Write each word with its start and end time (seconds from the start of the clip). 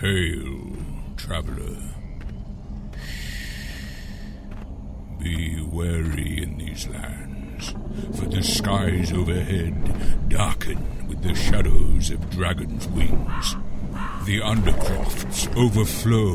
Hail, 0.00 0.76
traveler. 1.16 1.76
Be 5.18 5.60
wary 5.72 6.40
in 6.40 6.56
these 6.56 6.86
lands, 6.86 7.74
for 8.16 8.26
the 8.26 8.40
skies 8.40 9.12
overhead 9.12 10.28
darken 10.28 11.08
with 11.08 11.20
the 11.24 11.34
shadows 11.34 12.12
of 12.12 12.30
dragons' 12.30 12.86
wings. 12.86 13.56
The 14.24 14.40
undercrofts 14.40 15.48
overflow 15.56 16.34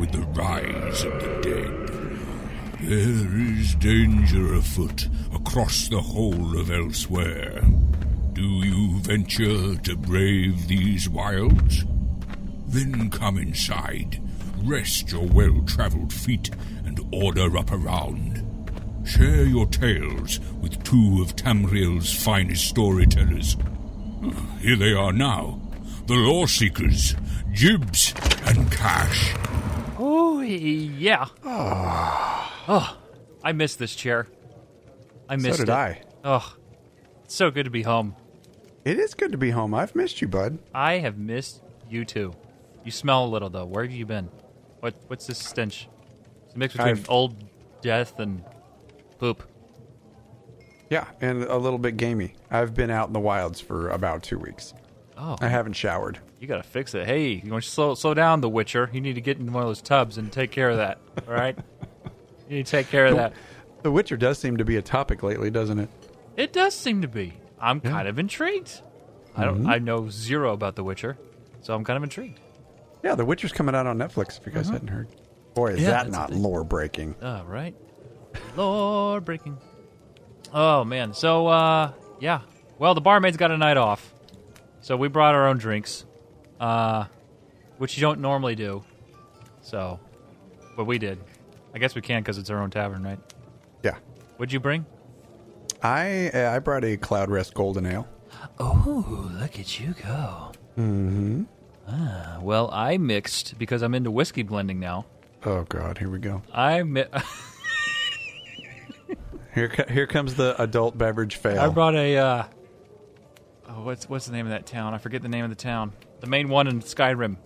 with 0.00 0.10
the 0.10 0.26
rise 0.34 1.04
of 1.04 1.12
the 1.22 1.40
dead. 1.42 2.80
There 2.80 3.38
is 3.38 3.76
danger 3.76 4.54
afoot 4.54 5.08
across 5.32 5.86
the 5.86 6.00
whole 6.00 6.58
of 6.58 6.70
Elsweyr. 6.70 7.62
Do 8.32 8.42
you 8.42 8.98
venture 8.98 9.76
to 9.76 9.96
brave 9.96 10.66
these 10.66 11.08
wilds? 11.08 11.84
Then 12.66 13.10
come 13.10 13.38
inside, 13.38 14.20
rest 14.64 15.12
your 15.12 15.26
well 15.26 15.62
traveled 15.66 16.12
feet, 16.12 16.50
and 16.84 17.00
order 17.12 17.56
up 17.56 17.70
around. 17.72 18.42
Share 19.06 19.44
your 19.44 19.66
tales 19.66 20.40
with 20.60 20.82
two 20.82 21.22
of 21.22 21.36
Tamriel's 21.36 22.12
finest 22.12 22.66
storytellers. 22.68 23.56
Here 24.60 24.76
they 24.76 24.92
are 24.92 25.12
now 25.12 25.60
the 26.06 26.14
Lore 26.14 26.46
Seekers, 26.46 27.16
Jibs 27.52 28.14
and 28.46 28.70
Cash. 28.70 29.34
Oh, 29.98 30.40
yeah. 30.40 31.26
Oh, 31.44 32.96
I 33.42 33.52
missed 33.52 33.78
this 33.78 33.94
chair. 33.96 34.28
I 35.28 35.36
missed 35.36 35.58
so 35.58 35.64
did 35.64 35.72
it. 35.72 35.74
I. 35.74 36.02
Oh, 36.22 36.56
it's 37.24 37.34
so 37.34 37.50
good 37.50 37.64
to 37.64 37.70
be 37.70 37.82
home. 37.82 38.14
It 38.84 38.98
is 38.98 39.14
good 39.14 39.32
to 39.32 39.38
be 39.38 39.50
home. 39.50 39.74
I've 39.74 39.96
missed 39.96 40.20
you, 40.20 40.28
bud. 40.28 40.58
I 40.72 40.98
have 40.98 41.18
missed 41.18 41.60
you 41.90 42.04
too. 42.04 42.34
You 42.86 42.92
smell 42.92 43.24
a 43.24 43.26
little 43.26 43.50
though. 43.50 43.64
Where 43.66 43.82
have 43.82 43.92
you 43.92 44.06
been? 44.06 44.30
What 44.80 44.94
What's 45.08 45.26
this 45.26 45.38
stench? 45.38 45.88
It's 46.44 46.54
a 46.54 46.58
mix 46.58 46.72
between 46.74 46.92
I've- 46.92 47.04
old 47.08 47.34
death 47.82 48.18
and 48.20 48.42
poop. 49.18 49.42
Yeah, 50.88 51.06
and 51.20 51.42
a 51.42 51.56
little 51.56 51.80
bit 51.80 51.96
gamey. 51.96 52.34
I've 52.48 52.74
been 52.74 52.90
out 52.90 53.08
in 53.08 53.12
the 53.12 53.18
wilds 53.20 53.60
for 53.60 53.90
about 53.90 54.22
two 54.22 54.38
weeks. 54.38 54.72
Oh, 55.18 55.36
I 55.40 55.48
haven't 55.48 55.72
showered. 55.72 56.20
you 56.38 56.46
gotta 56.46 56.62
fix 56.62 56.94
it. 56.94 57.06
Hey, 57.06 57.40
you 57.44 57.50
want 57.50 57.64
to 57.64 57.70
slow 57.70 57.94
slow 57.96 58.14
down, 58.14 58.40
The 58.40 58.48
Witcher? 58.48 58.88
You 58.92 59.00
need 59.00 59.14
to 59.14 59.20
get 59.20 59.38
in 59.38 59.52
one 59.52 59.64
of 59.64 59.68
those 59.68 59.82
tubs 59.82 60.16
and 60.16 60.30
take 60.30 60.52
care 60.52 60.70
of 60.70 60.76
that. 60.76 60.98
All 61.26 61.34
right, 61.34 61.58
you 62.48 62.56
need 62.58 62.66
to 62.66 62.70
take 62.70 62.88
care 62.88 63.06
of 63.06 63.16
that. 63.16 63.32
The 63.82 63.90
Witcher 63.90 64.16
does 64.16 64.38
seem 64.38 64.58
to 64.58 64.64
be 64.64 64.76
a 64.76 64.82
topic 64.82 65.24
lately, 65.24 65.50
doesn't 65.50 65.80
it? 65.80 65.88
It 66.36 66.52
does 66.52 66.74
seem 66.74 67.02
to 67.02 67.08
be. 67.08 67.32
I'm 67.58 67.80
kind 67.80 68.06
of 68.06 68.18
intrigued. 68.20 68.80
I 69.36 69.44
don't. 69.44 69.62
Mm-hmm. 69.62 69.70
I 69.70 69.78
know 69.80 70.08
zero 70.08 70.52
about 70.52 70.76
The 70.76 70.84
Witcher, 70.84 71.18
so 71.62 71.74
I'm 71.74 71.82
kind 71.82 71.96
of 71.96 72.04
intrigued. 72.04 72.38
Yeah, 73.02 73.14
The 73.14 73.24
Witcher's 73.24 73.52
coming 73.52 73.74
out 73.74 73.86
on 73.86 73.98
Netflix. 73.98 74.38
If 74.40 74.46
you 74.46 74.52
guys 74.52 74.68
hadn't 74.68 74.88
heard, 74.88 75.08
boy, 75.54 75.72
is 75.72 75.80
Yeah, 75.80 75.90
that 75.90 76.04
that's 76.04 76.16
not 76.16 76.30
a 76.30 76.32
thing. 76.34 76.42
lore 76.42 76.64
breaking? 76.64 77.14
All 77.22 77.44
right. 77.44 77.74
Lord 78.56 79.24
breaking. 79.24 79.58
Oh 80.52 80.84
man. 80.84 81.14
So 81.14 81.46
uh 81.46 81.92
yeah. 82.20 82.40
Well, 82.78 82.94
the 82.94 83.00
barmaid's 83.00 83.36
got 83.36 83.50
a 83.50 83.56
night 83.58 83.76
off. 83.76 84.12
So 84.80 84.96
we 84.96 85.08
brought 85.08 85.34
our 85.34 85.46
own 85.48 85.58
drinks. 85.58 86.04
Uh 86.60 87.04
which 87.78 87.96
you 87.96 88.00
don't 88.00 88.20
normally 88.20 88.54
do. 88.54 88.82
So 89.62 90.00
but 90.76 90.84
we 90.84 90.98
did. 90.98 91.18
I 91.74 91.78
guess 91.78 91.94
we 91.94 92.00
can 92.02 92.24
cuz 92.24 92.38
it's 92.38 92.50
our 92.50 92.60
own 92.62 92.70
tavern, 92.70 93.02
right? 93.02 93.18
Yeah, 93.82 93.96
What'd 94.36 94.52
you 94.52 94.60
bring? 94.60 94.84
I 95.82 96.30
uh, 96.30 96.50
I 96.54 96.58
brought 96.58 96.84
a 96.84 96.96
Cloud 96.96 97.30
Rest 97.30 97.54
Golden 97.54 97.86
Ale. 97.86 98.08
Oh, 98.58 99.28
look 99.38 99.58
at 99.58 99.78
you 99.80 99.94
go. 100.02 100.52
Ah, 101.88 102.38
well, 102.40 102.68
I 102.72 102.96
mixed 102.98 103.58
because 103.58 103.82
I'm 103.82 103.94
into 103.94 104.10
whiskey 104.10 104.42
blending 104.42 104.80
now. 104.80 105.06
Oh 105.44 105.62
God, 105.68 105.98
here 105.98 106.10
we 106.10 106.18
go. 106.18 106.42
I 106.52 106.82
mi- 106.82 107.04
Here, 109.54 109.68
co- 109.70 109.90
here 109.90 110.06
comes 110.06 110.34
the 110.34 110.60
adult 110.60 110.98
beverage 110.98 111.36
fail. 111.36 111.58
I 111.60 111.68
brought 111.68 111.94
a. 111.94 112.16
Uh, 112.18 112.44
oh, 113.70 113.82
what's 113.84 114.06
what's 114.06 114.26
the 114.26 114.32
name 114.32 114.44
of 114.44 114.50
that 114.50 114.66
town? 114.66 114.92
I 114.92 114.98
forget 114.98 115.22
the 115.22 115.30
name 115.30 115.44
of 115.44 115.50
the 115.50 115.56
town. 115.56 115.92
The 116.20 116.26
main 116.26 116.50
one 116.50 116.66
in 116.66 116.82
Skyrim. 116.82 117.36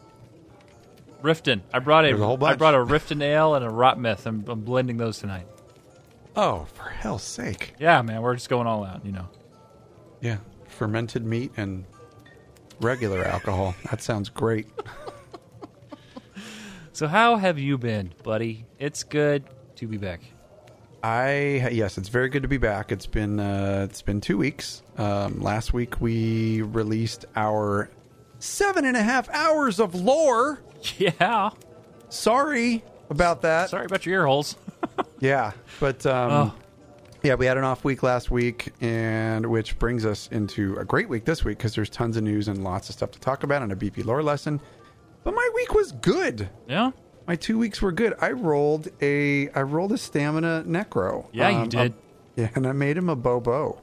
Riften. 1.22 1.60
I 1.72 1.78
brought 1.78 2.04
a. 2.04 2.08
There's 2.08 2.20
a 2.20 2.26
whole 2.26 2.44
I 2.44 2.56
brought 2.56 2.74
a 2.74 2.78
Riften 2.78 3.22
ale 3.22 3.54
and 3.54 3.64
a 3.64 3.68
Rotmeth. 3.68 4.26
I'm, 4.26 4.44
I'm 4.48 4.62
blending 4.62 4.96
those 4.96 5.18
tonight. 5.20 5.46
oh, 6.34 6.66
for 6.74 6.88
hell's 6.88 7.22
sake! 7.22 7.74
Yeah, 7.78 8.02
man, 8.02 8.22
we're 8.22 8.34
just 8.34 8.48
going 8.48 8.66
all 8.66 8.82
out. 8.84 9.06
You 9.06 9.12
know. 9.12 9.28
Yeah, 10.20 10.38
fermented 10.66 11.24
meat 11.24 11.52
and 11.56 11.84
regular 12.80 13.24
alcohol. 13.24 13.74
That 13.90 14.02
sounds 14.02 14.28
great. 14.28 14.66
So 16.92 17.06
how 17.08 17.36
have 17.36 17.58
you 17.58 17.78
been, 17.78 18.12
buddy? 18.24 18.66
It's 18.78 19.04
good 19.04 19.44
to 19.76 19.86
be 19.86 19.96
back. 19.96 20.20
I 21.02 21.68
yes, 21.72 21.96
it's 21.96 22.10
very 22.10 22.28
good 22.28 22.42
to 22.42 22.48
be 22.48 22.58
back. 22.58 22.92
It's 22.92 23.06
been 23.06 23.40
uh, 23.40 23.86
it's 23.88 24.02
been 24.02 24.20
two 24.20 24.36
weeks. 24.36 24.82
Um, 24.98 25.40
last 25.40 25.72
week 25.72 25.98
we 26.00 26.60
released 26.60 27.24
our 27.36 27.88
seven 28.38 28.84
and 28.84 28.96
a 28.96 29.02
half 29.02 29.28
hours 29.30 29.80
of 29.80 29.94
lore. 29.94 30.60
Yeah. 30.98 31.50
Sorry 32.10 32.82
about 33.08 33.42
that. 33.42 33.70
Sorry 33.70 33.86
about 33.86 34.04
your 34.04 34.20
ear 34.22 34.26
holes. 34.26 34.56
Yeah, 35.20 35.52
but 35.78 36.06
um, 36.06 36.30
Oh. 36.32 36.54
Yeah, 37.22 37.34
we 37.34 37.46
had 37.46 37.56
an 37.58 37.64
off 37.64 37.84
week 37.84 38.02
last 38.02 38.30
week, 38.30 38.72
and 38.80 39.46
which 39.46 39.78
brings 39.78 40.06
us 40.06 40.28
into 40.32 40.76
a 40.78 40.84
great 40.84 41.08
week 41.08 41.24
this 41.24 41.44
week 41.44 41.58
because 41.58 41.74
there's 41.74 41.90
tons 41.90 42.16
of 42.16 42.22
news 42.22 42.48
and 42.48 42.64
lots 42.64 42.88
of 42.88 42.94
stuff 42.94 43.10
to 43.12 43.20
talk 43.20 43.42
about 43.42 43.62
and 43.62 43.72
a 43.72 43.76
BP 43.76 44.04
lore 44.04 44.22
lesson. 44.22 44.60
But 45.24 45.34
my 45.34 45.50
week 45.54 45.74
was 45.74 45.92
good. 45.92 46.48
yeah. 46.68 46.90
My 47.28 47.36
two 47.36 47.58
weeks 47.58 47.80
were 47.82 47.92
good. 47.92 48.14
I 48.20 48.32
rolled 48.32 48.88
a 49.02 49.48
I 49.50 49.62
rolled 49.62 49.92
a 49.92 49.98
stamina 49.98 50.64
necro. 50.66 51.26
Yeah, 51.32 51.50
you 51.50 51.56
Um, 51.58 51.68
did. 51.68 51.92
a- 51.92 51.94
yeah, 52.40 52.48
and 52.56 52.66
I 52.66 52.72
made 52.72 52.96
him 52.96 53.08
a 53.08 53.14
bobo. 53.14 53.80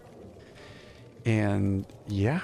And 1.26 1.86
yeah, 2.08 2.42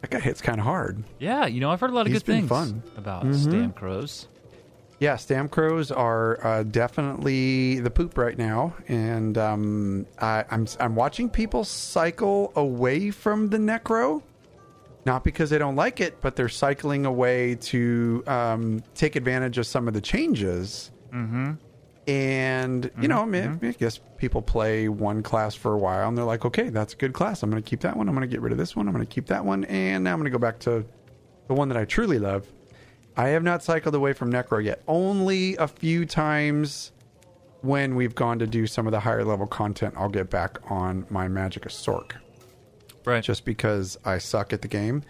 that 0.00 0.10
guy 0.10 0.20
hits 0.20 0.40
kind 0.40 0.58
of 0.58 0.64
hard. 0.64 1.02
Yeah. 1.18 1.46
You 1.46 1.60
know, 1.60 1.70
I've 1.70 1.80
heard 1.80 1.90
a 1.90 1.94
lot 1.94 2.06
of 2.06 2.12
He's 2.12 2.22
good 2.22 2.32
things 2.34 2.48
fun. 2.48 2.82
about 2.96 3.24
Mm-hmm. 3.24 3.50
Stam 3.50 3.72
Crows. 3.72 4.28
Yeah, 5.00 5.16
stam 5.16 5.48
crows 5.48 5.90
are 5.90 6.46
uh, 6.46 6.62
definitely 6.62 7.80
the 7.80 7.90
poop 7.90 8.18
right 8.18 8.36
now, 8.36 8.74
and 8.86 9.38
um, 9.38 10.06
I, 10.18 10.44
I'm 10.50 10.66
I'm 10.78 10.94
watching 10.94 11.30
people 11.30 11.64
cycle 11.64 12.52
away 12.54 13.10
from 13.10 13.48
the 13.48 13.56
necro, 13.56 14.22
not 15.06 15.24
because 15.24 15.48
they 15.48 15.56
don't 15.56 15.74
like 15.74 16.02
it, 16.02 16.20
but 16.20 16.36
they're 16.36 16.50
cycling 16.50 17.06
away 17.06 17.54
to 17.54 18.22
um, 18.26 18.84
take 18.94 19.16
advantage 19.16 19.56
of 19.56 19.66
some 19.66 19.88
of 19.88 19.94
the 19.94 20.02
changes. 20.02 20.90
Mm-hmm. 21.14 21.52
And 22.06 22.90
you 23.00 23.08
know, 23.08 23.22
I, 23.22 23.24
mean, 23.24 23.58
I 23.62 23.70
guess 23.70 24.00
people 24.18 24.42
play 24.42 24.88
one 24.88 25.22
class 25.22 25.54
for 25.54 25.72
a 25.72 25.78
while, 25.78 26.08
and 26.08 26.18
they're 26.18 26.26
like, 26.26 26.44
"Okay, 26.44 26.68
that's 26.68 26.92
a 26.92 26.96
good 26.96 27.14
class. 27.14 27.42
I'm 27.42 27.48
going 27.48 27.62
to 27.62 27.66
keep 27.68 27.80
that 27.80 27.96
one. 27.96 28.06
I'm 28.06 28.14
going 28.14 28.28
to 28.28 28.32
get 28.32 28.42
rid 28.42 28.52
of 28.52 28.58
this 28.58 28.76
one. 28.76 28.86
I'm 28.86 28.92
going 28.92 29.06
to 29.06 29.10
keep 29.10 29.28
that 29.28 29.46
one, 29.46 29.64
and 29.64 30.04
now 30.04 30.12
I'm 30.12 30.18
going 30.18 30.30
to 30.30 30.30
go 30.30 30.38
back 30.38 30.58
to 30.60 30.84
the 31.48 31.54
one 31.54 31.70
that 31.70 31.78
I 31.78 31.86
truly 31.86 32.18
love." 32.18 32.46
I 33.20 33.28
have 33.28 33.42
not 33.42 33.62
cycled 33.62 33.94
away 33.94 34.14
from 34.14 34.32
Necro 34.32 34.64
yet. 34.64 34.82
Only 34.88 35.54
a 35.56 35.68
few 35.68 36.06
times 36.06 36.90
when 37.60 37.94
we've 37.94 38.14
gone 38.14 38.38
to 38.38 38.46
do 38.46 38.66
some 38.66 38.86
of 38.86 38.92
the 38.92 39.00
higher 39.00 39.24
level 39.24 39.46
content, 39.46 39.92
I'll 39.98 40.08
get 40.08 40.30
back 40.30 40.58
on 40.70 41.06
my 41.10 41.28
Magic 41.28 41.66
of 41.66 41.72
Sork 41.72 42.12
Right. 43.04 43.22
just 43.22 43.44
because 43.44 43.98
I 44.06 44.16
suck 44.16 44.54
at 44.54 44.62
the 44.62 44.68
game. 44.68 45.02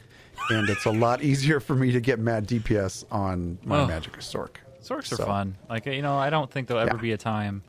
And 0.49 0.69
it's 0.69 0.87
a 0.87 0.91
lot 0.91 1.23
easier 1.31 1.61
for 1.61 1.77
me 1.77 1.93
to 1.93 2.01
get 2.01 2.19
mad 2.19 2.49
DPS 2.49 3.05
on 3.13 3.59
my 3.63 3.81
Oh. 3.83 3.87
Magic 3.87 4.15
Sork. 4.15 4.57
Sorks 4.83 5.13
are 5.13 5.25
fun. 5.25 5.57
Like 5.69 5.87
you 5.87 6.03
know, 6.03 6.17
I 6.17 6.31
don't 6.31 6.51
think 6.51 6.67
there'll 6.67 6.83
ever 6.83 6.97
Yeah. 6.97 7.03
be 7.03 7.13
a 7.13 7.17
time, 7.19 7.63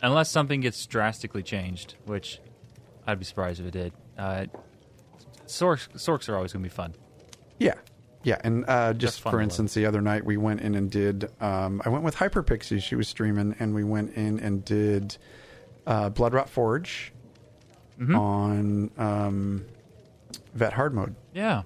unless 0.00 0.30
something 0.30 0.60
gets 0.60 0.86
drastically 0.86 1.42
changed, 1.42 1.96
which 2.04 2.40
I'd 3.04 3.18
be 3.18 3.24
surprised 3.24 3.58
if 3.60 3.66
it 3.66 3.70
did. 3.72 3.92
Uh, 4.16 4.44
Sorks, 5.46 5.88
Sorks 5.94 6.28
are 6.28 6.36
always 6.36 6.52
going 6.52 6.62
to 6.62 6.68
be 6.68 6.72
fun. 6.74 6.94
Yeah. 7.58 7.74
Yeah, 8.24 8.38
and 8.42 8.64
uh, 8.68 8.92
just 8.94 9.20
for 9.20 9.40
instance, 9.40 9.74
the 9.74 9.86
other 9.86 10.00
night 10.00 10.24
we 10.24 10.36
went 10.36 10.60
in 10.60 10.74
and 10.74 10.90
did. 10.90 11.30
Um, 11.40 11.80
I 11.84 11.88
went 11.88 12.04
with 12.04 12.16
Hyper 12.16 12.42
Pixie. 12.42 12.80
She 12.80 12.94
was 12.96 13.08
streaming, 13.08 13.54
and 13.60 13.74
we 13.74 13.84
went 13.84 14.14
in 14.14 14.40
and 14.40 14.64
did 14.64 15.16
uh, 15.86 16.08
Blood 16.10 16.34
Rot 16.34 16.48
Forge 16.48 17.12
Mm-hmm. 18.00 18.14
on 18.14 18.90
um, 18.96 19.64
Vet 20.54 20.72
Hard 20.72 20.94
mode, 20.94 21.16
Yeah, 21.34 21.62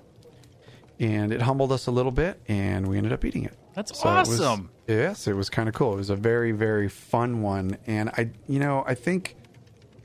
and 0.99 1.31
it 1.31 1.43
humbled 1.43 1.73
us 1.73 1.87
a 1.89 1.91
little 1.91 2.11
bit, 2.13 2.41
and 2.49 2.87
we 2.89 2.97
ended 2.97 3.13
up 3.13 3.23
eating 3.25 3.45
it. 3.45 3.53
that's 3.75 3.99
So 4.01 4.09
it 4.09 4.19
was- 4.21 4.41
awesome. 4.41 4.71
yes, 4.87 5.27
it 5.27 5.35
was 5.35 5.51
kind 5.51 5.69
of 5.69 5.75
cool. 5.75 5.93
It 5.93 5.97
was 5.97 6.09
a 6.09 6.17
very 6.17 6.53
very 6.53 6.89
fun 6.89 7.43
one, 7.43 7.77
and 7.87 8.09
I, 8.11 8.31
you 8.49 8.59
know, 8.61 8.83
I 8.87 8.95
think 8.95 9.37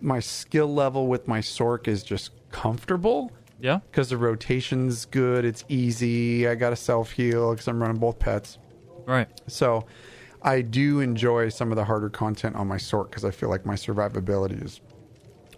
my 0.01 0.19
skill 0.19 0.67
level 0.73 1.07
with 1.07 1.29
my 1.29 1.39
Sork 1.39 1.87
is 1.87 2.03
just 2.03 2.31
comfortable 2.51 3.31
yeah, 3.59 3.79
because 3.91 4.09
the 4.09 4.17
rotation's 4.17 5.05
good. 5.05 5.45
It's 5.45 5.63
easy. 5.67 6.47
I 6.47 6.55
got 6.55 6.73
a 6.73 6.75
self 6.75 7.11
heal 7.11 7.51
because 7.51 7.67
I'm 7.67 7.81
running 7.81 7.97
both 7.97 8.19
pets. 8.19 8.57
right. 9.05 9.29
So 9.47 9.85
I 10.41 10.61
do 10.61 10.99
enjoy 10.99 11.49
some 11.49 11.71
of 11.71 11.75
the 11.75 11.85
harder 11.85 12.09
content 12.09 12.55
on 12.55 12.67
my 12.67 12.77
sort 12.77 13.09
because 13.09 13.25
I 13.25 13.31
feel 13.31 13.49
like 13.49 13.65
my 13.65 13.75
survivability 13.75 14.63
is 14.63 14.81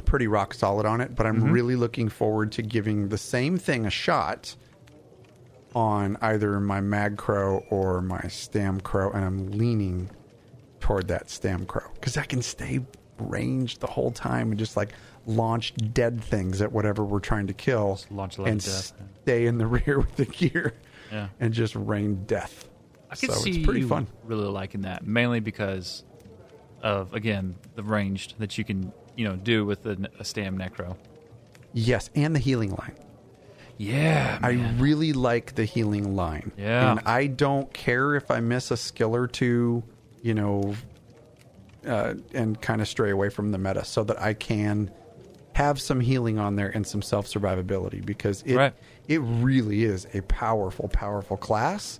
pretty 0.05 0.27
rock 0.27 0.53
solid 0.53 0.85
on 0.85 1.01
it. 1.01 1.15
But 1.15 1.25
I'm 1.25 1.37
mm-hmm. 1.37 1.51
really 1.51 1.75
looking 1.75 2.09
forward 2.09 2.51
to 2.53 2.61
giving 2.61 3.09
the 3.09 3.17
same 3.17 3.57
thing 3.57 3.85
a 3.85 3.91
shot 3.91 4.55
on 5.75 6.17
either 6.21 6.59
my 6.59 6.81
Mag 6.81 7.17
Crow 7.17 7.63
or 7.69 8.01
my 8.01 8.21
Stam 8.27 8.81
Crow, 8.81 9.11
and 9.11 9.23
I'm 9.23 9.51
leaning 9.51 10.09
toward 10.79 11.07
that 11.09 11.29
Stam 11.29 11.65
Crow 11.65 11.91
because 11.93 12.17
I 12.17 12.23
can 12.23 12.41
stay 12.41 12.79
ranged 13.19 13.81
the 13.81 13.87
whole 13.87 14.11
time 14.11 14.51
and 14.51 14.59
just 14.59 14.77
like 14.77 14.93
launch 15.29 15.73
dead 15.93 16.23
things 16.23 16.61
at 16.61 16.71
whatever 16.71 17.03
we're 17.05 17.19
trying 17.19 17.47
to 17.47 17.53
kill 17.53 17.95
Just 17.95 18.11
launch 18.11 18.37
a 18.37 18.41
lot 18.41 18.47
of 18.47 18.51
and 18.53 18.61
death. 18.63 18.93
stay 19.23 19.45
in 19.45 19.57
the 19.57 19.67
rear 19.85 19.99
with 19.99 20.15
the 20.15 20.25
gear 20.25 20.73
Yeah. 21.11 21.29
and 21.39 21.53
just 21.53 21.75
rain 21.75 22.23
death. 22.25 22.67
I 23.11 23.15
can 23.15 23.29
so 23.29 23.35
see 23.35 23.51
it's 23.57 23.65
pretty 23.65 23.81
you 23.81 23.87
fun. 23.87 24.07
really 24.25 24.47
liking 24.47 24.81
that, 24.81 25.05
mainly 25.05 25.39
because 25.39 26.03
of 26.81 27.13
again 27.13 27.55
the 27.75 27.83
ranged 27.83 28.35
that 28.39 28.57
you 28.57 28.63
can 28.63 28.91
you 29.15 29.27
know 29.27 29.35
do 29.35 29.65
with 29.65 29.85
a, 29.85 29.97
a 30.19 30.23
stam 30.23 30.57
necro. 30.57 30.95
Yes, 31.73 32.09
and 32.15 32.35
the 32.35 32.39
healing 32.39 32.71
line. 32.71 32.95
Yeah, 33.77 34.39
I 34.43 34.51
really 34.77 35.13
like 35.13 35.55
the 35.55 35.63
healing 35.65 36.15
line. 36.15 36.51
Yeah. 36.57 36.91
And 36.91 36.99
I 37.05 37.27
don't 37.27 37.71
care 37.73 38.15
if 38.15 38.29
I 38.29 38.39
miss 38.41 38.71
a 38.71 38.77
skill 38.77 39.15
or 39.15 39.25
two, 39.27 39.83
you 40.21 40.33
know, 40.33 40.75
uh, 41.87 42.15
and 42.33 42.59
kind 42.61 42.81
of 42.81 42.87
stray 42.89 43.09
away 43.11 43.29
from 43.29 43.51
the 43.51 43.57
meta 43.57 43.85
so 43.85 44.03
that 44.03 44.21
I 44.21 44.33
can 44.33 44.91
have 45.59 45.79
some 45.81 45.99
healing 45.99 46.39
on 46.39 46.55
there 46.55 46.69
and 46.69 46.87
some 46.87 47.01
self 47.01 47.27
survivability 47.27 48.03
because 48.05 48.41
it 48.43 48.55
Right. 48.55 48.73
it 49.09 49.17
really 49.19 49.83
is 49.83 50.07
a 50.13 50.21
powerful, 50.21 50.87
powerful 50.87 51.35
class. 51.35 51.99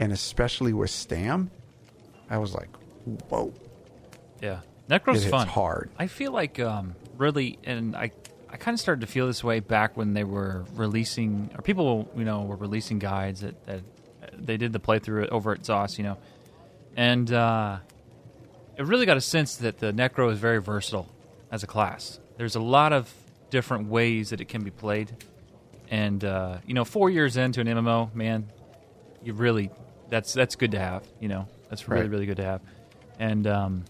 And 0.00 0.10
especially 0.10 0.72
with 0.72 0.88
Stam, 0.90 1.50
I 2.30 2.38
was 2.38 2.54
like, 2.54 2.70
whoa. 3.28 3.52
yeah. 4.40 4.60
Necro's 4.88 5.24
It 5.26 5.30
fun. 5.30 5.46
hard. 5.48 5.90
I 5.98 6.06
feel 6.06 6.32
like 6.32 6.58
um, 6.58 6.94
really, 7.18 7.58
and 7.64 7.94
I 7.94 8.10
I 8.50 8.56
kind 8.56 8.74
of 8.74 8.80
started 8.80 9.00
to 9.02 9.06
feel 9.06 9.26
this 9.26 9.42
way 9.44 9.60
back 9.60 9.96
when 9.96 10.14
they 10.14 10.24
were 10.24 10.64
releasing, 10.74 11.50
or 11.56 11.60
people 11.62 12.10
you 12.16 12.24
know 12.24 12.42
were 12.42 12.56
releasing 12.56 12.98
guides 12.98 13.40
that, 13.40 13.66
that 13.66 13.80
they 14.38 14.56
did 14.56 14.72
the 14.72 14.80
playthrough 14.80 15.28
over 15.28 15.52
at 15.52 15.60
Zos, 15.62 15.96
you 15.98 16.04
know, 16.04 16.16
and 16.96 17.30
uh, 17.32 17.78
it 18.76 18.84
really 18.86 19.06
got 19.06 19.16
a 19.16 19.20
sense 19.22 19.56
that 19.56 19.78
the 19.78 19.92
Necro 19.92 20.30
is 20.32 20.38
very 20.38 20.60
versatile 20.60 21.08
as 21.50 21.62
a 21.62 21.66
class. 21.66 22.18
There's 22.36 22.54
a 22.56 22.60
lot 22.60 22.92
of 22.92 23.12
different 23.50 23.88
ways 23.88 24.30
that 24.30 24.40
it 24.40 24.46
can 24.48 24.62
be 24.64 24.70
played, 24.70 25.12
and 25.90 26.24
uh, 26.24 26.58
you 26.66 26.74
know, 26.74 26.84
four 26.84 27.10
years 27.10 27.36
into 27.36 27.60
an 27.60 27.66
MMO, 27.68 28.14
man, 28.14 28.50
you 29.22 29.32
really 29.34 29.70
that's 30.10 30.32
that's 30.32 30.56
good 30.56 30.72
to 30.72 30.78
have. 30.78 31.04
You 31.20 31.28
know, 31.28 31.48
that's 31.70 31.88
really 31.88 32.02
Right. 32.02 32.10
really 32.10 32.26
good 32.26 32.36
to 32.38 32.44
have, 32.44 32.60
and 33.18 33.46
um, 33.46 33.84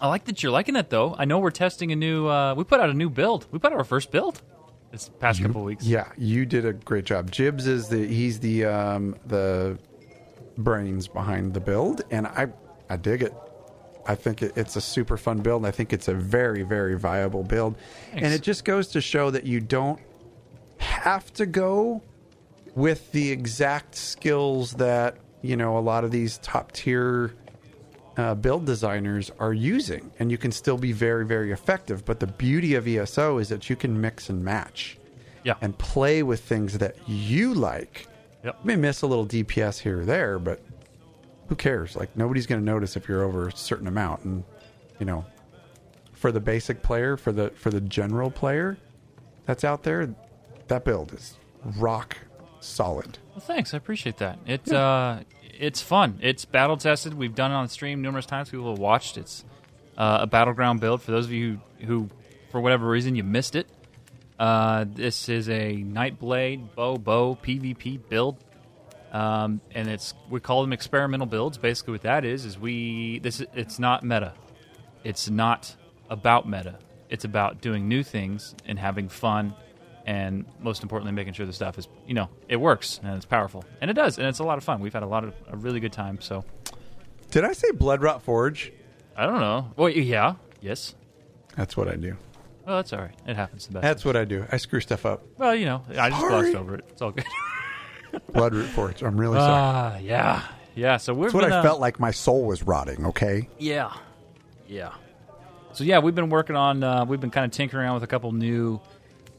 I 0.00 0.08
like 0.08 0.24
that 0.26 0.42
you're 0.42 0.52
liking 0.52 0.76
it 0.76 0.90
though. 0.90 1.14
I 1.18 1.24
know 1.24 1.38
we're 1.38 1.50
testing 1.50 1.92
a 1.92 1.96
new. 1.96 2.28
Uh, 2.28 2.54
we 2.54 2.64
put 2.64 2.80
out 2.80 2.90
a 2.90 2.94
new 2.94 3.08
build. 3.08 3.46
We 3.50 3.58
put 3.58 3.72
out 3.72 3.78
our 3.78 3.84
first 3.84 4.10
build 4.10 4.42
this 4.92 5.08
past 5.20 5.40
couple 5.42 5.64
weeks. 5.64 5.84
Yeah, 5.84 6.12
you 6.18 6.44
did 6.44 6.66
a 6.66 6.72
great 6.74 7.06
job. 7.06 7.30
Jibs 7.30 7.66
is 7.66 7.88
the 7.88 8.06
he's 8.06 8.38
the 8.40 8.66
um 8.66 9.16
the 9.26 9.78
brains 10.58 11.08
behind 11.08 11.54
the 11.54 11.60
build, 11.60 12.02
and 12.10 12.26
I 12.26 12.48
I 12.90 12.96
dig 12.96 13.22
it. 13.22 13.34
I 14.08 14.14
think 14.14 14.42
it, 14.42 14.52
it's 14.56 14.76
a 14.76 14.80
super 14.80 15.16
fun 15.16 15.38
build. 15.38 15.60
and 15.62 15.66
I 15.66 15.70
think 15.70 15.92
it's 15.92 16.08
a 16.08 16.14
very 16.14 16.62
very 16.62 16.98
viable 16.98 17.42
build, 17.42 17.76
and 18.12 18.26
it 18.32 18.42
just 18.42 18.64
goes 18.64 18.88
to 18.88 19.00
show 19.00 19.30
that 19.30 19.44
you 19.44 19.60
don't 19.60 20.00
have 20.78 21.32
to 21.34 21.46
go 21.46 22.02
with 22.74 23.10
the 23.12 23.30
exact 23.30 23.94
skills 23.94 24.72
that 24.72 25.16
you 25.42 25.56
know 25.56 25.78
a 25.78 25.80
lot 25.80 26.04
of 26.04 26.10
these 26.10 26.38
top 26.38 26.72
tier 26.72 27.32
uh, 28.16 28.34
build 28.34 28.64
designers 28.64 29.30
are 29.38 29.52
using, 29.52 30.10
and 30.18 30.30
you 30.30 30.38
can 30.38 30.50
still 30.52 30.78
be 30.78 30.92
very, 30.92 31.26
very 31.26 31.52
effective. 31.52 32.04
But 32.04 32.20
the 32.20 32.26
beauty 32.26 32.74
of 32.74 32.86
ESO 32.88 33.38
is 33.38 33.48
that 33.50 33.68
you 33.68 33.76
can 33.76 34.00
mix 34.00 34.30
and 34.30 34.42
match 34.44 34.96
Yeah. 35.44 35.54
and 35.60 35.76
play 35.76 36.22
with 36.22 36.40
things 36.40 36.78
that 36.78 36.96
you 37.06 37.52
like. 37.52 38.06
Yep. 38.44 38.56
You 38.62 38.66
may 38.66 38.76
miss 38.76 39.02
a 39.02 39.06
little 39.06 39.26
DPS 39.26 39.80
here 39.80 40.00
or 40.00 40.04
there, 40.06 40.38
but 40.38 40.60
who 41.48 41.54
cares? 41.54 41.96
Like 41.96 42.16
nobody's 42.16 42.46
going 42.46 42.60
to 42.60 42.64
notice 42.64 42.96
if 42.96 43.08
you're 43.08 43.22
over 43.22 43.48
a 43.48 43.56
certain 43.56 43.86
amount. 43.86 44.24
And 44.24 44.44
you 44.98 45.06
know, 45.06 45.24
for 46.12 46.32
the 46.32 46.40
basic 46.40 46.82
player, 46.82 47.16
for 47.16 47.32
the 47.32 47.50
for 47.50 47.70
the 47.70 47.80
general 47.80 48.30
player 48.30 48.78
that's 49.44 49.64
out 49.64 49.82
there, 49.82 50.14
that 50.68 50.84
build 50.84 51.12
is 51.14 51.36
rock 51.78 52.18
solid. 52.60 53.18
Well, 53.34 53.40
thanks. 53.40 53.74
I 53.74 53.76
appreciate 53.76 54.18
that. 54.18 54.38
It's 54.46 54.72
uh, 54.72 55.22
it's 55.58 55.80
fun. 55.80 56.18
It's 56.22 56.44
battle 56.44 56.76
tested. 56.76 57.14
We've 57.14 57.34
done 57.34 57.50
it 57.50 57.54
on 57.54 57.68
stream 57.68 58.02
numerous 58.02 58.26
times. 58.26 58.50
People 58.50 58.70
have 58.70 58.78
watched. 58.78 59.18
It's 59.18 59.44
uh, 59.96 60.18
a 60.22 60.26
battleground 60.26 60.80
build. 60.80 61.02
For 61.02 61.10
those 61.10 61.26
of 61.26 61.32
you 61.32 61.60
who, 61.80 61.86
who, 61.86 62.10
for 62.50 62.60
whatever 62.60 62.88
reason, 62.88 63.16
you 63.16 63.24
missed 63.24 63.56
it, 63.56 63.66
uh, 64.38 64.84
this 64.88 65.28
is 65.28 65.48
a 65.48 65.76
Nightblade 65.76 66.74
bow 66.74 66.96
bow 66.96 67.38
PvP 67.42 68.00
build. 68.08 68.36
Um, 69.16 69.62
and 69.74 69.88
it's 69.88 70.12
we 70.28 70.40
call 70.40 70.60
them 70.60 70.74
experimental 70.74 71.26
builds. 71.26 71.56
Basically, 71.56 71.92
what 71.92 72.02
that 72.02 72.26
is 72.26 72.44
is 72.44 72.58
we 72.58 73.18
this 73.20 73.42
it's 73.54 73.78
not 73.78 74.04
meta. 74.04 74.34
It's 75.04 75.30
not 75.30 75.74
about 76.10 76.46
meta. 76.46 76.78
It's 77.08 77.24
about 77.24 77.62
doing 77.62 77.88
new 77.88 78.02
things 78.02 78.54
and 78.66 78.78
having 78.78 79.08
fun, 79.08 79.54
and 80.04 80.44
most 80.60 80.82
importantly, 80.82 81.12
making 81.12 81.32
sure 81.32 81.46
the 81.46 81.54
stuff 81.54 81.78
is 81.78 81.88
you 82.06 82.12
know 82.12 82.28
it 82.46 82.56
works 82.56 83.00
and 83.02 83.16
it's 83.16 83.24
powerful, 83.24 83.64
and 83.80 83.90
it 83.90 83.94
does, 83.94 84.18
and 84.18 84.26
it's 84.26 84.40
a 84.40 84.44
lot 84.44 84.58
of 84.58 84.64
fun. 84.64 84.80
We've 84.80 84.92
had 84.92 85.02
a 85.02 85.06
lot 85.06 85.24
of 85.24 85.32
a 85.48 85.56
really 85.56 85.80
good 85.80 85.94
time. 85.94 86.20
So 86.20 86.44
Did 87.30 87.44
I 87.44 87.52
say 87.54 87.70
Bloodrot 87.70 88.20
Forge? 88.20 88.70
I 89.16 89.24
don't 89.24 89.40
know. 89.40 89.72
Well, 89.76 89.88
yeah, 89.88 90.34
yes. 90.60 90.94
That's 91.56 91.74
what 91.74 91.88
I 91.88 91.94
do. 91.96 92.18
Well, 92.66 92.76
that's 92.76 92.92
all 92.92 92.98
right. 92.98 93.14
It 93.26 93.36
happens 93.36 93.66
the 93.66 93.74
best. 93.74 93.82
That's 93.82 94.04
what 94.04 94.14
I 94.14 94.26
do. 94.26 94.44
I 94.52 94.58
screw 94.58 94.80
stuff 94.80 95.06
up. 95.06 95.24
well, 95.38 95.54
you 95.54 95.64
know, 95.64 95.82
I 95.96 96.10
just 96.10 96.20
glossed 96.20 96.54
over 96.54 96.74
it. 96.74 96.84
It's 96.90 97.00
all 97.00 97.12
good. 97.12 97.24
Bloodroot 98.36 98.66
Forge. 98.66 99.02
I'm 99.02 99.18
really 99.18 99.38
sorry. 99.38 99.52
Ah, 99.54 99.96
yeah, 99.98 100.42
yeah. 100.74 100.96
So 100.96 101.14
we're 101.14 101.26
That's 101.26 101.34
what 101.34 101.52
I 101.52 101.62
felt 101.62 101.80
like 101.80 101.98
my 102.00 102.10
soul 102.10 102.44
was 102.44 102.62
rotting. 102.62 103.06
Okay. 103.06 103.48
Yeah, 103.58 103.92
yeah. 104.68 104.92
So 105.72 105.84
yeah, 105.84 105.98
we've 105.98 106.14
been 106.14 106.30
working 106.30 106.56
on. 106.56 106.82
Uh, 106.82 107.04
we've 107.04 107.20
been 107.20 107.30
kind 107.30 107.44
of 107.44 107.50
tinkering 107.52 107.84
around 107.84 107.94
with 107.94 108.02
a 108.02 108.06
couple 108.06 108.32
new 108.32 108.80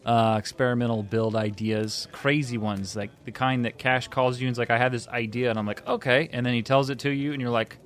uh, 0.06 0.36
experimental 0.40 1.04
build 1.04 1.36
ideas, 1.36 2.08
crazy 2.12 2.58
ones, 2.58 2.96
like 2.96 3.12
the 3.26 3.32
kind 3.32 3.66
that 3.66 3.78
Cash 3.78 4.08
calls 4.08 4.40
you 4.40 4.48
and's 4.48 4.60
like, 4.60 4.70
"I 4.70 4.78
have 4.78 4.92
this 4.92 5.08
idea," 5.08 5.50
and 5.50 5.58
I'm 5.60 5.66
like, 5.66 5.86
"Okay," 5.88 6.30
and 6.32 6.46
then 6.46 6.54
he 6.54 6.62
tells 6.62 6.90
it 6.90 7.00
to 7.00 7.10
you, 7.10 7.34
and 7.34 7.42
you're 7.42 7.52
like, 7.52 7.78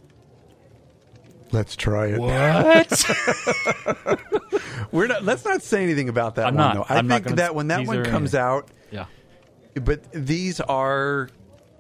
Let's 1.51 1.75
try 1.75 2.07
it. 2.07 2.19
"What?" 2.19 3.03
We're 4.91 5.07
not. 5.07 5.23
Let's 5.23 5.43
not 5.45 5.61
say 5.61 5.83
anything 5.83 6.09
about 6.09 6.35
that 6.35 6.47
I'm 6.47 6.55
one 6.55 6.75
not. 6.75 6.87
though. 6.87 6.93
I 6.93 6.97
I'm 6.97 7.07
not 7.07 7.15
think 7.15 7.25
gonna 7.25 7.35
that 7.37 7.55
when 7.55 7.67
that 7.67 7.85
one 7.85 8.03
comes 8.05 8.35
out, 8.35 8.69
but 9.75 10.11
these 10.11 10.59
are, 10.61 11.29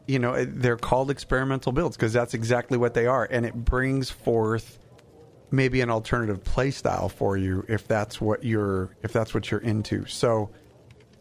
you 0.07 0.19
know, 0.19 0.45
they're 0.45 0.77
called 0.77 1.11
experimental 1.11 1.71
builds 1.71 1.95
because 1.97 2.13
that's 2.13 2.33
exactly 2.33 2.77
what 2.77 2.93
they 2.93 3.05
are, 3.05 3.27
and 3.29 3.45
it 3.45 3.53
brings 3.53 4.09
forth 4.09 4.77
maybe 5.51 5.81
an 5.81 5.89
alternative 5.89 6.43
play 6.43 6.71
style 6.71 7.09
for 7.09 7.35
you 7.35 7.65
if 7.67 7.85
that's 7.87 8.21
what 8.21 8.43
you're 8.43 8.95
if 9.03 9.11
that's 9.11 9.33
what 9.33 9.51
you're 9.51 9.59
into. 9.59 10.05
So, 10.05 10.49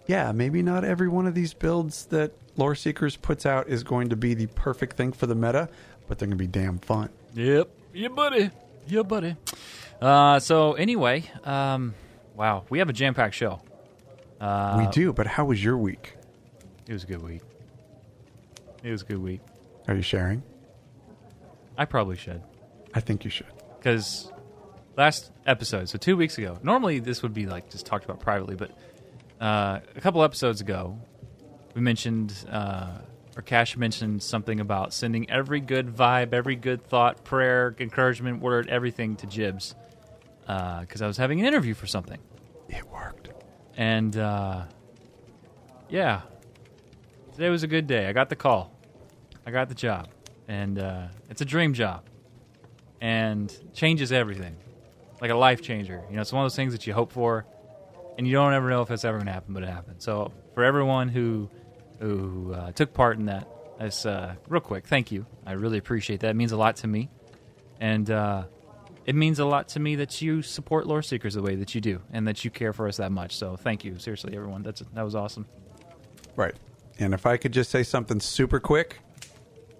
yeah, 0.06 0.30
maybe 0.32 0.62
not 0.62 0.84
every 0.84 1.08
one 1.08 1.26
of 1.26 1.34
these 1.34 1.52
builds 1.52 2.06
that 2.06 2.32
Lore 2.56 2.74
Seekers 2.74 3.16
puts 3.16 3.46
out 3.46 3.68
is 3.68 3.82
going 3.82 4.10
to 4.10 4.16
be 4.16 4.34
the 4.34 4.46
perfect 4.48 4.96
thing 4.96 5.12
for 5.12 5.26
the 5.26 5.34
meta, 5.34 5.68
but 6.08 6.18
they're 6.18 6.28
going 6.28 6.38
to 6.38 6.44
be 6.44 6.46
damn 6.46 6.78
fun. 6.78 7.10
yep, 7.34 7.68
yeah, 7.92 8.08
buddy, 8.08 8.50
yeah, 8.86 9.02
buddy. 9.02 9.36
Uh, 10.00 10.38
so 10.38 10.74
anyway, 10.74 11.24
um, 11.44 11.94
wow, 12.34 12.64
we 12.70 12.78
have 12.78 12.88
a 12.88 12.92
jam-packed 12.92 13.34
show. 13.34 13.60
Uh, 14.40 14.84
we 14.84 14.90
do, 14.92 15.12
but 15.12 15.26
how 15.26 15.44
was 15.44 15.62
your 15.62 15.76
week? 15.76 16.14
It 16.90 16.94
was 16.94 17.04
a 17.04 17.06
good 17.06 17.22
week. 17.22 17.42
It 18.82 18.90
was 18.90 19.02
a 19.02 19.04
good 19.04 19.22
week. 19.22 19.42
Are 19.86 19.94
you 19.94 20.02
sharing? 20.02 20.42
I 21.78 21.84
probably 21.84 22.16
should. 22.16 22.42
I 22.92 22.98
think 22.98 23.22
you 23.24 23.30
should. 23.30 23.46
because 23.78 24.32
last 24.96 25.30
episode, 25.46 25.88
so 25.88 25.98
two 25.98 26.16
weeks 26.16 26.36
ago, 26.36 26.58
normally 26.64 26.98
this 26.98 27.22
would 27.22 27.32
be 27.32 27.46
like 27.46 27.70
just 27.70 27.86
talked 27.86 28.04
about 28.04 28.18
privately, 28.18 28.56
but 28.56 28.72
uh, 29.40 29.78
a 29.94 30.00
couple 30.00 30.24
episodes 30.24 30.60
ago, 30.60 30.98
we 31.76 31.80
mentioned, 31.80 32.34
uh, 32.50 32.98
or 33.36 33.42
Cash 33.42 33.76
mentioned 33.76 34.20
something 34.20 34.58
about 34.58 34.92
sending 34.92 35.30
every 35.30 35.60
good 35.60 35.94
vibe, 35.94 36.32
every 36.32 36.56
good 36.56 36.84
thought, 36.84 37.22
prayer, 37.22 37.72
encouragement, 37.78 38.42
word, 38.42 38.68
everything 38.68 39.14
to 39.14 39.28
Jibs 39.28 39.76
because 40.40 41.02
I 41.02 41.06
was 41.06 41.16
having 41.16 41.38
an 41.38 41.46
interview 41.46 41.74
for 41.74 41.86
something. 41.86 42.18
It 42.68 42.84
worked. 42.90 43.30
And 43.76 44.16
uh, 44.16 44.64
yeah, 45.88 46.22
today 47.40 47.48
was 47.48 47.62
a 47.62 47.66
good 47.66 47.86
day. 47.86 48.06
I 48.06 48.12
got 48.12 48.28
the 48.28 48.36
call, 48.36 48.70
I 49.46 49.50
got 49.50 49.70
the 49.70 49.74
job, 49.74 50.08
and 50.46 50.78
uh, 50.78 51.06
it's 51.30 51.40
a 51.40 51.46
dream 51.46 51.72
job, 51.72 52.04
and 53.00 53.50
changes 53.72 54.12
everything, 54.12 54.58
like 55.22 55.30
a 55.30 55.34
life 55.34 55.62
changer. 55.62 56.04
You 56.10 56.16
know, 56.16 56.20
it's 56.20 56.34
one 56.34 56.44
of 56.44 56.44
those 56.44 56.56
things 56.56 56.74
that 56.74 56.86
you 56.86 56.92
hope 56.92 57.12
for, 57.12 57.46
and 58.18 58.26
you 58.26 58.34
don't 58.34 58.52
ever 58.52 58.68
know 58.68 58.82
if 58.82 58.90
it's 58.90 59.06
ever 59.06 59.16
going 59.16 59.26
to 59.26 59.32
happen, 59.32 59.54
but 59.54 59.62
it 59.62 59.70
happened. 59.70 60.02
So 60.02 60.32
for 60.52 60.64
everyone 60.64 61.08
who 61.08 61.48
who 61.98 62.52
uh, 62.52 62.72
took 62.72 62.92
part 62.92 63.16
in 63.16 63.24
that, 63.24 63.48
that's 63.78 64.04
uh, 64.04 64.34
real 64.46 64.60
quick. 64.60 64.86
Thank 64.86 65.10
you. 65.10 65.24
I 65.46 65.52
really 65.52 65.78
appreciate 65.78 66.20
that. 66.20 66.28
It 66.28 66.36
means 66.36 66.52
a 66.52 66.58
lot 66.58 66.76
to 66.76 66.86
me, 66.86 67.08
and. 67.80 68.10
Uh, 68.10 68.44
it 69.06 69.14
means 69.14 69.38
a 69.38 69.46
lot 69.46 69.66
to 69.68 69.80
me 69.80 69.96
that 69.96 70.20
you 70.20 70.42
support 70.42 70.86
lore 70.86 71.00
seekers 71.00 71.34
the 71.34 71.42
way 71.42 71.56
that 71.56 71.74
you 71.74 71.80
do 71.80 72.02
and 72.12 72.28
that 72.28 72.44
you 72.44 72.50
care 72.50 72.72
for 72.74 72.86
us 72.86 72.98
that 72.98 73.10
much 73.10 73.34
so 73.34 73.56
thank 73.56 73.82
you 73.82 73.98
seriously 73.98 74.36
everyone 74.36 74.62
that's 74.62 74.82
that 74.92 75.02
was 75.02 75.14
awesome 75.16 75.46
Right. 76.36 76.54
And 77.00 77.14
if 77.14 77.24
I 77.26 77.36
could 77.38 77.52
just 77.52 77.70
say 77.70 77.82
something 77.82 78.20
super 78.20 78.60
quick, 78.60 78.98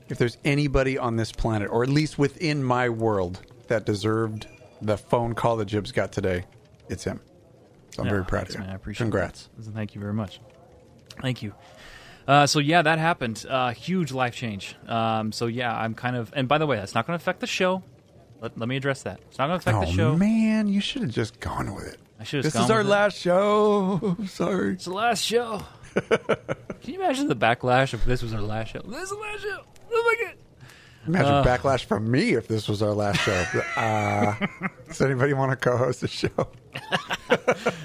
if 0.09 0.19
there's 0.19 0.39
anybody 0.45 0.97
on 0.99 1.17
this 1.17 1.31
planet, 1.33 1.69
or 1.71 1.83
at 1.83 1.89
least 1.91 2.19
within 2.19 2.65
my 2.65 2.89
world, 2.89 3.41
that 3.69 3.85
deserved 3.87 4.47
the 4.83 4.97
phone 4.97 5.35
call 5.35 5.57
that 5.59 5.67
Jibs 5.67 5.93
got 5.93 6.11
today, 6.13 6.45
it's 6.89 7.05
him. 7.05 7.21
So 7.91 8.03
I'm 8.03 8.09
very 8.09 8.25
proud 8.25 8.49
of 8.49 8.55
you. 8.55 8.61
man. 8.61 8.71
I 8.71 8.75
appreciate 8.75 9.05
Congrats. 9.05 9.49
that. 9.59 9.71
Thank 9.73 9.95
you 9.95 10.01
very 10.01 10.15
much. 10.15 10.41
Thank 11.21 11.43
you. 11.43 11.55
Uh, 12.27 12.47
so 12.47 12.59
yeah, 12.59 12.83
that 12.83 12.99
happened. 12.99 13.45
Uh, 13.49 13.71
huge 13.73 14.13
life 14.13 14.35
change. 14.35 14.77
Um, 14.87 15.33
so 15.33 15.47
yeah, 15.47 15.77
I'm 15.77 15.95
kind 15.95 16.17
of. 16.17 16.33
And 16.35 16.49
by 16.49 16.59
the 16.59 16.67
way, 16.67 16.77
that's 16.77 16.95
not 16.95 17.07
going 17.07 17.19
to 17.19 17.23
affect 17.23 17.41
the 17.41 17.47
show. 17.47 17.83
Let, 18.41 18.57
let 18.59 18.69
me 18.69 18.77
address 18.77 19.03
that. 19.03 19.21
It's 19.29 19.39
not 19.39 19.49
going 19.49 19.61
to 19.61 19.63
affect 19.69 19.77
Oh 19.79 19.91
the 19.91 19.97
show. 19.97 20.17
man, 20.17 20.69
you 20.69 20.81
should 20.81 21.03
have 21.03 21.11
just 21.11 21.41
gone 21.41 21.75
with 21.75 21.93
it. 21.93 22.01
I 22.19 22.25
should 22.25 22.45
have. 22.45 22.53
This 22.53 22.63
is 22.63 22.71
our 22.71 22.81
it. 22.81 22.87
last 22.87 23.19
show. 23.19 24.17
Sorry. 24.27 24.73
It's 24.75 24.85
the 24.87 24.93
last 24.95 25.23
show. 25.23 25.63
Can 25.95 26.95
you 26.95 27.03
imagine 27.03 27.29
the 27.29 27.37
backlash 27.37 27.95
if 27.95 28.05
this 28.05 28.23
was 28.23 28.33
our 28.35 28.41
last 28.41 28.71
show? 28.73 28.81
This 28.83 29.03
is 29.03 29.11
the 29.11 29.17
last 29.17 29.43
show. 29.43 29.61
Oh 29.93 30.17
my 30.19 30.27
god. 30.27 30.37
Imagine 31.07 31.33
Uh. 31.33 31.45
backlash 31.45 31.85
from 31.85 32.11
me 32.11 32.35
if 32.35 32.47
this 32.49 32.69
was 32.69 32.83
our 32.83 32.93
last 32.93 33.21
show. 33.21 33.45
uh, 33.77 34.35
does 34.89 35.01
anybody 35.01 35.33
want 35.33 35.51
to 35.51 35.57
co-host 35.57 36.01
the 36.03 36.09
show? 36.09 36.49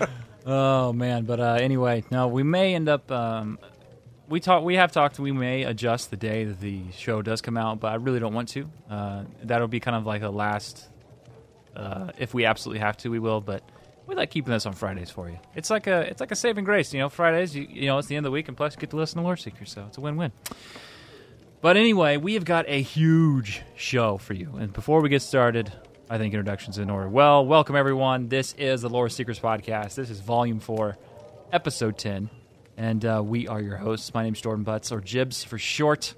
Oh 0.47 0.93
man, 0.93 1.23
but 1.25 1.39
uh, 1.39 1.57
anyway, 1.59 2.03
no, 2.11 2.27
we 2.27 2.43
may 2.43 2.75
end 2.75 2.87
up. 2.87 3.09
Um, 3.11 3.57
we 4.29 4.39
talk. 4.39 4.63
We 4.63 4.75
have 4.75 4.91
talked. 4.91 5.17
We 5.17 5.31
may 5.31 5.63
adjust 5.63 6.11
the 6.11 6.17
day 6.17 6.43
that 6.43 6.59
the 6.59 6.83
show 6.91 7.23
does 7.23 7.41
come 7.41 7.57
out, 7.57 7.79
but 7.79 7.87
I 7.91 7.95
really 7.95 8.19
don't 8.19 8.35
want 8.35 8.49
to. 8.49 8.69
Uh, 8.87 9.23
that'll 9.41 9.67
be 9.67 9.79
kind 9.79 9.97
of 9.97 10.05
like 10.05 10.21
a 10.21 10.29
last. 10.29 10.87
Uh, 11.75 12.11
if 12.19 12.35
we 12.35 12.45
absolutely 12.45 12.79
have 12.79 12.95
to, 12.97 13.09
we 13.09 13.17
will. 13.17 13.41
But 13.41 13.63
we 14.07 14.15
like 14.15 14.29
keeping 14.29 14.51
this 14.51 14.65
on 14.65 14.73
Fridays 14.73 15.09
for 15.09 15.29
you. 15.29 15.39
It's 15.55 15.69
like 15.69 15.87
a. 15.87 16.01
It's 16.01 16.19
like 16.19 16.31
a 16.31 16.35
saving 16.35 16.63
grace. 16.63 16.93
You 16.93 16.99
know, 16.99 17.09
Fridays. 17.09 17.55
You, 17.55 17.67
you 17.69 17.87
know, 17.87 17.97
it's 17.97 18.07
the 18.07 18.15
end 18.15 18.25
of 18.25 18.31
the 18.31 18.33
week, 18.33 18.47
and 18.47 18.55
plus 18.55 18.75
you 18.75 18.79
get 18.79 18.91
to 18.91 18.95
listen 18.95 19.17
to 19.17 19.23
Lore 19.23 19.37
Seeker, 19.37 19.65
so 19.65 19.85
it's 19.87 19.97
a 19.97 20.01
win-win. 20.01 20.31
But 21.61 21.77
anyway, 21.77 22.17
we 22.17 22.35
have 22.35 22.45
got 22.45 22.65
a 22.67 22.81
huge 22.81 23.63
show 23.75 24.17
for 24.17 24.33
you. 24.33 24.55
And 24.57 24.71
before 24.71 25.01
we 25.01 25.09
get 25.09 25.23
started, 25.23 25.71
I 26.09 26.19
think 26.19 26.33
introductions 26.33 26.77
in 26.77 26.91
order. 26.91 27.09
Well, 27.09 27.43
welcome 27.45 27.75
everyone. 27.75 28.29
This 28.29 28.53
is 28.53 28.81
the 28.81 28.89
Lore 28.89 29.09
Seekers 29.09 29.39
podcast. 29.39 29.95
This 29.95 30.11
is 30.11 30.19
volume 30.19 30.59
four, 30.59 30.97
episode 31.51 31.97
10. 31.97 32.29
And 32.77 33.03
uh, 33.03 33.23
we 33.25 33.47
are 33.47 33.59
your 33.59 33.77
hosts. 33.77 34.13
My 34.13 34.21
name's 34.21 34.41
Jordan 34.41 34.63
Butts, 34.63 34.91
or 34.91 35.01
Jibs 35.01 35.43
for 35.43 35.57
short. 35.57 36.13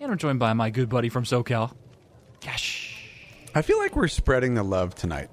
And 0.00 0.10
I'm 0.10 0.16
joined 0.16 0.38
by 0.38 0.54
my 0.54 0.70
good 0.70 0.88
buddy 0.88 1.10
from 1.10 1.24
SoCal, 1.24 1.74
Cash. 2.40 3.10
I 3.54 3.60
feel 3.60 3.78
like 3.78 3.94
we're 3.94 4.08
spreading 4.08 4.54
the 4.54 4.62
love 4.62 4.94
tonight. 4.94 5.28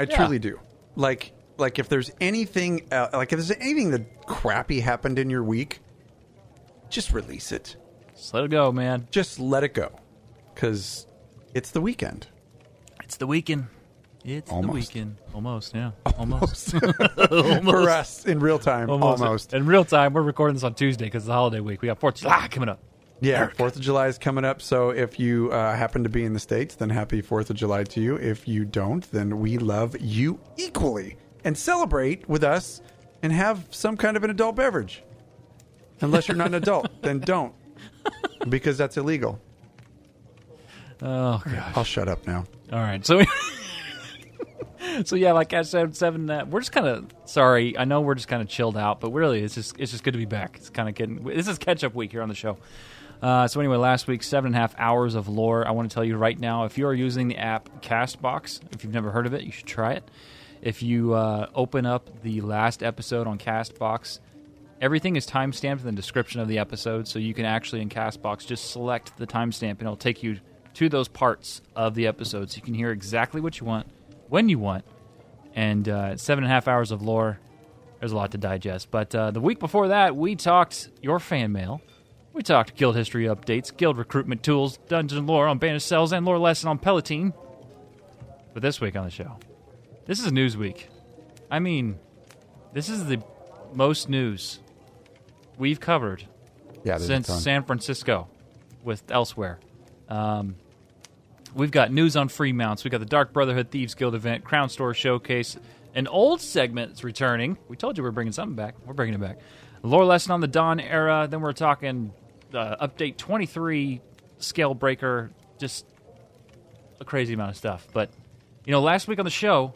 I 0.00 0.04
Yeah. 0.04 0.16
truly 0.16 0.38
do. 0.38 0.58
Like, 0.96 1.32
like 1.58 1.78
if 1.78 1.88
there's 1.88 2.10
anything, 2.20 2.88
uh, 2.90 3.08
like 3.12 3.32
if 3.32 3.38
there's 3.38 3.50
anything 3.52 3.90
that 3.92 4.26
crappy 4.26 4.80
happened 4.80 5.18
in 5.18 5.28
your 5.30 5.44
week, 5.44 5.80
just 6.88 7.12
release 7.12 7.52
it. 7.52 7.76
Just 8.16 8.34
let 8.34 8.44
it 8.44 8.50
go, 8.50 8.72
man. 8.72 9.06
Just 9.10 9.38
let 9.38 9.62
it 9.62 9.74
go, 9.74 9.92
because 10.54 11.06
it's 11.54 11.70
the 11.70 11.80
weekend. 11.80 12.26
It's 13.04 13.16
the 13.16 13.26
weekend. 13.26 13.66
It's 14.24 14.50
Almost. 14.50 14.66
the 14.92 14.98
weekend. 15.00 15.16
Almost, 15.34 15.74
yeah. 15.74 15.90
Almost. 16.18 16.70
For 16.76 17.88
us 17.90 18.26
in 18.26 18.40
real 18.40 18.58
time, 18.58 18.90
Almost. 18.90 19.22
almost. 19.22 19.54
In 19.54 19.64
real 19.66 19.84
time, 19.84 20.12
we're 20.12 20.22
recording 20.22 20.54
this 20.54 20.64
on 20.64 20.74
Tuesday 20.74 21.06
because 21.06 21.22
it's 21.22 21.28
the 21.28 21.32
holiday 21.34 21.60
week. 21.60 21.80
We 21.82 21.86
got 21.86 21.98
4th 22.00 22.08
of 22.08 22.14
July 22.16 22.48
coming 22.50 22.68
up. 22.68 22.80
Yeah, 23.20 23.48
Fourth 23.48 23.76
of 23.76 23.82
July 23.82 24.08
is 24.08 24.16
coming 24.16 24.44
up. 24.44 24.62
So 24.62 24.90
if 24.90 25.20
you 25.20 25.52
uh, 25.52 25.76
happen 25.76 26.02
to 26.04 26.08
be 26.08 26.24
in 26.24 26.32
the 26.32 26.40
states, 26.40 26.74
then 26.74 26.88
happy 26.88 27.20
Fourth 27.20 27.50
of 27.50 27.56
July 27.56 27.84
to 27.84 28.00
you. 28.00 28.16
If 28.16 28.48
you 28.48 28.64
don't, 28.64 29.10
then 29.12 29.40
we 29.40 29.58
love 29.58 29.94
you 30.00 30.40
equally 30.56 31.16
and 31.44 31.56
celebrate 31.56 32.28
with 32.28 32.42
us 32.42 32.80
and 33.22 33.32
have 33.32 33.66
some 33.70 33.96
kind 33.96 34.16
of 34.16 34.24
an 34.24 34.30
adult 34.30 34.56
beverage. 34.56 35.02
Unless 36.00 36.28
you're 36.28 36.36
not 36.36 36.48
an 36.48 36.54
adult, 36.54 36.88
then 37.02 37.20
don't, 37.20 37.52
because 38.48 38.78
that's 38.78 38.96
illegal. 38.96 39.38
Oh, 41.02 41.42
God. 41.44 41.72
I'll 41.76 41.84
shut 41.84 42.08
up 42.08 42.26
now. 42.26 42.44
All 42.72 42.78
right. 42.78 43.04
So, 43.04 43.22
so 45.04 45.16
yeah, 45.16 45.32
like 45.32 45.52
I 45.52 45.62
said, 45.62 45.94
seven. 45.94 46.30
Uh, 46.30 46.46
we're 46.46 46.60
just 46.60 46.72
kind 46.72 46.86
of 46.86 47.06
sorry. 47.26 47.76
I 47.76 47.84
know 47.84 48.00
we're 48.00 48.14
just 48.14 48.28
kind 48.28 48.40
of 48.40 48.48
chilled 48.48 48.78
out, 48.78 49.00
but 49.00 49.10
really, 49.12 49.42
it's 49.42 49.54
just 49.54 49.78
it's 49.78 49.92
just 49.92 50.04
good 50.04 50.12
to 50.12 50.18
be 50.18 50.24
back. 50.26 50.56
It's 50.56 50.70
kind 50.70 50.88
of 50.88 50.94
getting. 50.94 51.22
This 51.24 51.48
is 51.48 51.58
catch 51.58 51.84
up 51.84 51.94
week 51.94 52.12
here 52.12 52.22
on 52.22 52.28
the 52.28 52.34
show. 52.34 52.58
Uh, 53.22 53.46
so 53.46 53.60
anyway, 53.60 53.76
last 53.76 54.06
week, 54.06 54.22
seven 54.22 54.48
and 54.48 54.56
a 54.56 54.58
half 54.58 54.74
hours 54.78 55.14
of 55.14 55.28
lore. 55.28 55.66
I 55.66 55.72
want 55.72 55.90
to 55.90 55.94
tell 55.94 56.04
you 56.04 56.16
right 56.16 56.38
now, 56.38 56.64
if 56.64 56.78
you 56.78 56.86
are 56.86 56.94
using 56.94 57.28
the 57.28 57.36
app 57.36 57.82
Castbox, 57.82 58.60
if 58.72 58.82
you've 58.82 58.94
never 58.94 59.10
heard 59.10 59.26
of 59.26 59.34
it, 59.34 59.42
you 59.42 59.52
should 59.52 59.66
try 59.66 59.92
it. 59.92 60.10
If 60.62 60.82
you 60.82 61.14
uh, 61.14 61.48
open 61.54 61.84
up 61.86 62.22
the 62.22 62.40
last 62.40 62.82
episode 62.82 63.26
on 63.26 63.38
Castbox, 63.38 64.20
everything 64.80 65.16
is 65.16 65.26
timestamped 65.26 65.80
in 65.80 65.86
the 65.86 65.92
description 65.92 66.40
of 66.40 66.48
the 66.48 66.58
episode, 66.58 67.08
so 67.08 67.18
you 67.18 67.34
can 67.34 67.44
actually 67.44 67.82
in 67.82 67.90
Castbox 67.90 68.46
just 68.46 68.70
select 68.70 69.16
the 69.18 69.26
timestamp, 69.26 69.72
and 69.72 69.82
it'll 69.82 69.96
take 69.96 70.22
you 70.22 70.38
to 70.74 70.88
those 70.88 71.08
parts 71.08 71.60
of 71.76 71.94
the 71.94 72.06
episode, 72.06 72.50
so 72.50 72.56
you 72.56 72.62
can 72.62 72.74
hear 72.74 72.90
exactly 72.90 73.40
what 73.40 73.60
you 73.60 73.66
want, 73.66 73.86
when 74.28 74.48
you 74.48 74.58
want. 74.58 74.84
And 75.54 75.88
uh, 75.88 76.16
seven 76.16 76.44
and 76.44 76.50
a 76.50 76.54
half 76.54 76.68
hours 76.68 76.90
of 76.90 77.02
lore. 77.02 77.38
There's 77.98 78.12
a 78.12 78.16
lot 78.16 78.30
to 78.30 78.38
digest. 78.38 78.90
But 78.90 79.14
uh, 79.14 79.30
the 79.30 79.40
week 79.40 79.58
before 79.58 79.88
that, 79.88 80.16
we 80.16 80.36
talked 80.36 80.88
your 81.02 81.18
fan 81.18 81.52
mail. 81.52 81.82
We 82.32 82.42
talked 82.42 82.76
guild 82.76 82.96
history 82.96 83.24
updates, 83.24 83.76
guild 83.76 83.98
recruitment 83.98 84.42
tools, 84.42 84.78
dungeon 84.88 85.26
lore 85.26 85.48
on 85.48 85.58
banished 85.58 85.86
cells, 85.86 86.12
and 86.12 86.24
lore 86.24 86.38
lesson 86.38 86.68
on 86.68 86.78
Palatine. 86.78 87.32
But 88.54 88.62
this 88.62 88.80
week 88.80 88.96
on 88.96 89.04
the 89.04 89.10
show, 89.10 89.38
this 90.06 90.24
is 90.24 90.32
news 90.32 90.56
week. 90.56 90.88
I 91.50 91.58
mean, 91.58 91.98
this 92.72 92.88
is 92.88 93.06
the 93.06 93.22
most 93.74 94.08
news 94.08 94.60
we've 95.58 95.80
covered 95.80 96.24
Yeah, 96.84 96.98
since. 96.98 97.28
San 97.28 97.64
Francisco 97.64 98.28
with 98.82 99.06
Elsweyr. 99.08 99.58
Um, 100.08 100.56
we've 101.54 101.70
got 101.70 101.92
news 101.92 102.16
on 102.16 102.28
free 102.28 102.52
mounts. 102.52 102.84
We've 102.84 102.90
got 102.90 103.00
the 103.00 103.06
Dark 103.06 103.32
Brotherhood 103.32 103.70
Thieves 103.70 103.94
Guild 103.94 104.14
event, 104.14 104.44
Crown 104.44 104.68
Store 104.68 104.94
Showcase, 104.94 105.56
an 105.94 106.06
old 106.06 106.40
segment 106.40 106.92
is 106.92 107.04
returning. 107.04 107.58
We 107.68 107.76
told 107.76 107.96
you 107.96 108.04
we 108.04 108.08
are 108.08 108.12
bringing 108.12 108.32
something 108.32 108.54
back. 108.54 108.76
We're 108.86 108.94
bringing 108.94 109.14
it 109.14 109.20
back. 109.20 109.38
Lore 109.82 110.04
lesson 110.04 110.32
on 110.32 110.40
the 110.40 110.46
Dawn 110.46 110.78
era. 110.78 111.26
Then 111.28 111.40
we're 111.40 111.52
talking 111.52 112.12
uh, 112.54 112.86
update 112.86 113.16
23, 113.16 114.00
Scalebreaker, 114.38 115.30
just 115.58 115.86
a 117.00 117.04
crazy 117.04 117.34
amount 117.34 117.50
of 117.50 117.56
stuff. 117.56 117.86
But, 117.92 118.10
you 118.64 118.72
know, 118.72 118.80
last 118.80 119.08
week 119.08 119.18
on 119.18 119.24
the 119.24 119.30
show, 119.30 119.74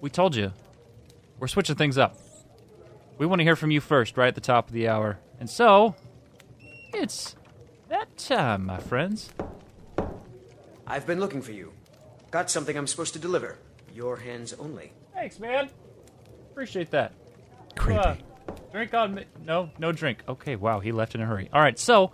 we 0.00 0.10
told 0.10 0.36
you 0.36 0.52
we're 1.38 1.48
switching 1.48 1.76
things 1.76 1.98
up. 1.98 2.16
We 3.18 3.26
want 3.26 3.40
to 3.40 3.44
hear 3.44 3.56
from 3.56 3.70
you 3.70 3.80
first, 3.80 4.16
right 4.16 4.28
at 4.28 4.34
the 4.34 4.40
top 4.40 4.68
of 4.68 4.74
the 4.74 4.88
hour. 4.88 5.18
And 5.40 5.48
so, 5.48 5.94
it's 6.92 7.36
that 7.88 8.16
time, 8.16 8.66
my 8.66 8.78
friends. 8.78 9.30
I've 10.86 11.06
been 11.06 11.20
looking 11.20 11.42
for 11.42 11.52
you. 11.52 11.72
Got 12.30 12.50
something 12.50 12.76
I'm 12.76 12.86
supposed 12.86 13.14
to 13.14 13.18
deliver. 13.18 13.58
Your 13.94 14.16
hands 14.16 14.52
only. 14.54 14.92
Thanks, 15.14 15.40
man. 15.40 15.70
Appreciate 16.52 16.90
that. 16.90 17.12
Creepy. 17.76 18.22
Drink 18.72 18.92
on 18.94 19.14
me. 19.14 19.24
No, 19.44 19.70
no 19.78 19.92
drink. 19.92 20.18
Okay, 20.28 20.56
wow, 20.56 20.80
he 20.80 20.92
left 20.92 21.14
in 21.14 21.20
a 21.20 21.26
hurry. 21.26 21.48
All 21.52 21.60
right, 21.60 21.78
so, 21.78 22.12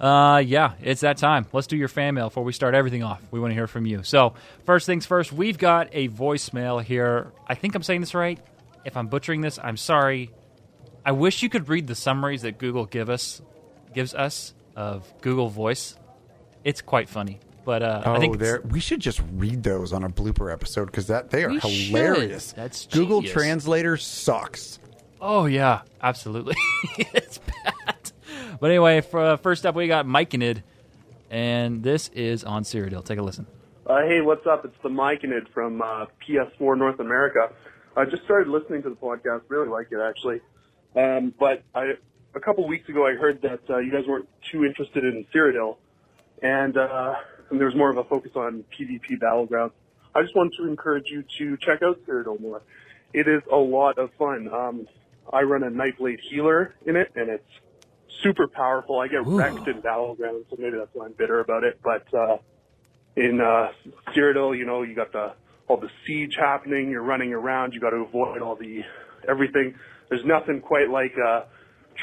uh, 0.00 0.42
yeah, 0.44 0.72
it's 0.82 1.00
that 1.00 1.16
time. 1.16 1.46
Let's 1.52 1.66
do 1.66 1.76
your 1.76 1.88
fan 1.88 2.14
mail 2.14 2.28
before 2.28 2.44
we 2.44 2.52
start 2.52 2.74
everything 2.74 3.02
off. 3.02 3.20
We 3.30 3.40
want 3.40 3.50
to 3.50 3.54
hear 3.54 3.66
from 3.66 3.84
you. 3.86 4.02
So, 4.04 4.34
first 4.64 4.86
things 4.86 5.06
first, 5.06 5.32
we've 5.32 5.58
got 5.58 5.88
a 5.92 6.08
voicemail 6.08 6.82
here. 6.82 7.32
I 7.48 7.54
think 7.54 7.74
I'm 7.74 7.82
saying 7.82 8.00
this 8.00 8.14
right. 8.14 8.38
If 8.84 8.96
I'm 8.96 9.08
butchering 9.08 9.40
this, 9.40 9.58
I'm 9.62 9.76
sorry. 9.76 10.30
I 11.04 11.12
wish 11.12 11.42
you 11.42 11.48
could 11.48 11.68
read 11.68 11.86
the 11.86 11.94
summaries 11.94 12.42
that 12.42 12.58
Google 12.58 12.84
give 12.86 13.10
us, 13.10 13.42
gives 13.94 14.14
us 14.14 14.54
of 14.76 15.12
Google 15.20 15.48
Voice. 15.48 15.96
It's 16.64 16.80
quite 16.82 17.08
funny, 17.08 17.40
but 17.64 17.82
uh, 17.82 18.02
Oh, 18.04 18.14
I 18.14 18.18
think 18.20 18.38
there. 18.38 18.60
We 18.60 18.78
should 18.80 19.00
just 19.00 19.20
read 19.34 19.62
those 19.62 19.92
on 19.92 20.04
a 20.04 20.08
blooper 20.10 20.52
episode 20.52 20.86
because 20.86 21.06
that 21.08 21.30
they 21.30 21.44
are 21.44 21.50
We 21.50 21.60
should. 21.60 21.70
hilarious. 21.70 22.52
That's 22.52 22.86
Google 22.86 23.20
genius. 23.20 23.32
Translator 23.32 23.96
sucks. 23.96 24.78
Oh 25.20 25.46
yeah, 25.46 25.82
absolutely. 26.00 26.54
it's 26.98 27.38
bad. 27.38 28.12
But 28.60 28.70
anyway, 28.70 29.00
for, 29.00 29.20
uh, 29.20 29.36
first 29.36 29.66
up 29.66 29.74
we 29.74 29.86
got 29.88 30.06
Myconid, 30.06 30.62
and 31.30 31.82
this 31.82 32.08
is 32.08 32.44
on 32.44 32.64
Cyrodiil. 32.64 33.04
Take 33.04 33.18
a 33.18 33.22
listen. 33.22 33.46
Uh, 33.86 34.02
hey, 34.06 34.20
what's 34.20 34.46
up? 34.46 34.64
It's 34.64 34.76
the 34.82 34.88
Myconid 34.88 35.48
from 35.52 35.80
uh, 35.80 36.06
PS4 36.26 36.76
North 36.76 37.00
America. 37.00 37.52
I 37.96 38.04
just 38.04 38.22
started 38.24 38.48
listening 38.48 38.82
to 38.82 38.90
the 38.90 38.96
podcast. 38.96 39.42
Really 39.48 39.68
like 39.68 39.88
it, 39.90 39.98
actually. 39.98 40.40
Um, 40.94 41.32
but 41.38 41.62
I, 41.74 41.94
a 42.34 42.40
couple 42.40 42.66
weeks 42.66 42.88
ago, 42.88 43.06
I 43.06 43.14
heard 43.14 43.42
that 43.42 43.60
uh, 43.70 43.78
you 43.78 43.90
guys 43.90 44.04
weren't 44.06 44.28
too 44.50 44.64
interested 44.64 45.04
in 45.04 45.24
Cyrodiil, 45.34 45.76
and, 46.42 46.76
uh, 46.76 47.14
and 47.50 47.58
there 47.58 47.66
was 47.66 47.76
more 47.76 47.90
of 47.90 47.96
a 47.96 48.04
focus 48.04 48.32
on 48.36 48.64
PvP 48.78 49.18
battlegrounds. 49.18 49.72
I 50.14 50.22
just 50.22 50.36
wanted 50.36 50.56
to 50.58 50.68
encourage 50.68 51.10
you 51.10 51.24
to 51.38 51.56
check 51.56 51.82
out 51.82 52.04
Cyrodiil 52.06 52.40
more. 52.40 52.62
It 53.12 53.26
is 53.26 53.42
a 53.50 53.56
lot 53.56 53.98
of 53.98 54.10
fun. 54.18 54.48
Um, 54.52 54.86
I 55.32 55.42
run 55.42 55.62
a 55.62 55.70
Nightblade 55.70 56.20
healer 56.30 56.74
in 56.86 56.96
it, 56.96 57.12
and 57.14 57.28
it's 57.28 57.44
super 58.22 58.48
powerful. 58.48 59.00
I 59.00 59.08
get 59.08 59.26
wrecked 59.26 59.66
in 59.66 59.82
battlegrounds, 59.82 60.44
so 60.50 60.56
maybe 60.58 60.76
that's 60.78 60.90
why 60.94 61.06
I'm 61.06 61.12
bitter 61.12 61.40
about 61.40 61.64
it. 61.64 61.80
But 61.82 62.12
uh, 62.14 62.38
in 63.16 63.40
uh, 63.40 63.68
Cyrodiil, 64.14 64.56
you 64.56 64.66
know, 64.66 64.82
you 64.82 64.94
got 64.94 65.12
the 65.12 65.34
all 65.68 65.76
the 65.76 65.90
siege 66.06 66.34
happening. 66.38 66.90
You're 66.90 67.02
running 67.02 67.32
around. 67.32 67.74
You 67.74 67.80
got 67.80 67.90
to 67.90 67.96
avoid 67.96 68.40
all 68.40 68.56
the 68.56 68.82
everything. 69.28 69.74
There's 70.08 70.24
nothing 70.24 70.60
quite 70.60 70.88
like 70.88 71.12
uh, 71.18 71.42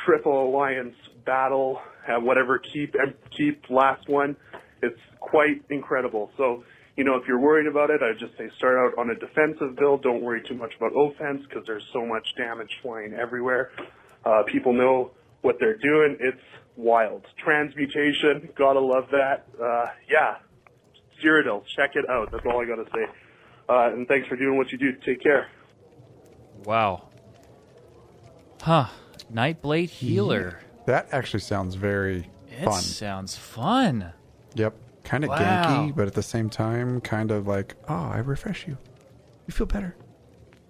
triple 0.06 0.50
alliance 0.50 0.96
battle 1.26 1.82
at 2.08 2.22
whatever 2.22 2.60
keep 2.60 2.96
keep 3.36 3.64
last 3.70 4.08
one. 4.08 4.36
It's 4.82 5.00
quite 5.20 5.64
incredible. 5.70 6.32
So 6.38 6.64
you 6.98 7.04
know, 7.04 7.16
if 7.16 7.28
you're 7.28 7.40
worried 7.40 7.68
about 7.68 7.90
it, 7.90 8.02
I'd 8.02 8.18
just 8.20 8.38
say 8.38 8.50
start 8.58 8.78
out 8.78 8.98
on 8.98 9.10
a 9.10 9.16
defensive 9.16 9.76
build. 9.76 10.02
Don't 10.04 10.22
worry 10.22 10.42
too 10.42 10.56
much 10.56 10.74
about 10.78 10.92
offense 10.96 11.44
because 11.48 11.66
there's 11.68 11.86
so 11.92 12.06
much 12.06 12.36
damage 12.38 12.72
flying 12.82 13.14
everywhere. 13.14 13.72
Uh, 14.24 14.44
people 14.44 14.74
know 14.74 15.12
what 15.42 15.58
they're 15.60 15.78
doing. 15.78 16.18
It's 16.20 16.42
wild. 16.78 17.26
Transmutation, 17.44 18.50
gotta 18.58 18.80
love 18.80 19.06
that. 19.12 19.46
Uh, 19.62 19.88
yeah, 20.10 20.38
Cyrodiil, 21.24 21.64
check 21.76 21.92
it 21.96 22.10
out. 22.10 22.32
That's 22.32 22.46
all 22.46 22.62
I 22.62 22.66
gotta 22.66 22.86
say. 22.94 23.06
Uh, 23.68 23.90
and 23.94 24.08
thanks 24.08 24.28
for 24.28 24.36
doing 24.36 24.58
what 24.58 24.72
you 24.72 24.78
do. 24.78 24.94
Take 25.06 25.22
care. 25.22 25.48
Wow. 26.64 27.10
Huh. 28.62 28.88
Nightblade 29.34 29.90
Healer. 29.90 30.60
That 30.86 31.08
actually 31.12 31.40
sounds 31.42 31.76
very 31.76 32.30
It 32.50 32.64
fun. 32.64 32.80
sounds 32.82 33.36
fun. 33.36 34.14
Yep. 34.56 34.76
Kind 35.06 35.24
of 35.24 35.30
Wow. 35.30 35.38
ganky, 35.88 35.96
but 35.96 36.08
at 36.08 36.14
the 36.14 36.24
same 36.24 36.50
time, 36.50 37.00
kind 37.00 37.32
of 37.32 37.48
like, 37.48 37.76
oh, 37.88 37.94
I 37.94 38.18
refresh 38.18 38.68
you. 38.68 38.78
You 39.48 39.54
feel 39.54 39.68
better. 39.68 39.96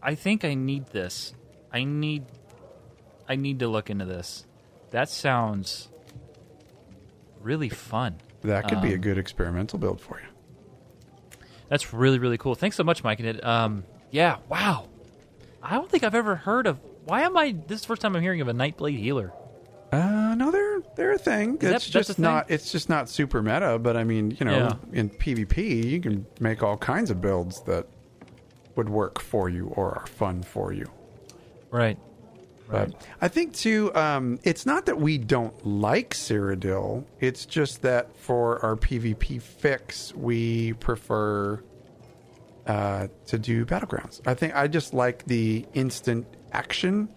I 0.04 0.14
think 0.14 0.46
I 0.46 0.54
need 0.54 0.88
this. 0.88 1.34
I 1.72 1.84
need 1.84 2.26
I 3.28 3.36
need 3.38 3.58
to 3.60 3.68
look 3.68 3.90
into 3.90 4.06
this. 4.06 4.46
That 4.92 5.10
sounds 5.10 5.90
really 7.42 7.70
fun. 7.70 8.18
That 8.42 8.68
could 8.68 8.82
be 8.82 8.92
a 8.92 8.96
Um, 8.96 9.02
good 9.02 9.18
experimental 9.18 9.80
build 9.80 10.00
for 10.00 10.20
you. 10.20 10.28
That's 11.70 11.92
really 11.94 12.20
really 12.20 12.38
cool. 12.38 12.54
Thanks 12.56 12.76
so 12.76 12.84
much, 12.84 13.04
Mike. 13.04 13.20
And 13.20 13.30
it, 13.30 13.44
um, 13.44 13.84
yeah, 14.12 14.38
wow. 14.50 14.88
I 15.64 15.74
don't 15.76 15.90
think 15.90 16.04
I've 16.04 16.14
ever 16.14 16.36
heard 16.36 16.68
of. 16.68 16.80
Why 17.06 17.22
am 17.22 17.36
I? 17.38 17.56
This 17.68 17.78
is 17.78 17.82
the 17.82 17.88
first 17.88 18.02
time 18.04 18.16
I'm 18.16 18.22
hearing 18.22 18.42
of 18.42 18.48
a 18.48 18.54
Nightblade 18.54 19.00
healer. 19.00 19.32
Uh, 19.92 20.36
no, 20.36 20.52
they're 20.52 20.82
they're 20.96 21.12
a 21.14 21.18
thing. 21.18 21.58
that- 21.58 21.76
it's 21.76 21.90
just 21.90 22.12
thing? 22.14 22.24
not. 22.24 22.50
It's 22.52 22.72
just 22.72 22.90
not 22.90 23.10
super 23.10 23.42
meta. 23.42 23.80
But 23.80 23.96
I 23.98 24.04
mean, 24.04 24.32
you 24.40 24.46
know, 24.46 24.58
Yeah. 24.92 25.00
in 25.00 25.10
PvP, 25.10 25.86
you 25.86 26.00
can 26.02 26.26
make 26.40 26.64
all 26.64 26.78
kinds 26.78 27.10
of 27.12 27.22
builds 27.22 27.62
that 27.64 27.88
would 28.76 28.90
work 28.90 29.22
for 29.22 29.48
you 29.50 29.68
or 29.76 29.92
are 29.98 30.08
fun 30.08 30.44
for 30.44 30.74
you. 30.74 30.86
Right. 31.72 31.98
Right. 32.68 32.90
But 32.92 33.08
I 33.22 33.28
think 33.28 33.54
too, 33.54 33.94
um, 33.96 34.40
it's 34.44 34.66
not 34.66 34.88
that 34.88 35.00
we 35.00 35.18
don't 35.20 35.66
like 35.66 36.16
Cyrodiil. 36.16 37.04
It's 37.20 37.46
just 37.46 37.84
that 37.84 38.18
for 38.18 38.60
our 38.66 38.76
PvP 38.76 39.40
fix, 39.40 40.14
we 40.16 40.74
prefer 40.74 41.62
uh, 42.66 43.08
to 43.28 43.38
do 43.38 43.64
battlegrounds. 43.66 44.20
I 44.26 44.34
think 44.34 44.56
I 44.56 44.68
just 44.68 44.96
like 44.96 45.26
the 45.26 45.66
instant 45.76 46.26
action. 46.52 47.08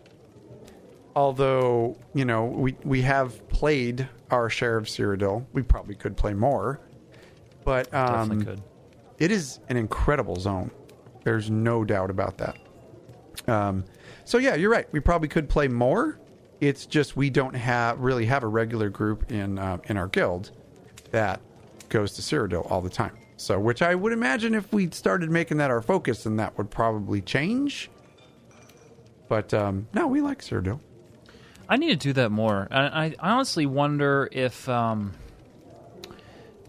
Although 1.18 1.96
you 2.14 2.24
know 2.24 2.44
we 2.44 2.76
we 2.84 3.02
have 3.02 3.48
played 3.48 4.08
our 4.30 4.48
share 4.48 4.76
of 4.76 4.84
Cyrodiil, 4.84 5.44
we 5.52 5.62
probably 5.62 5.96
could 5.96 6.16
play 6.16 6.32
more. 6.32 6.78
But 7.64 7.92
um, 7.92 8.28
Definitely 8.28 8.44
could. 8.44 8.62
it 9.18 9.32
is 9.32 9.58
an 9.68 9.76
incredible 9.76 10.36
zone. 10.36 10.70
There's 11.24 11.50
no 11.50 11.84
doubt 11.84 12.10
about 12.10 12.38
that. 12.38 12.56
Um, 13.48 13.84
so 14.24 14.38
yeah, 14.38 14.54
you're 14.54 14.70
right. 14.70 14.86
We 14.92 15.00
probably 15.00 15.26
could 15.26 15.48
play 15.48 15.66
more. 15.66 16.20
It's 16.60 16.86
just 16.86 17.16
we 17.16 17.30
don't 17.30 17.54
have 17.54 17.98
really 17.98 18.26
have 18.26 18.44
a 18.44 18.46
regular 18.46 18.88
group 18.88 19.32
in 19.32 19.58
uh, 19.58 19.78
in 19.86 19.96
our 19.96 20.06
guild 20.06 20.52
that 21.10 21.40
goes 21.88 22.12
to 22.12 22.22
Cyrodiil 22.22 22.70
all 22.70 22.80
the 22.80 22.88
time. 22.90 23.18
So, 23.38 23.58
which 23.58 23.82
I 23.82 23.96
would 23.96 24.12
imagine 24.12 24.54
if 24.54 24.72
we 24.72 24.88
started 24.90 25.32
making 25.32 25.56
that 25.56 25.72
our 25.72 25.82
focus, 25.82 26.22
then 26.22 26.36
that 26.36 26.56
would 26.56 26.70
probably 26.70 27.20
change. 27.22 27.90
But 29.26 29.52
um, 29.52 29.88
no, 29.92 30.06
we 30.06 30.20
like 30.20 30.42
Cyrodiil. 30.42 30.78
I 31.68 31.76
need 31.76 31.88
to 31.88 31.96
do 31.96 32.12
that 32.14 32.30
more. 32.30 32.66
I, 32.70 33.06
I 33.06 33.14
honestly 33.18 33.66
wonder 33.66 34.28
if 34.32 34.68
um, 34.68 35.12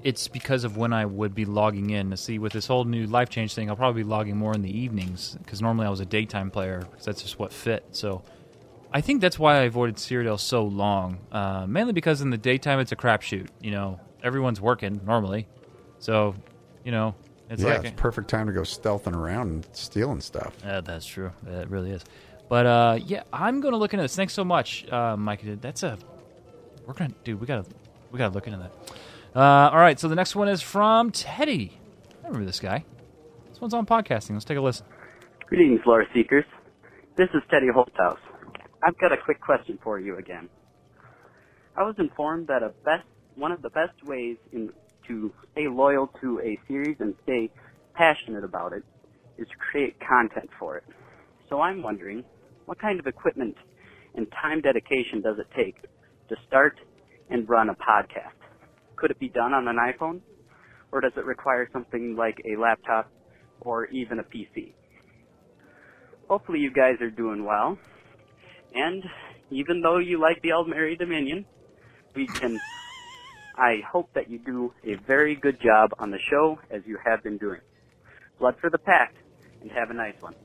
it's 0.03 0.27
because 0.27 0.63
of 0.63 0.77
when 0.77 0.93
I 0.93 1.05
would 1.05 1.33
be 1.33 1.45
logging 1.45 1.89
in. 1.89 2.11
To 2.11 2.17
see, 2.17 2.39
with 2.39 2.53
this 2.53 2.67
whole 2.67 2.83
new 2.83 3.05
life 3.07 3.29
change 3.29 3.53
thing, 3.53 3.69
I'll 3.69 3.75
probably 3.75 4.03
be 4.03 4.09
logging 4.09 4.37
more 4.37 4.53
in 4.53 4.61
the 4.61 4.77
evenings 4.77 5.37
because 5.43 5.61
normally 5.61 5.87
I 5.87 5.89
was 5.89 5.99
a 5.99 6.05
daytime 6.05 6.51
player 6.51 6.79
because 6.79 7.05
that's 7.05 7.21
just 7.21 7.39
what 7.39 7.53
fit. 7.53 7.85
So 7.91 8.23
I 8.91 9.01
think 9.01 9.21
that's 9.21 9.39
why 9.39 9.57
I 9.57 9.61
avoided 9.61 9.95
Cyrodiil 9.95 10.39
so 10.39 10.63
long. 10.63 11.19
Uh, 11.31 11.65
mainly 11.67 11.93
because 11.93 12.21
in 12.21 12.29
the 12.29 12.37
daytime 12.37 12.79
it's 12.79 12.91
a 12.91 12.97
crapshoot. 12.97 13.47
You 13.61 13.71
know, 13.71 13.99
everyone's 14.23 14.59
working 14.59 15.01
normally, 15.05 15.47
so 15.99 16.35
you 16.83 16.91
know 16.91 17.15
it's 17.49 17.63
yeah, 17.63 17.75
like 17.75 17.85
it's 17.85 18.01
perfect 18.01 18.29
time 18.29 18.47
to 18.47 18.53
go 18.53 18.61
stealthing 18.61 19.15
around 19.15 19.49
and 19.49 19.67
stealing 19.73 20.21
stuff. 20.21 20.55
yeah, 20.63 20.81
that's 20.81 21.05
true. 21.05 21.31
It 21.47 21.69
really 21.69 21.91
is. 21.91 22.03
But 22.49 22.65
uh, 22.65 22.99
yeah, 23.05 23.23
I'm 23.31 23.61
gonna 23.61 23.77
look 23.77 23.93
into 23.93 24.03
this. 24.03 24.15
Thanks 24.15 24.33
so 24.33 24.43
much, 24.43 24.91
uh, 24.91 25.15
Mike. 25.15 25.41
That's 25.61 25.83
a 25.83 25.97
we're 26.85 26.93
gonna 26.93 27.13
dude. 27.23 27.39
We 27.39 27.45
gotta 27.45 27.65
we 28.11 28.17
gotta 28.17 28.33
look 28.33 28.47
into 28.47 28.59
that. 28.59 29.39
Uh, 29.39 29.69
all 29.69 29.77
right. 29.77 29.99
So 29.99 30.07
the 30.07 30.15
next 30.15 30.35
one 30.35 30.49
is 30.49 30.61
from 30.61 31.11
Teddy. 31.11 31.79
I 32.23 32.27
remember 32.27 32.45
this 32.45 32.59
guy. 32.59 32.83
This 33.49 33.61
one's 33.61 33.75
on 33.75 33.85
podcasting. 33.85 34.31
Let's 34.31 34.45
take 34.45 34.57
a 34.57 34.61
listen. 34.61 34.87
Greetings, 35.45 35.81
lore 35.85 36.05
seekers. 36.13 36.45
This 37.15 37.29
is 37.35 37.41
Teddy 37.51 37.67
Holthouse. 37.67 38.17
I've 38.81 38.97
got 38.97 39.11
a 39.11 39.17
quick 39.17 39.41
question 39.41 39.77
for 39.83 39.99
you 39.99 40.17
again. 40.17 40.49
I 41.75 41.83
was 41.83 41.95
informed 41.99 42.47
that 42.47 42.63
a 42.63 42.69
best 42.83 43.05
one 43.35 43.51
of 43.51 43.61
the 43.61 43.69
best 43.69 44.03
ways 44.03 44.37
in, 44.51 44.71
to 45.07 45.31
stay 45.51 45.67
loyal 45.67 46.07
to 46.21 46.39
a 46.41 46.59
series 46.67 46.97
and 46.99 47.15
stay 47.23 47.49
passionate 47.93 48.43
about 48.43 48.73
it 48.73 48.83
is 49.37 49.47
to 49.47 49.55
create 49.57 49.99
content 49.99 50.49
for 50.57 50.77
it. 50.77 50.83
So 51.49 51.61
I'm 51.61 51.81
wondering, 51.81 52.23
what 52.69 52.77
kind 52.77 52.99
of 52.99 53.07
equipment 53.07 53.55
and 54.13 54.27
time 54.31 54.61
dedication 54.61 55.21
does 55.23 55.39
it 55.39 55.47
take 55.55 55.75
to 56.27 56.35
start 56.47 56.79
and 57.31 57.49
run 57.49 57.67
a 57.67 57.73
podcast? 57.73 58.37
Could 58.95 59.09
it 59.09 59.17
be 59.17 59.27
done 59.27 59.55
on 59.55 59.67
an 59.67 59.77
iPhone? 59.77 60.21
Or 60.91 61.01
does 61.01 61.13
it 61.17 61.25
require 61.25 61.67
something 61.73 62.15
like 62.15 62.39
a 62.45 62.61
laptop 62.61 63.11
or 63.61 63.87
even 63.87 64.19
a 64.19 64.23
PC? 64.23 64.73
Hopefully 66.27 66.59
you 66.59 66.71
guys 66.71 67.01
are 67.01 67.09
doing 67.09 67.43
well. 67.43 67.79
And 68.75 69.03
even 69.49 69.81
though 69.81 69.97
you 69.97 70.21
like 70.21 70.39
the 70.43 70.49
Aldmeri 70.49 70.95
Dominion, 70.95 71.45
we 72.13 72.27
can 72.27 72.59
I 73.57 73.81
hope 73.91 74.13
that 74.13 74.29
you 74.29 74.37
do 74.37 74.75
a 74.83 74.93
very 75.07 75.33
good 75.33 75.59
job 75.59 75.89
on 75.97 76.11
the 76.11 76.19
show 76.19 76.59
as 76.69 76.83
you 76.85 76.99
have 77.03 77.23
been 77.23 77.39
doing. 77.39 77.61
Blood 78.37 78.57
for 78.61 78.69
the 78.69 78.77
pact 78.77 79.17
and 79.59 79.71
have 79.71 79.89
a 79.89 79.95
nice 79.95 80.21
one. 80.21 80.35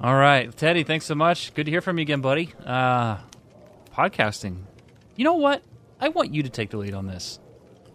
All 0.00 0.14
right, 0.14 0.54
Teddy. 0.56 0.82
Thanks 0.82 1.06
so 1.06 1.14
much. 1.14 1.54
Good 1.54 1.64
to 1.64 1.70
hear 1.70 1.80
from 1.80 1.98
you 1.98 2.02
again, 2.02 2.20
buddy. 2.20 2.52
Uh, 2.64 3.18
podcasting. 3.96 4.62
You 5.16 5.24
know 5.24 5.36
what? 5.36 5.62
I 6.00 6.08
want 6.08 6.34
you 6.34 6.42
to 6.42 6.50
take 6.50 6.70
the 6.70 6.76
lead 6.76 6.94
on 6.94 7.06
this. 7.06 7.38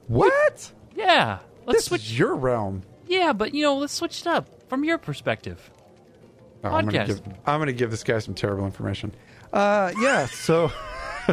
What? 0.08 0.72
Yeah. 0.96 1.40
Let's 1.66 1.80
This 1.80 1.86
switch. 1.86 2.02
is 2.04 2.18
your 2.18 2.36
realm. 2.36 2.84
Yeah, 3.08 3.34
but 3.34 3.54
you 3.54 3.64
know, 3.64 3.78
let's 3.78 3.94
switch 3.94 4.22
it 4.22 4.28
up 4.28 4.68
from 4.70 4.84
your 4.84 4.98
perspective. 4.98 5.70
Oh, 6.64 6.70
I'm 6.70 6.86
gonna 6.88 7.06
give 7.06 7.22
I'm 7.46 7.60
gonna 7.60 7.74
give 7.74 7.92
this 7.92 8.04
guy 8.04 8.20
some 8.20 8.34
terrible 8.34 8.66
information. 8.66 9.14
Uh, 9.54 9.92
yeah. 10.02 10.26
So, 10.28 10.72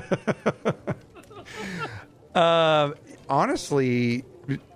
uh, 2.35 2.91
honestly, 3.29 4.25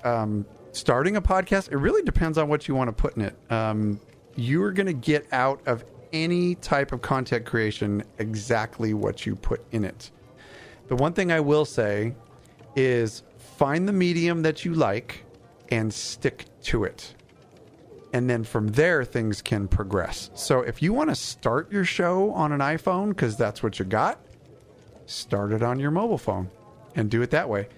um, 0.05 0.47
starting 0.73 1.17
a 1.17 1.23
podcast 1.23 1.71
it 1.71 1.77
really 1.77 2.03
depends 2.03 2.39
on 2.39 2.49
what 2.49 2.69
you 2.69 2.75
want 2.75 2.89
to 2.89 2.93
put 2.93 3.17
in 3.17 3.23
it. 3.23 3.37
Um, 3.51 4.01
you 4.37 4.63
are 4.63 4.73
gonna 4.73 4.93
get 4.93 5.27
out 5.33 5.61
of 5.67 5.85
any 6.13 6.57
type 6.57 6.93
of 6.93 7.03
content 7.03 7.47
creation 7.47 8.03
exactly 8.19 8.95
what 8.95 9.27
you 9.27 9.37
put 9.37 9.65
in 9.73 9.85
it. 9.85 10.11
The 10.89 10.97
one 10.97 11.13
thing 11.13 11.31
I 11.31 11.41
will 11.41 11.65
say 11.65 12.15
is 12.75 13.23
find 13.57 13.87
the 13.87 13.93
medium 13.93 14.43
that 14.43 14.65
you 14.65 14.75
like 14.75 15.25
and 15.71 15.93
stick 15.93 16.47
to 16.63 16.85
it 16.85 17.15
and 18.13 18.29
then 18.29 18.45
from 18.45 18.69
there 18.69 19.05
things 19.05 19.43
can 19.43 19.69
progress. 19.69 20.31
So 20.35 20.61
if 20.61 20.83
you 20.83 20.93
want 20.93 21.11
to 21.11 21.17
start 21.17 21.71
your 21.71 21.85
show 21.85 22.33
on 22.33 22.53
an 22.53 22.61
iPhone 22.61 23.11
because 23.11 23.37
that's 23.37 23.63
what 23.63 23.79
you 23.79 23.85
got, 23.85 24.19
start 25.07 25.53
it 25.53 25.63
on 25.63 25.79
your 25.79 25.91
mobile 25.91 26.19
phone 26.19 26.51
and 26.97 27.11
do 27.11 27.23
it 27.23 27.31
that 27.31 27.49
way. 27.49 27.69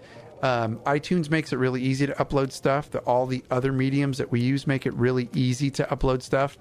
Um, 0.42 0.78
iTunes 0.80 1.30
makes 1.30 1.52
it 1.52 1.56
really 1.56 1.80
easy 1.80 2.06
to 2.06 2.12
upload 2.14 2.50
stuff. 2.50 2.90
The, 2.90 2.98
all 3.00 3.26
the 3.26 3.44
other 3.50 3.72
mediums 3.72 4.18
that 4.18 4.30
we 4.30 4.40
use 4.40 4.66
make 4.66 4.86
it 4.86 4.94
really 4.94 5.28
easy 5.34 5.70
to 5.70 5.84
upload 5.84 6.20
stuff. 6.20 6.58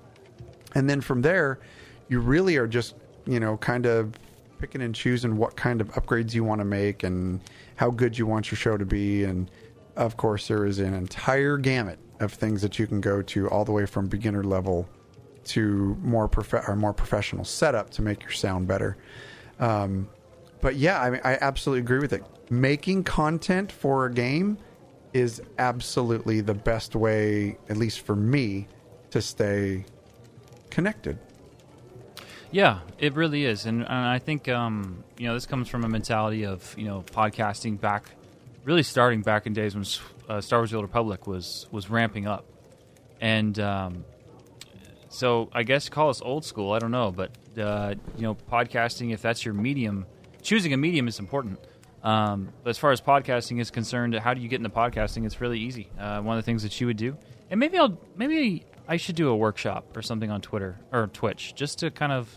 And 0.75 0.89
then 0.89 1.01
from 1.01 1.21
there, 1.23 1.59
you 2.07 2.19
really 2.19 2.57
are 2.57 2.67
just, 2.67 2.95
you 3.25 3.39
know, 3.39 3.57
kind 3.57 3.85
of 3.85 4.13
picking 4.59 4.81
and 4.81 4.93
choosing 4.93 5.35
what 5.35 5.55
kind 5.55 5.81
of 5.81 5.89
upgrades 5.93 6.33
you 6.35 6.43
want 6.43 6.59
to 6.59 6.65
make 6.65 7.01
and 7.01 7.41
how 7.75 7.89
good 7.89 8.17
you 8.17 8.27
want 8.27 8.51
your 8.51 8.57
show 8.57 8.77
to 8.77 8.85
be. 8.85 9.23
And 9.23 9.49
of 9.95 10.15
course, 10.15 10.47
there 10.47 10.65
is 10.65 10.77
an 10.77 10.93
entire 10.93 11.57
gamut 11.57 11.97
of 12.19 12.31
things 12.31 12.61
that 12.61 12.77
you 12.77 12.85
can 12.85 13.01
go 13.01 13.23
to, 13.23 13.49
all 13.49 13.65
the 13.65 13.71
way 13.71 13.87
from 13.87 14.07
beginner 14.07 14.43
level 14.43 14.87
to 15.43 15.97
more 16.03 16.27
prof- 16.27 16.67
or 16.67 16.75
more 16.75 16.93
professional 16.93 17.43
setup 17.43 17.89
to 17.89 18.03
make 18.03 18.21
your 18.21 18.31
sound 18.31 18.67
better. 18.67 18.95
Um, 19.59 20.07
but 20.61 20.75
yeah, 20.75 21.01
I 21.01 21.09
mean, 21.09 21.21
I 21.23 21.39
absolutely 21.41 21.79
agree 21.79 21.99
with 21.99 22.13
it. 22.13 22.23
Making 22.51 23.05
content 23.05 23.71
for 23.71 24.07
a 24.07 24.13
game 24.13 24.57
is 25.13 25.41
absolutely 25.57 26.41
the 26.41 26.53
best 26.53 26.97
way, 26.97 27.57
at 27.69 27.77
least 27.77 28.01
for 28.01 28.13
me, 28.13 28.67
to 29.11 29.21
stay 29.21 29.85
connected. 30.69 31.17
Yeah, 32.51 32.79
it 32.99 33.13
really 33.13 33.45
is, 33.45 33.65
and, 33.65 33.83
and 33.83 33.89
I 33.89 34.19
think 34.19 34.49
um, 34.49 35.05
you 35.17 35.27
know 35.27 35.33
this 35.33 35.45
comes 35.45 35.69
from 35.69 35.85
a 35.85 35.87
mentality 35.87 36.45
of 36.45 36.75
you 36.77 36.83
know 36.83 37.05
podcasting 37.13 37.79
back, 37.79 38.03
really 38.65 38.83
starting 38.83 39.21
back 39.21 39.47
in 39.47 39.53
days 39.53 39.73
when 39.73 39.85
uh, 40.27 40.41
Star 40.41 40.59
Wars: 40.59 40.71
The 40.71 40.75
Old 40.75 40.83
Republic 40.83 41.27
was 41.27 41.67
was 41.71 41.89
ramping 41.89 42.27
up, 42.27 42.43
and 43.21 43.57
um, 43.59 44.03
so 45.07 45.49
I 45.53 45.63
guess 45.63 45.87
call 45.87 46.09
us 46.09 46.21
old 46.21 46.43
school. 46.43 46.73
I 46.73 46.79
don't 46.79 46.91
know, 46.91 47.13
but 47.13 47.31
uh, 47.57 47.95
you 48.17 48.23
know, 48.23 48.35
podcasting 48.51 49.13
if 49.13 49.21
that's 49.21 49.45
your 49.45 49.53
medium, 49.53 50.05
choosing 50.41 50.73
a 50.73 50.77
medium 50.77 51.07
is 51.07 51.17
important. 51.17 51.57
Um, 52.03 52.49
but 52.63 52.71
as 52.71 52.77
far 52.77 52.91
as 52.91 52.99
podcasting 53.01 53.59
is 53.61 53.69
concerned, 53.69 54.15
how 54.15 54.33
do 54.33 54.41
you 54.41 54.47
get 54.47 54.57
into 54.57 54.69
podcasting? 54.69 55.25
It's 55.25 55.39
really 55.39 55.59
easy. 55.59 55.87
Uh, 55.99 56.21
one 56.21 56.37
of 56.37 56.43
the 56.43 56.45
things 56.45 56.63
that 56.63 56.79
you 56.81 56.87
would 56.87 56.97
do, 56.97 57.15
and 57.49 57.59
maybe 57.59 57.77
I'll 57.77 57.97
maybe 58.15 58.65
I 58.87 58.97
should 58.97 59.15
do 59.15 59.29
a 59.29 59.35
workshop 59.35 59.95
or 59.95 60.01
something 60.01 60.31
on 60.31 60.41
Twitter 60.41 60.79
or 60.91 61.07
Twitch 61.07 61.53
just 61.55 61.79
to 61.79 61.91
kind 61.91 62.11
of 62.11 62.35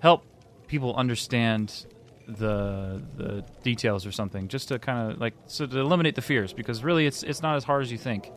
help 0.00 0.24
people 0.68 0.94
understand 0.94 1.86
the 2.28 3.02
the 3.16 3.44
details 3.62 4.06
or 4.06 4.12
something, 4.12 4.48
just 4.48 4.68
to 4.68 4.78
kind 4.78 5.10
of 5.12 5.20
like 5.20 5.34
so 5.46 5.66
to 5.66 5.78
eliminate 5.80 6.14
the 6.14 6.22
fears 6.22 6.52
because 6.52 6.84
really 6.84 7.06
it's 7.06 7.22
it's 7.22 7.42
not 7.42 7.56
as 7.56 7.64
hard 7.64 7.82
as 7.82 7.90
you 7.92 7.98
think. 7.98 8.30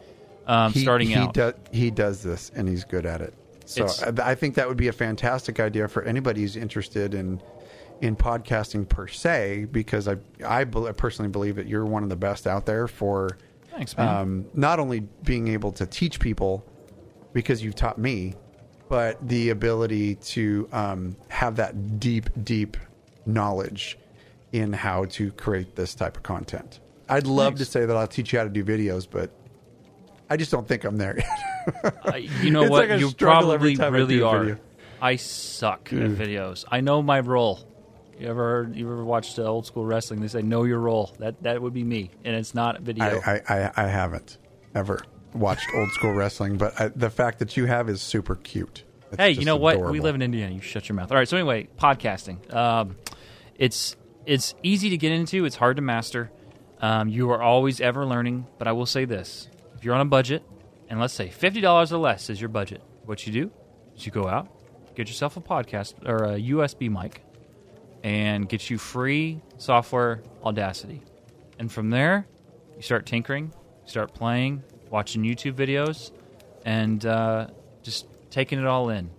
Um, 0.48 0.72
he, 0.72 0.80
starting 0.82 1.10
he 1.10 1.16
out, 1.16 1.34
does 1.34 1.54
he 1.72 1.92
does 1.92 2.24
this 2.24 2.52
and 2.56 2.68
he's 2.68 2.84
good 2.86 3.06
at 3.06 3.22
it. 3.22 3.34
So 3.66 3.84
It's- 3.84 4.20
I 4.20 4.34
think 4.34 4.56
that 4.56 4.68
would 4.70 4.78
be 4.78 4.88
a 4.88 4.94
fantastic 4.94 5.60
idea 5.60 5.88
for 5.90 6.02
anybody 6.04 6.42
who's 6.42 6.56
interested 6.56 7.14
in 7.14 7.42
in 8.02 8.16
podcasting 8.16 8.88
per 8.88 9.08
se, 9.08 9.68
because 9.72 10.08
I 10.08 10.18
I 10.46 10.64
personally 10.66 11.30
believe 11.32 11.56
that 11.56 11.68
you're 11.68 11.86
one 11.86 12.04
of 12.04 12.10
the 12.10 12.16
best 12.16 12.46
out 12.48 12.66
there 12.66 12.88
for 12.88 13.38
thanks, 13.72 13.98
um, 13.98 14.46
not 14.54 14.80
only 14.80 15.02
being 15.24 15.48
able 15.48 15.72
to 15.74 15.86
teach 15.86 16.20
people 16.20 16.64
because 17.34 17.64
you've 17.64 17.76
taught 17.76 17.98
me, 17.98 18.34
but 18.90 19.18
the 19.28 19.50
ability 19.50 20.16
to 20.16 20.68
um, 20.72 21.16
have 21.30 21.56
that 21.58 22.00
deep, 22.00 22.30
deep 22.44 22.78
knowledge 23.26 23.98
in 24.54 24.72
how 24.74 25.06
to 25.06 25.32
create 25.34 25.76
this 25.76 25.94
type 25.94 26.18
of 26.18 26.24
content. 26.24 26.80
I'd 27.10 27.28
love 27.28 27.54
Thanks. 27.56 27.60
to 27.60 27.66
say 27.66 27.86
that 27.86 27.96
I'll 27.98 28.08
teach 28.08 28.32
you 28.34 28.40
how 28.40 28.46
to 28.46 28.50
do 28.50 28.64
videos, 28.64 29.08
but 29.10 29.30
I 30.30 30.38
just 30.38 30.52
don't 30.52 30.68
think 30.68 30.84
I'm 30.84 30.98
there 30.98 31.18
yet. 31.18 31.96
I- 32.06 32.30
you 32.42 32.52
know 32.52 32.62
It's 32.64 32.72
what? 32.72 32.90
like 32.90 33.00
you 33.00 33.12
probably 33.12 33.80
I 33.80 33.88
really 33.88 34.22
are. 34.22 34.40
video. 34.44 34.58
I 35.02 35.16
suck 35.18 35.92
at 35.94 36.00
videos. 36.00 36.66
I 36.72 36.82
know 36.82 37.02
my 37.04 37.20
role. 37.20 37.60
You 38.20 38.28
ever 38.28 38.44
heard, 38.44 38.76
you 38.76 38.92
ever 38.92 39.06
watched 39.06 39.38
uh, 39.38 39.44
old 39.44 39.66
school 39.66 39.86
wrestling? 39.86 40.22
They 40.22 40.28
say 40.28 40.42
know 40.42 40.64
your 40.64 40.80
role. 40.80 41.16
That 41.20 41.44
that 41.44 41.62
would 41.62 41.74
be 41.74 41.84
me, 41.84 42.12
and 42.24 42.36
it's 42.36 42.56
not 42.56 42.82
video. 42.82 43.22
I, 43.26 43.42
I, 43.48 43.56
I, 43.56 43.72
I 43.76 43.88
haven't 43.88 44.38
ever 44.74 45.02
watched 45.34 45.68
old 45.76 45.92
school 45.92 46.14
wrestling, 46.14 46.58
but 46.58 46.80
I, 46.80 46.88
the 46.90 47.10
fact 47.10 47.40
that 47.40 47.56
you 47.58 47.66
have 47.66 47.90
is 47.90 48.02
super 48.02 48.36
cute. 48.36 48.84
It's 49.12 49.18
hey, 49.18 49.32
you 49.32 49.46
know 49.46 49.56
what? 49.58 49.80
We 49.80 50.00
live 50.00 50.16
in 50.16 50.22
Indiana. 50.22 50.54
You 50.54 50.62
shut 50.62 50.90
your 50.90 50.96
mouth. 50.96 51.12
All 51.12 51.18
right. 51.18 51.28
So 51.28 51.38
anyway, 51.38 51.68
podcasting. 51.78 52.54
Um, 52.54 52.96
it's 53.56 53.96
it's 54.26 54.56
easy 54.64 54.90
to 54.90 54.98
get 54.98 55.12
into. 55.12 55.46
It's 55.46 55.56
hard 55.56 55.76
to 55.76 55.82
master. 55.82 56.32
Um, 56.80 57.10
you 57.10 57.30
are 57.32 57.42
always 57.42 57.80
ever 57.80 58.06
learning. 58.06 58.48
But 58.58 58.68
I 58.68 58.72
will 58.72 58.86
say 58.88 59.06
this: 59.06 59.48
if 59.76 59.86
you're 59.86 59.96
on 59.96 60.02
a 60.02 60.06
budget, 60.06 60.44
and 60.90 61.00
let's 61.00 61.14
say 61.14 61.30
fifty 61.30 61.62
dollars 61.62 61.94
or 61.94 61.98
less 61.98 62.30
is 62.32 62.42
your 62.42 62.50
budget, 62.50 62.82
what 63.06 63.28
you 63.28 63.34
do 63.34 63.52
is 63.96 64.06
you 64.06 64.12
go 64.12 64.28
out, 64.28 64.48
get 64.96 65.08
yourself 65.08 65.38
a 65.38 65.42
podcast 65.42 65.94
or 66.06 66.24
a 66.26 66.40
USB 66.40 66.90
mic, 66.90 67.22
and 68.04 68.48
get 68.48 68.70
you 68.70 68.78
free 68.78 69.42
software 69.58 70.22
Audacity, 70.44 71.02
and 71.60 71.72
from 71.72 71.90
there 71.90 72.28
you 72.76 72.82
start 72.82 73.06
tinkering, 73.06 73.52
start 73.86 74.14
playing, 74.14 74.64
watching 74.90 75.24
YouTube 75.24 75.54
videos, 75.54 76.12
and 76.66 77.06
uh, 77.06 77.48
just 77.84 78.08
taking 78.30 78.60
it 78.60 78.66
all 78.66 78.90
in. 78.90 79.10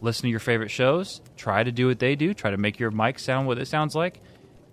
Listen 0.00 0.24
to 0.24 0.28
your 0.28 0.40
favorite 0.40 0.70
shows. 0.70 1.22
Try 1.36 1.62
to 1.62 1.72
do 1.72 1.86
what 1.86 1.98
they 1.98 2.16
do. 2.16 2.34
Try 2.34 2.50
to 2.50 2.56
make 2.56 2.78
your 2.78 2.90
mic 2.90 3.18
sound 3.18 3.46
what 3.46 3.58
it 3.58 3.66
sounds 3.66 3.94
like. 3.94 4.20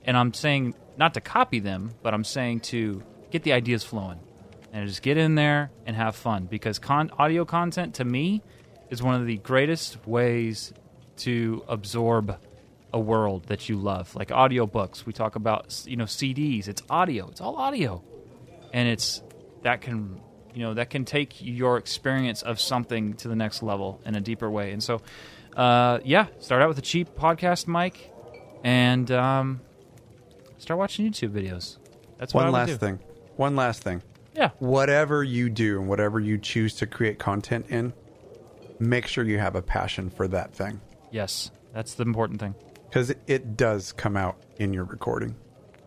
And 0.03 0.17
I'm 0.17 0.33
saying 0.33 0.75
not 0.97 1.13
to 1.13 1.21
copy 1.21 1.59
them, 1.59 1.91
but 2.01 2.13
I'm 2.13 2.23
saying 2.23 2.61
to 2.61 3.03
get 3.29 3.43
the 3.43 3.53
ideas 3.53 3.83
flowing 3.83 4.19
and 4.73 4.87
just 4.87 5.01
get 5.01 5.17
in 5.17 5.35
there 5.35 5.71
and 5.85 5.95
have 5.95 6.15
fun 6.15 6.45
because 6.45 6.79
con- 6.79 7.11
audio 7.17 7.45
content 7.45 7.95
to 7.95 8.05
me 8.05 8.41
is 8.89 9.01
one 9.01 9.15
of 9.15 9.25
the 9.25 9.37
greatest 9.37 10.05
ways 10.05 10.73
to 11.17 11.63
absorb 11.67 12.37
a 12.93 12.99
world 12.99 13.45
that 13.47 13.69
you 13.69 13.77
love 13.77 14.15
like 14.15 14.29
audiobooks. 14.29 15.05
We 15.05 15.13
talk 15.13 15.35
about 15.35 15.83
you 15.87 15.95
know 15.95 16.05
CDs 16.05 16.67
it's 16.67 16.81
audio. 16.89 17.29
It's 17.29 17.41
all 17.41 17.55
audio. 17.55 18.03
And 18.73 18.87
it's 18.87 19.21
that 19.63 19.81
can 19.81 20.19
you 20.53 20.61
know 20.63 20.73
that 20.73 20.89
can 20.89 21.05
take 21.05 21.41
your 21.41 21.77
experience 21.77 22.41
of 22.41 22.59
something 22.59 23.13
to 23.15 23.27
the 23.27 23.35
next 23.35 23.63
level 23.63 24.01
in 24.05 24.15
a 24.15 24.21
deeper 24.21 24.49
way. 24.49 24.71
And 24.71 24.83
so 24.83 25.01
uh, 25.55 25.99
yeah 26.03 26.27
start 26.39 26.61
out 26.61 26.69
with 26.69 26.77
a 26.77 26.81
cheap 26.81 27.15
podcast 27.15 27.67
mic 27.67 28.11
and 28.63 29.09
um, 29.11 29.61
start 30.57 30.77
watching 30.77 31.09
youtube 31.09 31.29
videos. 31.31 31.77
That's 32.17 32.33
what 32.33 32.43
One 32.43 32.53
last 32.53 32.67
do. 32.69 32.77
thing. 32.77 32.99
One 33.37 33.55
last 33.55 33.81
thing. 33.83 34.01
yeah. 34.35 34.49
Whatever 34.59 35.23
you 35.23 35.49
do 35.49 35.79
and 35.79 35.89
whatever 35.89 36.19
you 36.19 36.37
choose 36.37 36.75
to 36.75 36.85
create 36.85 37.17
content 37.19 37.65
in, 37.69 37.93
make 38.79 39.07
sure 39.07 39.23
you 39.23 39.39
have 39.39 39.55
a 39.55 39.61
passion 39.61 40.09
for 40.09 40.27
that 40.27 40.53
thing. 40.53 40.79
Yes. 41.11 41.49
That's 41.73 41.93
the 41.95 42.03
important 42.03 42.39
thing 42.39 42.53
because 42.91 43.15
it 43.25 43.55
does 43.55 43.93
come 43.93 44.17
out 44.17 44.35
in 44.57 44.73
your 44.73 44.83
recording. 44.83 45.33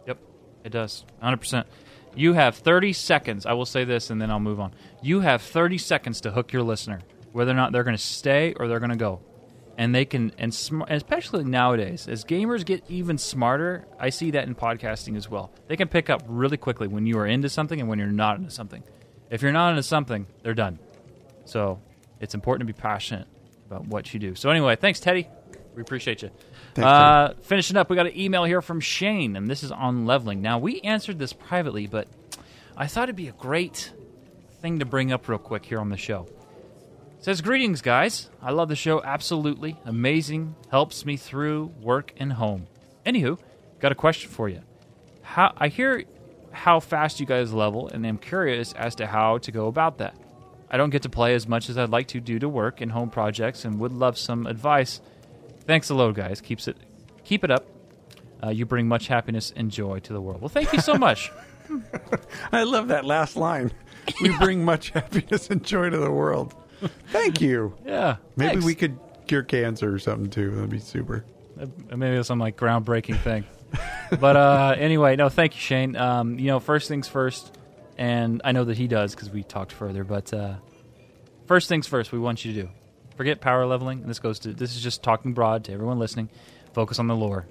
Yep, 0.06 0.18
it 0.64 0.70
does. 0.70 1.04
100%. 1.22 1.66
You 2.16 2.32
have 2.32 2.56
30 2.56 2.94
seconds. 2.94 3.44
I 3.44 3.52
will 3.52 3.66
say 3.66 3.84
this 3.84 4.08
and 4.08 4.22
then 4.22 4.30
I'll 4.30 4.40
move 4.40 4.58
on. 4.58 4.72
You 5.02 5.20
have 5.20 5.42
30 5.42 5.76
seconds 5.76 6.22
to 6.22 6.30
hook 6.30 6.50
your 6.50 6.62
listener, 6.62 7.00
whether 7.32 7.50
or 7.50 7.54
not 7.54 7.72
they're 7.72 7.84
going 7.84 7.96
to 7.96 8.02
stay 8.02 8.54
or 8.54 8.68
they're 8.68 8.78
going 8.78 8.90
to 8.90 8.96
go. 8.96 9.20
And 9.76 9.94
they 9.94 10.06
can, 10.06 10.32
and 10.38 10.54
sm- 10.54 10.82
especially 10.88 11.44
nowadays, 11.44 12.08
as 12.08 12.24
gamers 12.24 12.64
get 12.64 12.82
even 12.88 13.18
smarter, 13.18 13.86
I 14.00 14.08
see 14.08 14.30
that 14.30 14.46
in 14.46 14.54
podcasting 14.54 15.14
as 15.14 15.28
well. 15.28 15.52
They 15.66 15.76
can 15.76 15.88
pick 15.88 16.08
up 16.08 16.22
really 16.26 16.56
quickly 16.56 16.86
when 16.86 17.06
you 17.06 17.18
are 17.18 17.26
into 17.26 17.50
something 17.50 17.80
and 17.80 17.88
when 17.88 17.98
you're 17.98 18.08
not 18.08 18.38
into 18.38 18.50
something. 18.50 18.82
If 19.28 19.42
you're 19.42 19.52
not 19.52 19.70
into 19.70 19.82
something, 19.82 20.26
they're 20.42 20.54
done. 20.54 20.78
So 21.44 21.82
it's 22.20 22.34
important 22.34 22.66
to 22.66 22.72
be 22.72 22.80
passionate 22.80 23.26
about 23.66 23.88
what 23.88 24.14
you 24.14 24.20
do. 24.20 24.36
So, 24.36 24.48
anyway, 24.48 24.76
thanks, 24.76 25.00
Teddy. 25.00 25.28
We 25.74 25.82
appreciate 25.82 26.22
you. 26.22 26.30
Uh, 26.82 27.34
finishing 27.42 27.76
up, 27.76 27.90
we 27.90 27.96
got 27.96 28.06
an 28.06 28.18
email 28.18 28.44
here 28.44 28.62
from 28.62 28.80
Shane, 28.80 29.36
and 29.36 29.48
this 29.48 29.62
is 29.62 29.70
on 29.70 30.06
leveling. 30.06 30.42
Now, 30.42 30.58
we 30.58 30.80
answered 30.80 31.18
this 31.18 31.32
privately, 31.32 31.86
but 31.86 32.08
I 32.76 32.86
thought 32.86 33.04
it'd 33.04 33.16
be 33.16 33.28
a 33.28 33.32
great 33.32 33.92
thing 34.60 34.78
to 34.80 34.84
bring 34.84 35.12
up 35.12 35.28
real 35.28 35.38
quick 35.38 35.64
here 35.64 35.78
on 35.78 35.90
the 35.90 35.96
show. 35.96 36.26
It 37.18 37.24
says, 37.24 37.40
Greetings, 37.40 37.80
guys. 37.80 38.28
I 38.42 38.50
love 38.50 38.68
the 38.68 38.76
show, 38.76 39.02
absolutely. 39.02 39.76
Amazing. 39.84 40.56
Helps 40.70 41.06
me 41.06 41.16
through 41.16 41.72
work 41.80 42.12
and 42.16 42.32
home. 42.32 42.66
Anywho, 43.06 43.38
got 43.80 43.92
a 43.92 43.94
question 43.94 44.30
for 44.30 44.48
you. 44.48 44.60
How 45.22 45.52
I 45.56 45.68
hear 45.68 46.04
how 46.50 46.80
fast 46.80 47.20
you 47.20 47.26
guys 47.26 47.52
level, 47.52 47.88
and 47.88 48.06
I'm 48.06 48.18
curious 48.18 48.72
as 48.72 48.94
to 48.96 49.06
how 49.06 49.38
to 49.38 49.52
go 49.52 49.66
about 49.66 49.98
that. 49.98 50.16
I 50.70 50.76
don't 50.76 50.90
get 50.90 51.02
to 51.02 51.08
play 51.08 51.34
as 51.34 51.46
much 51.46 51.68
as 51.68 51.76
I'd 51.78 51.90
like 51.90 52.08
to 52.08 52.20
due 52.20 52.38
to 52.38 52.48
work 52.48 52.80
and 52.80 52.90
home 52.90 53.10
projects, 53.10 53.64
and 53.64 53.78
would 53.80 53.92
love 53.92 54.18
some 54.18 54.46
advice. 54.46 55.00
Thanks 55.66 55.90
a 55.90 55.94
lot, 55.94 56.14
guys. 56.14 56.40
Keeps 56.40 56.68
it, 56.68 56.76
keep 57.24 57.44
it 57.44 57.50
up. 57.50 57.66
Uh, 58.42 58.50
you 58.50 58.66
bring 58.66 58.86
much 58.86 59.06
happiness 59.08 59.52
and 59.56 59.70
joy 59.70 59.98
to 60.00 60.12
the 60.12 60.20
world. 60.20 60.40
Well, 60.42 60.48
thank 60.50 60.72
you 60.72 60.80
so 60.80 60.94
much. 60.94 61.32
I 62.52 62.64
love 62.64 62.88
that 62.88 63.04
last 63.06 63.36
line. 63.36 63.72
We 64.20 64.36
bring 64.36 64.64
much 64.64 64.90
happiness 64.90 65.48
and 65.48 65.64
joy 65.64 65.88
to 65.90 65.96
the 65.96 66.10
world. 66.10 66.54
Thank 67.08 67.40
you. 67.40 67.74
yeah, 67.86 68.16
Maybe 68.36 68.50
thanks. 68.50 68.64
we 68.66 68.74
could 68.74 68.98
cure 69.26 69.42
cancer 69.42 69.92
or 69.94 69.98
something 69.98 70.28
too. 70.28 70.50
That'd 70.50 70.68
be 70.68 70.78
super. 70.78 71.24
Uh, 71.58 71.66
maybe 71.96 72.16
it's 72.16 72.28
some 72.28 72.38
like 72.38 72.56
groundbreaking 72.58 73.18
thing. 73.22 73.44
but 74.20 74.36
uh, 74.36 74.74
anyway, 74.76 75.16
no, 75.16 75.30
thank 75.30 75.54
you, 75.54 75.60
Shane. 75.60 75.96
Um, 75.96 76.38
you 76.38 76.48
know, 76.48 76.60
first 76.60 76.88
things 76.88 77.08
first, 77.08 77.56
and 77.96 78.42
I 78.44 78.52
know 78.52 78.64
that 78.64 78.76
he 78.76 78.86
does 78.86 79.14
because 79.14 79.30
we 79.30 79.42
talked 79.42 79.72
further. 79.72 80.04
But 80.04 80.34
uh, 80.34 80.56
first 81.46 81.68
things 81.70 81.86
first, 81.86 82.12
we 82.12 82.18
want 82.18 82.44
you 82.44 82.52
to 82.52 82.62
do. 82.64 82.68
Forget 83.16 83.40
power 83.40 83.64
leveling, 83.66 84.06
this 84.06 84.18
goes 84.18 84.38
to 84.40 84.52
this 84.52 84.74
is 84.74 84.82
just 84.82 85.02
talking 85.02 85.32
broad 85.34 85.64
to 85.64 85.72
everyone 85.72 85.98
listening. 85.98 86.30
Focus 86.72 86.98
on 86.98 87.06
the 87.06 87.14
lore. 87.14 87.46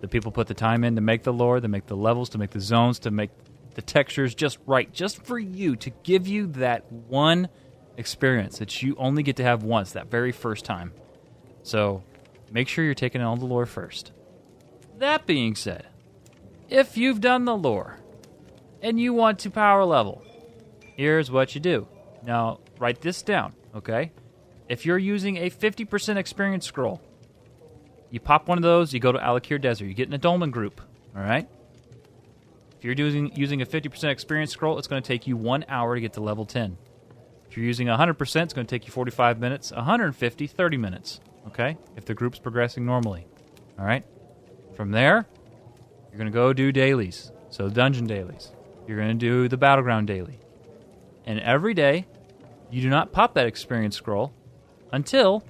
The 0.00 0.08
people 0.08 0.32
put 0.32 0.48
the 0.48 0.54
time 0.54 0.84
in 0.84 0.96
to 0.96 1.00
make 1.00 1.22
the 1.22 1.32
lore, 1.32 1.60
to 1.60 1.68
make 1.68 1.86
the 1.86 1.96
levels, 1.96 2.28
to 2.30 2.38
make 2.38 2.50
the 2.50 2.60
zones, 2.60 2.98
to 3.00 3.10
make 3.10 3.30
the 3.74 3.82
textures 3.82 4.34
just 4.34 4.58
right, 4.66 4.92
just 4.92 5.24
for 5.24 5.38
you 5.38 5.76
to 5.76 5.90
give 6.02 6.26
you 6.26 6.48
that 6.48 6.90
one 6.92 7.48
experience 7.96 8.58
that 8.58 8.82
you 8.82 8.96
only 8.98 9.22
get 9.22 9.36
to 9.36 9.44
have 9.44 9.62
once, 9.62 9.92
that 9.92 10.10
very 10.10 10.32
first 10.32 10.64
time. 10.64 10.92
So 11.62 12.02
make 12.50 12.68
sure 12.68 12.84
you're 12.84 12.94
taking 12.94 13.22
all 13.22 13.36
the 13.36 13.46
lore 13.46 13.66
first. 13.66 14.12
That 14.98 15.26
being 15.26 15.54
said, 15.54 15.86
if 16.68 16.96
you've 16.96 17.20
done 17.20 17.44
the 17.44 17.56
lore 17.56 17.98
and 18.82 19.00
you 19.00 19.14
want 19.14 19.38
to 19.40 19.50
power 19.50 19.84
level, 19.84 20.22
here's 20.96 21.30
what 21.30 21.54
you 21.54 21.60
do. 21.60 21.86
Now, 22.24 22.60
write 22.78 23.00
this 23.00 23.22
down, 23.22 23.54
okay? 23.74 24.12
If 24.72 24.86
you're 24.86 24.96
using 24.96 25.36
a 25.36 25.50
50% 25.50 26.16
experience 26.16 26.64
scroll, 26.64 27.02
you 28.08 28.20
pop 28.20 28.48
one 28.48 28.56
of 28.56 28.62
those, 28.62 28.94
you 28.94 29.00
go 29.00 29.12
to 29.12 29.18
Alik'r 29.18 29.60
Desert, 29.60 29.84
you 29.84 29.92
get 29.92 30.08
in 30.08 30.14
a 30.14 30.18
dolmen 30.18 30.50
group, 30.50 30.80
all 31.14 31.22
right? 31.22 31.46
If 32.78 32.82
you're 32.82 32.94
using, 32.94 33.36
using 33.36 33.60
a 33.60 33.66
50% 33.66 34.04
experience 34.04 34.50
scroll, 34.50 34.78
it's 34.78 34.88
going 34.88 35.02
to 35.02 35.06
take 35.06 35.26
you 35.26 35.36
one 35.36 35.66
hour 35.68 35.94
to 35.94 36.00
get 36.00 36.14
to 36.14 36.22
level 36.22 36.46
10. 36.46 36.78
If 37.50 37.58
you're 37.58 37.66
using 37.66 37.88
100%, 37.88 38.42
it's 38.44 38.54
going 38.54 38.66
to 38.66 38.70
take 38.70 38.86
you 38.86 38.92
45 38.92 39.38
minutes, 39.38 39.72
150, 39.72 40.46
30 40.46 40.76
minutes. 40.78 41.20
Okay, 41.48 41.76
if 41.98 42.06
the 42.06 42.14
group's 42.14 42.38
progressing 42.38 42.86
normally. 42.86 43.26
All 43.78 43.84
right. 43.84 44.06
From 44.74 44.90
there, 44.90 45.26
you're 46.08 46.18
going 46.18 46.32
to 46.32 46.34
go 46.34 46.54
do 46.54 46.72
dailies. 46.72 47.30
So 47.50 47.68
dungeon 47.68 48.06
dailies. 48.06 48.50
You're 48.88 48.96
going 48.96 49.18
to 49.18 49.26
do 49.26 49.48
the 49.48 49.58
battleground 49.58 50.06
daily. 50.06 50.40
And 51.26 51.38
every 51.40 51.74
day, 51.74 52.06
you 52.70 52.80
do 52.80 52.88
not 52.88 53.12
pop 53.12 53.34
that 53.34 53.46
experience 53.46 53.96
scroll 53.96 54.32
until 54.92 55.42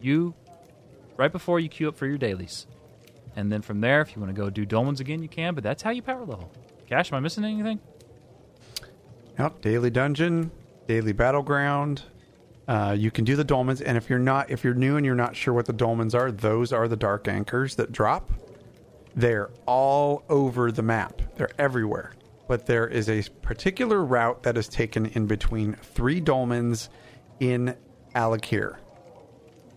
you, 0.00 0.34
right 1.16 1.32
before 1.32 1.60
you 1.60 1.68
queue 1.68 1.88
up 1.88 1.96
for 1.96 2.06
your 2.06 2.18
dailies. 2.18 2.66
And 3.36 3.50
then 3.50 3.62
from 3.62 3.80
there, 3.80 4.00
if 4.00 4.14
you 4.14 4.20
want 4.20 4.34
to 4.34 4.40
go 4.40 4.50
do 4.50 4.66
dolmens 4.66 5.00
again, 5.00 5.22
you 5.22 5.28
can. 5.28 5.54
But 5.54 5.64
that's 5.64 5.82
how 5.82 5.90
you 5.90 6.02
power 6.02 6.24
level. 6.24 6.52
Cash, 6.88 7.12
am 7.12 7.16
I 7.16 7.20
missing 7.20 7.44
anything? 7.44 7.80
Yep, 9.38 9.62
daily 9.62 9.90
dungeon, 9.90 10.50
daily 10.86 11.12
battleground. 11.12 12.02
Uh, 12.66 12.94
you 12.96 13.10
can 13.10 13.24
do 13.24 13.36
the 13.36 13.44
dolmens, 13.44 13.82
and 13.84 13.96
if 13.96 14.10
you're 14.10 14.18
not, 14.18 14.50
if 14.50 14.62
you're 14.62 14.74
new 14.74 14.96
and 14.96 15.06
you're 15.06 15.14
not 15.14 15.34
sure 15.34 15.54
what 15.54 15.66
the 15.66 15.72
dolmens 15.72 16.14
are, 16.14 16.30
those 16.30 16.72
are 16.72 16.86
the 16.86 16.96
dark 16.96 17.26
anchors 17.26 17.76
that 17.76 17.90
drop. 17.90 18.30
They're 19.16 19.50
all 19.66 20.24
over 20.28 20.70
the 20.70 20.82
map. 20.82 21.22
They're 21.36 21.50
everywhere. 21.58 22.12
But 22.46 22.66
there 22.66 22.86
is 22.86 23.08
a 23.08 23.22
particular 23.42 24.04
route 24.04 24.42
that 24.42 24.56
is 24.56 24.68
taken 24.68 25.06
in 25.06 25.26
between 25.26 25.74
three 25.74 26.20
dolmens 26.20 26.88
in 27.38 27.76
Alik'r. 28.14 28.76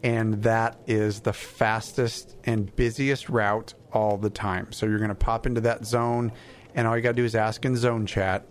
And 0.03 0.43
that 0.43 0.79
is 0.85 1.21
the 1.21 1.33
fastest 1.33 2.35
and 2.43 2.75
busiest 2.75 3.29
route 3.29 3.73
all 3.93 4.17
the 4.17 4.29
time. 4.29 4.71
So 4.71 4.85
you're 4.85 4.97
going 4.97 5.09
to 5.09 5.15
pop 5.15 5.45
into 5.45 5.61
that 5.61 5.85
zone, 5.85 6.31
and 6.75 6.87
all 6.87 6.97
you 6.97 7.01
got 7.01 7.11
to 7.11 7.15
do 7.15 7.23
is 7.23 7.35
ask 7.35 7.63
in 7.63 7.75
zone 7.77 8.05
chat, 8.05 8.45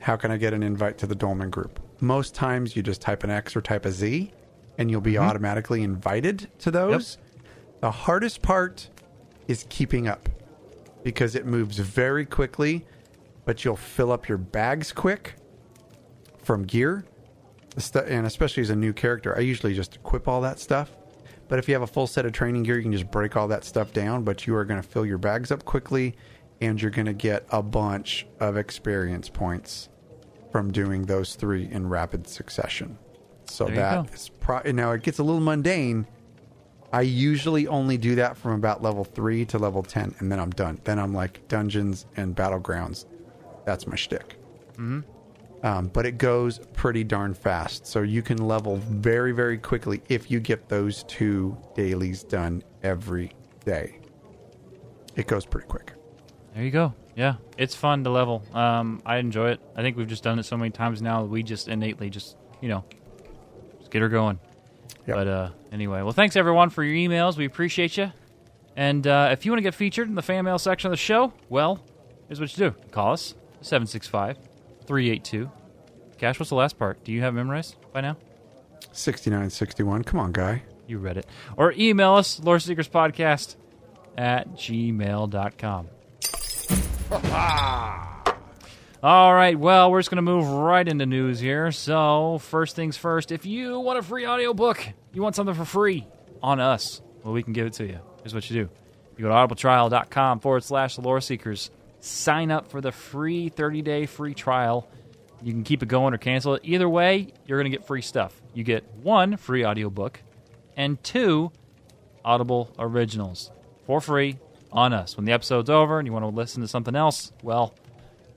how 0.00 0.16
can 0.16 0.30
I 0.30 0.36
get 0.36 0.54
an 0.54 0.62
invite 0.62 0.96
to 0.98 1.06
the 1.06 1.14
dolmen 1.14 1.50
group? 1.50 1.80
Most 2.00 2.34
times 2.34 2.74
you 2.76 2.82
just 2.82 3.00
type 3.00 3.24
an 3.24 3.30
X 3.30 3.54
or 3.54 3.60
type 3.60 3.84
a 3.84 3.90
Z, 3.90 4.32
and 4.78 4.90
you'll 4.90 5.00
be 5.00 5.14
mm-hmm. 5.14 5.24
automatically 5.24 5.82
invited 5.82 6.48
to 6.60 6.70
those. 6.70 7.18
The 7.80 7.90
hardest 7.90 8.40
part 8.42 8.88
is 9.46 9.66
keeping 9.68 10.08
up 10.08 10.28
because 11.02 11.34
it 11.34 11.44
moves 11.44 11.78
very 11.78 12.24
quickly, 12.24 12.86
but 13.44 13.64
you'll 13.64 13.76
fill 13.76 14.12
up 14.12 14.28
your 14.28 14.38
bags 14.38 14.92
quick 14.92 15.34
from 16.38 16.62
gear. 16.64 17.04
And 17.94 18.26
especially 18.26 18.62
as 18.62 18.70
a 18.70 18.76
new 18.76 18.92
character, 18.92 19.36
I 19.36 19.40
usually 19.40 19.74
just 19.74 19.96
equip 19.96 20.28
all 20.28 20.40
that 20.42 20.58
stuff. 20.58 20.90
But 21.48 21.58
if 21.58 21.66
you 21.68 21.74
have 21.74 21.82
a 21.82 21.86
full 21.86 22.06
set 22.06 22.26
of 22.26 22.32
training 22.32 22.64
gear, 22.64 22.76
you 22.76 22.82
can 22.82 22.92
just 22.92 23.10
break 23.10 23.36
all 23.36 23.48
that 23.48 23.64
stuff 23.64 23.92
down. 23.92 24.22
But 24.22 24.46
you 24.46 24.54
are 24.54 24.64
going 24.64 24.80
to 24.80 24.86
fill 24.86 25.06
your 25.06 25.18
bags 25.18 25.50
up 25.50 25.64
quickly, 25.64 26.14
and 26.60 26.80
you're 26.80 26.90
going 26.90 27.06
to 27.06 27.12
get 27.14 27.46
a 27.50 27.62
bunch 27.62 28.26
of 28.40 28.56
experience 28.56 29.28
points 29.28 29.88
from 30.52 30.72
doing 30.72 31.02
those 31.04 31.34
three 31.34 31.68
in 31.70 31.88
rapid 31.88 32.26
succession. 32.26 32.98
So 33.46 33.66
There 33.66 33.76
that 33.76 34.14
is 34.14 34.28
pro- 34.40 34.62
now 34.72 34.92
it 34.92 35.02
gets 35.02 35.18
a 35.18 35.22
little 35.22 35.40
mundane. 35.40 36.06
I 36.92 37.02
usually 37.02 37.66
only 37.66 37.98
do 37.98 38.14
that 38.14 38.36
from 38.36 38.52
about 38.52 38.82
level 38.82 39.04
three 39.04 39.44
to 39.46 39.58
level 39.58 39.82
ten, 39.82 40.14
and 40.18 40.32
then 40.32 40.40
I'm 40.40 40.50
done. 40.50 40.80
Then 40.84 40.98
I'm 40.98 41.12
like 41.12 41.46
dungeons 41.48 42.06
and 42.16 42.34
battlegrounds. 42.34 43.04
That's 43.66 43.86
my 43.86 43.96
shtick. 43.96 44.38
Mm-hmm. 44.72 45.00
Um, 45.62 45.88
but 45.88 46.06
it 46.06 46.18
goes 46.18 46.60
pretty 46.74 47.02
darn 47.02 47.34
fast, 47.34 47.86
so 47.86 48.02
you 48.02 48.22
can 48.22 48.38
level 48.38 48.76
very, 48.76 49.32
very 49.32 49.58
quickly 49.58 50.02
if 50.08 50.30
you 50.30 50.38
get 50.38 50.68
those 50.68 51.02
two 51.04 51.56
dailies 51.74 52.22
done 52.22 52.62
every 52.82 53.32
day. 53.64 53.98
It 55.16 55.26
goes 55.26 55.44
pretty 55.44 55.66
quick. 55.66 55.94
There 56.54 56.62
you 56.62 56.70
go. 56.70 56.94
Yeah, 57.16 57.34
it's 57.56 57.74
fun 57.74 58.04
to 58.04 58.10
level. 58.10 58.44
Um, 58.54 59.02
I 59.04 59.16
enjoy 59.16 59.50
it. 59.50 59.60
I 59.74 59.82
think 59.82 59.96
we've 59.96 60.06
just 60.06 60.22
done 60.22 60.38
it 60.38 60.44
so 60.44 60.56
many 60.56 60.70
times 60.70 61.02
now. 61.02 61.24
We 61.24 61.42
just 61.42 61.66
innately 61.66 62.10
just 62.10 62.36
you 62.60 62.68
know 62.68 62.84
just 63.80 63.90
get 63.90 64.02
her 64.02 64.08
going. 64.08 64.38
Yep. 65.08 65.16
But 65.16 65.28
uh, 65.28 65.50
anyway, 65.72 66.02
well, 66.02 66.12
thanks 66.12 66.36
everyone 66.36 66.70
for 66.70 66.84
your 66.84 66.94
emails. 66.94 67.36
We 67.36 67.46
appreciate 67.46 67.96
you. 67.96 68.12
And 68.76 69.06
uh, 69.06 69.30
if 69.32 69.44
you 69.44 69.50
want 69.50 69.58
to 69.58 69.64
get 69.64 69.74
featured 69.74 70.08
in 70.08 70.14
the 70.14 70.22
fan 70.22 70.44
mail 70.44 70.58
section 70.58 70.86
of 70.86 70.92
the 70.92 70.96
show, 70.96 71.32
well, 71.48 71.84
here's 72.28 72.40
what 72.40 72.56
you 72.56 72.70
do: 72.70 72.76
call 72.92 73.12
us 73.12 73.34
765-382. 74.88 75.50
Cash, 76.18 76.40
what's 76.40 76.50
the 76.50 76.56
last 76.56 76.78
part? 76.78 77.04
Do 77.04 77.12
you 77.12 77.20
have 77.22 77.34
memorized 77.34 77.76
by 77.92 78.00
now? 78.00 78.16
69, 78.92 79.50
61. 79.50 80.04
Come 80.04 80.20
on, 80.20 80.32
guy. 80.32 80.62
You 80.86 80.98
read 80.98 81.16
it. 81.16 81.26
Or 81.56 81.72
email 81.72 82.14
us, 82.14 82.40
loreseekerspodcast 82.40 83.56
at 84.16 84.52
gmail.com. 84.54 85.88
All 89.00 89.32
right, 89.32 89.56
well, 89.56 89.92
we're 89.92 90.00
just 90.00 90.10
going 90.10 90.16
to 90.16 90.22
move 90.22 90.48
right 90.48 90.86
into 90.86 91.06
news 91.06 91.38
here. 91.38 91.70
So, 91.70 92.38
first 92.38 92.74
things 92.74 92.96
first, 92.96 93.30
if 93.30 93.46
you 93.46 93.78
want 93.78 93.98
a 93.98 94.02
free 94.02 94.26
audiobook, 94.26 94.84
you 95.12 95.22
want 95.22 95.36
something 95.36 95.54
for 95.54 95.64
free 95.64 96.04
on 96.42 96.58
us, 96.58 97.00
well, 97.22 97.32
we 97.32 97.44
can 97.44 97.52
give 97.52 97.68
it 97.68 97.74
to 97.74 97.86
you. 97.86 98.00
Here's 98.22 98.34
what 98.34 98.50
you 98.50 98.64
do 98.64 98.70
you 99.16 99.22
go 99.24 99.28
to 99.28 99.34
audibletrial.com 99.34 100.40
forward 100.40 100.64
slash 100.64 100.96
the 100.96 101.00
lore 101.02 101.20
seekers, 101.20 101.70
sign 102.00 102.50
up 102.50 102.70
for 102.70 102.80
the 102.80 102.92
free 102.92 103.48
30 103.48 103.82
day 103.82 104.06
free 104.06 104.34
trial. 104.34 104.88
You 105.42 105.52
can 105.52 105.62
keep 105.62 105.82
it 105.82 105.88
going 105.88 106.14
or 106.14 106.18
cancel 106.18 106.54
it. 106.54 106.62
Either 106.64 106.88
way, 106.88 107.28
you're 107.46 107.58
going 107.58 107.70
to 107.70 107.76
get 107.76 107.86
free 107.86 108.02
stuff. 108.02 108.40
You 108.54 108.64
get 108.64 108.84
one 109.02 109.36
free 109.36 109.64
audiobook 109.64 110.20
and 110.76 111.02
two 111.02 111.52
Audible 112.24 112.74
originals 112.78 113.50
for 113.86 114.00
free 114.00 114.36
on 114.72 114.92
us. 114.92 115.16
When 115.16 115.24
the 115.24 115.32
episode's 115.32 115.70
over 115.70 115.98
and 115.98 116.06
you 116.06 116.12
want 116.12 116.24
to 116.24 116.28
listen 116.28 116.60
to 116.62 116.68
something 116.68 116.94
else, 116.94 117.32
well, 117.42 117.74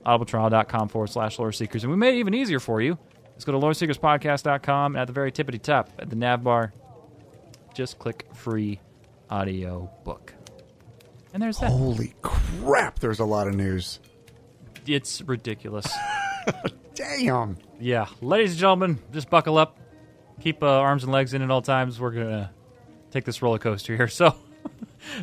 audibletrial.com 0.06 0.88
forward 0.88 1.10
slash 1.10 1.38
lore 1.38 1.52
seekers. 1.52 1.84
And 1.84 1.90
we 1.90 1.96
made 1.96 2.14
it 2.14 2.18
even 2.18 2.34
easier 2.34 2.60
for 2.60 2.80
you. 2.80 2.98
Just 3.34 3.46
go 3.46 3.52
to 3.52 3.58
loreseekerspodcast.com 3.58 4.94
and 4.94 5.00
at 5.00 5.06
the 5.06 5.12
very 5.12 5.32
tippity 5.32 5.60
top 5.60 5.90
at 5.98 6.10
the 6.10 6.16
nav 6.16 6.42
bar, 6.42 6.72
just 7.74 7.98
click 7.98 8.26
free 8.34 8.80
audio 9.30 9.90
book. 10.04 10.34
And 11.32 11.42
there's 11.42 11.58
that. 11.58 11.70
Holy 11.70 12.14
crap, 12.22 12.98
there's 12.98 13.20
a 13.20 13.24
lot 13.24 13.48
of 13.48 13.54
news. 13.54 14.00
It's 14.86 15.22
ridiculous. 15.22 15.86
Damn. 16.94 17.56
yeah, 17.80 18.06
ladies 18.20 18.50
and 18.52 18.60
gentlemen, 18.60 18.98
just 19.12 19.30
buckle 19.30 19.56
up. 19.56 19.78
Keep 20.40 20.62
uh, 20.62 20.66
arms 20.66 21.04
and 21.04 21.12
legs 21.12 21.32
in 21.34 21.40
at 21.42 21.50
all 21.50 21.62
times. 21.62 21.98
We're 22.00 22.10
going 22.10 22.28
to 22.28 22.50
take 23.10 23.24
this 23.24 23.40
roller 23.42 23.58
coaster 23.58 23.96
here. 23.96 24.08
So, 24.12 24.36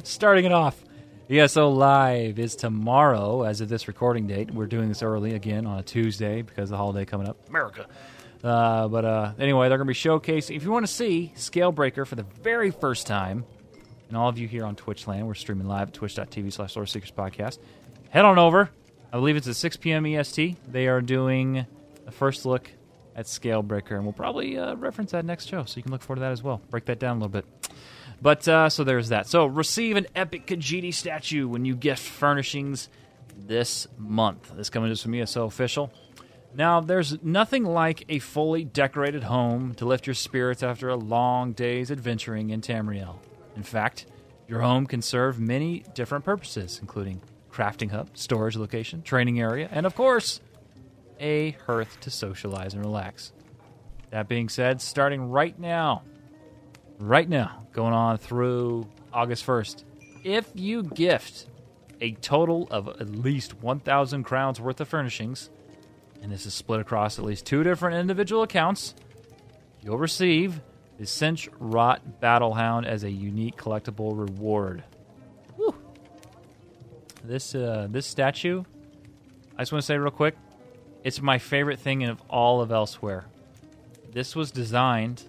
starting 0.03 0.45
it 0.45 0.51
off, 0.51 0.81
ESO 1.29 1.69
Live 1.69 2.39
is 2.39 2.55
tomorrow 2.55 3.43
as 3.43 3.61
of 3.61 3.69
this 3.69 3.87
recording 3.87 4.27
date. 4.27 4.51
We're 4.51 4.65
doing 4.65 4.89
this 4.89 5.03
early 5.03 5.35
again 5.35 5.65
on 5.65 5.79
a 5.79 5.83
Tuesday 5.83 6.41
because 6.41 6.63
of 6.63 6.69
the 6.71 6.77
holiday 6.77 7.05
coming 7.05 7.27
up. 7.27 7.37
America. 7.49 7.85
Uh, 8.43 8.87
but 8.87 9.05
uh, 9.05 9.31
anyway, 9.37 9.69
they're 9.69 9.77
going 9.77 9.87
to 9.87 9.93
be 9.93 9.97
showcasing. 9.99 10.55
If 10.55 10.63
you 10.63 10.71
want 10.71 10.85
to 10.87 10.91
see 10.91 11.33
Scalebreaker 11.35 12.07
for 12.07 12.15
the 12.15 12.25
very 12.41 12.71
first 12.71 13.05
time, 13.07 13.45
and 14.09 14.17
all 14.17 14.27
of 14.27 14.37
you 14.37 14.47
here 14.47 14.65
on 14.65 14.75
Twitch 14.75 15.07
land, 15.07 15.27
we're 15.27 15.35
streaming 15.35 15.67
live 15.67 15.89
at 15.89 15.93
twitch.tv 15.93 16.51
slash 16.51 16.75
Lore 16.75 16.85
Seekers 16.85 17.11
Podcast. 17.11 17.59
Head 18.09 18.25
on 18.25 18.37
over. 18.37 18.69
I 19.13 19.17
believe 19.17 19.37
it's 19.37 19.47
at 19.47 19.55
6 19.55 19.77
p.m. 19.77 20.05
EST. 20.05 20.57
They 20.67 20.87
are 20.87 21.01
doing 21.01 21.65
a 22.05 22.11
first 22.11 22.45
look 22.45 22.71
at 23.15 23.25
Scalebreaker, 23.25 23.91
and 23.91 24.03
we'll 24.03 24.13
probably 24.13 24.57
uh, 24.57 24.75
reference 24.75 25.11
that 25.11 25.25
next 25.25 25.47
show, 25.47 25.63
so 25.63 25.77
you 25.77 25.83
can 25.83 25.91
look 25.91 26.01
forward 26.01 26.17
to 26.17 26.21
that 26.21 26.31
as 26.31 26.43
well. 26.43 26.61
Break 26.69 26.85
that 26.85 26.99
down 26.99 27.17
a 27.17 27.19
little 27.19 27.29
bit. 27.29 27.45
But 28.21 28.47
uh, 28.47 28.69
so 28.69 28.83
there's 28.83 29.09
that. 29.09 29.27
So 29.27 29.45
receive 29.45 29.95
an 29.95 30.07
epic 30.15 30.47
Khajiit 30.47 30.93
statue 30.93 31.47
when 31.47 31.65
you 31.65 31.75
gift 31.75 32.01
furnishings 32.01 32.89
this 33.37 33.87
month. 33.97 34.51
This 34.55 34.69
coming 34.69 34.89
just 34.89 35.03
from 35.03 35.13
ESO 35.13 35.45
official. 35.45 35.91
Now, 36.55 36.81
there's 36.81 37.21
nothing 37.23 37.63
like 37.63 38.05
a 38.09 38.19
fully 38.19 38.63
decorated 38.65 39.23
home 39.23 39.75
to 39.75 39.85
lift 39.85 40.07
your 40.07 40.15
spirits 40.15 40.63
after 40.63 40.89
a 40.89 40.95
long 40.95 41.53
day's 41.53 41.91
adventuring 41.91 42.49
in 42.49 42.61
Tamriel. 42.61 43.17
In 43.59 43.63
fact, 43.63 44.05
your 44.47 44.61
home 44.61 44.85
can 44.85 45.01
serve 45.01 45.37
many 45.37 45.83
different 45.93 46.23
purposes, 46.23 46.79
including 46.81 47.21
crafting 47.51 47.91
hub, 47.91 48.11
storage 48.13 48.55
location, 48.55 49.01
training 49.01 49.41
area, 49.41 49.67
and 49.69 49.85
of 49.85 49.95
course, 49.95 50.39
a 51.19 51.51
hearth 51.65 51.99
to 51.99 52.09
socialize 52.09 52.73
and 52.73 52.81
relax. 52.81 53.33
That 54.11 54.29
being 54.29 54.47
said, 54.47 54.79
starting 54.79 55.29
right 55.29 55.59
now, 55.59 56.03
right 56.99 57.27
now, 57.27 57.67
going 57.73 57.91
on 57.91 58.17
through 58.17 58.87
August 59.11 59.45
1st, 59.45 59.83
if 60.23 60.49
you 60.55 60.83
gift 60.83 61.47
a 61.99 62.13
total 62.13 62.65
of 62.71 62.87
at 62.87 63.09
least 63.09 63.61
1,000 63.61 64.23
crowns 64.23 64.61
worth 64.61 64.79
of 64.79 64.87
furnishings, 64.87 65.49
and 66.21 66.31
this 66.31 66.45
is 66.45 66.53
split 66.53 66.79
across 66.79 67.19
at 67.19 67.25
least 67.25 67.45
two 67.45 67.61
different 67.65 67.97
individual 67.97 68.41
accounts, 68.41 68.95
you'll 69.83 69.97
receive 69.97 70.61
the 70.99 71.05
Cinch 71.05 71.49
Rot 71.59 72.21
Battlehound 72.21 72.85
as 72.85 73.03
a 73.03 73.09
unique 73.09 73.55
collectible 73.55 74.17
reward. 74.19 74.83
Whew. 75.55 75.73
This 77.23 77.55
uh, 77.55 77.87
this 77.89 78.05
statue, 78.05 78.63
I 79.57 79.61
just 79.61 79.71
want 79.71 79.81
to 79.81 79.85
say 79.85 79.97
real 79.97 80.11
quick, 80.11 80.35
it's 81.03 81.21
my 81.21 81.37
favorite 81.37 81.79
thing 81.79 82.03
of 82.03 82.21
all 82.29 82.61
of 82.61 82.69
Elsweyr. 82.69 83.23
This 84.11 84.35
was 84.35 84.51
designed 84.51 85.23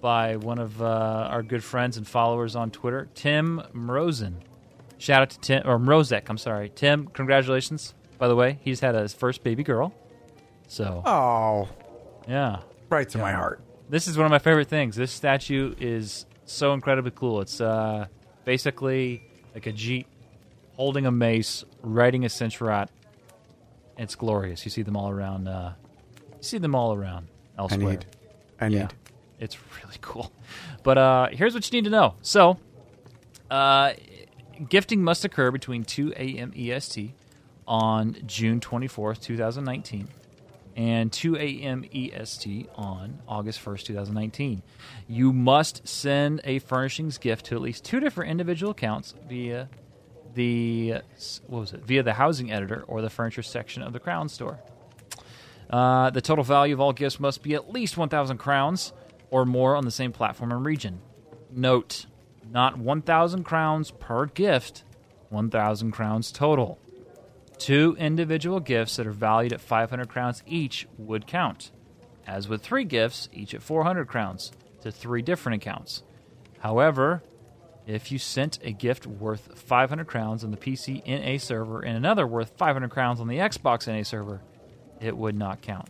by 0.00 0.36
one 0.36 0.58
of 0.58 0.80
uh, 0.80 0.84
our 1.30 1.42
good 1.42 1.62
friends 1.64 1.96
and 1.96 2.06
followers 2.06 2.54
on 2.56 2.70
Twitter, 2.70 3.08
Tim 3.14 3.62
Mrozen. 3.74 4.34
Shout 4.98 5.22
out 5.22 5.30
to 5.30 5.40
Tim 5.40 5.62
or 5.66 5.78
Mrozek. 5.78 6.22
I'm 6.28 6.38
sorry, 6.38 6.70
Tim. 6.74 7.08
Congratulations. 7.08 7.94
By 8.18 8.28
the 8.28 8.36
way, 8.36 8.58
he's 8.62 8.80
had 8.80 8.94
his 8.94 9.12
first 9.12 9.44
baby 9.44 9.62
girl. 9.62 9.92
So 10.68 11.02
Oh, 11.04 11.68
yeah, 12.26 12.60
right 12.88 13.08
to 13.10 13.18
my 13.18 13.32
heart. 13.32 13.60
This 13.88 14.08
is 14.08 14.16
one 14.16 14.26
of 14.26 14.30
my 14.30 14.38
favorite 14.38 14.68
things. 14.68 14.96
This 14.96 15.12
statue 15.12 15.74
is 15.78 16.26
so 16.44 16.72
incredibly 16.72 17.12
cool. 17.12 17.40
It's 17.40 17.60
uh, 17.60 18.06
basically 18.44 19.22
like 19.54 19.66
a 19.66 19.72
jeep 19.72 20.06
holding 20.74 21.06
a 21.06 21.10
mace, 21.10 21.64
riding 21.82 22.24
a 22.24 22.28
Senche-raht. 22.28 22.88
It's 23.96 24.14
glorious. 24.14 24.64
You 24.64 24.70
see 24.70 24.82
them 24.82 24.96
all 24.96 25.10
around. 25.10 25.48
Uh, 25.48 25.72
you 26.32 26.42
see 26.42 26.58
them 26.58 26.74
all 26.74 26.94
around 26.94 27.28
Elsweyr. 27.58 27.72
I 27.72 27.76
need. 27.76 28.06
I 28.60 28.68
need. 28.68 28.76
Yeah, 28.76 28.88
it's 29.40 29.56
really 29.82 29.98
cool. 30.00 30.32
But 30.82 30.98
uh, 30.98 31.28
here's 31.30 31.54
what 31.54 31.70
you 31.70 31.78
need 31.78 31.84
to 31.84 31.90
know. 31.90 32.14
So, 32.22 32.58
uh, 33.50 33.92
gifting 34.68 35.02
must 35.02 35.24
occur 35.24 35.50
between 35.50 35.84
2 35.84 36.12
a.m. 36.16 36.52
EST 36.56 37.12
on 37.66 38.16
June 38.26 38.60
24th, 38.60 39.20
2019, 39.20 40.08
and 40.76 41.10
2 41.10 41.36
a.m. 41.36 41.84
EST 41.92 42.68
on 42.74 43.20
August 43.26 43.64
1st, 43.64 43.84
2019. 43.84 44.62
You 45.08 45.32
must 45.32 45.88
send 45.88 46.42
a 46.44 46.58
furnishings 46.58 47.16
gift 47.16 47.46
to 47.46 47.56
at 47.56 47.62
least 47.62 47.84
two 47.84 47.98
different 47.98 48.30
individual 48.30 48.72
accounts 48.72 49.14
via 49.26 49.70
the 50.34 50.96
what 51.46 51.60
was 51.60 51.72
it 51.72 51.80
via 51.80 52.02
the 52.02 52.12
housing 52.12 52.52
editor 52.52 52.84
or 52.86 53.00
the 53.00 53.08
furniture 53.08 53.42
section 53.42 53.82
of 53.82 53.94
the 53.94 53.98
Crown 53.98 54.28
store. 54.28 54.60
Uh, 55.70 56.10
the 56.10 56.20
total 56.20 56.44
value 56.44 56.74
of 56.74 56.80
all 56.80 56.92
gifts 56.92 57.18
must 57.18 57.42
be 57.42 57.54
at 57.54 57.72
least 57.72 57.96
1,000 57.96 58.38
crowns 58.38 58.92
or 59.30 59.44
more 59.44 59.74
on 59.74 59.84
the 59.84 59.90
same 59.90 60.12
platform 60.12 60.52
and 60.52 60.64
region. 60.64 61.00
Note, 61.50 62.06
not 62.48 62.78
1,000 62.78 63.42
crowns 63.42 63.90
per 63.90 64.26
gift, 64.26 64.84
1,000 65.30 65.90
crowns 65.90 66.30
total. 66.30 66.78
Two 67.58 67.96
individual 67.98 68.60
gifts 68.60 68.96
that 68.96 69.06
are 69.06 69.12
valued 69.12 69.52
at 69.52 69.60
500 69.60 70.08
crowns 70.08 70.42
each 70.46 70.86
would 70.98 71.26
count, 71.26 71.70
as 72.26 72.48
with 72.48 72.62
three 72.62 72.84
gifts, 72.84 73.28
each 73.32 73.54
at 73.54 73.62
400 73.62 74.06
crowns, 74.06 74.52
to 74.82 74.92
three 74.92 75.22
different 75.22 75.62
accounts. 75.62 76.02
However, 76.60 77.22
if 77.86 78.10
you 78.10 78.18
sent 78.18 78.58
a 78.62 78.72
gift 78.72 79.06
worth 79.06 79.58
500 79.58 80.06
crowns 80.06 80.44
on 80.44 80.50
the 80.50 80.56
PC 80.56 81.06
NA 81.06 81.38
server 81.38 81.80
and 81.80 81.96
another 81.96 82.26
worth 82.26 82.52
500 82.56 82.90
crowns 82.90 83.20
on 83.20 83.28
the 83.28 83.38
Xbox 83.38 83.86
NA 83.86 84.02
server, 84.02 84.42
it 85.00 85.16
would 85.16 85.36
not 85.36 85.62
count. 85.62 85.88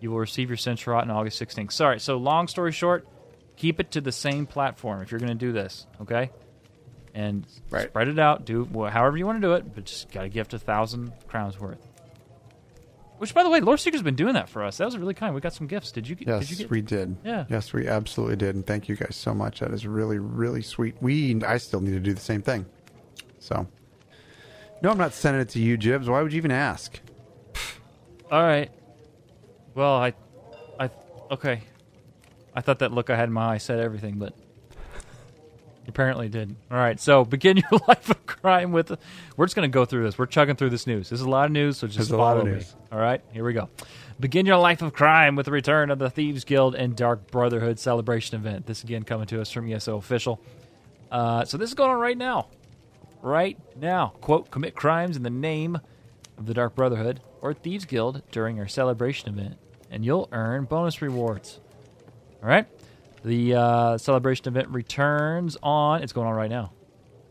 You 0.00 0.10
will 0.10 0.18
receive 0.18 0.48
your 0.48 0.56
Centrot 0.56 1.02
on 1.02 1.10
August 1.10 1.40
16th. 1.40 1.72
Sorry, 1.72 2.00
so 2.00 2.16
long 2.16 2.48
story 2.48 2.72
short, 2.72 3.06
keep 3.56 3.80
it 3.80 3.90
to 3.92 4.00
the 4.00 4.12
same 4.12 4.46
platform 4.46 5.02
if 5.02 5.10
you're 5.10 5.20
going 5.20 5.36
to 5.36 5.46
do 5.46 5.52
this, 5.52 5.86
okay? 6.00 6.30
And 7.14 7.46
Right. 7.70 7.88
spread 7.88 8.08
it 8.08 8.18
out. 8.18 8.44
Do 8.46 8.64
however 8.90 9.16
you 9.18 9.26
want 9.26 9.40
to 9.42 9.46
do 9.46 9.52
it, 9.54 9.74
but 9.74 9.84
just 9.84 10.10
got 10.10 10.22
to 10.22 10.28
gift 10.30 10.54
a 10.54 10.58
thousand 10.58 11.12
crowns 11.28 11.60
worth. 11.60 11.86
Which, 13.18 13.34
by 13.34 13.42
the 13.44 13.50
way, 13.50 13.60
Lore 13.60 13.76
Seeker's 13.76 14.02
been 14.02 14.16
doing 14.16 14.34
that 14.34 14.48
for 14.48 14.64
us. 14.64 14.78
That 14.78 14.86
was 14.86 14.96
really 14.96 15.14
kind. 15.14 15.32
We 15.34 15.40
got 15.40 15.52
some 15.52 15.66
gifts. 15.68 15.92
Did 15.92 16.08
you? 16.08 16.16
get 16.16 16.26
Yes, 16.26 16.40
did 16.40 16.50
you 16.50 16.56
get? 16.56 16.70
we 16.70 16.80
did. 16.80 17.16
Yeah. 17.24 17.44
Yes, 17.48 17.72
we 17.72 17.86
absolutely 17.86 18.36
did, 18.36 18.54
and 18.56 18.66
thank 18.66 18.88
you 18.88 18.96
guys 18.96 19.14
so 19.14 19.32
much. 19.34 19.60
That 19.60 19.70
is 19.72 19.86
really, 19.86 20.18
really 20.18 20.62
sweet. 20.62 20.96
We, 21.00 21.40
I 21.44 21.58
still 21.58 21.80
need 21.80 21.92
to 21.92 22.00
do 22.00 22.14
the 22.14 22.20
same 22.20 22.42
thing. 22.42 22.66
So, 23.38 23.68
no, 24.82 24.90
I'm 24.90 24.98
not 24.98 25.12
sending 25.12 25.40
it 25.42 25.50
to 25.50 25.60
you, 25.60 25.76
Jibs. 25.76 26.08
Why 26.08 26.20
would 26.22 26.32
you 26.32 26.38
even 26.38 26.50
ask? 26.50 26.98
All 28.30 28.42
right. 28.42 28.70
Well, 29.74 29.94
I, 29.94 30.14
I, 30.80 30.90
okay. 31.30 31.62
I 32.54 32.60
thought 32.60 32.80
that 32.80 32.90
look 32.92 33.08
I 33.10 33.16
had 33.16 33.28
in 33.28 33.32
my 33.34 33.52
eye 33.54 33.58
said 33.58 33.78
everything, 33.78 34.18
but 34.18 34.34
apparently 35.88 36.28
didn't. 36.28 36.56
All 36.70 36.76
right. 36.78 36.98
So 37.00 37.24
begin 37.26 37.56
your 37.56 37.80
life 37.88 38.10
of 38.10 38.24
crime 38.26 38.72
with. 38.72 38.96
We're 39.36 39.46
just 39.46 39.56
going 39.56 39.70
to 39.70 39.74
go 39.74 39.84
through 39.84 40.04
this. 40.04 40.18
We're 40.18 40.26
chugging 40.26 40.56
through 40.56 40.70
this 40.70 40.86
news. 40.86 41.10
This 41.10 41.20
is 41.20 41.26
a 41.26 41.30
lot 41.30 41.46
of 41.46 41.52
news, 41.52 41.78
so 41.78 41.86
just 41.86 41.98
There's 41.98 42.10
a 42.10 42.16
follow 42.16 42.22
lot 42.22 42.36
of 42.38 42.44
me. 42.46 42.52
news. 42.52 42.74
All 42.90 42.98
right. 42.98 43.22
Here 43.32 43.44
we 43.44 43.52
go. 43.52 43.68
Begin 44.20 44.46
your 44.46 44.58
life 44.58 44.82
of 44.82 44.92
crime 44.92 45.34
with 45.36 45.46
the 45.46 45.52
return 45.52 45.90
of 45.90 45.98
the 45.98 46.08
Thieves 46.10 46.44
Guild 46.44 46.74
and 46.74 46.94
Dark 46.94 47.30
Brotherhood 47.30 47.78
celebration 47.78 48.36
event. 48.36 48.66
This 48.66 48.84
again 48.84 49.02
coming 49.02 49.26
to 49.28 49.40
us 49.40 49.50
from 49.50 49.70
ESO 49.72 49.96
official. 49.96 50.40
Uh, 51.10 51.44
so 51.44 51.56
this 51.58 51.70
is 51.70 51.74
going 51.74 51.90
on 51.90 51.98
right 51.98 52.16
now. 52.16 52.48
Right 53.20 53.58
now. 53.80 54.14
Quote, 54.20 54.50
commit 54.50 54.74
crimes 54.74 55.16
in 55.16 55.22
the 55.22 55.30
name 55.30 55.80
of 56.38 56.46
the 56.46 56.54
Dark 56.54 56.74
Brotherhood 56.74 57.20
or 57.40 57.52
Thieves 57.52 57.84
Guild 57.84 58.22
during 58.30 58.58
our 58.60 58.68
celebration 58.68 59.28
event, 59.28 59.56
and 59.90 60.04
you'll 60.04 60.28
earn 60.32 60.64
bonus 60.64 61.02
rewards. 61.02 61.58
All 62.42 62.48
right? 62.48 62.66
The 63.24 63.54
uh, 63.54 63.98
celebration 63.98 64.48
event 64.48 64.68
returns 64.68 65.56
on, 65.62 66.02
it's 66.02 66.12
going 66.12 66.26
on 66.26 66.34
right 66.34 66.50
now, 66.50 66.72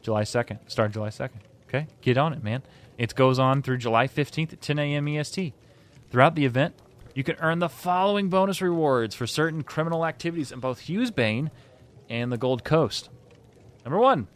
July 0.02 0.24
2nd. 0.24 0.60
Start 0.70 0.92
July 0.92 1.10
2nd. 1.10 1.40
Okay? 1.68 1.88
Get 2.02 2.18
on 2.18 2.34
it, 2.34 2.44
man. 2.44 2.64
It 2.98 3.16
goes 3.16 3.40
on 3.40 3.62
through 3.62 3.78
July 3.78 4.08
15th 4.08 4.54
at 4.54 4.62
10 4.62 4.80
a.m. 4.80 5.08
EST. 5.08 5.54
Throughout 6.10 6.36
the 6.36 6.46
event, 6.46 6.76
you 7.14 7.24
can 7.24 7.36
earn 7.40 7.60
the 7.60 7.70
following 7.70 8.30
bonus 8.30 8.62
rewards 8.62 9.16
for 9.16 9.28
certain 9.28 9.64
criminal 9.64 10.06
activities 10.06 10.52
in 10.52 10.60
both 10.60 10.82
Hew's 10.82 11.12
Bane 11.12 11.52
and 12.10 12.32
the 12.32 12.38
Gold 12.38 12.64
Coast. 12.64 13.10
Number 13.84 14.00
one, 14.00 14.28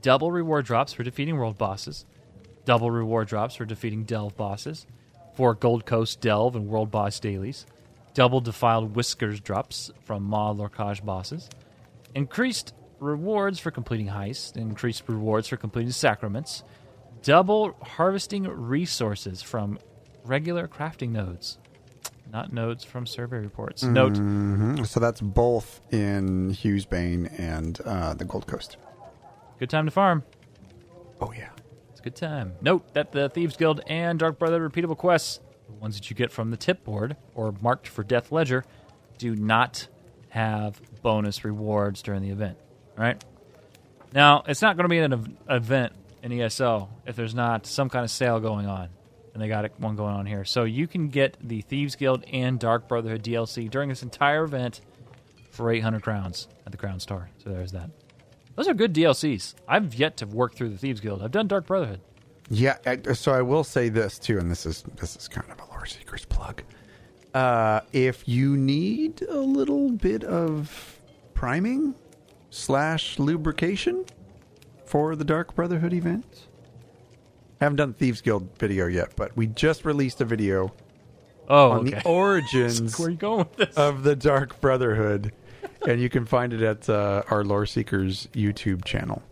double 0.00 0.30
reward 0.30 0.64
drops 0.64 0.92
for 0.92 1.02
defeating 1.02 1.36
world 1.36 1.58
bosses, 1.58 2.04
double 2.64 2.90
reward 2.90 3.28
drops 3.28 3.56
for 3.56 3.64
defeating 3.64 4.04
delve 4.04 4.36
bosses, 4.36 4.86
for 5.34 5.54
Gold 5.54 5.84
Coast 5.84 6.20
delve 6.20 6.56
and 6.56 6.66
world 6.68 6.90
boss 6.90 7.20
dailies, 7.20 7.66
double 8.16 8.40
defiled 8.40 8.96
whiskers 8.96 9.40
drops 9.40 9.90
from 10.02 10.22
Ma 10.22 10.50
Lorcage 10.50 11.04
bosses, 11.04 11.50
increased 12.14 12.72
rewards 12.98 13.58
for 13.58 13.70
completing 13.70 14.08
heists, 14.08 14.56
increased 14.56 15.02
rewards 15.06 15.48
for 15.48 15.58
completing 15.58 15.92
sacraments, 15.92 16.64
double 17.22 17.76
harvesting 17.82 18.44
resources 18.44 19.42
from 19.42 19.78
regular 20.24 20.66
crafting 20.66 21.10
nodes, 21.10 21.58
not 22.32 22.54
nodes 22.54 22.84
from 22.84 23.06
survey 23.06 23.36
reports. 23.36 23.82
Note 23.82 24.16
hmm 24.16 24.82
So 24.84 24.98
that's 24.98 25.20
both 25.20 25.82
in 25.92 26.50
Hew's 26.50 26.86
Bane 26.86 27.26
and 27.36 27.78
uh, 27.82 28.14
the 28.14 28.24
Gold 28.24 28.46
Coast. 28.46 28.78
good 29.58 29.68
time 29.68 29.84
to 29.84 29.90
farm. 29.90 30.24
Oh 31.20 31.32
yeah. 31.32 31.50
It's 31.90 32.00
a 32.00 32.02
good 32.02 32.16
time. 32.16 32.54
Note 32.62 32.94
that 32.94 33.12
the 33.12 33.28
Thieves 33.28 33.56
Guild 33.58 33.82
and 33.86 34.18
Dark 34.18 34.38
Brother 34.38 34.66
repeatable 34.66 34.96
quests, 34.96 35.40
the 35.66 35.72
ones 35.74 35.96
that 35.96 36.10
you 36.10 36.16
get 36.16 36.32
from 36.32 36.50
the 36.50 36.56
tip 36.56 36.84
board 36.84 37.16
or 37.34 37.54
marked 37.60 37.88
for 37.88 38.02
Death 38.02 38.32
Ledger, 38.32 38.64
do 39.18 39.34
not 39.34 39.88
have 40.28 40.80
bonus 41.02 41.44
rewards 41.44 42.02
during 42.02 42.22
the 42.22 42.30
event. 42.30 42.58
Right? 42.96 43.22
Now, 44.12 44.44
it's 44.46 44.62
not 44.62 44.76
going 44.76 44.84
to 44.84 44.88
be 44.88 44.98
an 44.98 45.12
ev- 45.12 45.28
event 45.48 45.92
in 46.22 46.32
ESO 46.32 46.88
if 47.06 47.16
there's 47.16 47.34
not 47.34 47.66
some 47.66 47.88
kind 47.88 48.04
of 48.04 48.10
sale 48.10 48.40
going 48.40 48.66
on. 48.66 48.88
And 49.34 49.42
they 49.42 49.48
got 49.48 49.78
one 49.78 49.96
going 49.96 50.14
on 50.14 50.24
here. 50.24 50.46
So 50.46 50.64
you 50.64 50.86
can 50.86 51.08
get 51.08 51.36
the 51.42 51.60
Thieves 51.60 51.94
Guild 51.94 52.24
and 52.32 52.58
Dark 52.58 52.88
Brotherhood 52.88 53.22
DLC 53.22 53.70
during 53.70 53.90
this 53.90 54.02
entire 54.02 54.44
event 54.44 54.80
for 55.50 55.70
800 55.70 56.02
crowns 56.02 56.48
at 56.64 56.72
the 56.72 56.78
Crown 56.78 57.00
Store. 57.00 57.28
So 57.44 57.50
there's 57.50 57.72
that. 57.72 57.90
Those 58.54 58.66
are 58.66 58.72
good 58.72 58.94
DLCs. 58.94 59.54
I've 59.68 59.94
yet 59.94 60.16
to 60.18 60.26
work 60.26 60.54
through 60.54 60.70
the 60.70 60.78
Thieves 60.78 61.00
Guild. 61.00 61.22
I've 61.22 61.32
done 61.32 61.48
Dark 61.48 61.66
Brotherhood. 61.66 62.00
Yeah. 62.48 62.76
I, 62.86 63.12
so 63.12 63.32
I 63.32 63.42
will 63.42 63.64
say 63.64 63.88
this 63.88 64.18
too, 64.18 64.38
and 64.38 64.50
this 64.50 64.66
is 64.66 64.82
this 64.96 65.16
is 65.16 65.28
kind 65.28 65.50
of 65.50 65.58
a 65.60 65.70
lore 65.70 65.86
seekers 65.86 66.24
plug. 66.24 66.62
Uh, 67.34 67.80
if 67.92 68.26
you 68.28 68.56
need 68.56 69.22
a 69.22 69.38
little 69.40 69.90
bit 69.90 70.24
of 70.24 71.00
priming 71.34 71.94
slash 72.50 73.18
lubrication 73.18 74.04
for 74.86 75.14
the 75.16 75.24
Dark 75.24 75.54
Brotherhood 75.54 75.92
event, 75.92 76.46
haven't 77.60 77.76
done 77.76 77.92
Thieves 77.92 78.20
Guild 78.22 78.48
video 78.58 78.86
yet, 78.86 79.12
but 79.16 79.36
we 79.36 79.46
just 79.48 79.84
released 79.84 80.20
a 80.20 80.24
video 80.24 80.72
Oh, 81.48 81.72
on 81.72 81.80
okay. 81.88 81.98
the 82.00 82.04
origins 82.08 82.98
Where 82.98 83.10
you 83.10 83.16
going 83.16 83.38
with 83.38 83.56
this? 83.56 83.76
of 83.76 84.02
the 84.02 84.16
Dark 84.16 84.60
Brotherhood, 84.60 85.32
and 85.86 86.00
you 86.00 86.08
can 86.08 86.24
find 86.24 86.52
it 86.54 86.62
at 86.62 86.88
uh, 86.88 87.22
our 87.30 87.44
Lore 87.44 87.66
Seekers 87.66 88.28
YouTube 88.32 88.84
channel. 88.84 89.22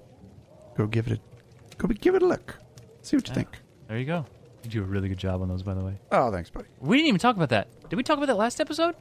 Go 0.76 0.86
give 0.86 1.06
it 1.08 1.20
a 1.20 1.76
go 1.76 1.88
give 1.88 2.14
it 2.14 2.22
a 2.22 2.26
look. 2.26 2.56
See 3.04 3.16
what 3.16 3.28
you 3.28 3.34
think. 3.34 3.48
there 3.88 3.98
you 3.98 4.04
go. 4.06 4.24
You 4.64 4.70
do 4.70 4.82
a 4.82 4.86
really 4.86 5.08
good 5.08 5.18
job 5.18 5.42
on 5.42 5.48
those, 5.48 5.62
by 5.62 5.74
the 5.74 5.84
way. 5.84 5.94
Oh, 6.10 6.32
thanks, 6.32 6.48
buddy. 6.50 6.66
We 6.80 6.96
didn't 6.96 7.08
even 7.08 7.20
talk 7.20 7.36
about 7.36 7.50
that. 7.50 7.68
Did 7.90 7.96
we 7.96 8.02
talk 8.02 8.16
about 8.16 8.26
that 8.26 8.36
last 8.36 8.60
episode? 8.60 8.94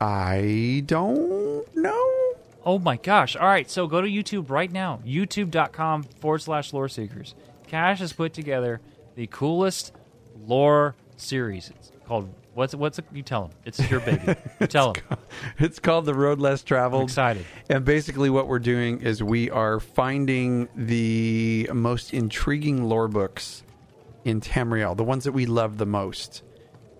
I 0.00 0.82
don't 0.86 1.64
know. 1.74 2.12
Oh 2.64 2.78
my 2.78 2.96
gosh. 2.96 3.34
All 3.34 3.46
right, 3.46 3.70
so 3.70 3.86
go 3.86 4.02
to 4.02 4.08
YouTube 4.08 4.50
right 4.50 4.70
now. 4.70 5.00
YouTube.com 5.06 6.02
forward 6.02 6.42
slash 6.42 6.72
lore 6.72 6.88
seekers. 6.88 7.34
Cash 7.66 8.00
has 8.00 8.12
put 8.12 8.34
together 8.34 8.80
the 9.14 9.26
coolest 9.28 9.92
lore 10.46 10.94
series. 11.16 11.70
It's 11.70 11.90
called 12.06 12.28
what's 12.56 12.74
what's 12.74 12.98
it, 12.98 13.04
you 13.12 13.22
tell 13.22 13.42
them. 13.48 13.56
It's 13.64 13.78
your 13.90 14.00
baby. 14.00 14.34
You 14.60 14.66
tell 14.66 14.94
them. 14.94 15.18
It's 15.58 15.78
called 15.78 16.06
The 16.06 16.14
Road 16.14 16.40
Less 16.40 16.62
Traveled. 16.64 17.02
I'm 17.02 17.04
excited. 17.06 17.44
And 17.68 17.84
basically, 17.84 18.30
what 18.30 18.48
we're 18.48 18.58
doing 18.58 19.02
is 19.02 19.22
we 19.22 19.50
are 19.50 19.78
finding 19.80 20.68
the 20.74 21.68
most 21.72 22.14
intriguing 22.14 22.84
lore 22.84 23.06
books 23.08 23.62
in 24.24 24.40
Tamriel, 24.40 24.96
the 24.96 25.04
ones 25.04 25.24
that 25.24 25.32
we 25.32 25.44
love 25.46 25.76
the 25.78 25.86
most. 25.86 26.42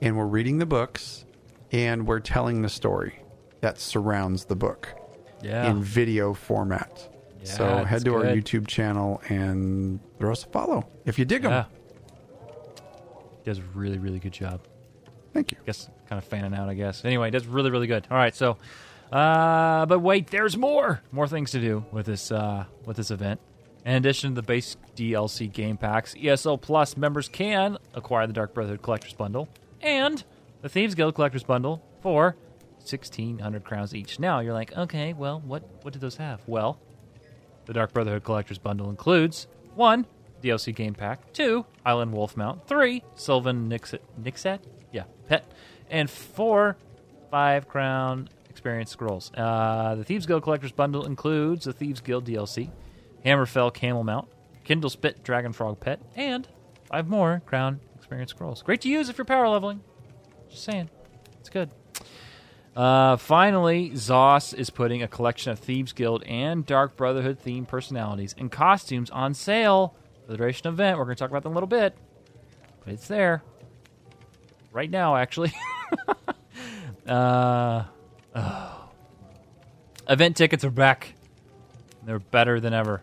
And 0.03 0.17
we're 0.19 0.27
reading 0.27 0.59
the 0.59 0.67
books 0.67 1.25
and 1.73 2.07
we're 2.07 2.21
telling 2.21 2.61
the 2.63 2.69
story 2.69 3.19
that 3.63 3.79
surrounds 3.81 4.45
the 4.45 4.55
book 4.57 4.89
Yeah. 5.43 5.71
in 5.71 5.83
video 5.83 6.35
format. 6.35 7.09
Yeah, 7.43 7.51
so 7.51 7.85
head 7.85 8.05
to 8.05 8.15
our. 8.15 8.25
YouTube 8.25 8.67
channel 8.69 9.23
and 9.31 9.99
throw 10.19 10.33
us 10.33 10.45
a 10.45 10.49
follow 10.49 10.87
if 11.07 11.19
you 11.19 11.25
dig 11.25 11.43
them. 11.43 11.53
yeah. 11.53 11.65
Does 13.45 13.59
a 13.59 13.63
really, 13.75 13.99
really 13.99 14.19
good 14.19 14.33
job. 14.33 14.61
Thank 15.37 15.53
you. 15.53 15.59
I 15.61 15.67
guess 15.67 15.91
kind 16.09 16.19
of 16.19 16.25
fanning 16.25 16.55
out, 16.55 16.71
I 16.71 16.73
guess. 16.75 17.05
Anyway, 17.05 17.29
that's 17.31 17.45
really, 17.45 17.71
really 17.71 17.87
good. 17.87 18.07
All 18.11 18.17
right, 18.17 18.35
so 18.35 18.57
Uh, 19.13 19.85
but 19.85 19.99
wait, 20.01 20.29
there's 20.29 20.57
more. 20.57 21.03
More 21.13 21.29
things 21.29 21.51
to 21.51 21.61
do 21.61 21.85
with 21.93 22.07
this 22.07 22.33
uh, 22.33 22.65
with 22.87 22.97
this 22.97 23.11
event. 23.11 23.39
In 23.85 23.93
addition 23.97 24.31
to 24.31 24.41
the 24.41 24.47
base 24.47 24.79
DLC 24.97 25.53
game 25.53 25.77
packs, 25.77 26.15
ESO 26.21 26.57
Plus 26.57 26.97
members 26.97 27.29
can 27.29 27.77
acquire 27.93 28.27
the 28.27 28.33
Dark 28.33 28.55
Brotherhood 28.55 28.81
Collector's 28.81 29.13
Bundle 29.13 29.47
and 29.83 30.25
the 30.63 30.71
Thieves 30.71 30.95
Guild 30.95 31.15
Collector's 31.15 31.45
Bundle 31.45 31.83
for 32.01 32.35
1,600 32.79 33.63
crowns 33.63 33.95
each. 33.95 34.19
Now, 34.19 34.41
you're 34.41 34.55
like, 34.55 34.75
okay, 34.75 35.13
well, 35.13 35.41
what, 35.45 35.63
what 35.83 35.93
do 35.93 36.01
those 36.01 36.17
have? 36.17 36.41
Well, 36.49 36.81
the 37.67 37.75
Dark 37.75 37.93
Brotherhood 37.93 38.25
Collector's 38.25 38.59
Bundle 38.59 38.89
includes 38.91 39.47
one, 39.75 40.07
DLC 40.43 40.75
game 40.75 40.95
pack, 40.95 41.33
two, 41.33 41.65
Island 41.85 42.13
Wolf 42.13 42.37
Mount, 42.37 42.67
three, 42.67 43.05
Sylvan 43.15 43.69
Nixet, 43.69 44.03
Nixet? 44.21 44.61
Pet, 45.29 45.45
and 45.91 46.11
four, 46.11 46.77
five 47.31 47.69
crown 47.69 48.29
experience 48.51 48.91
scrolls. 48.91 49.31
Uh, 49.37 49.95
the 49.97 50.05
Thieves 50.05 50.27
Guild 50.27 50.43
Collector's 50.43 50.73
Bundle 50.73 51.05
includes 51.05 51.67
the 51.67 51.73
Thieves 51.73 52.01
Guild 52.01 52.27
DLC, 52.27 52.71
Hammerfell 53.25 53.73
Camel 53.73 54.03
Mount, 54.03 54.29
Kindlespit 54.65 55.23
Dragon 55.23 55.53
Frog 55.53 55.79
Pet, 55.79 56.01
and 56.15 56.49
five 56.91 57.09
more 57.09 57.43
crown 57.47 57.81
experience 57.95 58.31
scrolls. 58.31 58.63
Great 58.63 58.81
to 58.81 58.89
use 58.89 59.09
if 59.09 59.19
you're 59.19 59.25
power 59.25 59.49
leveling. 59.49 59.81
Just 60.49 60.65
saying. 60.65 60.91
It's 61.41 61.49
good. 61.49 61.71
Uh, 62.75 63.17
finally, 63.17 63.91
ZOS 63.91 64.53
is 64.53 64.69
putting 64.69 65.03
a 65.03 65.09
collection 65.09 65.51
of 65.51 65.59
Thieves 65.59 65.93
Guild 65.93 66.23
and 66.25 66.67
Dark 66.67 66.97
Brotherhood 66.97 67.39
themed 67.43 67.69
personalities 67.69 68.35
and 68.39 68.53
costumes 68.53 69.11
on 69.11 69.33
sale 69.33 69.95
for 70.25 70.33
the 70.33 70.37
duration 70.39 70.67
of 70.67 70.77
the 70.77 70.83
event. 70.83 70.99
We're 70.99 71.05
going 71.05 71.17
to 71.17 71.21
talk 71.21 71.31
about 71.31 71.43
them 71.43 71.53
a 71.53 71.55
little 71.55 71.69
bit, 71.69 71.97
but 72.85 72.93
it's 72.93 73.09
there 73.09 73.43
right 74.77 74.91
now, 74.91 75.17
actually. 75.17 75.53
uh, 77.09 77.85
oh. 78.35 78.89
Event 80.07 80.37
tickets 80.37 80.65
are 80.65 80.71
back. 80.71 81.15
They're 82.05 82.19
better 82.19 82.61
than 82.61 82.75
ever. 82.75 83.01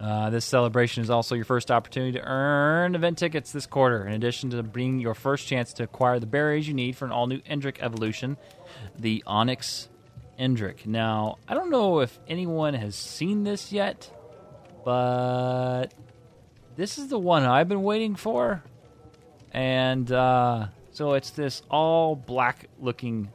Uh, 0.00 0.28
this 0.30 0.44
celebration 0.44 1.04
is 1.04 1.08
also 1.08 1.36
your 1.36 1.44
first 1.44 1.70
opportunity 1.70 2.18
to 2.18 2.24
earn 2.24 2.96
event 2.96 3.16
tickets 3.16 3.52
this 3.52 3.64
quarter, 3.64 4.04
in 4.06 4.12
addition 4.12 4.50
to 4.50 4.62
being 4.62 4.98
your 4.98 5.14
first 5.14 5.46
chance 5.46 5.72
to 5.74 5.84
acquire 5.84 6.18
the 6.18 6.26
berries 6.26 6.66
you 6.66 6.74
need 6.74 6.96
for 6.96 7.04
an 7.04 7.12
all 7.12 7.28
new 7.28 7.38
Indrik 7.42 7.78
evolution, 7.80 8.36
the 8.98 9.22
Onyx 9.24 9.88
Indrik. 10.38 10.84
Now, 10.84 11.38
I 11.46 11.54
don't 11.54 11.70
know 11.70 12.00
if 12.00 12.18
anyone 12.26 12.74
has 12.74 12.96
seen 12.96 13.44
this 13.44 13.72
yet, 13.72 14.10
but 14.84 15.94
this 16.76 16.98
is 16.98 17.06
the 17.06 17.18
one 17.18 17.44
I've 17.44 17.68
been 17.68 17.84
waiting 17.84 18.16
for. 18.16 18.64
And 19.52 20.10
uh, 20.10 20.66
so 20.94 21.12
it's 21.12 21.30
this 21.30 21.60
all 21.70 22.16
black 22.16 22.66
looking 22.80 23.30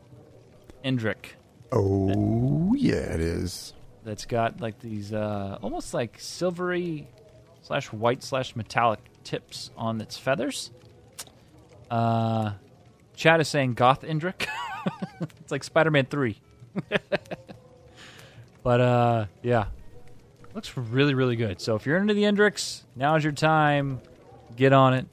Indrik 0.83 1.33
Oh, 1.71 2.73
yeah, 2.75 2.95
it 2.95 3.19
is. 3.19 3.73
that's 4.03 4.25
got 4.25 4.59
like 4.59 4.79
these 4.79 5.13
uh, 5.13 5.59
almost 5.61 5.93
like 5.93 6.19
silvery 6.19 7.07
slash 7.61 7.91
white 7.93 8.23
slash 8.23 8.55
metallic 8.55 8.99
tips 9.23 9.69
on 9.77 10.01
its 10.01 10.17
feathers. 10.17 10.71
Uh, 11.91 12.53
Chad 13.15 13.39
is 13.41 13.47
saying 13.47 13.75
Goth 13.75 14.01
Indrik. 14.01 14.47
it's 15.21 15.51
like 15.51 15.63
Spider 15.63 15.91
Man 15.91 16.05
3. 16.05 16.39
but 18.63 18.81
uh, 18.81 19.25
yeah, 19.43 19.65
looks 20.55 20.75
really, 20.75 21.13
really 21.13 21.35
good. 21.35 21.61
So 21.61 21.75
if 21.75 21.85
you're 21.85 21.97
into 21.97 22.15
the 22.15 22.23
Indriks, 22.23 22.81
now's 22.95 23.23
your 23.23 23.33
time. 23.33 24.01
Get 24.55 24.73
on 24.73 24.95
it. 24.95 25.05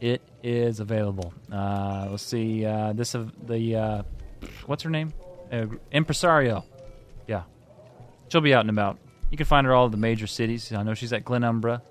It 0.00 0.22
is 0.42 0.80
available. 0.80 1.32
Uh, 1.50 2.08
let's 2.10 2.22
see. 2.22 2.64
Uh, 2.64 2.92
this 2.92 3.14
of 3.14 3.32
the 3.46 3.76
uh, 3.76 4.02
what's 4.66 4.82
her 4.84 4.90
name? 4.90 5.12
Uh, 5.52 5.66
Impresario. 5.92 6.64
Yeah, 7.26 7.42
she'll 8.28 8.40
be 8.40 8.54
out 8.54 8.60
and 8.60 8.70
about. 8.70 8.98
You 9.30 9.36
can 9.36 9.46
find 9.46 9.66
her 9.66 9.74
all 9.74 9.88
the 9.88 9.96
major 9.96 10.26
cities. 10.26 10.72
I 10.72 10.82
know 10.82 10.94
she's 10.94 11.12
at 11.12 11.24
Glenumbra. 11.24 11.82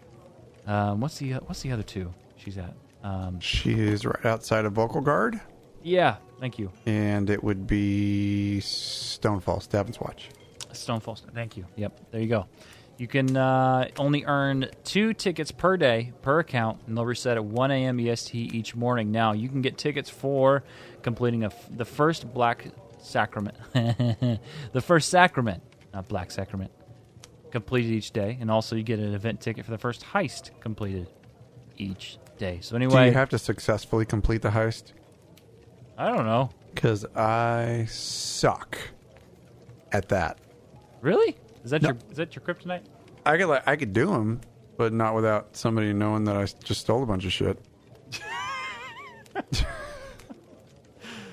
Um, 0.65 1.01
what's 1.01 1.17
the 1.17 1.33
what's 1.33 1.61
the 1.61 1.71
other 1.71 1.83
two 1.83 2.13
she's 2.37 2.57
at? 2.57 2.73
Um, 3.03 3.39
She 3.39 3.73
is 3.73 4.05
right 4.05 4.25
outside 4.25 4.65
of 4.65 4.73
Vulkhel 4.73 5.03
Guard, 5.03 5.39
yeah, 5.83 6.15
thank 6.39 6.57
you. 6.59 6.71
and 6.85 7.29
it 7.29 7.41
would 7.43 7.67
be 7.67 8.57
Stonefall, 8.61 9.61
Stabbins 9.61 9.99
Watch. 10.01 10.29
Stonefall. 10.73 11.19
Thank 11.33 11.55
you. 11.57 11.65
Yep, 11.75 12.11
there 12.11 12.21
you 12.21 12.27
go. 12.27 12.47
You 12.97 13.07
can 13.07 13.37
uh, 13.37 13.89
only 13.99 14.23
earn 14.25 14.69
two 14.83 15.13
tickets 15.13 15.51
per 15.51 15.77
day 15.77 16.13
per 16.23 16.39
account, 16.39 16.81
and 16.87 16.97
they'll 16.97 17.05
reset 17.05 17.37
at 17.37 17.45
1 17.45 17.71
a.m. 17.71 17.99
EST 17.99 18.33
each 18.33 18.75
morning. 18.75 19.11
Now, 19.11 19.33
you 19.33 19.49
can 19.49 19.61
get 19.61 19.77
tickets 19.77 20.09
for 20.09 20.63
completing 21.03 21.43
a 21.43 21.47
f- 21.47 21.69
the 21.69 21.85
first 21.85 22.33
Black 22.33 22.65
Sacrament, 22.99 23.55
the 23.73 24.81
first 24.81 25.09
Sacrament, 25.09 25.61
not 25.93 26.07
Black 26.07 26.31
Sacrament, 26.31 26.71
completed 27.51 27.91
each 27.91 28.11
day, 28.11 28.37
and 28.41 28.49
also 28.49 28.75
you 28.75 28.81
get 28.81 28.97
an 28.97 29.13
event 29.13 29.41
ticket 29.41 29.63
for 29.63 29.71
the 29.71 29.77
first 29.77 30.03
heist 30.03 30.49
completed 30.59 31.07
each 31.77 32.17
day. 32.39 32.59
So 32.61 32.75
anyway. 32.75 33.03
Do 33.03 33.11
you 33.11 33.17
have 33.17 33.29
to 33.29 33.39
successfully 33.39 34.05
complete 34.05 34.41
the 34.41 34.49
heist? 34.49 34.93
I 35.99 36.09
don't 36.09 36.25
know. 36.25 36.49
Because 36.73 37.05
I 37.15 37.85
suck 37.89 38.77
at 39.91 40.09
that. 40.09 40.39
Really? 41.01 41.37
Is 41.63 41.71
that 41.71 41.81
No. 41.81 41.89
your 41.89 41.97
is 42.11 42.17
that 42.17 42.35
your 42.35 42.43
kryptonite? 42.43 42.81
I 43.25 43.37
could 43.37 43.47
like 43.47 43.67
I 43.67 43.75
could 43.75 43.93
do 43.93 44.07
them, 44.07 44.41
but 44.77 44.93
not 44.93 45.15
without 45.15 45.55
somebody 45.55 45.91
knowing 45.93 46.23
that 46.25 46.35
I 46.37 46.43
s- 46.43 46.53
just 46.53 46.81
stole 46.81 47.03
a 47.03 47.05
bunch 47.05 47.25
of 47.25 47.33
shit. 47.33 47.59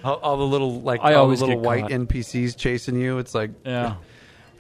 all, 0.05 0.15
all 0.17 0.37
the 0.37 0.45
little 0.45 0.81
like 0.81 1.01
I 1.03 1.15
all 1.15 1.23
always 1.23 1.41
the 1.41 1.47
little 1.47 1.61
get 1.63 1.67
white 1.67 1.83
caught. 1.83 1.91
NPCs 1.93 2.57
chasing 2.57 2.97
you. 2.97 3.19
It's 3.19 3.35
like 3.35 3.51
Yeah. 3.65 3.97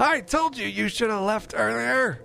I 0.01 0.21
told 0.21 0.57
you 0.57 0.67
you 0.67 0.89
should 0.89 1.11
have 1.11 1.23
left 1.23 1.55
earlier. 1.57 2.21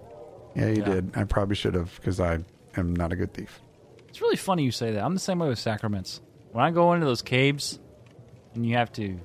Yeah, 0.55 0.67
you 0.67 0.75
Yeah. 0.77 0.85
did. 0.85 1.11
I 1.17 1.23
probably 1.25 1.55
should 1.55 1.75
have 1.75 1.93
because 1.97 2.19
I 2.19 2.39
am 2.77 2.95
not 2.95 3.11
a 3.13 3.15
good 3.15 3.33
thief. 3.33 3.59
It's 4.07 4.21
really 4.21 4.37
funny 4.37 4.63
you 4.63 4.71
say 4.71 4.91
that. 4.93 5.03
I'm 5.03 5.13
the 5.13 5.19
same 5.19 5.39
way 5.39 5.47
with 5.47 5.59
sacraments. 5.59 6.21
When 6.51 6.63
I 6.63 6.71
go 6.71 6.93
into 6.93 7.05
those 7.05 7.21
caves 7.21 7.77
and 8.55 8.65
you 8.65 8.75
have 8.75 8.91
to, 8.93 9.19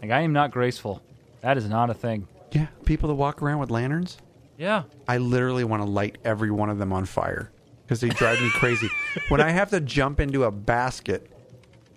like, 0.00 0.12
I 0.12 0.20
am 0.20 0.32
not 0.32 0.52
graceful. 0.52 1.02
That 1.40 1.56
is 1.58 1.68
not 1.68 1.90
a 1.90 1.94
thing. 1.94 2.28
Yeah, 2.52 2.68
people 2.84 3.08
that 3.08 3.14
walk 3.14 3.42
around 3.42 3.58
with 3.58 3.70
lanterns. 3.70 4.18
Yeah. 4.56 4.84
I 5.06 5.18
literally 5.18 5.64
want 5.64 5.82
to 5.82 5.88
light 5.88 6.18
every 6.24 6.50
one 6.50 6.68
of 6.68 6.78
them 6.78 6.92
on 6.92 7.04
fire 7.04 7.52
because 7.82 8.00
they 8.00 8.08
drive 8.08 8.40
me 8.40 8.50
crazy. 8.50 8.88
when 9.28 9.40
I 9.40 9.50
have 9.50 9.70
to 9.70 9.80
jump 9.80 10.20
into 10.20 10.44
a 10.44 10.50
basket 10.50 11.30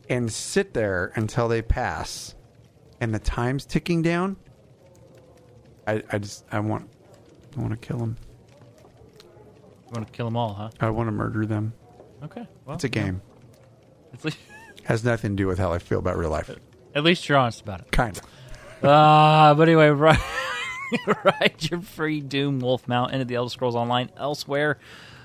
and 0.09 0.31
sit 0.31 0.73
there 0.73 1.11
until 1.15 1.47
they 1.47 1.61
pass 1.61 2.35
and 2.99 3.13
the 3.13 3.19
time's 3.19 3.65
ticking 3.65 4.01
down, 4.01 4.37
I, 5.87 6.03
I 6.11 6.19
just 6.19 6.45
I 6.51 6.59
want 6.59 6.89
I 7.57 7.61
want 7.61 7.71
to 7.71 7.87
kill 7.87 7.97
them. 7.97 8.17
You 9.87 9.91
want 9.95 10.07
to 10.07 10.13
kill 10.13 10.27
them 10.27 10.37
all, 10.37 10.53
huh? 10.53 10.69
I 10.79 10.89
want 10.91 11.07
to 11.07 11.11
murder 11.11 11.45
them. 11.45 11.73
Okay. 12.23 12.45
Well, 12.65 12.75
It's 12.75 12.83
a 12.83 12.89
game. 12.89 13.21
It's 14.13 14.23
least, 14.23 14.37
Has 14.83 15.03
nothing 15.03 15.31
to 15.31 15.35
do 15.35 15.47
with 15.47 15.57
how 15.57 15.73
I 15.73 15.79
feel 15.79 15.99
about 15.99 16.17
real 16.17 16.29
life. 16.29 16.49
at 16.95 17.03
least 17.03 17.27
you're 17.27 17.37
honest 17.37 17.61
about 17.61 17.81
it. 17.81 17.91
Kind 17.91 18.17
of. 18.17 18.23
Uh, 18.83 19.53
but 19.53 19.67
anyway, 19.67 19.89
ride 19.89 21.55
your 21.59 21.81
free 21.81 22.21
Doom 22.21 22.59
Wolf 22.59 22.87
mount 22.87 23.13
into 23.13 23.25
the 23.25 23.35
Elder 23.35 23.49
Scrolls 23.49 23.75
Online 23.75 24.09
Elsweyr 24.19 24.75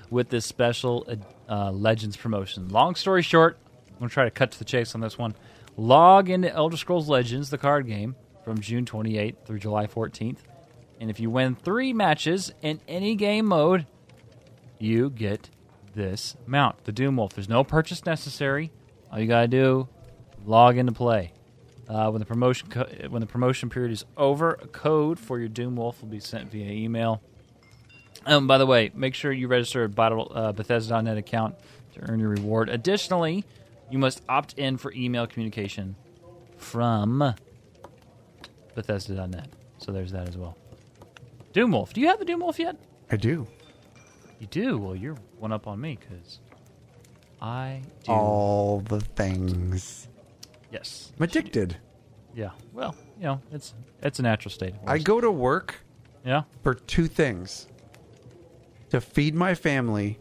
with 0.09 0.29
this 0.29 0.45
special 0.45 1.07
uh, 1.49 1.71
Legends 1.71 2.15
promotion. 2.15 2.69
Long 2.69 2.95
story 2.95 3.21
short, 3.21 3.57
I'm 3.89 3.99
going 3.99 4.09
to 4.09 4.13
try 4.13 4.25
to 4.25 4.31
cut 4.31 4.51
to 4.51 4.59
the 4.59 4.65
chase 4.65 4.93
on 4.95 5.01
this 5.01 5.17
one. 5.17 5.35
Log 5.75 6.29
into 6.29 6.51
Elder 6.51 6.77
Scrolls 6.77 7.09
Legends, 7.09 7.49
the 7.49 7.57
card 7.57 7.87
game, 7.87 8.15
from 8.43 8.59
June 8.59 8.85
28th 8.85 9.35
through 9.45 9.59
July 9.59 9.87
14th. 9.87 10.39
And 10.99 11.09
if 11.09 11.19
you 11.19 11.29
win 11.29 11.55
three 11.55 11.93
matches 11.93 12.53
in 12.61 12.79
any 12.87 13.15
game 13.15 13.45
mode, 13.45 13.85
you 14.79 15.09
get 15.09 15.49
this 15.95 16.35
mount, 16.45 16.83
the 16.85 16.91
Doom 16.91 17.17
Wolf. 17.17 17.33
There's 17.33 17.49
no 17.49 17.63
purchase 17.63 18.05
necessary. 18.05 18.71
All 19.11 19.19
you 19.19 19.27
got 19.27 19.41
to 19.41 19.47
do, 19.47 19.87
log 20.45 20.77
into 20.77 20.91
play. 20.91 21.33
Uh, 21.89 22.09
when 22.09 22.19
the 22.19 22.25
promotion 22.25 22.67
co- 22.69 22.87
when 23.09 23.21
the 23.21 23.27
promotion 23.27 23.69
period 23.69 23.91
is 23.93 24.03
over, 24.17 24.51
a 24.61 24.67
code 24.67 25.17
for 25.17 25.39
your 25.39 25.47
Doom 25.47 25.77
Wolf 25.77 26.01
will 26.01 26.09
be 26.09 26.19
sent 26.19 26.51
via 26.51 26.69
email. 26.69 27.21
Um, 28.25 28.45
by 28.45 28.57
the 28.57 28.65
way, 28.65 28.91
make 28.93 29.13
sure 29.15 29.31
you 29.31 29.47
register 29.47 29.85
a 29.85 29.89
Battle, 29.89 30.29
uh, 30.35 30.51
Bethesda.net 30.51 31.17
account 31.17 31.55
to 31.93 32.11
earn 32.11 32.19
your 32.19 32.29
reward. 32.29 32.67
Additionally, 32.67 33.45
you 33.89 33.97
must 33.99 34.21
opt 34.27 34.53
in 34.59 34.75
for 34.77 34.91
email 34.93 35.25
communication 35.27 35.95
from 36.57 37.33
Bethesda.net. 38.75 39.47
So 39.77 39.91
there's 39.93 40.11
that 40.11 40.27
as 40.27 40.37
well. 40.37 40.57
Doom 41.53 41.71
Wolf. 41.71 41.93
Do 41.93 42.01
you 42.01 42.07
have 42.07 42.19
the 42.19 42.25
Doom 42.25 42.41
Wolf 42.41 42.59
yet? 42.59 42.75
I 43.09 43.15
do. 43.15 43.47
You 44.39 44.47
do. 44.47 44.77
Well, 44.77 44.95
you're 44.95 45.15
one 45.39 45.51
up 45.53 45.65
on 45.67 45.79
me 45.79 45.97
because 45.99 46.39
I 47.41 47.81
do. 48.03 48.11
All 48.11 48.81
the 48.81 48.99
things. 48.99 50.06
Yes. 50.71 51.11
I'm 51.17 51.23
addicted. 51.23 51.77
Yeah. 52.35 52.51
Well, 52.73 52.95
you 53.17 53.23
know, 53.23 53.41
it's 53.51 53.73
it's 54.03 54.19
a 54.19 54.21
natural 54.23 54.51
state. 54.51 54.75
I 54.85 54.97
go 54.99 55.19
to 55.21 55.31
work 55.31 55.75
Yeah. 56.25 56.43
for 56.61 56.73
two 56.75 57.07
things 57.07 57.67
to 58.89 59.01
feed 59.01 59.33
my 59.33 59.55
family 59.55 60.19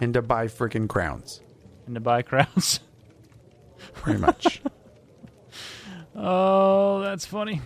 and 0.00 0.14
to 0.14 0.22
buy 0.22 0.46
freaking 0.46 0.88
crowns. 0.88 1.40
And 1.86 1.94
to 1.96 2.00
buy 2.00 2.22
crowns. 2.22 2.80
Pretty 3.94 4.20
much. 4.20 4.60
oh, 6.14 7.00
that's 7.00 7.24
funny. 7.26 7.60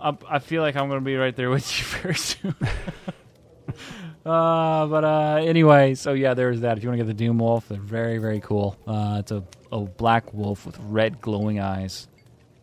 I, 0.00 0.16
I 0.28 0.38
feel 0.40 0.62
like 0.62 0.74
I'm 0.76 0.88
going 0.88 1.00
to 1.00 1.04
be 1.04 1.16
right 1.16 1.34
there 1.36 1.50
with 1.50 1.66
you 1.78 1.84
very 2.00 2.14
soon. 2.14 2.54
uh, 4.26 4.86
but 4.86 5.04
uh, 5.04 5.34
anyway, 5.42 5.94
so 5.94 6.12
yeah, 6.14 6.34
there's 6.34 6.60
that. 6.60 6.76
If 6.78 6.82
you 6.82 6.88
want 6.90 6.98
to 6.98 7.04
get 7.04 7.08
the 7.16 7.24
Doom 7.24 7.38
Wolf, 7.38 7.68
they're 7.68 7.78
very, 7.78 8.18
very 8.18 8.40
cool. 8.40 8.76
Uh, 8.86 9.18
it's 9.20 9.30
a, 9.32 9.44
a 9.72 9.80
black 9.80 10.32
wolf 10.32 10.66
with 10.66 10.78
red 10.78 11.20
glowing 11.20 11.58
eyes. 11.58 12.06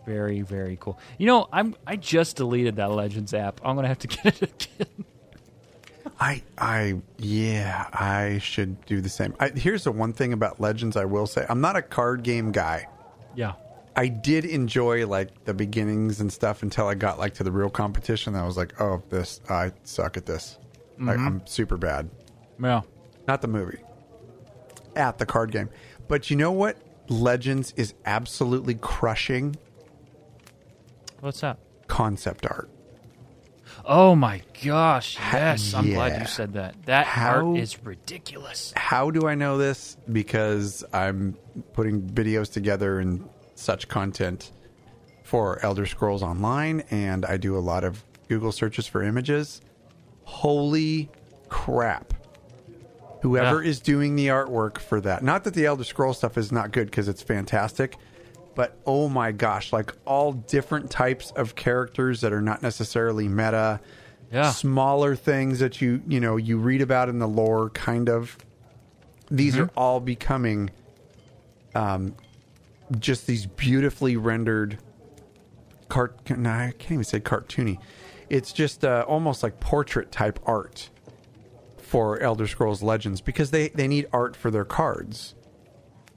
Very, 0.05 0.41
very 0.41 0.77
cool. 0.79 0.97
You 1.17 1.27
know, 1.27 1.49
I'm 1.51 1.75
I 1.85 1.95
just 1.97 2.37
deleted 2.37 2.77
that 2.77 2.91
Legends 2.91 3.33
app. 3.33 3.59
I'm 3.63 3.75
gonna 3.75 3.89
have 3.89 3.99
to 3.99 4.07
get 4.07 4.41
it 4.41 4.41
again. 4.41 5.05
I, 6.21 6.41
I, 6.57 6.95
yeah, 7.17 7.87
I 7.93 8.39
should 8.39 8.83
do 8.85 8.99
the 8.99 9.09
same. 9.09 9.35
I, 9.39 9.49
here's 9.49 9.83
the 9.85 9.91
one 9.91 10.11
thing 10.11 10.33
about 10.33 10.59
Legends 10.59 10.95
I 10.97 11.05
will 11.05 11.27
say: 11.27 11.45
I'm 11.49 11.61
not 11.61 11.75
a 11.75 11.81
card 11.81 12.23
game 12.23 12.51
guy. 12.51 12.87
yeah. 13.35 13.53
I 13.95 14.07
did 14.07 14.45
enjoy 14.45 15.05
like 15.07 15.43
the 15.43 15.53
beginnings 15.53 16.21
and 16.21 16.31
stuff 16.31 16.63
until 16.63 16.87
I 16.87 16.93
got 16.93 17.19
like 17.19 17.33
to 17.33 17.43
the 17.43 17.51
real 17.51 17.69
competition. 17.69 18.33
I 18.33 18.45
was 18.45 18.55
like, 18.55 18.79
oh, 18.79 19.03
this 19.09 19.41
I 19.49 19.73
suck 19.83 20.15
at 20.15 20.25
this. 20.25 20.57
Like, 20.97 21.17
mm-hmm. 21.17 21.27
I'm 21.27 21.47
super 21.47 21.75
bad. 21.75 22.09
Yeah. 22.63 22.81
Not 23.27 23.41
the 23.41 23.49
movie. 23.49 23.79
At 24.95 25.17
the 25.17 25.25
card 25.25 25.51
game, 25.51 25.69
but 26.07 26.29
you 26.29 26.37
know 26.37 26.51
what? 26.51 26.77
Legends 27.09 27.73
is 27.75 27.93
absolutely 28.05 28.75
crushing 28.75 29.55
What's 31.19 31.41
that? 31.41 31.57
concept 31.87 32.45
art. 32.45 32.69
Oh 33.85 34.15
my 34.15 34.41
gosh! 34.63 35.17
Yes, 35.17 35.73
I'm 35.73 35.89
glad 35.89 36.13
yeah. 36.13 36.19
you 36.21 36.27
said 36.27 36.53
that. 36.53 36.75
That 36.85 37.05
How- 37.05 37.47
art 37.47 37.57
is 37.57 37.83
ridiculous. 37.83 38.73
How 38.75 39.09
do 39.09 39.27
I 39.27 39.35
know 39.35 39.57
this? 39.57 39.97
Because 40.11 40.83
I'm 40.93 41.37
putting 41.73 42.01
videos 42.01 42.51
together 42.51 42.99
and 42.99 43.27
such 43.55 43.87
content 43.87 44.51
for 45.23 45.63
Elder 45.63 45.85
Scrolls 45.85 46.23
Online, 46.23 46.81
and 46.91 47.25
I 47.25 47.37
do 47.37 47.57
a 47.57 47.59
lot 47.59 47.83
of 47.83 48.03
Google 48.27 48.51
searches 48.51 48.85
for 48.87 49.03
images. 49.03 49.61
Holy 50.23 51.09
crap. 51.47 52.13
Whoever 53.21 53.61
Yeah. 53.63 53.69
is 53.69 53.79
doing 53.79 54.15
the 54.15 54.27
artwork 54.27 54.77
for 54.77 55.01
that, 55.01 55.23
not 55.23 55.43
that 55.43 55.53
the 55.53 55.65
Elder 55.65 55.83
Scroll 55.83 56.13
stuff 56.13 56.37
is 56.37 56.51
not 56.51 56.71
good 56.71 56.85
because 56.87 57.07
it's 57.07 57.21
fantastic, 57.21 57.97
but 58.55 58.77
oh 58.85 59.09
my 59.09 59.31
gosh, 59.31 59.73
like 59.73 59.93
all 60.05 60.31
different 60.33 60.89
types 60.89 61.31
of 61.31 61.55
characters 61.55 62.21
that 62.21 62.31
are 62.33 62.41
not 62.41 62.61
necessarily 62.61 63.27
meta, 63.27 63.79
Yeah. 64.31 64.51
smaller 64.51 65.15
things 65.15 65.59
that 65.59 65.81
you, 65.81 66.01
you 66.07 66.19
know, 66.19 66.37
you 66.37 66.57
read 66.57 66.81
about 66.81 67.09
in 67.09 67.19
the 67.19 67.27
lore, 67.27 67.69
kind 67.71 68.09
of 68.09 68.37
these 69.31 69.53
Mm-hmm. 69.55 69.63
are 69.63 69.71
all 69.75 69.99
becoming 69.99 70.69
um, 71.75 72.15
just 72.99 73.27
these 73.27 73.45
beautifully 73.45 74.17
rendered 74.17 74.77
cart 75.87 76.17
no, 76.29 76.49
I 76.49 76.73
can't 76.77 76.91
even 76.93 77.03
say 77.03 77.19
cartoony. 77.19 77.77
It's 78.29 78.51
just 78.51 78.85
uh, 78.85 79.03
almost 79.07 79.41
like 79.43 79.59
portrait 79.59 80.11
type 80.11 80.39
art 80.45 80.89
for 81.89 82.19
Elder 82.19 82.45
Scrolls 82.47 82.83
Legends 82.83 83.19
because 83.19 83.49
they, 83.51 83.69
they 83.69 83.87
need 83.87 84.05
art 84.13 84.35
for 84.35 84.51
their 84.51 84.65
cards. 84.65 85.33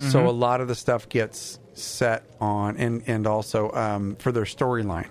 So 0.01 0.29
a 0.29 0.31
lot 0.33 0.61
of 0.61 0.69
the 0.69 0.75
stuff 0.75 1.09
gets 1.09 1.59
set 1.75 2.25
on 2.41 2.77
and 2.77 3.03
and 3.07 3.25
also 3.27 3.71
um, 3.73 4.17
for 4.17 4.33
their 4.33 4.45
storyline. 4.45 5.07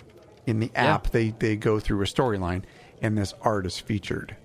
In 0.45 0.59
the 0.59 0.69
Yeah. 0.73 0.95
app 0.95 1.09
they, 1.11 1.29
they 1.31 1.55
go 1.55 1.79
through 1.79 2.01
a 2.01 2.05
storyline 2.05 2.63
and 3.01 3.17
this 3.17 3.33
art 3.41 3.65
is 3.65 3.79
featured. 3.79 4.35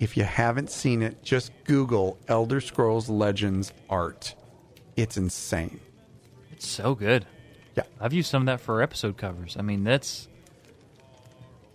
If 0.00 0.16
you 0.16 0.24
haven't 0.24 0.70
seen 0.70 1.02
it, 1.02 1.22
just 1.22 1.52
Google 1.64 2.18
Elder 2.28 2.60
Scrolls 2.60 3.08
Legends 3.08 3.72
art. 3.88 4.34
It's 4.96 5.16
insane. 5.16 5.78
It's 6.52 6.66
so 6.66 6.94
good. 6.96 7.24
Yeah. 7.76 7.84
I've 8.00 8.12
used 8.12 8.30
some 8.30 8.42
of 8.42 8.46
that 8.46 8.60
for 8.60 8.82
episode 8.82 9.16
covers. 9.16 9.56
I 9.58 9.62
mean, 9.62 9.84
that's. 9.84 10.26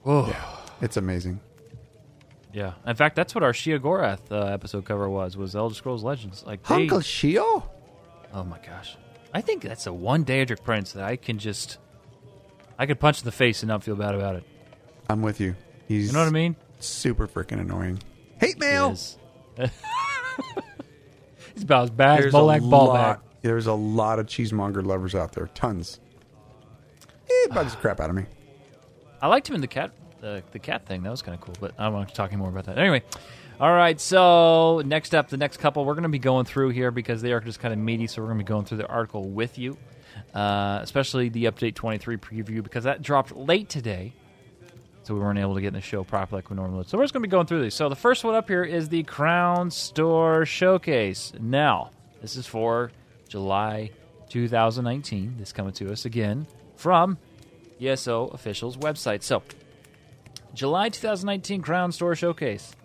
Oh, 0.05 0.61
It's 0.81 0.97
amazing. 0.97 1.39
Yeah. 2.53 2.73
In 2.85 2.95
fact, 2.95 3.15
that's 3.15 3.33
what 3.33 3.43
our 3.43 3.51
Sheogorath 3.53 4.31
uh, 4.31 4.45
episode 4.45 4.85
cover 4.85 5.09
was. 5.09 5.35
Was 5.35 5.55
Elder 5.55 5.73
Scrolls 5.75 6.03
Legends. 6.03 6.43
Like, 6.45 6.63
they, 6.67 6.75
Uncle 6.75 6.99
Sheo? 6.99 7.67
oh 8.33 8.43
my 8.43 8.59
gosh, 8.65 8.95
I 9.33 9.41
think 9.41 9.63
that's 9.63 9.83
the 9.85 9.93
one 9.93 10.23
Daedric 10.23 10.63
Prince 10.63 10.93
that 10.93 11.03
I 11.03 11.15
can 11.15 11.39
just, 11.39 11.77
I 12.77 12.85
could 12.85 12.99
punch 12.99 13.19
in 13.19 13.25
the 13.25 13.31
face 13.31 13.61
and 13.63 13.67
not 13.69 13.83
feel 13.83 13.95
bad 13.95 14.13
about 14.15 14.35
it. 14.35 14.43
I'm 15.09 15.21
with 15.21 15.39
you. 15.41 15.55
He's 15.87 16.07
You 16.07 16.13
know 16.13 16.19
what 16.19 16.27
I 16.27 16.31
mean? 16.31 16.55
super 16.79 17.27
freaking 17.27 17.59
annoying. 17.59 17.99
Hate 18.39 18.59
mail. 18.59 18.89
Yes. 18.89 19.17
He's 21.53 21.63
about 21.63 21.83
as 21.83 21.89
bad 21.91 22.19
as 22.19 22.23
There's 22.25 22.33
a 22.33 22.37
Bolak 22.37 22.59
Ballbag. 22.61 22.69
lot. 22.87 23.23
There's 23.41 23.67
a 23.67 23.73
lot 23.73 24.19
of 24.19 24.25
cheesemonger 24.27 24.81
lovers 24.85 25.15
out 25.15 25.33
there. 25.33 25.47
Tons. 25.53 25.99
It 27.27 27.51
bugs 27.53 27.73
the 27.75 27.81
crap 27.81 27.99
out 27.99 28.09
of 28.09 28.15
me. 28.15 28.25
I 29.21 29.27
liked 29.27 29.47
him 29.49 29.55
in 29.55 29.61
the 29.61 29.67
cat 29.67 29.91
the, 30.23 30.41
the 30.51 30.59
cat 30.59 30.85
thing. 30.85 31.03
That 31.03 31.11
was 31.11 31.21
kind 31.21 31.35
of 31.35 31.41
cool, 31.41 31.55
but 31.59 31.73
I 31.77 31.83
don't 31.83 31.93
want 31.93 32.09
to 32.09 32.15
talk 32.15 32.31
any 32.31 32.39
more 32.39 32.49
about 32.49 32.65
that. 32.65 32.77
Anyway, 32.77 33.03
all 33.59 33.73
right. 33.73 33.99
So 33.99 34.81
next 34.85 35.13
up, 35.13 35.29
the 35.29 35.37
next 35.37 35.57
couple 35.57 35.85
we're 35.85 35.93
going 35.93 36.03
to 36.03 36.09
be 36.09 36.17
going 36.17 36.45
through 36.45 36.69
here 36.69 36.89
because 36.91 37.21
they 37.21 37.33
are 37.33 37.41
just 37.41 37.59
kind 37.59 37.73
of 37.73 37.79
meaty. 37.79 38.07
So 38.07 38.21
we're 38.21 38.29
going 38.29 38.39
to 38.39 38.45
be 38.45 38.47
going 38.47 38.65
through 38.65 38.79
the 38.79 38.87
article 38.87 39.29
with 39.29 39.59
you, 39.59 39.77
uh, 40.33 40.79
especially 40.81 41.29
the 41.29 41.45
update 41.45 41.75
23 41.75 42.17
preview 42.17 42.63
because 42.63 42.85
that 42.85 43.01
dropped 43.01 43.35
late 43.35 43.69
today. 43.69 44.13
So 45.03 45.13
we 45.13 45.19
weren't 45.19 45.37
able 45.37 45.55
to 45.55 45.61
get 45.61 45.67
in 45.67 45.73
the 45.73 45.81
show 45.81 46.05
properly 46.05 46.37
like 46.37 46.49
we 46.49 46.55
normally 46.55 46.77
would. 46.77 46.87
So 46.87 46.97
we're 46.97 47.03
just 47.03 47.13
going 47.13 47.23
to 47.23 47.27
be 47.27 47.31
going 47.31 47.45
through 47.45 47.61
these. 47.61 47.75
So 47.75 47.89
the 47.89 47.95
first 47.95 48.23
one 48.23 48.35
up 48.35 48.47
here 48.47 48.63
is 48.63 48.87
the 48.87 49.03
Crown 49.03 49.69
Store 49.69 50.45
Showcase. 50.45 51.33
Now, 51.37 51.91
this 52.21 52.37
is 52.37 52.47
for 52.47 52.93
July 53.27 53.91
2019. 54.29 55.35
This 55.37 55.51
coming 55.51 55.73
to 55.73 55.91
us 55.91 56.05
again 56.05 56.47
from 56.77 57.17
ESO 57.81 58.27
officials 58.27 58.77
website. 58.77 59.23
So, 59.23 59.43
July 60.53 60.89
2019 60.89 61.61
Crown 61.61 61.91
Store 61.91 62.15
Showcase. 62.15 62.75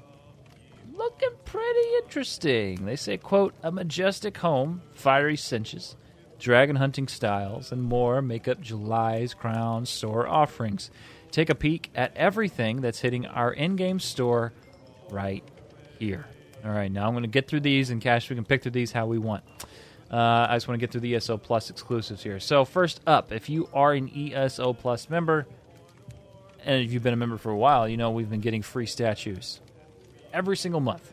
Looking 0.94 1.30
pretty 1.44 1.88
interesting. 2.02 2.86
They 2.86 2.96
say, 2.96 3.18
quote, 3.18 3.54
a 3.62 3.70
majestic 3.70 4.38
home, 4.38 4.80
fiery 4.94 5.36
senches, 5.36 5.94
dragon 6.38 6.76
hunting 6.76 7.08
styles, 7.08 7.70
and 7.70 7.82
more 7.82 8.22
make 8.22 8.48
up 8.48 8.60
July's 8.60 9.34
Crown 9.34 9.84
Store 9.84 10.26
offerings. 10.26 10.90
Take 11.30 11.50
a 11.50 11.54
peek 11.54 11.90
at 11.94 12.16
everything 12.16 12.80
that's 12.80 13.00
hitting 13.00 13.26
our 13.26 13.52
in-game 13.52 14.00
store 14.00 14.54
right 15.10 15.44
here. 15.98 16.26
All 16.64 16.72
right, 16.72 16.90
now 16.90 17.06
I'm 17.06 17.12
going 17.12 17.22
to 17.22 17.28
get 17.28 17.48
through 17.48 17.60
these, 17.60 17.90
and 17.90 18.00
Cash, 18.00 18.30
we 18.30 18.36
can 18.36 18.44
pick 18.44 18.62
through 18.62 18.72
these 18.72 18.92
how 18.92 19.06
we 19.06 19.18
want. 19.18 19.44
Uh, 20.10 20.46
I 20.48 20.56
just 20.56 20.66
want 20.66 20.80
to 20.80 20.84
get 20.84 20.90
through 20.90 21.02
the 21.02 21.14
ESO 21.14 21.36
Plus 21.36 21.68
exclusives 21.68 22.22
here. 22.22 22.40
So 22.40 22.64
first 22.64 23.00
up, 23.06 23.30
if 23.30 23.50
you 23.50 23.68
are 23.74 23.92
an 23.92 24.08
ESO 24.08 24.72
Plus 24.72 25.10
member, 25.10 25.46
and 26.64 26.82
if 26.84 26.92
you've 26.92 27.02
been 27.02 27.12
a 27.14 27.16
member 27.16 27.36
for 27.38 27.50
a 27.50 27.56
while, 27.56 27.88
you 27.88 27.96
know 27.96 28.10
we've 28.10 28.30
been 28.30 28.40
getting 28.40 28.62
free 28.62 28.86
statues 28.86 29.60
every 30.32 30.56
single 30.56 30.80
month. 30.80 31.12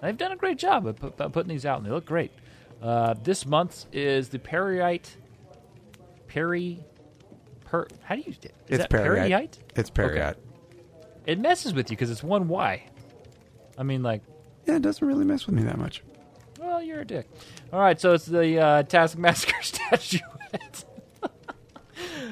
They've 0.00 0.16
done 0.16 0.32
a 0.32 0.36
great 0.36 0.58
job 0.58 0.86
of 0.86 0.96
pu- 0.96 1.12
of 1.22 1.32
putting 1.32 1.48
these 1.50 1.64
out, 1.66 1.78
and 1.78 1.86
they 1.86 1.90
look 1.90 2.04
great. 2.06 2.32
Uh, 2.82 3.14
this 3.22 3.46
month 3.46 3.86
is 3.92 4.30
the 4.30 4.38
Peryite. 4.38 5.08
Perry. 6.26 6.84
Per, 7.66 7.86
how 8.02 8.16
do 8.16 8.22
you? 8.22 8.30
Is 8.32 8.38
It's 8.68 8.78
that 8.78 8.90
Peryite. 8.90 9.28
Peryite? 9.30 9.58
It's 9.76 9.90
Peryite. 9.90 10.36
It 11.26 11.38
messes 11.38 11.72
with 11.74 11.90
you 11.90 11.96
because 11.96 12.10
it's 12.10 12.22
one 12.22 12.48
Y. 12.48 12.82
I 13.78 13.82
mean, 13.84 14.02
like, 14.02 14.22
Yeah, 14.66 14.76
it 14.76 14.82
doesn't 14.82 15.06
really 15.06 15.24
mess 15.24 15.46
with 15.46 15.54
me 15.54 15.62
that 15.62 15.78
much. 15.78 16.02
well, 16.60 16.82
you're 16.82 17.00
a 17.00 17.04
dick. 17.04 17.28
All 17.72 17.80
right, 17.80 18.00
so 18.00 18.12
it's 18.14 18.26
the 18.26 18.58
uh, 18.58 18.82
Taskmaster 18.82 19.54
statuette. 19.62 20.84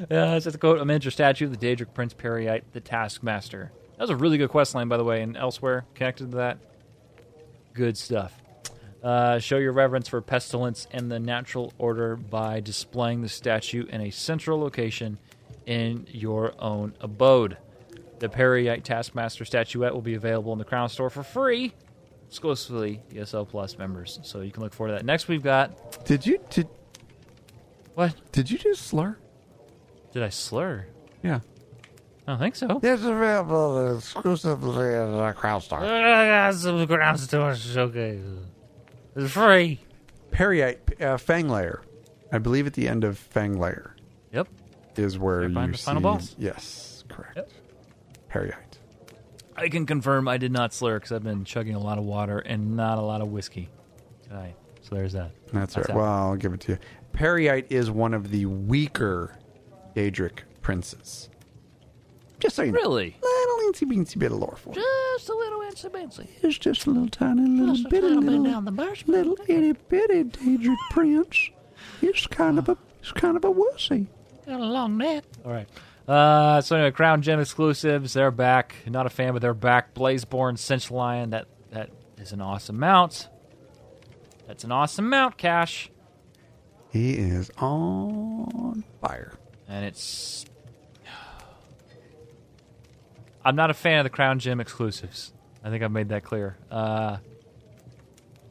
uh, 0.11 0.35
it's 0.37 0.45
just 0.45 0.57
a 0.57 0.59
quote: 0.59 0.79
"A 0.79 0.85
miniature 0.85 1.11
statue 1.11 1.47
of 1.47 1.59
the 1.59 1.67
Daedric 1.67 1.95
Prince 1.95 2.15
Peryite, 2.15 2.63
the 2.73 2.81
Taskmaster." 2.81 3.73
That 3.93 4.05
was 4.05 4.11
a 4.11 4.17
really 4.17 4.39
good 4.39 4.49
quest 4.49 4.75
line, 4.75 4.89
by 4.89 4.97
the 4.97 5.05
way, 5.05 5.21
and 5.21 5.37
elsewhere 5.37 5.85
connected 5.95 6.31
to 6.31 6.37
that. 6.39 6.59
Good 7.75 7.99
stuff. 7.99 8.41
Uh, 9.03 9.39
show 9.39 9.57
your 9.57 9.73
reverence 9.73 10.09
for 10.09 10.21
pestilence 10.21 10.87
and 10.91 11.11
the 11.11 11.19
natural 11.19 11.73
order 11.79 12.17
by 12.17 12.61
displaying 12.61 13.23
the 13.23 13.29
statue 13.29 13.87
in 13.87 14.01
a 14.03 14.11
central 14.11 14.59
location 14.59 15.19
in 15.67 16.07
your 16.11 16.55
own 16.59 16.95
abode. 17.01 17.57
The 18.19 18.29
Peryite 18.29 18.85
Taskmaster 18.85 19.45
statuette 19.45 19.95
will 19.95 20.03
be 20.03 20.15
available 20.15 20.53
in 20.53 20.59
the 20.59 20.65
Crown 20.65 20.91
Store 20.91 21.09
for 21.09 21.23
free, 21.23 21.73
exclusively 22.29 23.03
ESO 23.15 23.47
Plus 23.47 23.79
members. 23.79 24.19
So 24.23 24.41
you 24.41 24.51
can 24.51 24.63
look 24.63 24.75
forward 24.75 24.93
to 24.93 24.99
that. 24.99 25.07
Next, 25.07 25.29
we've 25.29 25.43
got 25.43 26.05
Did 26.05 26.27
you 26.27 26.39
did 26.51 26.69
what? 27.95 28.15
did 28.33 28.51
you 28.51 28.59
just 28.59 28.83
slur? 28.87 29.17
Did 30.13 30.23
I 30.23 30.29
slur? 30.29 30.87
Yeah. 31.23 31.41
I 32.27 32.33
don't 32.33 32.39
think 32.39 32.57
so. 32.57 32.81
It's 32.83 33.03
available 33.03 33.97
exclusively 33.97 34.89
at 34.95 35.09
uh, 35.09 35.33
CrowdStar. 35.33 36.55
Some 36.55 36.87
Crown 36.87 37.19
Store 37.19 37.55
showcase. 37.55 38.21
It's 39.17 39.33
free. 39.33 39.81
Peryite 40.31 41.01
uh, 41.03 41.17
Fang 41.17 41.49
Lair. 41.49 41.83
I 42.33 42.39
believe 42.39 42.67
at 42.67 42.75
the 42.75 42.87
end 42.89 43.03
of 43.03 43.19
Fang 43.19 43.59
Lair 43.59 43.97
Yep. 44.33 44.47
is 44.97 45.19
where 45.19 45.43
you 45.43 45.49
behind 45.49 45.75
the 45.75 45.79
see 45.79 45.85
final 45.87 46.03
boss? 46.03 46.37
Yes, 46.39 47.03
correct. 47.09 47.37
Yep. 47.37 47.51
Peryite. 48.31 48.55
I 49.57 49.69
can 49.69 49.85
confirm 49.87 50.29
I 50.29 50.39
did 50.39 50.53
not 50.53 50.73
slur 50.73 50.99
because 50.99 51.11
I've 51.13 51.25
been 51.25 51.45
chugging 51.45 51.75
a 51.75 51.81
lot 51.81 51.99
of 51.99 52.05
water 52.05 52.39
and 52.39 52.77
not 52.77 52.99
a 52.99 53.03
lot 53.03 53.21
of 53.21 53.29
whiskey 53.29 53.69
tonight. 54.29 54.55
So 54.83 54.95
there's 54.95 55.13
that. 55.15 55.33
That's, 55.53 55.75
That's 55.75 55.89
right. 55.89 55.97
out. 55.97 56.01
Well, 56.01 56.13
I'll 56.13 56.37
give 56.37 56.55
it 56.55 56.61
to 56.63 56.73
you. 56.73 56.79
Peryite 57.13 57.67
is 57.71 57.91
one 57.91 58.15
of 58.15 58.31
the 58.31 58.47
weaker 58.47 59.37
Daedric 59.95 60.41
princes. 60.63 61.29
Just 62.39 62.57
so 62.57 62.63
you 62.63 62.73
know. 62.73 62.79
Really? 62.79 63.17
Little 63.23 63.73
incy 63.73 63.87
beansy 63.91 64.19
bit 64.19 64.33
of 64.33 64.39
lore 64.39 64.57
for 64.57 64.71
you. 64.75 64.83
Just 65.17 65.29
a 65.29 65.35
little 65.35 65.61
incy 65.61 65.91
bincy. 65.91 66.27
It's 66.43 66.57
just 66.59 66.87
a 66.87 66.91
little 66.91 67.09
tiny 67.09 67.43
little 67.47 67.75
Just 67.75 67.87
a 67.87 67.91
bitty 67.91 68.07
little 68.09 68.23
bit 68.23 68.31
little, 68.31 68.45
down 68.45 68.65
the 68.65 68.73
basement. 68.73 69.29
little 69.29 69.45
itty 69.47 69.73
bitty 69.89 70.25
Daedric 70.25 70.77
prince. 70.91 71.51
It's 72.01 72.27
kind 72.27 72.59
of 72.59 72.69
a 72.69 72.77
it's 73.01 73.13
kind 73.13 73.37
of 73.37 73.45
a 73.45 73.53
wussy. 73.53 74.07
Got 74.47 74.61
a 74.61 74.65
long 74.65 74.97
neck. 74.97 75.25
All 75.45 75.53
right. 75.53 75.69
Uh, 76.09 76.61
so 76.61 76.77
anyway, 76.77 76.91
Crown 76.91 77.23
Gem 77.23 77.39
exclusives. 77.41 78.15
They're 78.15 78.31
back. 78.31 78.75
Not 78.87 79.07
a 79.07 79.11
fan, 79.11 79.33
but 79.33 79.43
they're 79.43 79.55
back. 79.55 79.95
Blazeborn 79.95 80.55
Senche 80.57 80.91
Lion. 80.91 81.31
That 81.31 81.47
that 81.71 81.91
is 82.19 82.33
an 82.33 82.41
awesome 82.41 82.79
mount. 82.79 83.29
That's 84.49 84.65
an 84.65 84.73
awesome 84.73 85.09
mount, 85.09 85.37
Cash. 85.37 85.91
He 86.91 87.13
is 87.13 87.51
on 87.59 88.83
fire. 89.01 89.35
And 89.71 89.85
it's. 89.85 90.45
I'm 93.43 93.57
not 93.57 93.71
a 93.71 93.75
fan 93.75 94.01
of 94.01 94.05
the 94.05 94.11
Crown 94.11 94.39
Gem 94.39 94.61
exclusives. 94.61 95.33
I 95.65 95.71
think 95.71 95.83
I've 95.83 95.93
made 95.93 96.11
that 96.11 96.25
clear. 96.25 96.57
Uh, 96.71 97.19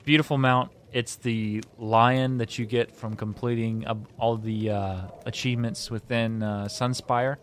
beautiful 0.03 0.38
mount. 0.39 0.72
It's 0.91 1.17
the 1.17 1.63
lion 1.78 2.39
that 2.39 2.57
you 2.57 2.65
get 2.65 2.95
from 2.95 3.15
completing 3.15 3.86
all 4.17 4.38
the 4.38 4.72
uh, 4.72 5.01
achievements 5.28 5.91
within 5.91 6.41
uh, 6.41 6.65
Sunspire, 6.65 7.36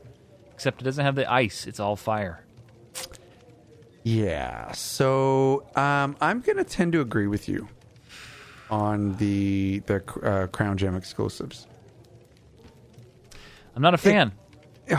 except 0.53 0.81
it 0.81 0.85
doesn't 0.85 1.05
have 1.05 1.15
the 1.15 1.31
ice. 1.31 1.69
It's 1.69 1.79
all 1.79 1.95
fire. 1.95 2.45
Yeah. 4.03 4.73
So 4.73 5.67
um, 5.77 6.17
I'm 6.21 6.41
going 6.41 6.59
to 6.59 6.65
tend 6.65 6.93
to 6.95 7.01
agree 7.01 7.29
with 7.29 7.49
you 7.49 7.69
on 8.71 9.17
the 9.17 9.81
the 9.87 10.03
uh, 10.23 10.47
Crown 10.49 10.77
Gem 10.77 10.97
exclusives. 10.97 11.69
I'm 13.77 13.83
not 13.83 13.95
a 13.95 13.99
fan. 13.99 14.33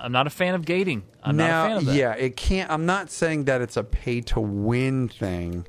I'm 0.00 0.12
not 0.12 0.26
a 0.26 0.30
fan 0.30 0.54
of 0.54 0.64
gating. 0.64 1.02
I'm 1.22 1.36
now, 1.36 1.44
not 1.46 1.64
a 1.64 1.68
fan 1.68 1.76
of 1.78 1.84
that. 1.86 1.94
yeah, 1.96 2.12
it 2.14 2.36
can't. 2.36 2.70
I'm 2.70 2.86
not 2.86 3.10
saying 3.10 3.44
that 3.44 3.60
it's 3.60 3.76
a 3.76 3.84
pay 3.84 4.20
to 4.22 4.40
win 4.40 5.08
thing, 5.08 5.66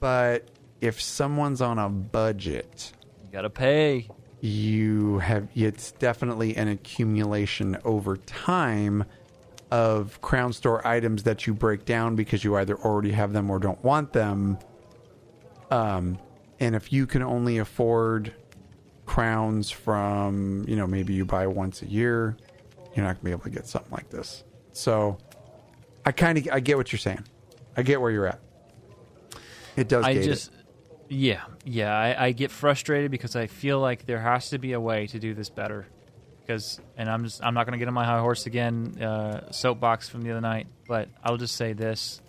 but 0.00 0.48
if 0.80 1.00
someone's 1.00 1.60
on 1.60 1.78
a 1.78 1.88
budget, 1.88 2.92
You 3.24 3.28
gotta 3.32 3.50
pay. 3.50 4.08
you 4.40 5.18
have 5.20 5.46
it's 5.54 5.92
definitely 5.92 6.56
an 6.56 6.68
accumulation 6.68 7.78
over 7.84 8.16
time 8.16 9.04
of 9.70 10.20
crown 10.20 10.52
store 10.52 10.84
items 10.86 11.22
that 11.22 11.46
you 11.46 11.54
break 11.54 11.84
down 11.84 12.16
because 12.16 12.42
you 12.44 12.56
either 12.56 12.76
already 12.78 13.12
have 13.12 13.32
them 13.32 13.48
or 13.50 13.58
don't 13.58 13.82
want 13.84 14.12
them 14.12 14.58
um 15.70 16.18
and 16.60 16.74
if 16.74 16.92
you 16.92 17.06
can 17.06 17.22
only 17.22 17.56
afford 17.56 18.34
crowns 19.06 19.70
from 19.70 20.64
you 20.68 20.76
know 20.76 20.86
maybe 20.86 21.12
you 21.12 21.24
buy 21.24 21.46
once 21.46 21.82
a 21.82 21.86
year 21.86 22.36
you're 22.94 23.04
not 23.04 23.14
going 23.14 23.16
to 23.16 23.24
be 23.24 23.30
able 23.30 23.42
to 23.42 23.50
get 23.50 23.66
something 23.66 23.90
like 23.92 24.08
this 24.10 24.44
so 24.72 25.18
i 26.06 26.12
kind 26.12 26.38
of 26.38 26.48
i 26.52 26.60
get 26.60 26.76
what 26.76 26.92
you're 26.92 26.98
saying 26.98 27.22
i 27.76 27.82
get 27.82 28.00
where 28.00 28.10
you're 28.10 28.26
at 28.26 28.40
it 29.76 29.88
does 29.88 30.04
I 30.04 30.14
gate 30.14 30.22
it. 30.22 30.26
just, 30.26 30.50
yeah, 31.08 31.42
yeah. 31.64 31.96
I, 31.96 32.26
I 32.26 32.32
get 32.32 32.50
frustrated 32.50 33.10
because 33.10 33.36
I 33.36 33.46
feel 33.46 33.80
like 33.80 34.06
there 34.06 34.20
has 34.20 34.50
to 34.50 34.58
be 34.58 34.72
a 34.72 34.80
way 34.80 35.06
to 35.08 35.18
do 35.18 35.34
this 35.34 35.48
better. 35.48 35.86
Because, 36.40 36.80
and 36.96 37.08
I'm 37.08 37.24
just, 37.24 37.42
I'm 37.42 37.54
not 37.54 37.66
going 37.66 37.72
to 37.72 37.78
get 37.78 37.88
on 37.88 37.94
my 37.94 38.04
high 38.04 38.20
horse 38.20 38.46
again, 38.46 39.00
uh, 39.00 39.50
soapbox 39.52 40.08
from 40.08 40.22
the 40.22 40.32
other 40.32 40.40
night. 40.40 40.66
But 40.88 41.08
I'll 41.22 41.36
just 41.36 41.54
say 41.54 41.72
this: 41.72 42.20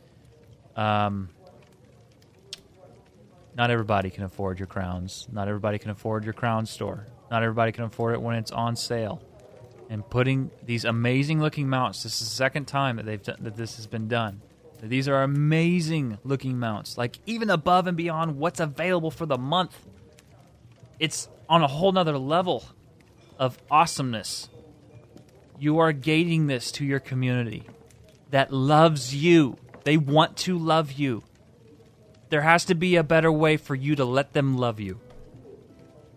um, 0.76 1.30
not 3.56 3.70
everybody 3.70 4.10
can 4.10 4.24
afford 4.24 4.60
your 4.60 4.68
crowns. 4.68 5.28
Not 5.32 5.48
everybody 5.48 5.78
can 5.78 5.92
afford 5.92 6.24
your 6.24 6.34
crown 6.34 6.66
store. 6.66 7.08
Not 7.30 7.44
everybody 7.44 7.72
can 7.72 7.84
afford 7.84 8.16
it 8.16 8.22
when 8.22 8.36
it's 8.36 8.52
on 8.52 8.76
sale. 8.76 9.22
And 9.90 10.08
putting 10.10 10.50
these 10.66 10.86
amazing 10.86 11.40
looking 11.40 11.70
mounts. 11.70 12.04
This 12.04 12.22
is 12.22 12.30
the 12.30 12.36
second 12.36 12.66
time 12.66 12.96
that 12.96 13.06
they've 13.06 13.22
done, 13.22 13.38
that 13.42 13.56
this 13.56 13.76
has 13.76 13.86
been 13.86 14.08
done. 14.08 14.42
These 14.82 15.08
are 15.08 15.24
amazing 15.24 16.18
looking 16.26 16.60
mounts, 16.60 16.98
like 16.98 17.18
even 17.26 17.50
above 17.50 17.88
and 17.88 17.96
beyond 17.96 18.38
what's 18.38 18.60
available 18.60 19.12
for 19.12 19.26
the 19.26 19.38
month. 19.38 19.78
It's 21.00 21.30
on 21.48 21.62
a 21.62 21.68
whole 21.68 21.92
nother 21.94 22.18
level 22.18 22.66
of 23.40 23.58
awesomeness. 23.72 24.50
You 25.58 25.80
are 25.80 25.94
gating 25.94 26.48
this 26.48 26.72
to 26.74 26.86
your 26.86 27.00
community 27.00 27.64
that 28.32 28.52
loves 28.52 29.16
you. 29.16 29.58
They 29.86 29.96
want 29.96 30.36
to 30.38 30.58
love 30.58 30.92
you. 30.92 31.24
There 32.34 32.42
has 32.42 32.66
to 32.66 32.74
be 32.74 32.96
a 32.96 33.04
better 33.04 33.32
way 33.32 33.58
for 33.58 33.76
you 33.76 33.96
to 33.96 34.06
let 34.06 34.34
them 34.34 34.58
love 34.58 34.80
you. 34.80 35.00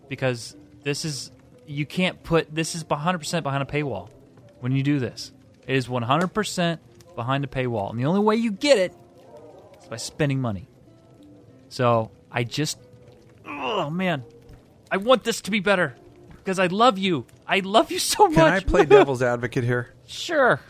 Because 0.07 0.57
this 0.81 1.05
is, 1.05 1.29
you 1.67 1.85
can't 1.85 2.23
put, 2.23 2.55
this 2.55 2.73
is 2.73 2.83
100% 2.83 3.43
behind 3.43 3.61
a 3.61 3.67
paywall 3.67 4.09
when 4.59 4.71
you 4.71 4.81
do 4.81 4.97
this. 4.97 5.31
It 5.67 5.75
is 5.75 5.87
100% 5.87 6.79
behind 7.13 7.43
a 7.43 7.47
paywall. 7.47 7.91
And 7.91 7.99
the 7.99 8.05
only 8.05 8.21
way 8.21 8.35
you 8.35 8.51
get 8.51 8.79
it 8.79 8.95
is 9.79 9.87
by 9.89 9.97
spending 9.97 10.41
money. 10.41 10.67
So 11.69 12.09
I 12.31 12.43
just, 12.43 12.79
oh 13.45 13.91
man, 13.91 14.23
I 14.89 14.97
want 14.97 15.23
this 15.23 15.39
to 15.41 15.51
be 15.51 15.59
better 15.59 15.95
because 16.31 16.57
I 16.57 16.65
love 16.65 16.97
you. 16.97 17.27
I 17.45 17.59
love 17.59 17.91
you 17.91 17.99
so 17.99 18.25
much. 18.25 18.37
can 18.37 18.47
i 18.47 18.59
play 18.59 18.85
devil's 18.85 19.21
advocate 19.21 19.65
here 19.65 19.93
sure. 20.07 20.61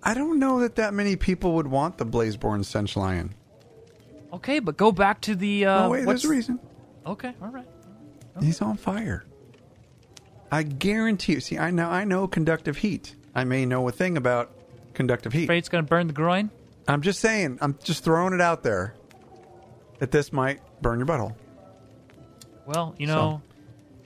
I 0.00 0.14
don't 0.14 0.38
know 0.38 0.60
that 0.60 0.76
that 0.76 0.94
many 0.94 1.16
people 1.16 1.54
would 1.56 1.66
want 1.66 1.98
the 1.98 2.06
Blazeborn 2.06 2.60
Senche 2.60 2.96
Lion. 2.96 3.34
Okay, 4.34 4.58
but 4.58 4.76
go 4.76 4.92
back 4.92 5.20
to 5.22 5.34
the. 5.34 5.66
Uh, 5.66 5.86
oh 5.86 5.90
wait, 5.90 6.04
what's- 6.06 6.22
there's 6.22 6.30
a 6.30 6.34
reason. 6.34 6.60
Okay, 7.06 7.32
all 7.42 7.48
right. 7.48 7.66
He's 8.40 8.60
on 8.62 8.76
fire. 8.76 9.24
I 10.50 10.62
guarantee 10.64 11.34
you. 11.34 11.40
See, 11.40 11.58
I 11.58 11.70
know, 11.70 11.88
I 11.88 12.04
know 12.04 12.26
conductive 12.26 12.78
heat. 12.78 13.14
I 13.34 13.44
may 13.44 13.64
know 13.66 13.86
a 13.88 13.92
thing 13.92 14.16
about 14.16 14.50
conductive 14.92 15.32
heat. 15.32 15.44
Afraid 15.44 15.58
it's 15.58 15.68
gonna 15.68 15.82
burn 15.84 16.06
the 16.06 16.12
groin. 16.12 16.50
I'm 16.88 17.02
just 17.02 17.20
saying. 17.20 17.58
I'm 17.60 17.78
just 17.82 18.04
throwing 18.04 18.32
it 18.34 18.40
out 18.40 18.62
there 18.62 18.94
that 19.98 20.10
this 20.10 20.32
might 20.32 20.60
burn 20.82 20.98
your 20.98 21.06
butthole. 21.06 21.34
Well, 22.66 22.94
you 22.98 23.06
know, 23.06 23.42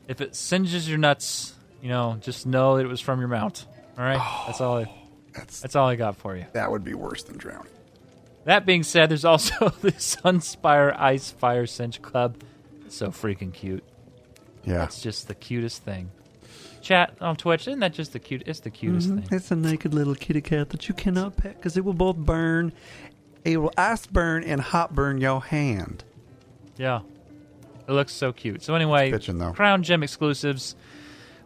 if 0.08 0.20
it 0.20 0.34
singes 0.36 0.88
your 0.88 0.98
nuts, 0.98 1.54
you 1.82 1.88
know, 1.88 2.18
just 2.20 2.46
know 2.46 2.76
that 2.76 2.84
it 2.84 2.88
was 2.88 3.00
from 3.00 3.20
your 3.20 3.28
mount. 3.28 3.66
All 3.96 4.04
right, 4.04 4.44
that's 4.46 4.60
all. 4.60 4.78
I, 4.78 4.92
That's 5.34 5.60
that's 5.60 5.76
all 5.76 5.88
I 5.88 5.96
got 5.96 6.16
for 6.16 6.36
you. 6.36 6.44
that 6.52 6.70
would 6.70 6.84
be 6.84 6.94
worse 6.94 7.22
than 7.22 7.36
drowning. 7.38 7.72
That 8.44 8.64
being 8.64 8.82
said, 8.82 9.10
there's 9.10 9.24
also 9.24 9.68
the 9.82 9.92
Sunspire 9.92 10.98
Ice 10.98 11.30
Fire 11.30 11.66
Senche 11.66 12.00
Club. 12.00 12.42
So 12.88 13.08
freaking 13.08 13.52
cute. 13.52 13.84
Yeah, 14.64 14.84
It's 14.84 15.00
just 15.00 15.28
the 15.28 15.34
cutest 15.34 15.82
thing. 15.82 16.10
Chat 16.80 17.14
on 17.20 17.36
Twitch, 17.36 17.62
isn't 17.68 17.80
that 17.80 17.92
just 17.92 18.12
the 18.12 18.18
cute? 18.18 18.42
It's 18.46 18.60
the 18.60 18.70
cutest 18.70 19.08
mm-hmm. 19.08 19.20
thing. 19.20 19.36
it's 19.36 19.50
a 19.50 19.56
naked 19.56 19.94
little 19.94 20.14
kitty 20.14 20.40
cat 20.40 20.70
that 20.70 20.88
you 20.88 20.94
cannot 20.94 21.36
pet 21.36 21.56
because 21.56 21.76
it 21.76 21.84
will 21.84 21.94
both 21.94 22.16
burn. 22.16 22.72
It 23.44 23.58
will 23.58 23.72
ice 23.76 24.06
burn 24.06 24.44
and 24.44 24.60
hot 24.60 24.94
burn 24.94 25.18
your 25.20 25.42
hand. 25.42 26.04
Yeah, 26.76 27.00
it 27.88 27.92
looks 27.92 28.12
so 28.12 28.32
cute. 28.32 28.62
So 28.62 28.74
anyway, 28.74 29.10
Bitchin' 29.10 29.38
though. 29.38 29.52
Crown 29.52 29.82
Gem 29.82 30.02
exclusives. 30.02 30.76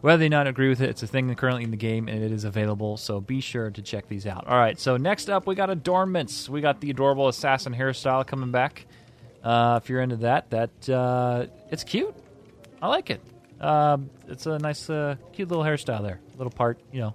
Whether 0.02 0.24
you 0.24 0.30
not 0.30 0.48
agree 0.48 0.68
with 0.68 0.80
it, 0.80 0.90
it's 0.90 1.02
a 1.04 1.06
thing 1.06 1.32
currently 1.36 1.62
in 1.62 1.70
the 1.70 1.76
game 1.76 2.08
and 2.08 2.24
it 2.24 2.32
is 2.32 2.42
available. 2.42 2.96
So 2.96 3.20
be 3.20 3.40
sure 3.40 3.70
to 3.70 3.82
check 3.82 4.08
these 4.08 4.26
out. 4.26 4.48
All 4.48 4.58
right. 4.58 4.78
So 4.78 4.96
next 4.96 5.30
up, 5.30 5.46
we 5.46 5.54
got 5.54 5.70
adornments. 5.70 6.48
We 6.48 6.60
got 6.60 6.80
the 6.80 6.90
adorable 6.90 7.28
assassin 7.28 7.72
hairstyle 7.72 8.26
coming 8.26 8.50
back. 8.50 8.84
Uh, 9.44 9.78
if 9.82 9.88
you're 9.88 10.00
into 10.00 10.16
that, 10.16 10.50
that 10.50 10.88
uh, 10.88 11.46
it's 11.70 11.84
cute. 11.84 12.14
I 12.82 12.88
like 12.88 13.10
it. 13.10 13.20
Um, 13.60 14.10
it's 14.26 14.46
a 14.46 14.58
nice, 14.58 14.90
uh, 14.90 15.14
cute 15.32 15.48
little 15.48 15.64
hairstyle 15.64 16.02
there. 16.02 16.20
Little 16.36 16.50
part, 16.50 16.80
you 16.92 17.00
know, 17.00 17.14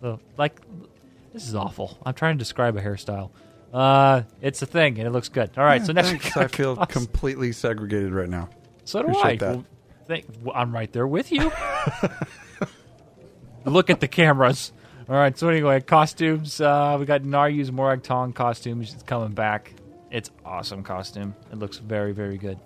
the, 0.00 0.18
like 0.36 0.60
this 1.32 1.48
is 1.48 1.56
awful. 1.56 1.98
I'm 2.06 2.14
trying 2.14 2.36
to 2.36 2.38
describe 2.38 2.76
a 2.76 2.80
hairstyle. 2.80 3.30
Uh, 3.72 4.22
it's 4.40 4.62
a 4.62 4.66
thing 4.66 4.98
and 4.98 5.08
it 5.08 5.10
looks 5.10 5.28
good. 5.28 5.50
All 5.58 5.64
right. 5.64 5.80
Yeah, 5.80 5.86
so 5.86 5.92
next, 5.92 6.08
thanks. 6.10 6.36
I 6.36 6.46
feel 6.46 6.76
completely 6.86 7.50
segregated 7.50 8.12
right 8.12 8.28
now. 8.28 8.48
so 8.84 9.02
do 9.02 9.08
Appreciate 9.08 9.42
I. 9.42 9.46
that. 9.46 9.54
Well, 9.56 9.64
I'm 10.54 10.74
right 10.74 10.92
there 10.92 11.06
with 11.06 11.32
you. 11.32 11.50
Look 13.64 13.90
at 13.90 14.00
the 14.00 14.08
cameras. 14.08 14.72
All 15.08 15.16
right. 15.16 15.36
So 15.36 15.48
anyway, 15.48 15.80
costumes. 15.80 16.60
Uh, 16.60 16.96
we 16.98 17.06
got 17.06 17.22
Naryu's 17.22 17.72
Morag 17.72 18.02
Tong 18.02 18.32
costume. 18.32 18.82
She's 18.82 19.02
coming 19.02 19.32
back. 19.32 19.72
It's 20.10 20.30
awesome 20.44 20.82
costume. 20.82 21.34
It 21.52 21.58
looks 21.58 21.78
very 21.78 22.12
very 22.12 22.38
good. 22.38 22.58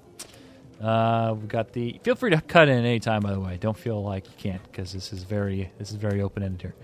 Uh, 0.80 1.36
we 1.40 1.47
got 1.47 1.72
the. 1.72 2.01
Feel 2.03 2.16
free 2.16 2.30
to 2.30 2.40
cut 2.40 2.68
in 2.68 2.84
anytime. 2.84 3.20
By 3.20 3.32
the 3.32 3.40
way, 3.40 3.57
don't 3.59 3.76
feel 3.76 4.03
like 4.03 4.26
you 4.26 4.34
can't 4.36 4.62
because 4.64 4.93
this 4.93 5.12
is 5.12 5.22
very 5.22 5.70
this 5.78 5.90
is 5.90 5.97
very 5.97 6.20
open 6.20 6.43
ended 6.43 6.62
here. 6.62 6.74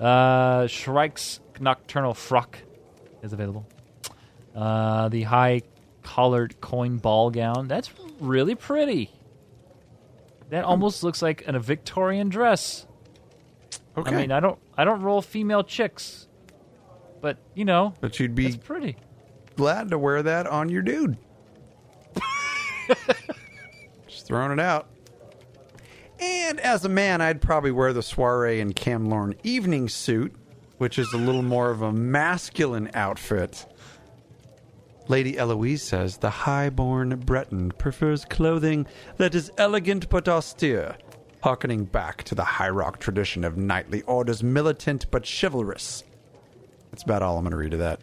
Uh, 0.00 0.66
Shrike's 0.66 1.40
Nocturnal 1.60 2.14
Frock 2.14 2.58
is 3.22 3.32
available. 3.32 3.66
Uh, 4.54 5.08
the 5.08 5.22
high 5.22 5.62
collared 6.02 6.60
coin 6.60 6.98
ball 6.98 7.30
gown. 7.30 7.68
That's 7.68 7.90
really 8.20 8.54
pretty. 8.54 9.10
That 10.52 10.64
almost 10.64 11.02
looks 11.02 11.22
like 11.22 11.48
an, 11.48 11.54
a 11.54 11.60
Victorian 11.60 12.28
dress. 12.28 12.86
Okay, 13.96 14.14
I 14.14 14.20
mean, 14.20 14.30
I 14.30 14.38
don't, 14.38 14.58
I 14.76 14.84
don't 14.84 15.00
roll 15.00 15.22
female 15.22 15.64
chicks, 15.64 16.28
but 17.22 17.38
you 17.54 17.64
know, 17.64 17.94
but 18.02 18.20
you'd 18.20 18.34
be 18.34 18.58
pretty. 18.58 18.96
glad 19.56 19.88
to 19.90 19.98
wear 19.98 20.22
that 20.22 20.46
on 20.46 20.68
your 20.68 20.82
dude. 20.82 21.16
Just 24.06 24.26
throwing 24.26 24.52
it 24.52 24.60
out. 24.60 24.90
And 26.20 26.60
as 26.60 26.84
a 26.84 26.88
man, 26.90 27.22
I'd 27.22 27.40
probably 27.40 27.70
wear 27.70 27.94
the 27.94 28.02
soiree 28.02 28.60
and 28.60 28.76
Camlorn 28.76 29.38
evening 29.42 29.88
suit 29.88 30.36
which 30.82 30.98
is 30.98 31.12
a 31.12 31.16
little 31.16 31.44
more 31.44 31.70
of 31.70 31.80
a 31.80 31.92
masculine 31.92 32.90
outfit. 32.92 33.66
Lady 35.08 35.36
Eloise 35.36 35.82
says 35.82 36.16
the 36.18 36.30
high-born 36.30 37.20
Breton 37.20 37.72
prefers 37.72 38.24
clothing 38.24 38.86
that 39.16 39.34
is 39.34 39.50
elegant 39.58 40.08
but 40.08 40.28
austere, 40.28 40.96
harkening 41.42 41.84
back 41.84 42.22
to 42.24 42.34
the 42.34 42.44
high 42.44 42.68
rock 42.70 42.98
tradition 43.00 43.44
of 43.44 43.56
knightly 43.56 44.02
orders, 44.02 44.42
militant 44.42 45.10
but 45.10 45.26
chivalrous. 45.28 46.04
That's 46.90 47.02
about 47.02 47.22
all 47.22 47.36
I'm 47.36 47.44
going 47.44 47.50
to 47.52 47.56
read 47.56 47.72
of 47.72 47.80
that. 47.80 48.00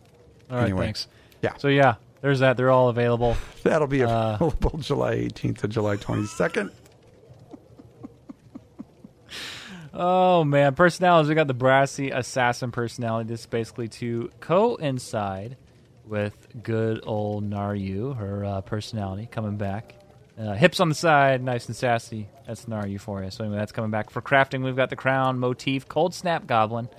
All 0.52 0.58
right, 0.58 0.64
Anyway. 0.66 0.86
thanks. 0.86 1.08
Yeah. 1.41 1.56
So 1.58 1.68
yeah, 1.70 1.95
there's 2.22 2.39
that. 2.39 2.58
They're 2.58 2.72
all 2.72 2.89
available. 2.89 3.38
That'll 3.64 3.88
be 3.88 4.04
Uh, 4.04 4.36
available 4.36 4.78
July 4.80 5.16
18th 5.16 5.60
to 5.60 5.68
July 5.68 5.95
22nd. 5.95 6.72
Oh 9.91 10.43
man, 10.43 10.76
personalities. 10.76 11.30
We 11.30 11.36
got 11.36 11.47
the 11.47 11.54
brassy 11.56 12.12
assassin 12.12 12.72
personality. 12.72 13.28
This 13.30 13.41
is 13.41 13.45
basically 13.47 13.88
to 13.88 14.30
coincide 14.39 15.58
with 16.10 16.64
good 16.64 17.01
old 17.03 17.49
Naryu, 17.49 18.18
her 18.18 18.43
uh, 18.43 18.62
personality 18.62 19.28
coming 19.32 19.57
back. 19.57 19.95
Uh, 20.38 20.53
hips 20.53 20.80
on 20.80 20.89
the 20.89 20.95
side, 20.95 21.43
nice 21.43 21.68
and 21.68 21.76
sassy. 21.76 22.28
That's 22.47 22.66
Naryu 22.66 22.99
for 22.99 23.24
you. 23.24 23.30
So 23.30 23.43
anyway, 23.43 23.60
that's 23.60 23.72
coming 23.72 23.91
back 23.91 24.10
for 24.10 24.22
crafting. 24.22 24.64
We've 24.64 24.76
got 24.76 24.89
the 24.89 24.95
crown 24.95 25.38
motif, 25.38 25.88
cold 25.88 26.14
snap 26.14 26.47
goblin. 26.47 26.89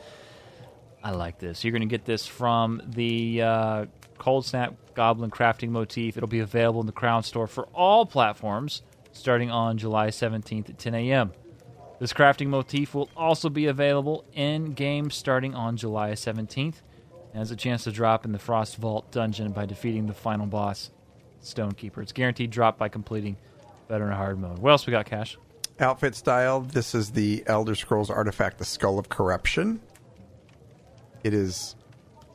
I 1.02 1.12
like 1.12 1.38
this. 1.38 1.64
You're 1.64 1.72
going 1.72 1.80
to 1.80 1.86
get 1.86 2.04
this 2.04 2.26
from 2.26 2.82
the 2.86 3.42
uh, 3.42 3.86
Cold 4.18 4.44
Snap 4.44 4.74
Goblin 4.94 5.30
crafting 5.30 5.70
motif. 5.70 6.16
It'll 6.16 6.28
be 6.28 6.40
available 6.40 6.80
in 6.80 6.86
the 6.86 6.92
Crown 6.92 7.22
Store 7.22 7.46
for 7.46 7.64
all 7.74 8.04
platforms 8.04 8.82
starting 9.12 9.50
on 9.50 9.78
July 9.78 10.08
17th 10.08 10.68
at 10.68 10.78
10 10.78 10.94
a.m. 10.94 11.32
This 11.98 12.12
crafting 12.12 12.48
motif 12.48 12.94
will 12.94 13.10
also 13.16 13.48
be 13.48 13.66
available 13.66 14.24
in 14.34 14.72
game 14.72 15.10
starting 15.10 15.54
on 15.54 15.76
July 15.76 16.12
17th 16.12 16.36
and 16.38 16.76
has 17.38 17.50
a 17.50 17.56
chance 17.56 17.84
to 17.84 17.92
drop 17.92 18.24
in 18.24 18.32
the 18.32 18.38
Frost 18.38 18.76
Vault 18.76 19.10
dungeon 19.10 19.52
by 19.52 19.66
defeating 19.66 20.06
the 20.06 20.14
final 20.14 20.46
boss, 20.46 20.90
Stonekeeper. 21.42 21.98
It's 21.98 22.12
guaranteed 22.12 22.50
drop 22.50 22.78
by 22.78 22.88
completing 22.88 23.36
Veteran 23.88 24.12
Hard 24.12 24.38
mode. 24.38 24.58
What 24.58 24.70
else 24.70 24.86
we 24.86 24.90
got, 24.90 25.06
Cash? 25.06 25.38
Outfit 25.78 26.14
style. 26.14 26.60
This 26.60 26.94
is 26.94 27.10
the 27.10 27.42
Elder 27.46 27.74
Scrolls 27.74 28.10
artifact, 28.10 28.58
the 28.58 28.64
Skull 28.64 28.98
of 28.98 29.08
Corruption. 29.08 29.80
It 31.24 31.32
is 31.32 31.76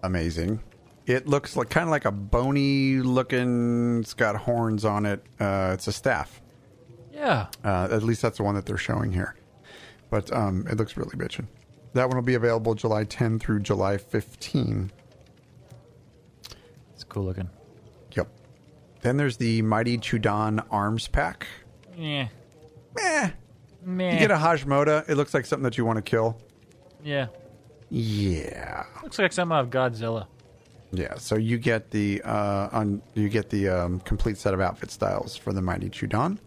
amazing. 0.04 0.62
It 1.06 1.28
looks 1.28 1.56
like 1.56 1.70
kind 1.70 1.84
of 1.84 1.92
like 1.92 2.06
a 2.06 2.12
bony 2.12 2.98
looking. 2.98 4.00
It's 4.00 4.14
got 4.16 4.36
horns 4.36 4.86
on 4.86 5.06
it. 5.06 5.24
Uh, 5.40 5.72
it's 5.74 5.88
a 5.88 5.92
staff. 5.92 6.42
Yeah. 7.14 7.48
Uh, 7.64 7.88
at 7.92 8.02
least 8.02 8.22
that's 8.22 8.38
the 8.38 8.44
one 8.44 8.56
that 8.56 8.66
they're 8.66 8.78
showing 8.78 9.12
here. 9.12 9.36
But 10.10 10.34
um, 10.34 10.66
it 10.70 10.78
looks 10.78 10.98
really 10.98 11.16
bitchin'. 11.16 11.48
That 11.96 12.10
one 12.10 12.18
will 12.18 12.24
be 12.24 12.36
available 12.36 12.76
July 12.76 13.06
10 13.06 13.40
through 13.40 13.62
July 13.62 13.98
15. 13.98 14.92
It's 16.94 17.06
cool 17.06 17.24
looking. 17.24 17.50
Yep. 18.12 18.28
Then 19.02 19.16
there's 19.16 19.38
the 19.38 19.62
Mighty 19.62 19.98
Chudan 19.98 20.66
Arms 20.70 21.08
Pack. 21.08 21.48
Yeah. 21.98 22.28
Eh. 23.00 23.30
Meh. 23.82 24.12
You 24.12 24.20
get 24.20 24.30
a 24.30 24.36
Hajmoda. 24.36 25.08
It 25.10 25.16
looks 25.16 25.34
like 25.34 25.46
something 25.46 25.64
that 25.64 25.78
you 25.78 25.86
want 25.86 25.96
to 25.98 26.02
kill. 26.02 26.38
yeah. 27.04 27.28
Yeah. 27.90 28.84
Looks 29.02 29.18
like 29.18 29.32
something 29.32 29.56
out 29.56 29.64
of 29.64 29.70
Godzilla. 29.70 30.28
Yeah, 30.92 31.16
so 31.16 31.36
you 31.36 31.58
get 31.58 31.92
the 31.92 32.22
uh, 32.24 32.70
on 32.74 33.02
you 33.14 33.30
get 33.30 33.50
the 33.52 33.70
um, 33.70 34.00
complete 34.02 34.38
set 34.38 34.54
of 34.54 34.60
outfit 34.60 34.92
styles 34.92 35.38
for 35.38 35.54
the 35.54 35.62
Mighty 35.62 35.90
Chudan, 35.90 36.40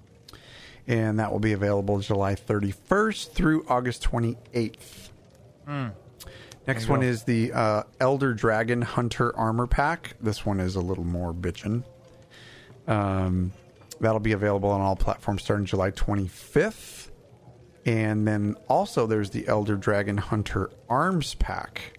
and 0.87 1.19
that 1.19 1.31
will 1.31 1.39
be 1.39 1.53
available 1.53 2.01
July 2.01 2.35
31st 2.35 3.33
through 3.33 3.65
August 3.69 4.03
28th. 4.03 5.08
Next 6.67 6.89
one 6.89 7.03
is 7.03 7.23
the 7.23 7.53
uh, 7.53 7.83
Elder 8.01 8.35
Dragon 8.35 8.83
Hunter 8.83 9.35
Armor 9.37 9.67
Pack. 9.67 10.15
This 10.21 10.45
one 10.45 10.61
is 10.61 10.77
a 10.77 10.81
little 10.81 11.05
more 11.05 11.33
bitchin'. 11.33 11.83
Um, 12.87 13.53
that'll 14.01 14.21
be 14.21 14.33
available 14.33 14.71
on 14.71 14.81
all 14.81 14.97
platforms 14.97 15.43
starting 15.43 15.67
July 15.67 15.91
25th. 15.93 17.11
And 17.87 18.29
then 18.29 18.57
also 18.69 19.07
there's 19.07 19.31
the 19.31 19.49
Elder 19.49 19.77
Dragon 19.77 20.19
Hunter 20.19 20.71
Arms 20.91 21.35
Pack 21.35 21.99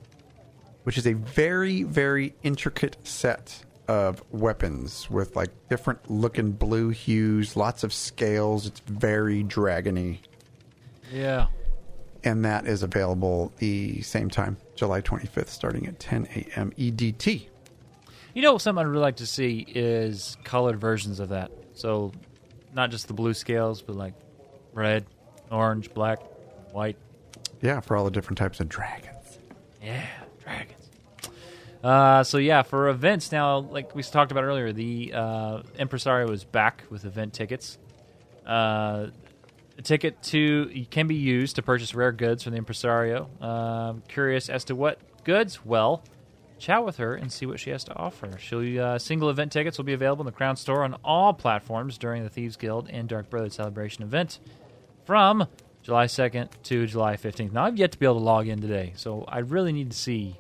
which 0.89 0.97
is 0.97 1.05
a 1.05 1.13
very, 1.13 1.83
very 1.83 2.33
intricate 2.41 2.97
set 3.03 3.63
of 3.87 4.23
weapons 4.31 5.07
with 5.07 5.35
like 5.35 5.49
different 5.69 6.09
looking 6.09 6.51
blue 6.51 6.89
hues, 6.89 7.55
lots 7.55 7.83
of 7.83 7.93
scales. 7.93 8.65
It's 8.65 8.79
very 8.81 9.43
dragony. 9.43 10.17
Yeah. 11.13 11.45
And 12.29 12.45
that 12.45 12.67
is 12.67 12.83
available 12.83 13.51
the 13.57 14.03
same 14.03 14.29
time, 14.29 14.57
July 14.75 15.01
25th, 15.01 15.47
starting 15.47 15.87
at 15.87 15.99
10 15.99 16.27
a.m. 16.35 16.71
EDT. 16.77 17.47
You 18.35 18.41
know, 18.43 18.59
something 18.59 18.85
I'd 18.85 18.87
really 18.87 19.01
like 19.01 19.15
to 19.15 19.25
see 19.25 19.65
is 19.67 20.37
colored 20.43 20.79
versions 20.79 21.19
of 21.19 21.29
that. 21.29 21.49
So, 21.73 22.11
not 22.71 22.91
just 22.91 23.07
the 23.07 23.15
blue 23.15 23.33
scales, 23.33 23.81
but 23.81 23.95
like 23.95 24.13
red, 24.73 25.07
orange, 25.49 25.91
black, 25.91 26.19
white. 26.71 26.97
Yeah, 27.61 27.79
for 27.79 27.97
all 27.97 28.05
the 28.05 28.11
different 28.11 28.37
types 28.37 28.59
of 28.59 28.69
dragons. 28.69 29.39
Yeah, 29.81 30.05
dragons. 30.43 30.91
Uh, 31.83 32.23
so 32.23 32.37
yeah, 32.37 32.61
for 32.61 32.89
events 32.89 33.31
now, 33.31 33.57
like 33.57 33.95
we 33.95 34.03
talked 34.03 34.31
about 34.31 34.43
earlier, 34.43 34.71
the 34.71 35.13
uh, 35.15 35.63
Impresario 35.79 36.29
is 36.29 36.43
back 36.43 36.83
with 36.91 37.05
event 37.05 37.33
tickets. 37.33 37.79
Uh, 38.45 39.07
a 39.79 39.81
ticket 39.81 40.21
to 40.23 40.85
can 40.91 41.07
be 41.07 41.15
used 41.15 41.55
to 41.55 41.61
purchase 41.61 41.95
rare 41.95 42.11
goods 42.11 42.43
from 42.43 42.53
the 42.53 42.59
Impresario. 42.59 43.29
Um 43.41 44.03
curious 44.07 44.49
as 44.49 44.63
to 44.65 44.75
what 44.75 44.99
goods? 45.23 45.65
Well, 45.65 46.03
chat 46.59 46.85
with 46.85 46.97
her 46.97 47.15
and 47.15 47.31
see 47.31 47.45
what 47.45 47.59
she 47.59 47.69
has 47.71 47.83
to 47.85 47.95
offer. 47.95 48.37
She'll 48.37 48.83
uh, 48.83 48.99
single 48.99 49.29
event 49.29 49.51
tickets 49.51 49.77
will 49.77 49.85
be 49.85 49.93
available 49.93 50.21
in 50.21 50.25
the 50.25 50.31
Crown 50.31 50.55
Store 50.57 50.83
on 50.83 50.95
all 51.03 51.33
platforms 51.33 51.97
during 51.97 52.23
the 52.23 52.29
Thieves 52.29 52.57
Guild 52.57 52.89
and 52.89 53.07
Dark 53.07 53.29
Brotherhood 53.29 53.53
celebration 53.53 54.03
event 54.03 54.39
from 55.05 55.47
July 55.81 56.05
2nd 56.05 56.49
to 56.63 56.85
July 56.85 57.15
15th. 57.15 57.51
Now, 57.51 57.65
I've 57.65 57.77
yet 57.77 57.93
to 57.93 57.97
be 57.97 58.05
able 58.05 58.15
to 58.15 58.23
log 58.23 58.47
in 58.47 58.61
today, 58.61 58.93
so 58.95 59.25
I 59.27 59.39
really 59.39 59.71
need 59.71 59.91
to 59.91 59.97
see 59.97 60.35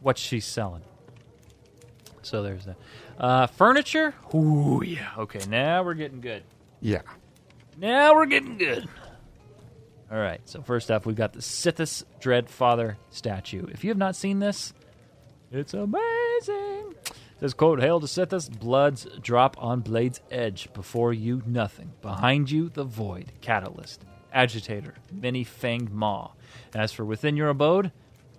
what 0.00 0.16
she's 0.16 0.44
selling. 0.44 0.82
So 2.22 2.42
there's 2.42 2.64
that. 2.64 2.76
Uh, 3.18 3.46
furniture? 3.48 4.14
Ooh, 4.34 4.82
yeah. 4.84 5.10
Okay, 5.18 5.40
now 5.48 5.82
we're 5.82 5.94
getting 5.94 6.20
good. 6.20 6.42
Yeah. 6.80 7.02
Now 7.80 8.14
we're 8.14 8.26
getting 8.26 8.58
good. 8.58 8.86
All 10.12 10.18
right, 10.18 10.42
so 10.44 10.60
first 10.60 10.90
up, 10.90 11.06
we've 11.06 11.16
got 11.16 11.32
the 11.32 11.38
Sithis 11.38 12.04
Dreadfather 12.20 12.96
statue. 13.08 13.66
If 13.68 13.84
you 13.84 13.90
have 13.90 13.96
not 13.96 14.14
seen 14.14 14.38
this, 14.38 14.74
it's 15.50 15.72
amazing. 15.72 16.94
It 17.06 17.40
says, 17.40 17.54
quote, 17.54 17.80
Hail 17.80 17.98
to 18.00 18.06
Sithis, 18.06 18.50
bloods 18.50 19.06
drop 19.22 19.56
on 19.58 19.80
blade's 19.80 20.20
edge. 20.30 20.70
Before 20.74 21.14
you, 21.14 21.42
nothing. 21.46 21.90
Behind 22.02 22.50
you, 22.50 22.68
the 22.68 22.84
void, 22.84 23.32
catalyst, 23.40 24.04
agitator, 24.30 24.92
many 25.10 25.42
fanged 25.42 25.90
maw. 25.90 26.32
As 26.74 26.92
for 26.92 27.06
within 27.06 27.34
your 27.34 27.48
abode, 27.48 27.92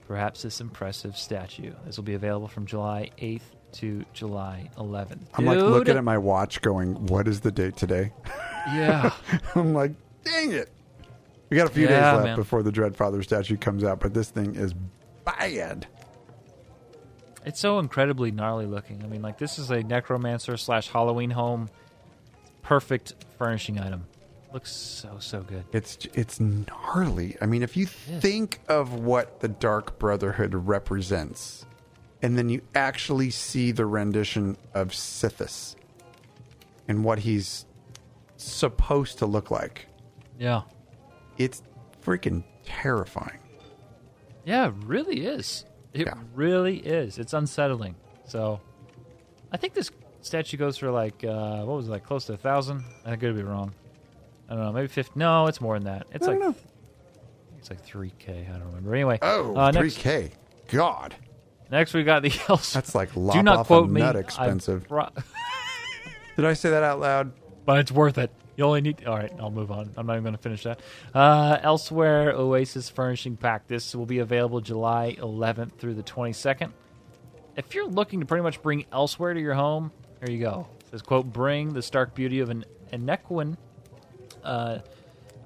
perhaps 0.07 0.43
this 0.43 0.61
impressive 0.61 1.17
statue. 1.17 1.73
This 1.83 1.97
will 1.97 2.03
be 2.03 2.13
available 2.13 2.47
from 2.47 2.67
July 2.67 3.09
8th 3.17 3.41
to 3.73 4.03
July 4.13 4.69
11th. 4.77 5.19
I'm 5.35 5.45
like 5.45 5.59
Dude. 5.59 5.69
looking 5.69 5.97
at 5.97 6.03
my 6.03 6.17
watch 6.17 6.61
going, 6.61 7.05
what 7.07 7.27
is 7.27 7.41
the 7.41 7.51
date 7.51 7.75
today? 7.77 8.11
Yeah. 8.67 9.11
I'm 9.55 9.73
like, 9.73 9.91
dang 10.23 10.51
it. 10.51 10.69
We 11.49 11.57
got 11.57 11.67
a 11.67 11.73
few 11.73 11.83
Yeah, 11.83 11.89
days 11.89 12.13
left 12.15 12.23
man. 12.25 12.35
before 12.37 12.63
the 12.63 12.71
Dreadfather 12.71 13.23
statue 13.23 13.57
comes 13.57 13.83
out, 13.83 13.99
but 13.99 14.13
this 14.13 14.29
thing 14.29 14.55
is 14.55 14.73
bad. 15.25 15.87
It's 17.45 17.59
so 17.59 17.79
incredibly 17.79 18.31
gnarly 18.31 18.65
looking. 18.67 19.03
I 19.03 19.07
mean, 19.07 19.21
like 19.21 19.37
this 19.37 19.57
is 19.59 19.71
a 19.71 19.81
necromancer 19.83 20.57
slash 20.57 20.89
Halloween 20.89 21.31
home, 21.31 21.69
perfect 22.61 23.13
furnishing 23.37 23.79
item. 23.79 24.05
Looks 24.53 24.71
so 24.71 25.15
so 25.19 25.41
good. 25.41 25.63
It's 25.71 25.97
it's 26.13 26.39
gnarly. 26.39 27.37
I 27.41 27.45
mean, 27.47 27.63
if 27.63 27.75
you 27.75 27.85
think 27.85 28.59
of 28.67 28.93
what 28.93 29.39
the 29.39 29.47
Dark 29.47 29.97
Brotherhood 29.97 30.53
represents, 30.53 31.65
and 32.21 32.37
then 32.37 32.49
you 32.49 32.61
actually 32.75 33.29
see 33.29 33.71
the 33.71 33.85
rendition 33.85 34.57
of 34.73 34.89
Sithis 34.89 35.75
and 36.87 37.03
what 37.03 37.19
he's 37.19 37.65
supposed 38.37 39.17
to 39.19 39.25
look 39.25 39.51
like, 39.51 39.87
Yeah, 40.39 40.61
it's 41.37 41.61
freaking 42.03 42.43
terrifying. 42.65 43.39
yeah, 44.45 44.67
it 44.67 44.73
really 44.85 45.25
is. 45.25 45.65
It 45.93 46.07
Yeah. 46.07 46.13
really 46.33 46.77
is. 46.77 47.17
It's 47.17 47.33
unsettling. 47.33 47.95
So, 48.25 48.61
I 49.51 49.57
think 49.57 49.73
this 49.73 49.91
statue 50.21 50.57
goes 50.57 50.77
for 50.77 50.89
like 50.91 51.23
uh, 51.23 51.63
what 51.63 51.75
was 51.77 51.87
it, 51.87 51.91
like 51.91 52.03
close 52.03 52.25
to 52.25 52.33
a 52.33 52.37
thousand. 52.37 52.83
I 53.05 53.15
could 53.17 53.35
be 53.35 53.43
wrong. 53.43 53.73
I 54.49 54.55
don't 54.55 54.63
know. 54.63 54.71
Maybe 54.71 54.87
fifty. 54.87 55.13
No, 55.19 55.47
it's 55.47 55.59
more 55.61 55.75
than 55.75 55.83
that. 55.85 56.07
It's 56.13 56.27
I 56.27 56.31
like 56.31 56.39
don't 56.39 56.49
know. 56.51 56.55
it's 57.57 57.69
like 57.69 57.83
three 57.83 58.13
k. 58.19 58.47
I 58.49 58.53
don't 58.57 58.67
remember. 58.67 58.93
Anyway, 58.95 59.19
Oh, 59.21 59.55
uh, 59.55 59.71
3K. 59.71 60.21
next, 60.23 60.37
God. 60.67 61.15
Next 61.71 61.93
we 61.93 62.03
got 62.03 62.21
the 62.21 62.31
else. 62.49 62.73
That's 62.73 62.93
like 62.93 63.13
Do 63.13 63.41
not 63.41 63.59
off 63.59 63.67
quote 63.67 63.85
a 63.89 63.91
me. 63.91 64.01
nut 64.01 64.15
I 64.15 64.19
expensive. 64.19 64.87
brought- 64.87 65.15
Did 66.35 66.45
I 66.45 66.53
say 66.53 66.69
that 66.71 66.83
out 66.83 66.99
loud? 66.99 67.31
but 67.65 67.79
it's 67.79 67.91
worth 67.91 68.17
it. 68.17 68.31
You 68.57 68.65
only 68.65 68.81
need. 68.81 69.05
All 69.05 69.15
right, 69.15 69.31
I'll 69.39 69.49
move 69.51 69.71
on. 69.71 69.91
I'm 69.95 70.05
not 70.05 70.13
even 70.13 70.23
going 70.23 70.35
to 70.35 70.41
finish 70.41 70.63
that. 70.63 70.81
Uh, 71.13 71.57
Elsweyr, 71.59 72.33
Oasis 72.33 72.89
Furnishing 72.89 73.37
Pack. 73.37 73.67
This 73.67 73.95
will 73.95 74.05
be 74.05 74.19
available 74.19 74.59
July 74.61 75.15
11th 75.19 75.73
through 75.77 75.93
the 75.93 76.03
22nd. 76.03 76.71
If 77.55 77.73
you're 77.75 77.87
looking 77.87 78.19
to 78.19 78.25
pretty 78.25 78.43
much 78.43 78.61
bring 78.61 78.83
Elsweyr 78.91 79.33
to 79.35 79.39
your 79.39 79.53
home, 79.53 79.91
here 80.25 80.35
you 80.35 80.43
go. 80.43 80.67
It 80.81 80.87
says, 80.91 81.01
quote, 81.01 81.31
bring 81.31 81.73
the 81.73 81.81
stark 81.81 82.13
beauty 82.15 82.39
of 82.39 82.49
an 82.49 82.65
Enequin 82.91 83.57
uh, 84.43 84.79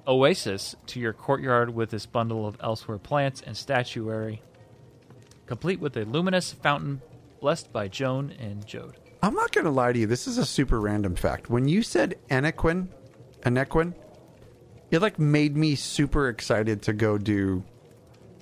oasis 0.06 0.74
to 0.86 1.00
your 1.00 1.12
courtyard 1.12 1.74
with 1.74 1.90
this 1.90 2.06
bundle 2.06 2.46
of 2.46 2.58
Elsweyr 2.58 3.02
plants 3.02 3.40
and 3.42 3.56
statuary, 3.56 4.42
complete 5.46 5.80
with 5.80 5.96
a 5.96 6.04
luminous 6.04 6.52
fountain 6.52 7.00
blessed 7.40 7.72
by 7.72 7.88
Jone 7.88 8.32
and 8.38 8.66
Jode. 8.66 8.94
I'm 9.22 9.34
not 9.34 9.52
going 9.52 9.64
to 9.64 9.70
lie 9.70 9.92
to 9.92 9.98
you. 9.98 10.06
This 10.06 10.26
is 10.26 10.38
a 10.38 10.44
super 10.44 10.80
random 10.80 11.14
fact. 11.16 11.48
When 11.50 11.68
you 11.68 11.82
said 11.82 12.16
Enequin, 12.30 12.88
Enequin, 13.42 13.94
it 14.90 15.00
like 15.00 15.18
made 15.18 15.56
me 15.56 15.74
super 15.74 16.28
excited 16.28 16.82
to 16.82 16.92
go 16.92 17.18
do 17.18 17.64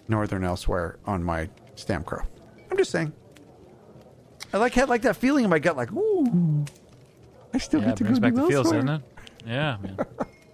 Northern 0.09 0.42
Elsweyr 0.42 0.96
on 1.07 1.22
my 1.22 1.48
Stamcrow. 1.76 2.24
I'm 2.70 2.76
just 2.76 2.90
saying. 2.90 3.12
I 4.52 4.59
like 4.59 4.74
had 4.74 4.88
like 4.88 5.02
that 5.02 5.16
feeling 5.16 5.44
in 5.44 5.50
my 5.50 5.59
gut, 5.59 5.76
like 5.76 5.92
ooh, 5.92 6.64
I 7.52 7.59
still 7.59 7.80
Yeah, 7.80 7.86
get 7.88 7.96
to 7.98 8.05
go 8.05 8.09
brings 8.09 8.20
back 8.20 8.34
do 8.34 8.42
the 8.42 8.48
feels, 8.48 8.66
Elsweyr. 8.66 8.72
doesn't 8.72 8.88
it? 8.88 9.02
Yeah, 9.46 9.76
man. 9.82 9.96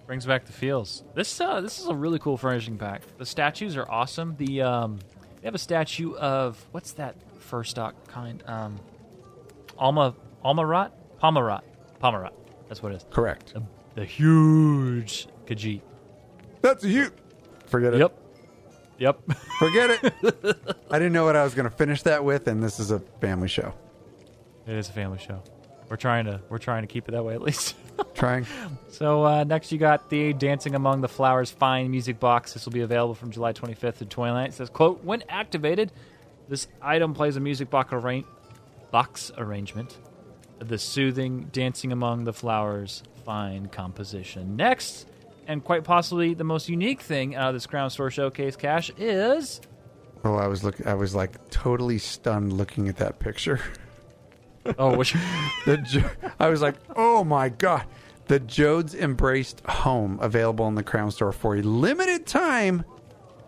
brings 0.07 0.25
back 0.25 0.45
the 0.45 0.53
feels. 0.53 1.03
This 1.13 1.39
uh, 1.41 1.61
this 1.61 1.79
is 1.79 1.87
a 1.87 1.95
really 1.95 2.19
cool 2.19 2.37
furnishing 2.37 2.77
pack. 2.77 3.01
The 3.17 3.25
statues 3.25 3.75
are 3.77 3.89
awesome. 3.89 4.35
The 4.37 4.61
um, 4.61 4.99
they 5.41 5.47
have 5.47 5.55
a 5.55 5.59
statue 5.59 6.15
of 6.15 6.63
what's 6.71 6.93
that 6.93 7.15
fur 7.39 7.63
stock 7.63 7.95
kind? 8.07 8.43
Um, 8.45 8.79
Alma 9.77 10.15
Almarat, 10.45 10.91
Pomerat, 11.21 11.61
Pomerat. 12.01 12.31
That's 12.67 12.81
what 12.81 12.91
it 12.91 12.95
is. 12.95 13.05
Correct. 13.09 13.53
The, 13.53 13.63
the 13.95 14.05
huge 14.05 15.27
Khajiit. 15.45 15.81
That's 16.61 16.83
a 16.83 16.87
huge. 16.87 17.11
Forget 17.65 17.95
it. 17.95 17.99
Yep. 17.99 18.17
Yep. 18.99 19.21
Forget 19.59 19.89
it. 20.03 20.13
I 20.91 20.99
didn't 20.99 21.13
know 21.13 21.25
what 21.25 21.35
I 21.35 21.43
was 21.43 21.53
going 21.55 21.69
to 21.69 21.75
finish 21.75 22.03
that 22.03 22.23
with, 22.23 22.47
and 22.47 22.63
this 22.63 22.79
is 22.79 22.91
a 22.91 22.99
family 23.19 23.47
show. 23.47 23.73
it 24.67 24.75
is 24.75 24.89
a 24.89 24.93
family 24.93 25.17
show. 25.17 25.41
We're 25.91 25.97
trying 25.97 26.23
to 26.23 26.39
we're 26.47 26.57
trying 26.57 26.83
to 26.83 26.87
keep 26.87 27.09
it 27.09 27.11
that 27.11 27.25
way 27.25 27.33
at 27.33 27.41
least. 27.41 27.75
Trying. 28.15 28.47
So 28.91 29.25
uh, 29.25 29.43
next 29.43 29.73
you 29.73 29.77
got 29.77 30.09
the 30.09 30.31
Dancing 30.31 30.73
Among 30.73 31.01
the 31.01 31.09
Flowers 31.09 31.51
Fine 31.51 31.91
music 31.91 32.17
box. 32.17 32.53
This 32.53 32.63
will 32.63 32.71
be 32.71 32.79
available 32.79 33.13
from 33.13 33.31
July 33.31 33.51
25th 33.51 33.97
to 33.97 34.05
29th. 34.05 34.47
It 34.47 34.53
says, 34.53 34.69
quote, 34.69 35.03
when 35.03 35.21
activated, 35.27 35.91
this 36.47 36.67
item 36.81 37.13
plays 37.13 37.35
a 37.35 37.41
music 37.41 37.69
box, 37.69 37.91
arra- 37.91 38.23
box 38.89 39.33
arrangement 39.37 39.97
the 40.59 40.77
soothing 40.77 41.49
Dancing 41.51 41.91
Among 41.91 42.23
the 42.23 42.33
Flowers 42.33 43.03
Fine 43.25 43.67
composition. 43.67 44.55
Next, 44.55 45.07
and 45.45 45.61
quite 45.61 45.83
possibly 45.83 46.33
the 46.33 46.45
most 46.45 46.69
unique 46.69 47.01
thing 47.01 47.35
out 47.35 47.49
of 47.49 47.53
this 47.53 47.67
Crown 47.67 47.89
Store 47.89 48.09
Showcase 48.09 48.55
cache 48.55 48.91
is... 48.97 49.59
Oh, 50.23 50.35
I 50.35 50.47
was 50.47 50.63
look. 50.63 50.85
I 50.87 50.93
was 50.93 51.13
like 51.15 51.49
totally 51.49 51.97
stunned 51.97 52.53
looking 52.53 52.87
at 52.87 52.97
that 52.97 53.19
picture. 53.19 53.59
Oh, 54.77 54.97
which... 54.97 55.15
The 55.65 55.77
Jo- 55.77 56.09
I 56.39 56.49
was 56.49 56.63
like, 56.63 56.73
oh 56.95 57.23
my 57.23 57.49
god, 57.49 57.85
the 58.25 58.39
Jodes 58.39 58.95
Embraced 58.95 59.61
Home 59.67 60.17
available 60.19 60.67
in 60.67 60.73
the 60.73 60.81
Crown 60.81 61.11
Store 61.11 61.31
for 61.31 61.55
a 61.55 61.61
limited 61.61 62.25
time, 62.25 62.83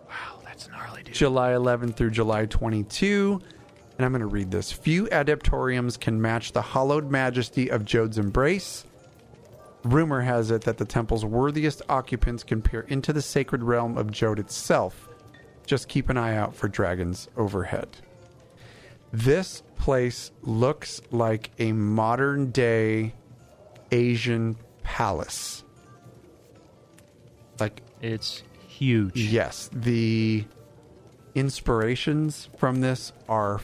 wow, 0.08 0.38
that's 0.44 0.68
gnarly, 0.68 1.02
dude. 1.02 1.12
July 1.12 1.54
11 1.54 1.94
through 1.94 2.10
July 2.10 2.46
22. 2.46 3.40
And 3.98 4.04
I'm 4.06 4.12
going 4.12 4.20
to 4.20 4.26
read 4.26 4.52
this. 4.52 4.70
Few 4.70 5.06
adeptoriums 5.06 5.98
can 5.98 6.22
match 6.22 6.52
the 6.52 6.62
hallowed 6.62 7.10
majesty 7.10 7.68
of 7.68 7.84
Jode's 7.84 8.16
embrace. 8.16 8.84
Rumor 9.82 10.20
has 10.20 10.52
it 10.52 10.62
that 10.62 10.78
the 10.78 10.84
temple's 10.84 11.24
worthiest 11.24 11.82
occupants 11.88 12.44
can 12.44 12.62
peer 12.62 12.82
into 12.82 13.12
the 13.12 13.22
sacred 13.22 13.64
realm 13.64 13.98
of 13.98 14.06
Jode 14.06 14.38
itself. 14.38 15.08
Just 15.66 15.88
keep 15.88 16.08
an 16.10 16.16
eye 16.16 16.36
out 16.36 16.54
for 16.54 16.68
dragons 16.68 17.26
overhead. 17.36 17.88
This 19.12 19.63
place 19.76 20.30
looks 20.42 21.00
like 21.10 21.50
a 21.58 21.72
modern 21.72 22.50
day 22.50 23.14
Asian 23.92 24.56
palace. 24.82 25.64
Like 27.60 27.82
It's 28.00 28.42
huge. 28.68 29.16
Yes, 29.16 29.70
the 29.72 30.44
inspirations 31.34 32.48
from 32.58 32.80
this 32.80 33.12
are 33.28 33.58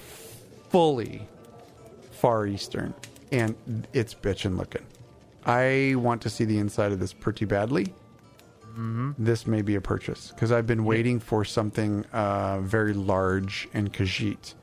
fully 0.71 1.29
Far 2.11 2.47
Eastern, 2.47 2.95
and 3.33 3.57
it's 3.93 4.15
bitchin' 4.15 4.59
looking. 4.59 4.87
I 5.47 5.95
want 5.97 6.21
to 6.23 6.31
see 6.31 6.45
the 6.45 6.59
inside 6.59 6.93
of 6.93 7.01
this 7.01 7.13
pretty 7.13 7.45
badly. 7.45 7.95
This 9.19 9.47
may 9.47 9.63
be 9.63 9.75
a 9.75 9.81
purchase 9.81 10.31
because 10.31 10.53
I've 10.53 10.67
been 10.67 10.85
waiting 10.85 11.19
for 11.21 11.45
something 11.45 12.05
uh, 12.13 12.61
very 12.61 12.95
large 12.95 13.69
and 13.75 13.93
Khajiit 13.93 14.55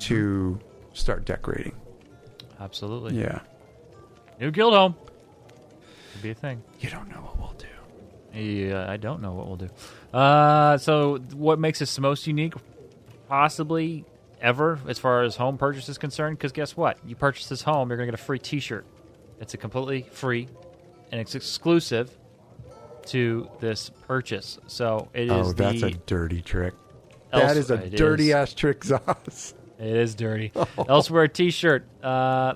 to 0.00 0.58
start 0.92 1.24
decorating. 1.24 1.74
Absolutely. 2.60 3.18
Yeah, 3.20 3.40
New 4.40 4.50
guild 4.50 4.74
home. 4.74 4.94
Could 6.12 6.22
be 6.22 6.30
a 6.30 6.34
thing. 6.34 6.62
you 6.80 6.90
don't 6.90 7.08
know 7.08 7.16
what 7.16 7.38
we'll 7.38 7.54
do. 7.58 8.38
Yeah, 8.38 8.90
I 8.90 8.96
don't 8.96 9.22
know 9.22 9.32
what 9.32 9.46
we'll 9.46 9.56
do. 9.56 9.68
Uh, 10.12 10.78
so 10.78 11.18
what 11.34 11.58
makes 11.58 11.78
this 11.80 11.94
the 11.94 12.00
most 12.00 12.26
unique, 12.26 12.54
possibly 13.28 14.04
ever, 14.40 14.78
as 14.88 14.98
far 14.98 15.22
as 15.22 15.36
home 15.36 15.58
purchase 15.58 15.88
is 15.88 15.98
concerned? 15.98 16.38
Because 16.38 16.52
guess 16.52 16.76
what? 16.76 16.98
You 17.06 17.16
purchase 17.16 17.48
this 17.48 17.62
home, 17.62 17.88
you're 17.88 17.96
gonna 17.96 18.06
get 18.10 18.14
a 18.20 18.22
free 18.22 18.38
T-shirt. 18.38 18.84
It's 19.40 19.54
a 19.54 19.56
completely 19.56 20.02
free, 20.12 20.48
and 21.10 21.20
it's 21.20 21.34
exclusive 21.34 22.10
to 23.06 23.48
this 23.60 23.90
purchase. 24.06 24.58
So 24.66 25.08
it 25.14 25.24
is 25.24 25.30
Oh, 25.32 25.52
that's 25.52 25.80
the 25.80 25.86
a 25.88 25.90
dirty 25.90 26.42
trick. 26.42 26.74
that 27.32 27.56
is 27.56 27.70
a 27.70 27.78
dirty 27.88 28.28
is. 28.30 28.34
ass 28.34 28.54
trick, 28.54 28.80
Zaz. 28.80 29.54
It 29.80 29.96
is 29.96 30.14
dirty. 30.14 30.50
Elsweyr 30.54 31.32
T-shirt. 31.32 31.86
Uh, 32.02 32.54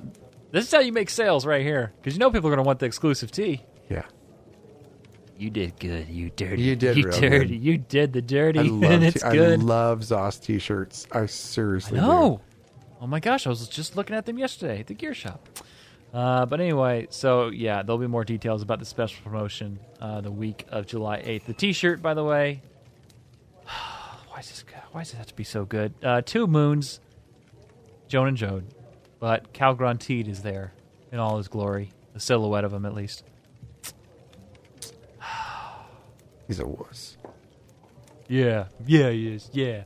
this 0.51 0.67
is 0.67 0.71
how 0.71 0.81
you 0.81 0.93
make 0.93 1.09
sales 1.11 1.47
right 1.47 1.63
here, 1.63 1.93
because 2.01 2.15
you 2.15 2.21
know 2.21 2.31
people 2.31 2.49
are 2.49 2.53
gonna 2.53 2.63
want 2.67 2.79
the 2.79 2.87
exclusive 2.87 3.31
tee. 3.31 3.63
Yeah. 3.89 4.03
You 5.37 5.51
did 5.51 5.79
good. 5.81 6.09
You 6.09 6.31
dirty. 6.31 6.63
You 6.63 6.77
did 6.77 6.97
You 6.97 7.05
real 7.09 7.21
dirty. 7.21 7.47
good. 7.57 7.65
You 7.65 7.79
did 7.79 8.13
the 8.13 8.23
dirty, 8.23 8.61
I 8.61 8.63
and 8.65 8.81
love, 8.81 9.03
it's 9.03 9.23
t- 9.23 9.31
good. 9.31 9.61
I 9.61 9.63
love 9.63 10.01
ZOS 10.01 10.41
t-shirts. 10.43 11.07
I 11.11 11.27
seriously 11.27 11.99
No. 11.99 12.41
Oh 13.01 13.07
my 13.07 13.19
gosh, 13.21 13.47
I 13.47 13.51
was 13.51 13.67
just 13.69 13.97
looking 13.97 14.15
at 14.17 14.27
them 14.27 14.39
yesterday 14.39 14.79
at 14.81 14.87
the 14.87 14.95
gear 14.95 15.13
shop. 15.15 15.49
Uh, 16.13 16.47
but 16.47 16.61
anyway, 16.61 17.09
so 17.11 17.49
yeah, 17.49 17.83
there'll 17.83 17.99
be 17.99 18.07
more 18.07 18.25
details 18.25 18.63
about 18.63 18.79
the 18.79 18.85
special 18.85 19.21
promotion 19.25 19.81
uh, 20.01 20.21
the 20.21 20.31
week 20.31 20.65
of 20.69 20.87
July 20.87 21.19
8th. 21.21 21.47
The 21.47 21.53
T-shirt, 21.55 22.01
by 22.01 22.15
the 22.15 22.23
way, 22.23 22.63
why 24.29 24.39
is 24.41 24.49
this? 24.49 24.65
Why 24.93 25.01
does 25.03 25.13
it 25.13 25.17
have 25.17 25.27
to 25.27 25.35
be 25.35 25.43
so 25.45 25.65
good? 25.65 25.93
Uh, 26.03 26.23
two 26.23 26.47
moons, 26.47 27.01
Jone 28.15 28.29
and 28.29 28.37
Jode, 28.37 28.63
but 29.19 29.53
Kaalgrontiid 29.53 30.29
is 30.29 30.43
there 30.43 30.73
in 31.11 31.19
all 31.19 31.37
his 31.37 31.49
glory, 31.49 31.91
the 32.13 32.21
silhouette 32.21 32.63
of 32.63 32.73
him 32.73 32.87
at 32.87 32.95
least. 32.95 33.25
He's 36.47 36.61
a 36.61 36.65
wuss. 36.65 37.17
Yeah, 38.29 38.67
yeah, 38.87 39.11
he 39.11 39.35
is. 39.35 39.51
Yeah. 39.53 39.83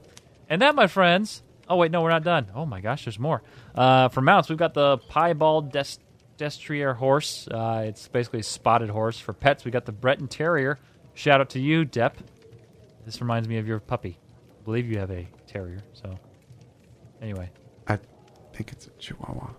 And 0.51 0.61
that, 0.61 0.75
my 0.75 0.89
friends. 0.89 1.43
Oh, 1.71 1.77
wait, 1.77 1.91
no, 1.91 2.03
we're 2.03 2.11
not 2.11 2.23
done. 2.23 2.49
Oh, 2.55 2.67
my 2.67 2.83
gosh, 2.83 3.07
there's 3.07 3.19
more. 3.19 3.43
Uh, 3.75 4.09
for 4.11 4.21
mounts, 4.21 4.51
we've 4.51 4.59
got 4.59 4.75
the 4.75 4.99
Piebald 4.99 5.73
Des- 5.73 5.97
Destrier 6.37 6.95
horse. 6.95 7.49
Uh, 7.51 7.85
it's 7.87 8.09
basically 8.09 8.41
a 8.41 8.43
spotted 8.43 8.91
horse. 8.91 9.19
For 9.19 9.33
pets, 9.33 9.65
we 9.65 9.71
got 9.71 9.87
the 9.87 9.93
Breton 9.93 10.29
Terrier. 10.29 10.79
Shout 11.15 11.41
out 11.41 11.49
to 11.51 11.61
you, 11.61 11.87
Depp. 11.87 12.13
This 13.07 13.23
reminds 13.23 13.49
me 13.49 13.57
of 13.57 13.67
your 13.67 13.81
puppy. 13.81 14.19
I 14.61 14.65
believe 14.65 14.87
you 14.87 14.99
have 14.99 15.11
a 15.11 15.27
terrier. 15.47 15.81
So, 15.95 16.19
anyway, 17.23 17.49
think 18.59 18.73
it's 18.73 18.89
a 18.89 18.91
Chihuahua. 18.99 19.51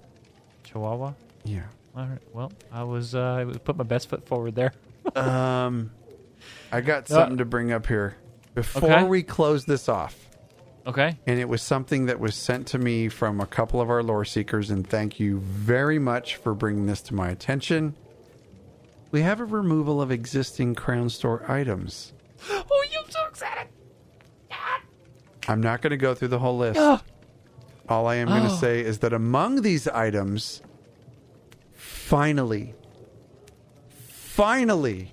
Chihuahua. 0.65 1.13
Yeah. 1.45 1.61
All 1.95 2.05
right. 2.05 2.19
Well, 2.33 2.51
I 2.69 2.83
was 2.83 3.15
uh, 3.15 3.45
I 3.49 3.57
put 3.59 3.77
my 3.77 3.85
best 3.85 4.09
foot 4.09 4.27
forward 4.27 4.55
there. 4.55 4.73
Um, 5.15 5.89
I 6.71 6.81
got 6.81 7.07
something 7.07 7.37
to 7.37 7.45
bring 7.45 7.71
up 7.71 7.87
here 7.87 8.17
before 8.53 8.83
Okay. 8.83 9.03
we 9.05 9.23
close 9.23 9.65
this 9.65 9.89
off. 9.89 10.15
Okay. 10.85 11.17
And 11.25 11.39
it 11.39 11.49
was 11.49 11.63
something 11.63 12.05
that 12.07 12.19
was 12.19 12.35
sent 12.35 12.67
to 12.67 12.77
me 12.77 13.07
from 13.09 13.39
a 13.39 13.47
couple 13.47 13.81
of 13.81 13.89
our 13.89 14.03
lore 14.03 14.25
seekers, 14.25 14.69
and 14.69 14.85
thank 14.87 15.19
you 15.19 15.39
very 15.39 15.97
much 15.97 16.35
for 16.35 16.53
bringing 16.53 16.85
this 16.85 17.01
to 17.03 17.15
my 17.15 17.29
attention. 17.29 17.95
We 19.11 19.21
have 19.21 19.39
a 19.39 19.45
removal 19.45 19.99
of 19.99 20.11
existing 20.11 20.75
Crown 20.75 21.09
Store 21.09 21.49
items. 21.49 22.13
Oh, 22.51 22.85
you 22.91 22.99
so 23.09 23.25
excited! 23.27 23.67
I'm 25.47 25.61
not 25.61 25.81
going 25.81 25.91
to 25.91 25.97
go 25.97 26.13
through 26.13 26.27
the 26.27 26.39
whole 26.39 26.57
list. 26.57 26.79
All 27.89 28.05
I 28.05 28.15
am 28.15 28.27
going 28.27 28.43
to 28.43 28.51
oh. 28.51 28.55
say 28.55 28.81
is 28.81 28.99
that 28.99 29.13
among 29.13 29.63
these 29.63 29.87
items, 29.87 30.61
finally, 31.73 32.75
finally, 33.89 35.11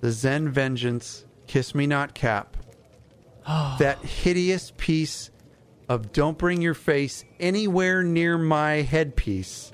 the 0.00 0.10
Zen 0.10 0.48
Vengeance 0.48 1.24
Kiss 1.46 1.72
Me 1.72 1.86
Not 1.86 2.14
cap, 2.14 2.56
oh. 3.46 3.76
that 3.78 3.98
hideous 4.04 4.72
piece 4.76 5.30
of 5.88 6.12
don't 6.12 6.36
bring 6.36 6.60
your 6.62 6.74
face 6.74 7.24
anywhere 7.38 8.02
near 8.02 8.36
my 8.36 8.82
headpiece, 8.82 9.72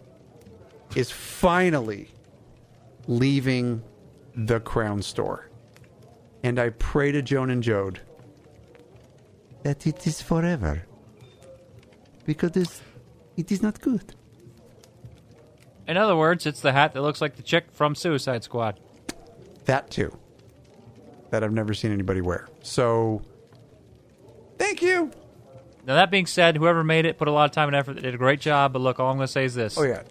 is 0.95 1.11
finally 1.11 2.11
leaving 3.07 3.83
the 4.35 4.61
Crown 4.61 5.01
Store. 5.01 5.49
And 6.43 6.59
I 6.59 6.69
pray 6.69 7.13
to 7.13 7.23
Jone 7.23 7.49
and 7.49 7.63
Jode 7.63 7.99
that 9.63 9.87
it 9.87 10.07
is 10.07 10.21
forever. 10.21 10.85
Because 12.27 12.51
this, 12.51 12.83
it 13.37 13.51
is 13.51 13.63
not 13.63 13.81
good. 13.81 14.15
In 15.87 15.97
other 15.97 16.17
words, 16.17 16.45
it's 16.47 16.61
the 16.61 16.73
hat 16.73 16.93
that 16.95 17.03
looks 17.03 17.21
like 17.21 17.37
the 17.37 17.43
chick 17.43 17.67
from 17.71 17.95
Suicide 17.95 18.43
Squad. 18.43 18.81
That 19.67 19.91
too. 19.91 20.17
That 21.31 21.45
I've 21.45 21.53
never 21.53 21.73
seen 21.75 21.93
anybody 21.93 22.21
wear. 22.21 22.49
So, 22.63 23.23
thank 24.59 24.83
you. 24.83 25.13
Now 25.87 25.95
that 25.95 26.11
being 26.11 26.27
said, 26.27 26.57
whoever 26.57 26.83
made 26.83 27.07
it 27.07 27.17
put 27.17 27.29
a 27.29 27.31
lot 27.31 27.45
of 27.45 27.53
time 27.53 27.69
and 27.69 27.77
effort. 27.77 27.95
They 27.95 28.03
did 28.03 28.15
a 28.15 28.19
great 28.19 28.41
job. 28.41 28.73
But 28.73 28.81
look, 28.81 28.99
all 28.99 29.11
I'm 29.11 29.17
going 29.17 29.27
to 29.29 29.33
say 29.33 29.45
is 29.45 29.55
this. 29.55 29.79
Oh, 29.79 29.85
yeah. 29.85 30.03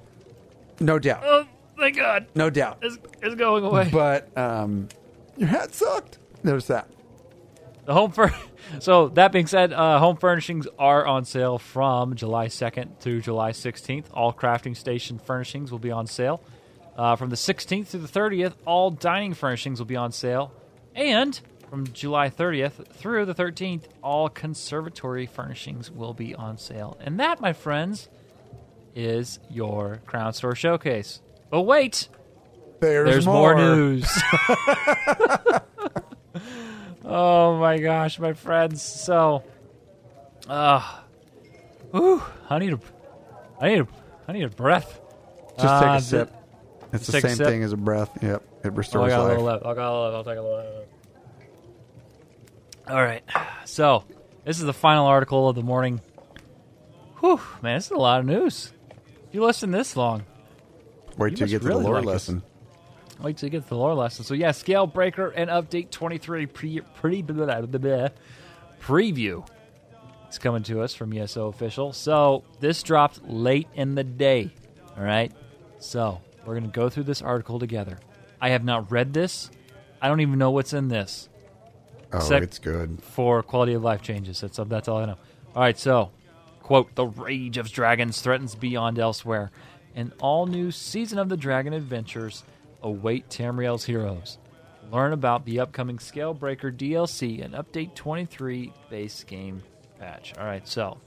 No 0.79 0.97
doubt. 0.99 1.23
Oh, 1.25 1.45
thank 1.77 1.97
God. 1.97 2.27
No 2.35 2.49
doubt. 2.49 2.77
It's, 2.81 2.97
it's 3.21 3.35
going 3.35 3.65
away. 3.65 3.89
But 3.91 4.35
um, 4.37 4.87
your 5.35 5.49
hat 5.49 5.73
sucked. 5.73 6.17
There's 6.43 6.67
that. 6.67 6.87
The 7.85 7.93
home 7.93 8.11
fur- 8.11 8.33
So 8.79 9.09
that 9.09 9.31
being 9.31 9.47
said, 9.47 9.73
uh, 9.73 9.99
home 9.99 10.17
furnishings 10.17 10.67
are 10.77 11.05
on 11.05 11.25
sale 11.25 11.57
from 11.57 12.15
July 12.15 12.47
2nd 12.47 12.99
through 12.99 13.21
July 13.21 13.51
16th. 13.51 14.05
All 14.13 14.33
crafting 14.33 14.75
station 14.75 15.19
furnishings 15.19 15.71
will 15.71 15.79
be 15.79 15.91
on 15.91 16.07
sale. 16.07 16.41
Uh, 16.97 17.15
from 17.15 17.29
the 17.29 17.35
16th 17.35 17.87
through 17.87 18.01
the 18.01 18.07
30th, 18.07 18.53
all 18.65 18.89
dining 18.89 19.33
furnishings 19.33 19.79
will 19.79 19.85
be 19.85 19.97
on 19.97 20.11
sale. 20.11 20.51
And 20.93 21.39
from 21.69 21.87
July 21.87 22.29
30th 22.29 22.87
through 22.93 23.25
the 23.25 23.35
13th, 23.35 23.83
all 24.01 24.29
conservatory 24.29 25.25
furnishings 25.25 25.91
will 25.91 26.13
be 26.13 26.33
on 26.33 26.57
sale. 26.57 26.97
And 27.01 27.19
that, 27.19 27.41
my 27.41 27.53
friends, 27.53 28.07
is 28.95 29.39
your 29.49 29.99
Crown 30.05 30.33
Store 30.33 30.55
Showcase. 30.55 31.21
But 31.49 31.61
wait, 31.63 32.07
There's, 32.79 33.09
there's 33.09 33.25
more, 33.25 33.55
news. 33.55 34.07
oh 37.05 37.57
my 37.59 37.77
gosh, 37.79 38.19
my 38.19 38.33
friends. 38.33 38.81
So, 38.81 39.43
uh, 40.49 40.99
whew, 41.91 42.21
I 42.49 42.59
need 42.59 42.73
a, 42.73 42.79
I 43.59 43.69
need 43.69 43.79
a, 43.81 43.87
I 44.27 44.31
need 44.33 44.43
a 44.43 44.49
breath. 44.49 44.99
Just 45.57 45.65
Uh, 45.67 45.79
take 45.79 45.87
a 45.87 45.91
th- 45.91 46.03
sip. 46.03 46.33
It's 46.93 47.07
the 47.07 47.21
same 47.21 47.37
thing 47.37 47.63
as 47.63 47.73
a 47.73 47.77
breath. 47.77 48.09
Yep. 48.21 48.41
It 48.63 48.67
Oh, 48.67 48.69
I 48.69 48.73
restores 48.73 49.11
got 49.11 49.19
a 49.19 49.23
life. 49.23 49.61
I 49.65 49.73
got 49.73 49.91
a 49.91 49.93
little 49.93 50.03
left. 50.03 50.15
I'll 50.15 50.23
take 50.23 50.37
a 50.39 50.41
little 50.41 50.57
left. 50.57 50.87
All 52.87 53.03
right. 53.03 53.23
So, 53.65 54.03
this 54.45 54.59
is 54.59 54.65
the 54.65 54.73
final 54.73 55.05
article 55.07 55.49
of 55.49 55.55
the 55.55 55.63
morning. 55.63 56.01
Whew, 57.19 57.39
man, 57.61 57.77
this 57.77 57.85
is 57.85 57.91
a 57.91 57.97
lot 57.97 58.19
of 58.19 58.25
news. 58.25 58.71
If 59.27 59.33
you 59.33 59.43
listen 59.43 59.71
this 59.71 59.95
long, 59.97 60.23
Wait 61.17 61.31
You 61.31 61.37
till 61.37 61.47
you 61.47 61.59
get 61.59 61.61
to 61.63 61.67
really 61.67 61.83
the 61.83 61.89
lore 61.89 62.01
like 62.01 62.13
this. 62.13 62.29
Wait 63.21 63.37
till 63.37 63.47
you 63.47 63.51
get 63.51 63.63
to 63.63 63.69
the 63.69 63.75
lore 63.77 63.93
lesson. 63.93 64.25
So 64.25 64.33
yeah, 64.33 64.49
Scalebreaker 64.49 65.31
and 65.35 65.49
Update 65.49 65.89
23 65.89 66.45
pre, 66.47 66.81
pre, 66.81 67.21
blah, 67.21 67.61
blah, 67.61 67.79
blah, 67.79 68.09
preview 68.81 69.47
It's 70.27 70.37
coming 70.37 70.63
to 70.63 70.81
us 70.81 70.93
from 70.93 71.13
ESO 71.13 71.47
Official. 71.47 71.93
So 71.93 72.43
this 72.59 72.83
dropped 72.83 73.23
late 73.27 73.67
in 73.73 73.95
the 73.95 74.03
day. 74.03 74.51
All 74.97 75.03
right. 75.03 75.31
So 75.79 76.21
we're 76.45 76.53
going 76.53 76.69
to 76.69 76.75
go 76.75 76.89
through 76.89 77.03
this 77.03 77.21
article 77.21 77.57
together. 77.59 77.97
I 78.41 78.49
have 78.49 78.63
not 78.63 78.91
read 78.91 79.13
this. 79.13 79.49
I 80.01 80.07
don't 80.07 80.19
even 80.21 80.37
know 80.37 80.51
what's 80.51 80.73
in 80.73 80.89
this 80.89 81.29
Oh, 82.13 82.19
Sec- 82.19 82.43
it's 82.43 82.59
good. 82.59 83.01
for 83.01 83.41
quality 83.43 83.73
of 83.73 83.83
life 83.83 84.01
changes. 84.01 84.39
That's 84.41 84.59
that's 84.67 84.87
all 84.87 84.97
I 84.99 85.05
know. 85.05 85.17
All 85.55 85.61
right, 85.61 85.77
so 85.77 86.11
quote: 86.61 86.93
"The 86.95 87.05
rage 87.07 87.57
of 87.57 87.71
dragons 87.71 88.21
threatens 88.21 88.55
beyond 88.55 88.97
Elsweyr. 88.97 89.49
An 89.95 90.13
all-new 90.19 90.71
season 90.71 91.17
of 91.17 91.29
the 91.29 91.37
Dragon 91.37 91.73
Adventures 91.73 92.43
await 92.85 93.29
Tamriel's 93.29 93.85
heroes. 93.85 94.37
Learn 94.91 95.11
about 95.11 95.45
the 95.45 95.59
upcoming 95.59 95.97
Scalebreaker 95.97 96.75
DLC 96.75 97.43
and 97.43 97.53
Update 97.53 97.95
23 97.95 98.71
base 98.89 99.23
game 99.23 99.63
patch. 99.99 100.33
All 100.37 100.45
right, 100.45 100.65
so 100.67 100.97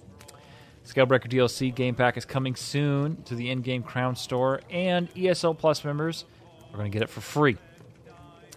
Scalebreaker 0.85 1.31
DLC 1.31 1.74
game 1.74 1.95
pack 1.95 2.16
is 2.16 2.24
coming 2.24 2.57
soon 2.57 3.22
to 3.22 3.35
the 3.35 3.51
in-game 3.51 3.83
Crown 3.83 4.16
Store, 4.16 4.61
and 4.68 5.09
ESO 5.16 5.55
Plus 5.55 5.85
members 5.85 6.24
are 6.72 6.76
going 6.76 6.91
to 6.91 6.95
get 6.95 7.03
it 7.03 7.09
for 7.09 7.20
free 7.20 7.57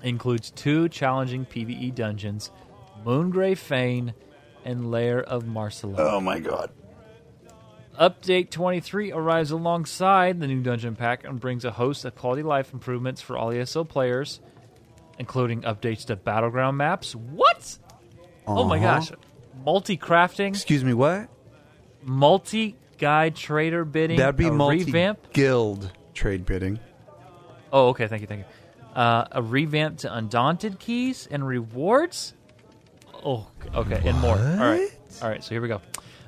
includes 0.03 0.51
two 0.51 0.89
challenging 0.89 1.45
PvE 1.45 1.93
dungeons, 1.93 2.51
Moongrave 3.05 3.57
Fane 3.57 4.13
and 4.65 4.91
Lair 4.91 5.21
of 5.21 5.43
Maarselok. 5.43 5.95
Oh 5.97 6.19
my 6.19 6.39
god. 6.39 6.71
Update 7.99 8.49
23 8.49 9.11
arrives 9.11 9.51
alongside 9.51 10.39
the 10.39 10.47
new 10.47 10.61
dungeon 10.61 10.95
pack 10.95 11.23
and 11.23 11.39
brings 11.39 11.65
a 11.65 11.71
host 11.71 12.05
of 12.05 12.15
quality 12.15 12.41
life 12.43 12.73
improvements 12.73 13.21
for 13.21 13.37
all 13.37 13.51
ESO 13.51 13.83
players, 13.83 14.39
including 15.19 15.61
updates 15.63 16.05
to 16.05 16.15
battleground 16.15 16.77
maps. 16.77 17.15
What? 17.15 17.77
Oh 18.47 18.63
my 18.63 18.77
Uh-huh. 18.77 18.99
gosh. 18.99 19.11
Multi 19.65 19.97
crafting, 19.97 20.49
Excuse 20.49 20.83
me, 20.83 20.93
what? 20.93 21.29
multi 22.01 22.75
guide 22.97 23.35
trader 23.35 23.83
bidding, 23.85 24.17
That'd 24.17 24.37
be 24.37 24.49
multi 24.49 24.85
revamp. 24.85 25.33
guild 25.33 25.91
trade 26.13 26.45
bidding. 26.45 26.79
Oh, 27.73 27.89
okay. 27.89 28.07
Thank 28.07 28.21
you. 28.21 28.27
Thank 28.27 28.41
you. 28.41 28.99
Uh, 28.99 29.25
a 29.31 29.41
revamp 29.41 29.99
to 29.99 30.13
Undaunted 30.13 30.79
keys 30.79 31.27
and 31.29 31.45
rewards. 31.45 32.33
Oh, 33.23 33.47
okay, 33.75 34.01
and 34.03 34.17
more. 34.19 34.35
All 34.37 34.57
right, 34.57 34.89
all 35.21 35.29
right. 35.29 35.43
So 35.43 35.51
here 35.51 35.61
we 35.61 35.67
go. 35.67 35.79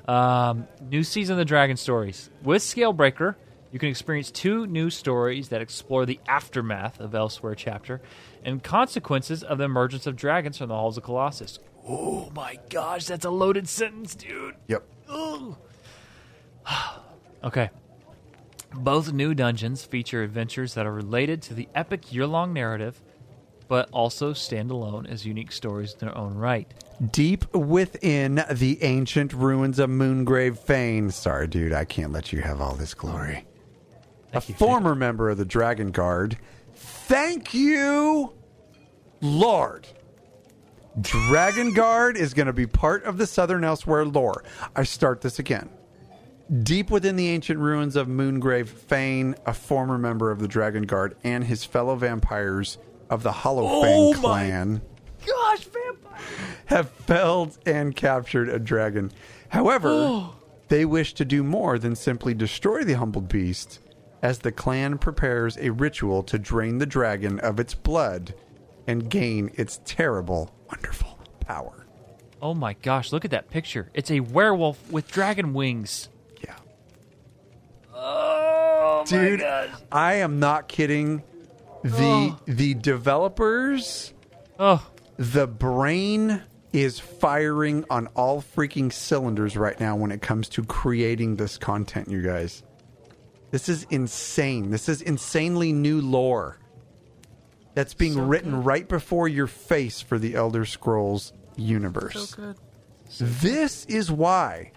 Um, 0.07 0.67
new 0.81 1.03
season 1.03 1.33
of 1.33 1.37
the 1.37 1.45
Dragon 1.45 1.77
Stories 1.77 2.29
with 2.41 2.61
Scalebreaker. 2.61 3.35
You 3.71 3.79
can 3.79 3.89
experience 3.89 4.29
two 4.29 4.67
new 4.67 4.89
stories 4.89 5.49
that 5.49 5.61
explore 5.61 6.05
the 6.05 6.19
aftermath 6.27 6.99
of 6.99 7.11
Elsweyr 7.11 7.55
chapter 7.55 8.01
and 8.43 8.61
consequences 8.61 9.43
of 9.43 9.57
the 9.57 9.63
emergence 9.63 10.05
of 10.05 10.15
dragons 10.15 10.59
from 10.59 10.67
the 10.67 10.75
halls 10.75 10.97
of 10.97 11.03
Colossus. 11.03 11.57
Oh 11.87 12.29
my 12.35 12.59
gosh, 12.69 13.05
that's 13.05 13.25
a 13.25 13.29
loaded 13.29 13.67
sentence, 13.67 14.15
dude. 14.15 14.55
Yep. 14.67 14.83
Okay. 17.43 17.69
Both 18.73 19.11
new 19.11 19.33
dungeons 19.33 19.83
feature 19.83 20.23
adventures 20.23 20.75
that 20.75 20.85
are 20.85 20.93
related 20.93 21.41
to 21.43 21.53
the 21.53 21.67
epic 21.75 22.13
year 22.13 22.25
long 22.25 22.53
narrative, 22.53 23.01
but 23.67 23.89
also 23.91 24.31
stand 24.31 24.71
alone 24.71 25.05
as 25.05 25.25
unique 25.25 25.51
stories 25.51 25.91
in 25.91 25.99
their 25.99 26.17
own 26.17 26.35
right. 26.35 26.73
Deep 27.11 27.53
within 27.53 28.43
the 28.51 28.81
ancient 28.83 29.33
ruins 29.33 29.79
of 29.79 29.89
Moongrave 29.89 30.57
Fane. 30.59 31.09
Sorry, 31.11 31.47
dude, 31.47 31.73
I 31.73 31.85
can't 31.85 32.11
let 32.11 32.31
you 32.31 32.41
have 32.41 32.61
all 32.61 32.73
this 32.75 32.93
glory. 32.93 33.45
Thank 34.31 34.45
a 34.45 34.47
you, 34.49 34.55
former 34.55 34.95
member 34.95 35.29
of 35.29 35.37
the 35.37 35.45
Dragon 35.45 35.91
Guard. 35.91 36.37
Thank 36.75 37.53
you, 37.53 38.33
Lord. 39.21 39.87
Dragon 41.01 41.73
Guard 41.73 42.17
is 42.17 42.33
going 42.33 42.45
to 42.47 42.53
be 42.53 42.67
part 42.67 43.03
of 43.03 43.17
the 43.17 43.25
Southern 43.27 43.63
Elsweyr 43.63 44.13
lore. 44.13 44.43
I 44.75 44.83
start 44.83 45.21
this 45.21 45.39
again. 45.39 45.69
Deep 46.61 46.91
within 46.91 47.15
the 47.15 47.29
ancient 47.29 47.59
ruins 47.59 47.95
of 47.95 48.07
Moongrave 48.07 48.69
Fane, 48.69 49.35
a 49.45 49.53
former 49.53 49.97
member 49.97 50.29
of 50.29 50.39
the 50.39 50.47
Dragon 50.47 50.83
Guard 50.83 51.15
and 51.23 51.43
his 51.43 51.63
fellow 51.63 51.95
vampires 51.95 52.77
of 53.09 53.23
the 53.23 53.31
Hollow 53.31 53.63
Oh 53.65 53.81
Fang 54.13 54.21
my- 54.21 54.29
clan 54.29 54.81
Gosh, 55.25 55.63
vampires! 55.65 56.21
have 56.65 56.89
felled 56.89 57.57
and 57.65 57.95
captured 57.95 58.49
a 58.49 58.59
dragon. 58.59 59.11
However, 59.49 59.89
oh. 59.89 60.35
they 60.69 60.85
wish 60.85 61.13
to 61.15 61.25
do 61.25 61.43
more 61.43 61.77
than 61.77 61.95
simply 61.95 62.33
destroy 62.33 62.83
the 62.83 62.93
humbled 62.93 63.27
beast, 63.27 63.79
as 64.21 64.39
the 64.39 64.51
clan 64.51 64.97
prepares 64.97 65.57
a 65.57 65.69
ritual 65.71 66.23
to 66.23 66.39
drain 66.39 66.77
the 66.77 66.85
dragon 66.85 67.39
of 67.39 67.59
its 67.59 67.73
blood 67.73 68.33
and 68.87 69.09
gain 69.09 69.51
its 69.55 69.79
terrible, 69.85 70.53
wonderful 70.69 71.19
power. 71.39 71.85
Oh 72.41 72.53
my 72.53 72.73
gosh, 72.73 73.11
look 73.11 73.23
at 73.23 73.31
that 73.31 73.49
picture. 73.49 73.89
It's 73.93 74.11
a 74.11 74.19
werewolf 74.19 74.91
with 74.91 75.09
dragon 75.09 75.53
wings. 75.53 76.09
Yeah. 76.43 76.55
Oh 77.93 79.03
Dude, 79.07 79.39
my 79.39 79.45
gosh. 79.45 79.69
I 79.91 80.13
am 80.15 80.39
not 80.39 80.67
kidding. 80.67 81.23
The 81.83 82.33
oh. 82.33 82.39
the 82.45 82.73
developers 82.73 84.13
Oh, 84.59 84.85
the 85.17 85.47
brain 85.47 86.41
is 86.71 86.99
firing 86.99 87.85
on 87.89 88.07
all 88.15 88.41
freaking 88.41 88.91
cylinders 88.91 89.55
right 89.55 89.79
now 89.79 89.95
when 89.95 90.11
it 90.11 90.21
comes 90.21 90.49
to 90.49 90.63
creating 90.63 91.35
this 91.35 91.57
content, 91.57 92.09
you 92.09 92.21
guys. 92.21 92.63
This 93.51 93.69
is 93.69 93.85
insane. 93.91 94.71
This 94.71 94.89
is 94.89 95.01
insanely 95.01 95.71
new 95.71 96.01
lore 96.01 96.57
that's 97.75 97.93
being 97.93 98.19
written 98.19 98.63
right 98.63 98.87
before 98.87 99.27
your 99.27 99.45
face 99.45 100.01
for 100.01 100.17
the 100.17 100.33
Elder 100.33 100.65
Scrolls 100.65 101.33
universe. 101.55 102.29
So 102.31 102.35
good. 102.35 102.57
This 103.19 103.85
is 103.85 104.11
why. 104.11 104.71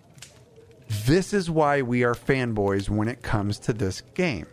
This 1.07 1.33
is 1.33 1.51
why 1.51 1.83
we 1.83 2.05
are 2.05 2.15
fanboys 2.15 2.91
when 2.91 3.09
it 3.09 3.23
comes 3.23 3.59
to 3.61 3.73
this 3.73 4.03
game. 4.15 4.47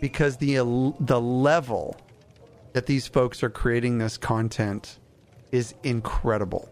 Because 0.00 0.38
the 0.38 0.56
the 1.00 1.20
level 1.20 1.96
that 2.72 2.86
these 2.86 3.06
folks 3.06 3.42
are 3.42 3.50
creating 3.50 3.98
this 3.98 4.16
content 4.16 4.98
is 5.52 5.74
incredible. 5.84 6.68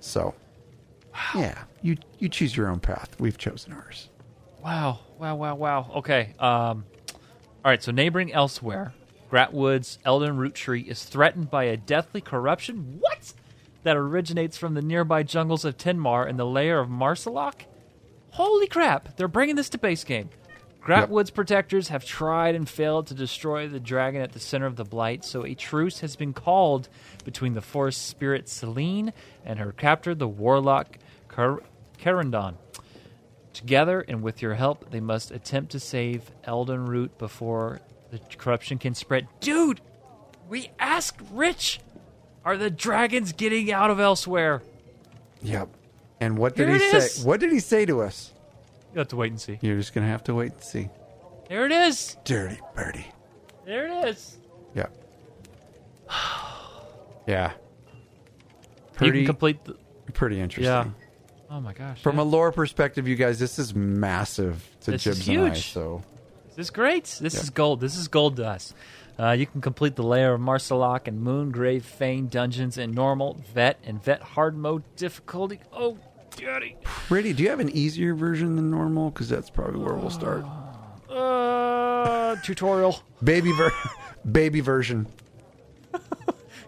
So, 0.00 0.34
yeah, 1.34 1.64
you 1.82 1.96
you 2.18 2.28
choose 2.28 2.56
your 2.56 2.68
own 2.68 2.78
path. 2.78 3.16
We've 3.18 3.38
chosen 3.38 3.72
ours. 3.72 4.08
Wow, 4.62 5.00
wow, 5.18 5.34
wow, 5.34 5.54
wow. 5.56 5.90
Okay. 5.96 6.34
Um, 6.38 6.84
all 7.64 7.70
right, 7.70 7.82
so 7.82 7.90
neighboring 7.90 8.30
Elsweyr, 8.30 8.92
Grahtwood's 9.30 9.98
Elden 10.04 10.36
Root 10.36 10.54
Tree 10.54 10.82
is 10.82 11.04
threatened 11.04 11.50
by 11.50 11.64
a 11.64 11.76
deathly 11.76 12.20
corruption. 12.20 12.98
What? 13.00 13.32
That 13.84 13.96
originates 13.96 14.56
from 14.56 14.74
the 14.74 14.82
nearby 14.82 15.24
jungles 15.24 15.64
of 15.64 15.76
Tenmar 15.76 16.28
and 16.28 16.38
the 16.38 16.46
lair 16.46 16.78
of 16.78 16.88
Maarselok? 16.88 17.62
Holy 18.30 18.66
crap, 18.68 19.16
they're 19.16 19.28
bringing 19.28 19.56
this 19.56 19.68
to 19.70 19.78
base 19.78 20.04
game. 20.04 20.30
Grahtwood's 20.84 21.30
protectors 21.30 21.88
have 21.88 22.04
tried 22.04 22.54
and 22.54 22.68
failed 22.68 23.06
to 23.06 23.14
destroy 23.14 23.68
the 23.68 23.78
dragon 23.78 24.20
at 24.20 24.32
the 24.32 24.40
center 24.40 24.66
of 24.66 24.76
the 24.76 24.84
blight, 24.84 25.24
so 25.24 25.44
a 25.44 25.54
truce 25.54 26.00
has 26.00 26.16
been 26.16 26.32
called 26.32 26.88
between 27.24 27.54
the 27.54 27.60
forest 27.60 28.06
spirit 28.06 28.48
Selene 28.48 29.12
and 29.44 29.58
her 29.60 29.72
captor, 29.72 30.14
the 30.14 30.26
warlock 30.26 30.98
Car- 31.28 31.62
Carandon. 31.98 32.54
Together 33.52 34.00
and 34.00 34.22
with 34.22 34.42
your 34.42 34.54
help, 34.54 34.90
they 34.90 35.00
must 35.00 35.30
attempt 35.30 35.70
to 35.72 35.78
save 35.80 36.30
Elden 36.44 36.86
Root 36.86 37.16
before 37.18 37.80
the 38.10 38.18
corruption 38.38 38.78
can 38.78 38.94
spread. 38.94 39.28
Dude, 39.40 39.80
we 40.48 40.70
asked 40.80 41.20
Rich, 41.30 41.80
are 42.44 42.56
the 42.56 42.70
dragons 42.70 43.32
getting 43.32 43.70
out 43.70 43.90
of 43.90 43.98
Elsweyr? 43.98 44.62
Yep. 45.42 45.68
And 46.20 46.38
what 46.38 46.56
did 46.56 46.68
Here 46.68 46.78
he 46.78 46.90
say? 46.90 46.96
is. 46.98 47.24
What 47.24 47.40
did 47.40 47.52
he 47.52 47.60
say 47.60 47.84
to 47.86 48.00
us? 48.00 48.32
You 48.92 48.98
have 48.98 49.08
to 49.08 49.16
wait 49.16 49.30
and 49.32 49.40
see. 49.40 49.58
You're 49.62 49.76
just 49.76 49.94
gonna 49.94 50.06
have 50.08 50.24
to 50.24 50.34
wait 50.34 50.52
and 50.52 50.62
see. 50.62 50.88
There 51.48 51.64
it 51.66 51.72
is. 51.72 52.16
Dirty 52.24 52.58
birdie. 52.74 53.06
There 53.64 53.86
it 53.86 54.08
is. 54.08 54.38
Yeah. 54.74 54.86
yeah. 57.26 57.52
Pretty 58.94 59.20
you 59.20 59.24
can 59.24 59.34
complete 59.34 59.64
the. 59.64 59.76
pretty 60.12 60.40
interesting. 60.40 60.64
Yeah. 60.72 60.90
Oh 61.50 61.60
my 61.60 61.72
gosh. 61.72 62.00
From 62.02 62.16
yeah. 62.16 62.22
a 62.22 62.24
lore 62.24 62.52
perspective, 62.52 63.06
you 63.08 63.16
guys, 63.16 63.38
this 63.38 63.58
is 63.58 63.74
massive 63.74 64.66
to 64.82 64.92
This 64.92 65.06
is 65.06 65.16
Jibs 65.18 65.28
and 65.28 65.40
I. 65.40 65.48
huge. 65.50 65.72
So 65.72 66.02
This 66.48 66.66
is 66.66 66.70
great. 66.70 67.04
This 67.20 67.34
Yeah. 67.34 67.40
is 67.40 67.50
gold. 67.50 67.80
This 67.80 67.96
is 67.96 68.08
gold 68.08 68.36
to 68.36 68.46
us. 68.46 68.74
Uh, 69.18 69.30
you 69.32 69.46
can 69.46 69.60
complete 69.60 69.94
the 69.94 70.02
Lair 70.02 70.34
of 70.34 70.40
Maarselok 70.40 71.06
and 71.06 71.22
Moongrave 71.22 71.82
Fane 71.82 72.28
dungeons 72.28 72.78
in 72.78 72.92
normal, 72.92 73.34
vet, 73.52 73.78
and 73.84 74.02
vet 74.02 74.22
hard 74.22 74.56
mode 74.56 74.82
difficulty. 74.96 75.60
Oh, 75.72 75.98
daddy. 76.36 76.76
pretty. 76.84 77.32
Do 77.32 77.42
you 77.42 77.50
have 77.50 77.60
an 77.60 77.70
easier 77.70 78.14
version 78.14 78.56
than 78.56 78.70
normal? 78.70 79.10
Because 79.10 79.28
that's 79.28 79.50
probably 79.50 79.80
where 79.80 79.94
we'll 79.94 80.10
start. 80.10 80.44
Uh, 81.08 82.36
tutorial. 82.42 83.00
Baby 83.22 83.52
ver, 83.52 83.72
baby 84.30 84.60
version. 84.60 85.06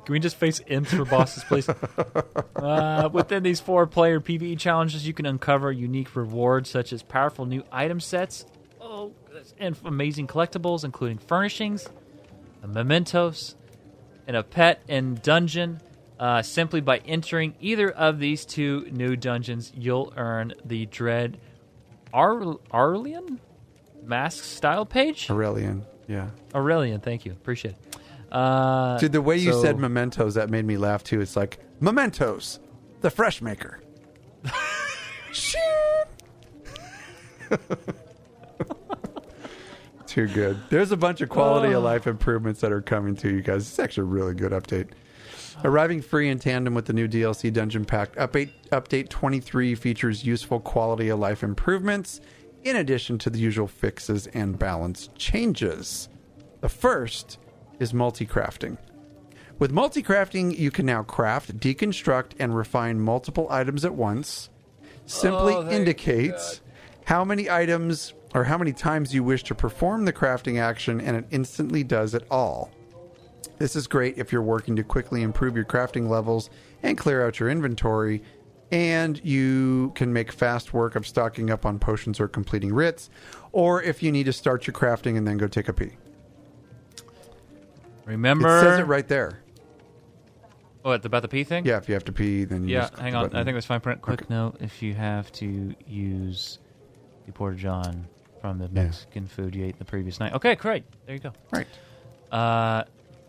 Can 0.04 0.12
we 0.12 0.20
just 0.20 0.36
face 0.36 0.60
imps 0.66 0.92
for 0.92 1.06
bosses, 1.06 1.44
please? 1.44 1.68
uh, 2.56 3.08
within 3.10 3.42
these 3.42 3.58
four 3.60 3.86
player 3.86 4.20
PvE 4.20 4.58
challenges, 4.58 5.06
you 5.06 5.14
can 5.14 5.24
uncover 5.24 5.72
unique 5.72 6.14
rewards 6.14 6.68
such 6.68 6.92
as 6.92 7.02
powerful 7.02 7.46
new 7.46 7.64
item 7.72 8.00
sets 8.00 8.44
oh, 8.82 9.12
and 9.58 9.76
amazing 9.84 10.26
collectibles, 10.26 10.84
including 10.84 11.16
furnishings, 11.16 11.88
mementos, 12.66 13.56
and 14.26 14.36
a 14.36 14.42
pet 14.42 14.82
and 14.88 15.22
dungeon. 15.22 15.80
Uh, 16.18 16.42
simply 16.42 16.80
by 16.80 16.98
entering 16.98 17.54
either 17.60 17.90
of 17.90 18.18
these 18.20 18.44
two 18.44 18.86
new 18.92 19.16
dungeons, 19.16 19.72
you'll 19.76 20.12
earn 20.16 20.52
the 20.64 20.86
Dread 20.86 21.38
Ar- 22.12 22.58
Arlian 22.72 23.38
mask 24.04 24.44
style 24.44 24.86
page. 24.86 25.28
Aurelian. 25.28 25.84
Yeah. 26.06 26.28
Aurelian, 26.54 27.00
thank 27.00 27.24
you. 27.26 27.32
Appreciate 27.32 27.74
it. 27.74 27.96
Uh, 28.30 28.98
Dude, 28.98 29.12
the 29.12 29.22
way 29.22 29.36
you 29.36 29.52
so- 29.52 29.62
said 29.62 29.78
mementos, 29.78 30.34
that 30.34 30.50
made 30.50 30.64
me 30.64 30.76
laugh 30.76 31.02
too. 31.04 31.20
It's 31.20 31.34
like 31.36 31.58
mementos, 31.80 32.60
the 33.00 33.10
fresh 33.10 33.42
maker. 33.42 33.80
Shit. 35.32 35.60
Too 40.06 40.28
good. 40.28 40.60
There's 40.70 40.92
a 40.92 40.96
bunch 40.96 41.20
of 41.22 41.28
quality 41.28 41.72
of 41.72 41.82
life 41.82 42.06
improvements 42.06 42.60
that 42.60 42.70
are 42.70 42.82
coming 42.82 43.16
to 43.16 43.28
you 43.28 43.42
guys. 43.42 43.62
It's 43.68 43.78
actually 43.80 44.02
a 44.02 44.06
really 44.12 44.34
good 44.34 44.52
update. 44.52 44.88
Arriving 45.62 46.02
free 46.02 46.28
in 46.28 46.38
tandem 46.38 46.74
with 46.74 46.86
the 46.86 46.92
new 46.92 47.06
DLC 47.06 47.52
Dungeon 47.52 47.84
Pack, 47.84 48.14
update, 48.16 48.50
update 48.72 49.08
23 49.08 49.74
features 49.74 50.24
useful 50.24 50.60
quality 50.60 51.08
of 51.08 51.18
life 51.18 51.42
improvements 51.42 52.20
in 52.64 52.76
addition 52.76 53.18
to 53.18 53.30
the 53.30 53.38
usual 53.38 53.68
fixes 53.68 54.26
and 54.28 54.58
balance 54.58 55.10
changes. 55.16 56.08
The 56.60 56.68
first 56.68 57.38
is 57.78 57.94
multi 57.94 58.26
crafting. 58.26 58.78
With 59.58 59.70
multi 59.70 60.02
crafting, 60.02 60.58
you 60.58 60.70
can 60.70 60.86
now 60.86 61.02
craft, 61.02 61.60
deconstruct, 61.60 62.32
and 62.38 62.56
refine 62.56 63.00
multiple 63.00 63.46
items 63.50 63.84
at 63.84 63.94
once. 63.94 64.50
Simply 65.06 65.54
oh, 65.54 65.68
indicates 65.70 66.60
how 67.04 67.24
many 67.24 67.48
items 67.48 68.14
or 68.34 68.44
how 68.44 68.58
many 68.58 68.72
times 68.72 69.14
you 69.14 69.22
wish 69.22 69.44
to 69.44 69.54
perform 69.54 70.04
the 70.04 70.12
crafting 70.12 70.58
action, 70.58 71.00
and 71.00 71.16
it 71.16 71.26
instantly 71.30 71.84
does 71.84 72.14
it 72.14 72.26
all. 72.30 72.72
This 73.58 73.76
is 73.76 73.86
great 73.86 74.18
if 74.18 74.32
you're 74.32 74.42
working 74.42 74.76
to 74.76 74.82
quickly 74.82 75.22
improve 75.22 75.56
your 75.56 75.64
crafting 75.64 76.08
levels 76.08 76.50
and 76.82 76.96
clear 76.98 77.24
out 77.26 77.38
your 77.40 77.48
inventory, 77.50 78.22
and 78.70 79.20
you 79.24 79.92
can 79.94 80.12
make 80.12 80.32
fast 80.32 80.72
work 80.74 80.96
of 80.96 81.06
stocking 81.06 81.50
up 81.50 81.64
on 81.66 81.78
potions 81.78 82.18
or 82.20 82.28
completing 82.28 82.72
writs, 82.74 83.10
or 83.52 83.82
if 83.82 84.02
you 84.02 84.10
need 84.12 84.24
to 84.24 84.32
start 84.32 84.66
your 84.66 84.74
crafting 84.74 85.16
and 85.16 85.26
then 85.26 85.36
go 85.38 85.46
take 85.46 85.68
a 85.68 85.72
pee. 85.72 85.92
remember 88.04 88.58
It 88.58 88.60
says 88.60 88.78
it 88.80 88.86
right 88.86 89.06
there. 89.08 89.40
What 90.82 91.04
about 91.04 91.22
the 91.22 91.28
pee 91.28 91.44
thing? 91.44 91.64
Yeah, 91.64 91.78
if 91.78 91.88
you 91.88 91.94
have 91.94 92.04
to 92.04 92.12
pee, 92.12 92.44
then 92.44 92.64
you 92.68 92.74
Yeah, 92.74 92.80
just 92.88 92.98
hang 92.98 93.14
on. 93.14 93.34
I 93.34 93.42
think 93.42 93.54
that's 93.56 93.64
fine. 93.64 93.80
Print. 93.80 94.02
Quick 94.02 94.22
Okay. 94.22 94.34
note: 94.34 94.56
if 94.60 94.82
you 94.82 94.92
have 94.94 95.32
to 95.32 95.74
use 95.86 96.58
the 97.24 97.32
porta 97.32 97.56
john 97.56 98.06
from 98.42 98.58
the 98.58 98.64
Yeah. 98.66 98.82
Mexican 98.84 99.26
food 99.26 99.54
you 99.54 99.64
ate 99.64 99.78
the 99.78 99.84
previous 99.86 100.20
night. 100.20 100.34
Okay, 100.34 100.54
great. 100.56 100.84
There 101.06 101.14
you 101.14 101.20
go. 101.22 101.32
right. 101.52 101.66
Uh, 102.30 102.84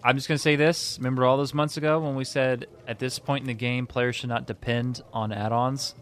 I'm 0.05 0.15
just 0.15 0.27
gonna 0.27 0.37
say 0.37 0.55
this. 0.55 0.97
Remember 0.99 1.25
all 1.25 1.35
those 1.35 1.55
months 1.55 1.77
ago 1.77 1.99
when 1.99 2.13
we 2.15 2.25
said 2.25 2.67
at 2.87 2.99
this 2.99 3.17
point 3.17 3.41
in 3.41 3.47
the 3.47 3.55
game, 3.55 3.87
players 3.87 4.15
should 4.15 4.29
not 4.29 4.45
depend 4.45 5.01
on 5.11 5.31
add-ons 5.31 5.95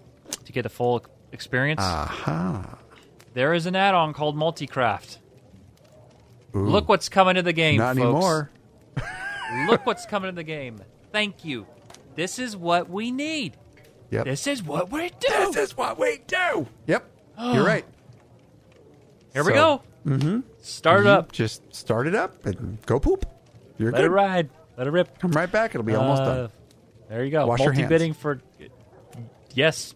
to 0.44 0.52
get 0.52 0.66
a 0.66 0.70
full 0.70 1.06
experience. 1.32 1.80
Aha. 1.82 2.80
There 3.34 3.54
is 3.54 3.66
an 3.66 3.78
add-on 3.78 4.14
called 4.14 4.36
Multicraft. 4.36 5.20
Ooh. 6.54 6.66
Look 6.68 6.90
what's 6.90 7.08
coming 7.08 7.36
to 7.36 7.42
the 7.42 7.54
game. 7.54 7.78
Not 7.78 7.96
folks. 7.96 8.04
anymore. 8.04 8.52
Look 9.68 9.86
what's 9.86 10.06
coming 10.06 10.30
to 10.30 10.36
the 10.36 10.44
game. 10.44 10.82
Thank 11.14 11.46
you. 11.46 11.66
This 12.16 12.40
is 12.40 12.58
what 12.58 12.90
we 12.90 13.10
need. 13.10 13.56
Yep. 14.12 14.26
This 14.26 14.48
is 14.48 14.62
what 14.62 14.92
we 14.92 15.12
do. 15.12 15.30
This 15.30 15.56
is 15.56 15.78
what 15.78 15.98
we 15.98 16.20
do. 16.28 16.68
Yep. 16.88 17.10
You're 17.40 17.66
right. 17.66 17.86
Here 19.32 19.46
we 19.46 19.54
go. 19.54 19.82
Mm-hmm. 20.06 20.42
Start 20.62 21.06
You 21.06 21.10
up. 21.10 21.32
Just 21.32 21.74
start 21.74 22.06
it 22.06 22.16
up 22.16 22.46
and 22.46 22.80
go 22.86 23.00
poop. 23.00 23.26
You're 23.78 23.92
Let 23.92 24.00
good. 24.00 24.06
it 24.06 24.10
ride. 24.10 24.50
Let 24.78 24.88
it 24.88 24.92
rip. 24.92 25.20
Come 25.20 25.32
right 25.32 25.52
back. 25.52 25.72
It'll 25.72 25.84
be 25.84 25.96
almost 25.96 26.22
Uh, 26.22 26.26
done. 26.36 26.50
There 27.10 27.24
you 27.24 27.32
go. 27.32 27.46
Wash 27.48 27.60
your 27.60 27.72
hands. 27.72 27.82
Multi-bidding 27.90 28.14
for 28.14 28.42
yes, 29.54 29.94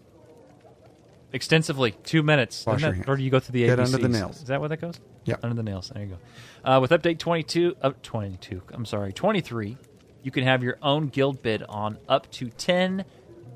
extensively. 1.33 1.91
Two 2.03 2.23
minutes. 2.23 2.65
Wash 2.65 2.77
Isn't 2.77 2.81
your 2.85 2.91
that- 2.91 2.95
hands. 2.97 3.07
Or 3.09 3.17
do 3.17 3.23
you 3.23 3.29
go 3.29 3.39
through 3.39 3.53
the 3.53 3.65
Get 3.65 3.79
ABCs? 3.79 3.93
under 3.93 4.07
the 4.07 4.09
nails. 4.09 4.37
Is 4.37 4.43
that 4.45 4.59
where 4.59 4.69
that 4.69 4.81
goes? 4.81 4.99
Yep. 5.25 5.39
Under 5.43 5.55
the 5.55 5.63
nails. 5.63 5.89
There 5.93 6.03
you 6.03 6.09
go. 6.09 6.17
Uh, 6.63 6.79
with 6.79 6.91
update 6.91 7.19
22, 7.19 7.75
up 7.81 8.01
22. 8.01 8.61
I'm 8.73 8.85
sorry, 8.85 9.11
23. 9.13 9.77
You 10.23 10.31
can 10.31 10.43
have 10.43 10.63
your 10.63 10.77
own 10.81 11.07
guild 11.07 11.41
bid 11.41 11.63
on 11.63 11.97
up 12.07 12.29
to 12.31 12.49
10 12.49 13.05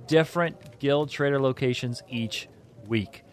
different 0.08 0.80
guild 0.80 1.10
trader 1.10 1.40
locations 1.40 2.02
each 2.10 2.48
week. 2.88 3.24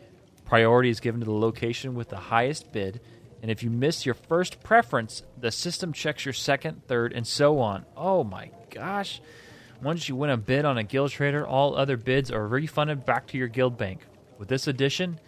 Priority 0.44 0.88
is 0.90 1.00
given 1.00 1.20
to 1.20 1.24
the 1.26 1.32
location 1.32 1.94
with 1.94 2.08
the 2.08 2.16
highest 2.16 2.72
bid, 2.72 3.00
and 3.42 3.50
if 3.50 3.62
you 3.62 3.70
miss 3.70 4.04
your 4.04 4.14
first 4.14 4.62
preference, 4.62 5.22
the 5.38 5.50
system 5.50 5.92
checks 5.92 6.24
your 6.24 6.32
second, 6.32 6.86
third, 6.86 7.12
and 7.12 7.26
so 7.26 7.60
on. 7.60 7.84
Oh 7.96 8.24
my 8.24 8.50
gosh. 8.70 9.20
Once 9.80 10.08
you 10.08 10.16
win 10.16 10.30
a 10.30 10.36
bid 10.36 10.64
on 10.64 10.76
a 10.76 10.82
guild 10.82 11.10
trader, 11.10 11.46
all 11.46 11.76
other 11.76 11.96
bids 11.96 12.30
are 12.32 12.48
refunded 12.48 13.04
back 13.04 13.28
to 13.28 13.38
your 13.38 13.46
guild 13.46 13.78
bank. 13.78 14.00
With 14.38 14.48
this 14.48 14.66
addition, 14.66 15.20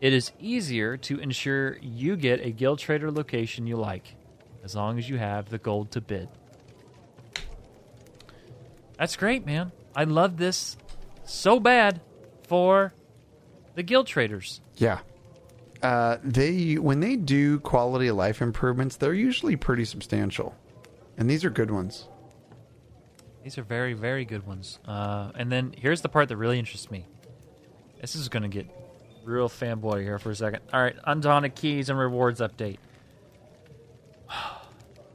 it 0.00 0.12
is 0.12 0.32
easier 0.40 0.96
to 0.96 1.20
ensure 1.20 1.78
you 1.80 2.16
get 2.16 2.44
a 2.44 2.50
guild 2.50 2.80
trader 2.80 3.12
location 3.12 3.66
you 3.66 3.76
like, 3.76 4.16
as 4.64 4.74
long 4.74 4.98
as 4.98 5.08
you 5.08 5.18
have 5.18 5.48
the 5.50 5.58
gold 5.58 5.92
to 5.92 6.00
bid. 6.00 6.28
That's 8.98 9.14
great, 9.14 9.46
man. 9.46 9.70
I 9.94 10.04
love 10.04 10.36
this 10.36 10.76
so 11.24 11.60
bad 11.60 12.00
for 12.48 12.92
the 13.74 13.82
guild 13.82 14.08
traders. 14.08 14.60
Yeah. 14.76 14.98
Uh, 15.82 16.18
they 16.22 16.74
when 16.74 17.00
they 17.00 17.16
do 17.16 17.58
quality 17.60 18.06
of 18.06 18.16
life 18.16 18.40
improvements, 18.40 18.96
they're 18.96 19.14
usually 19.14 19.56
pretty 19.56 19.84
substantial, 19.84 20.54
and 21.16 21.28
these 21.28 21.44
are 21.44 21.50
good 21.50 21.70
ones. 21.70 22.08
These 23.42 23.58
are 23.58 23.64
very, 23.64 23.92
very 23.92 24.24
good 24.24 24.46
ones. 24.46 24.78
Uh, 24.86 25.32
and 25.34 25.50
then 25.50 25.74
here's 25.76 26.00
the 26.02 26.08
part 26.08 26.28
that 26.28 26.36
really 26.36 26.58
interests 26.58 26.90
me. 26.90 27.06
This 28.00 28.14
is 28.14 28.28
going 28.28 28.44
to 28.44 28.48
get 28.48 28.68
real 29.24 29.48
fanboy 29.48 30.02
here 30.02 30.18
for 30.18 30.30
a 30.30 30.36
second. 30.36 30.60
All 30.72 30.80
right, 30.80 30.96
Undaunted 31.04 31.54
Keys 31.54 31.88
and 31.88 31.98
Rewards 31.98 32.40
update. 32.40 32.78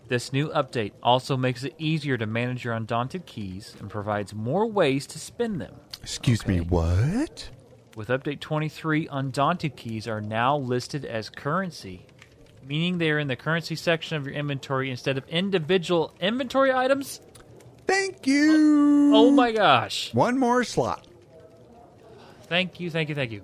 This 0.10 0.31
new 0.31 0.48
update 0.52 0.94
also 1.03 1.35
makes 1.35 1.65
it 1.65 1.76
easier 1.77 2.18
to 2.18 2.26
manage 2.26 2.64
your 2.64 2.73
Undaunted 2.73 3.26
Keys 3.26 3.76
and 3.77 3.89
provides 3.89 4.34
more 4.34 4.65
ways 4.65 5.06
to 5.07 5.19
spend 5.19 5.60
them. 5.60 5.76
Excuse 6.02 6.48
me, 6.48 6.61
what? 6.61 7.49
With 7.98 8.10
update 8.10 8.40
23, 8.40 9.10
Undaunted 9.11 9.76
Keys 9.76 10.07
are 10.07 10.22
now 10.22 10.56
listed 10.56 11.03
as 11.03 11.30
currency 11.30 12.06
meaning 12.68 12.98
they 12.98 13.10
are 13.11 13.19
in 13.19 13.28
the 13.28 13.36
currency 13.36 13.76
section 13.76 14.18
of 14.18 14.26
your 14.26 14.36
inventory 14.36 14.91
instead 14.91 15.18
of 15.18 15.28
individual 15.30 16.14
inventory 16.19 16.74
items. 16.74 17.22
Thank 17.88 18.28
you. 18.28 19.14
Oh, 19.14 19.28
oh 19.28 19.32
my 19.32 19.52
gosh. 19.52 20.14
One 20.14 20.38
more 20.38 20.64
slot. 20.64 21.07
Thank 22.44 22.80
you, 22.80 22.90
thank 22.90 23.10
you, 23.10 23.15
thank 23.15 23.32
you. 23.32 23.41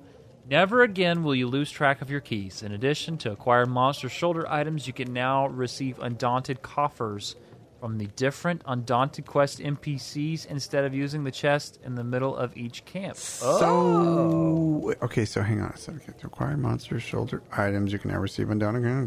Never 0.50 0.84
again 0.84 1.24
will 1.24 1.36
you 1.36 1.48
lose 1.48 1.72
track 1.72 2.02
of 2.02 2.10
your 2.10 2.20
keys. 2.20 2.64
In 2.64 2.74
addition 2.74 3.18
to 3.20 3.32
acquire 3.32 3.66
monster 3.66 4.10
shoulder 4.10 4.46
items, 4.50 4.88
you 4.88 4.94
can 4.94 5.14
now 5.14 5.48
receive 5.48 6.00
undaunted 6.00 6.62
coffers 6.62 7.36
from 7.84 7.98
the 7.98 8.08
different 8.16 8.62
undaunted 8.66 9.26
quest 9.26 9.60
NPCs 9.60 10.46
instead 10.46 10.86
of 10.86 10.94
using 10.94 11.26
the 11.26 11.32
chest 11.32 11.80
in 11.84 11.96
the 11.96 12.04
middle 12.04 12.34
of 12.34 12.56
each 12.56 12.86
camp. 12.86 13.18
So 13.18 14.96
okay, 15.02 15.26
so 15.26 15.42
hang 15.42 15.60
on 15.60 15.70
a 15.70 15.76
second. 15.76 16.18
To 16.20 16.28
acquire 16.28 16.56
monster 16.56 16.98
shoulder 17.02 17.44
items, 17.52 17.92
you 17.92 18.00
can 18.00 18.12
now 18.12 18.20
receive 18.20 18.48
down 18.58 18.78
again. 18.78 19.06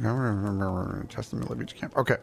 Test 1.09 1.31
the 1.31 1.37
middle 1.39 1.55
of 1.55 1.63
each 1.63 1.75
camp. 1.75 1.97
Okay. 1.97 2.19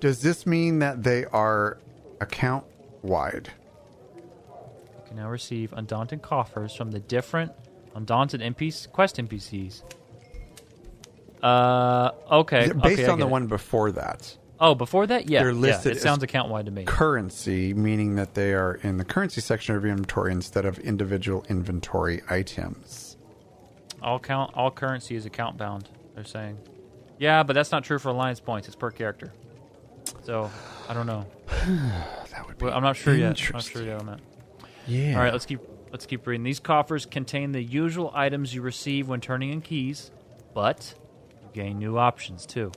Does 0.00 0.20
this 0.20 0.46
mean 0.48 0.80
that 0.80 1.04
they 1.04 1.26
are 1.26 1.78
account 2.20 2.64
wide? 3.02 3.52
You 4.16 5.02
can 5.06 5.16
now 5.16 5.30
receive 5.30 5.72
undaunted 5.74 6.22
coffers 6.22 6.74
from 6.74 6.90
the 6.90 6.98
different 6.98 7.52
undaunted 7.94 8.40
NPC 8.40 8.90
quest 8.90 9.16
NPCs. 9.16 9.84
Uh, 11.40 12.10
okay. 12.32 12.72
Based 12.72 13.02
okay, 13.02 13.06
on 13.06 13.20
the 13.20 13.26
it. 13.26 13.30
one 13.30 13.46
before 13.46 13.92
that, 13.92 14.36
Oh, 14.64 14.76
before 14.76 15.08
that, 15.08 15.28
yeah, 15.28 15.42
They're 15.42 15.50
yeah, 15.50 15.58
listed 15.60 15.96
it 15.96 16.00
sounds 16.00 16.22
account 16.22 16.48
wide 16.48 16.66
to 16.66 16.70
me. 16.70 16.84
currency, 16.84 17.74
meaning 17.74 18.14
that 18.14 18.34
they 18.34 18.54
are 18.54 18.74
in 18.84 18.96
the 18.96 19.04
currency 19.04 19.40
section 19.40 19.74
of 19.74 19.82
your 19.82 19.90
inventory 19.90 20.30
instead 20.30 20.64
of 20.64 20.78
individual 20.78 21.44
inventory 21.48 22.22
items. 22.30 23.16
All 24.00 24.20
count, 24.20 24.52
all 24.54 24.70
currency 24.70 25.16
is 25.16 25.26
account 25.26 25.56
bound. 25.58 25.88
They're 26.14 26.22
saying, 26.22 26.58
yeah, 27.18 27.42
but 27.42 27.54
that's 27.54 27.72
not 27.72 27.82
true 27.82 27.98
for 27.98 28.10
alliance 28.10 28.38
points. 28.38 28.68
It's 28.68 28.76
per 28.76 28.92
character. 28.92 29.32
So 30.22 30.48
I 30.88 30.94
don't 30.94 31.06
know. 31.06 31.26
That 32.30 32.46
would 32.46 32.56
be 32.56 32.64
Well, 32.64 32.74
I'm 32.74 32.82
not 32.82 32.96
sure 32.96 33.14
yet. 33.14 33.38
I'm 33.48 33.52
not 33.52 33.62
sure 33.64 33.82
yet 33.82 34.00
on 34.00 34.06
that. 34.06 34.20
Yeah. 34.86 35.16
All 35.16 35.22
right, 35.22 35.32
let's 35.32 35.44
keep 35.44 35.60
let's 35.90 36.06
keep 36.06 36.26
reading. 36.26 36.44
These 36.44 36.60
coffers 36.60 37.04
contain 37.04 37.52
the 37.52 37.62
usual 37.62 38.10
items 38.14 38.54
you 38.54 38.62
receive 38.62 39.06
when 39.08 39.20
turning 39.20 39.50
in 39.50 39.60
keys, 39.60 40.10
but 40.54 40.94
you 41.42 41.48
gain 41.52 41.78
new 41.78 41.98
options 41.98 42.46
too. 42.46 42.72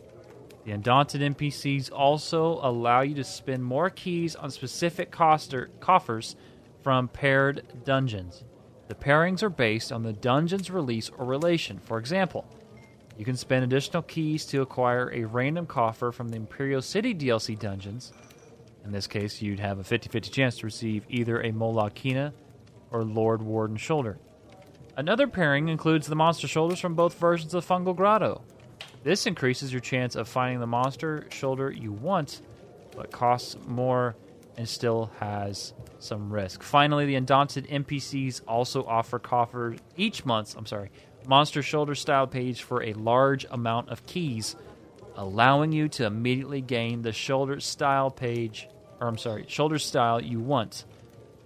The 0.66 0.72
undaunted 0.72 1.22
NPCs 1.22 1.92
also 1.92 2.60
allow 2.64 3.02
you 3.02 3.14
to 3.16 3.24
spend 3.24 3.64
more 3.64 3.92
keys 3.92 4.36
on 4.36 4.50
specific 4.50 5.12
coster, 5.12 5.70
coffers 5.80 6.36
from 6.82 7.08
paired 7.08 7.62
dungeons. 7.86 8.44
The 8.88 8.96
pairings 8.96 9.44
are 9.44 9.50
based 9.50 9.92
on 9.92 10.02
the 10.02 10.14
dungeon's 10.14 10.72
release 10.72 11.10
or 11.18 11.26
relation. 11.26 11.80
For 11.80 12.00
example, 12.00 12.46
you 13.16 13.26
can 13.26 13.38
spend 13.38 13.64
additional 13.64 14.02
keys 14.02 14.44
to 14.48 14.64
acquire 14.64 15.12
a 15.14 15.24
random 15.24 15.68
coffer 15.68 16.12
from 16.12 16.30
the 16.30 16.38
Imperial 16.38 16.82
City 16.82 17.14
DLC 17.14 17.58
dungeons. 17.58 18.12
In 18.84 18.92
this 18.92 19.08
case, 19.08 19.42
you'd 19.44 19.60
have 19.60 19.78
a 19.78 19.84
50 19.84 20.10
50 20.10 20.32
chance 20.32 20.58
to 20.58 20.66
receive 20.66 21.06
either 21.10 21.42
a 21.42 21.52
Molag 21.52 21.94
Kena 21.94 22.34
or 22.92 23.04
Lord 23.04 23.44
Warden 23.44 23.78
Shoulder. 23.78 24.18
Another 24.98 25.28
pairing 25.28 25.68
includes 25.68 26.08
the 26.08 26.16
monster 26.16 26.48
shoulders 26.48 26.80
from 26.80 26.96
both 26.96 27.20
versions 27.20 27.54
of 27.54 27.66
Fungal 27.66 27.96
Grotto. 27.96 28.42
This 29.06 29.27
increases 29.27 29.72
your 29.72 29.82
chance 29.82 30.15
of 30.15 30.27
finding 30.27 30.60
the 30.60 30.65
monster 30.65 31.27
shoulder 31.30 31.69
you 31.69 31.91
want, 31.91 32.41
but 32.98 33.11
costs 33.11 33.56
more 33.68 34.15
and 34.57 34.68
still 34.68 35.11
has 35.19 35.76
some 35.99 36.34
risk. 36.34 36.64
Finally, 36.64 37.06
the 37.06 37.14
Undaunted 37.14 37.68
NPCs 37.68 38.41
also 38.48 38.84
offer 38.84 39.19
coffers 39.19 39.77
each 39.95 40.26
month, 40.26 40.56
I'm 40.57 40.65
sorry, 40.65 40.90
monster 41.27 41.61
shoulder 41.61 41.94
style 41.94 42.26
page 42.26 42.64
for 42.64 42.82
a 42.82 42.94
large 42.94 43.45
amount 43.52 43.90
of 43.90 44.03
keys, 44.07 44.56
allowing 45.15 45.72
you 45.72 45.88
to 45.90 46.07
immediately 46.07 46.61
gain 46.61 47.03
the 47.03 47.11
shoulder 47.14 47.60
style 47.60 48.10
page, 48.10 48.68
or 48.99 49.07
I'm 49.07 49.19
sorry, 49.19 49.45
shoulder 49.48 49.77
style 49.77 50.19
you 50.19 50.40
want, 50.40 50.84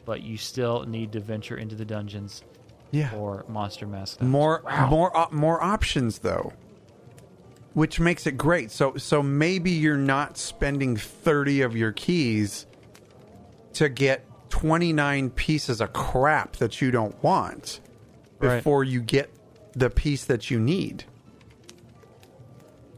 but 0.05 0.21
you 0.21 0.37
still 0.37 0.85
need 0.85 1.11
to 1.11 1.19
venture 1.19 1.57
into 1.57 1.75
the 1.75 1.83
dungeons 1.83 2.41
Yeah. 2.91 3.09
for 3.09 3.43
monster 3.49 3.85
mask. 3.85 4.21
more 4.21 4.63
more 4.89 5.15
op- 5.15 5.33
more 5.33 5.61
options 5.61 6.19
though 6.19 6.53
which 7.79 7.97
makes 7.97 8.27
it 8.27 8.33
great. 8.33 8.71
So 8.71 8.97
so 8.97 9.23
maybe 9.23 9.71
you're 9.71 9.95
not 9.95 10.37
spending 10.37 10.97
30 10.97 11.61
of 11.61 11.77
your 11.77 11.93
keys 11.93 12.65
to 13.73 13.87
get 13.87 14.25
29 14.49 15.29
pieces 15.29 15.79
of 15.79 15.93
crap 15.93 16.57
that 16.57 16.81
you 16.81 16.91
don't 16.91 17.15
want 17.23 17.79
Right. 18.41 18.57
before 18.57 18.83
you 18.83 18.99
get 19.01 19.29
the 19.73 19.89
piece 19.89 20.25
that 20.25 20.51
you 20.51 20.59
need. 20.59 21.05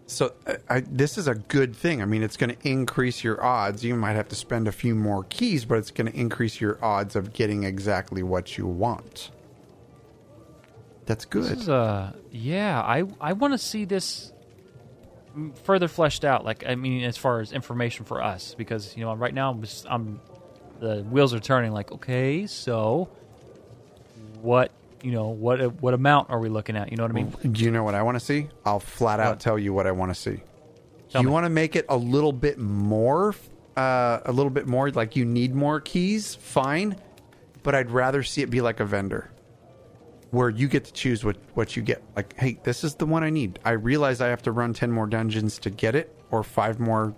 So 0.08 0.34
I, 0.68 0.80
this 0.80 1.18
is 1.20 1.28
a 1.28 1.36
good 1.36 1.76
thing. 1.76 2.02
I 2.02 2.06
mean 2.06 2.24
it's 2.24 2.36
going 2.36 2.56
to 2.56 2.68
increase 2.68 3.24
your 3.24 3.44
odds. 3.44 3.86
You 3.86 3.94
might 3.94 4.14
have 4.14 4.30
to 4.30 4.36
spend 4.36 4.68
a 4.68 4.72
few 4.72 4.96
more 4.96 5.24
keys 5.26 5.64
but 5.64 5.78
it's 5.78 5.92
going 5.92 6.12
to 6.12 6.20
increase 6.20 6.60
your 6.60 6.84
odds 6.84 7.16
of 7.16 7.34
getting 7.34 7.66
exactly 7.66 8.24
what 8.24 8.58
you 8.58 8.66
want. 8.66 9.30
That's 11.06 11.26
good. 11.26 11.44
This 11.44 11.62
is 11.62 11.70
uh 11.70 12.14
yeah, 12.32 12.82
I 12.82 13.04
I 13.20 13.34
want 13.34 13.54
to 13.54 13.60
see 13.60 13.86
this 13.86 14.34
further 15.64 15.88
fleshed 15.88 16.26
out. 16.26 16.46
Like 16.46 16.64
I 16.68 16.76
mean, 16.76 17.04
as 17.04 17.18
far 17.18 17.40
as 17.40 17.52
information 17.54 18.06
for 18.06 18.22
us, 18.22 18.56
because 18.58 18.96
you 18.96 19.04
know 19.04 19.14
right 19.14 19.34
now 19.34 19.52
I'm, 19.52 19.62
just, 19.62 19.86
I'm 19.90 20.20
the 20.80 21.04
wheels 21.04 21.34
are 21.34 21.40
turning. 21.40 21.72
Like 21.72 21.92
okay, 21.92 22.48
so 22.48 23.10
what 24.42 24.72
you 25.04 25.12
know 25.12 25.30
what 25.30 25.82
what 25.82 25.94
amount 25.94 26.30
are 26.30 26.40
we 26.40 26.50
looking 26.50 26.76
at? 26.76 26.92
You 26.92 26.98
know 26.98 27.04
what 27.04 27.12
I 27.12 27.16
mean? 27.16 27.30
Do 27.54 27.64
you 27.64 27.72
know 27.72 27.84
what 27.84 27.96
I 27.96 28.04
want 28.04 28.16
to 28.20 28.24
see? 28.26 28.50
I'll 28.66 28.80
flat 28.80 29.20
out 29.20 29.30
What? 29.32 29.40
tell 29.40 29.58
you 29.58 29.74
what 29.74 29.88
I 29.88 29.92
want 29.92 30.14
to 30.14 30.20
see. 30.20 30.40
Tell 31.10 31.22
you 31.24 31.30
want 31.30 31.46
to 31.46 31.50
make 31.50 31.76
it 31.76 31.86
a 31.90 31.98
little 31.98 32.32
bit 32.32 32.58
more, 32.58 33.36
uh, 33.76 34.20
a 34.26 34.32
little 34.32 34.50
bit 34.50 34.68
more 34.68 34.90
like 34.92 35.16
you 35.16 35.26
need 35.26 35.54
more 35.56 35.82
keys. 35.82 36.36
Fine, 36.36 36.96
but 37.64 37.74
I'd 37.76 37.90
rather 37.92 38.24
see 38.24 38.42
it 38.42 38.50
be 38.50 38.62
like 38.62 38.80
a 38.80 38.86
vendor, 38.86 39.31
where 40.32 40.50
you 40.50 40.68
get 40.68 40.86
to 40.86 40.94
choose 40.94 41.24
what 41.24 41.38
what 41.54 41.76
you 41.76 41.84
get. 41.84 42.02
Like, 42.16 42.36
hey, 42.38 42.60
this 42.64 42.84
is 42.84 42.96
the 42.96 43.06
one 43.06 43.24
I 43.24 43.30
need. 43.30 43.60
I 43.64 43.72
realize 43.72 44.22
I 44.22 44.28
have 44.28 44.42
to 44.44 44.52
run 44.52 44.74
ten 44.74 44.92
more 44.92 45.08
dungeons 45.08 45.60
to 45.60 45.70
get 45.70 45.96
it, 45.96 46.16
or 46.32 46.44
five 46.44 46.80
more 46.80 47.14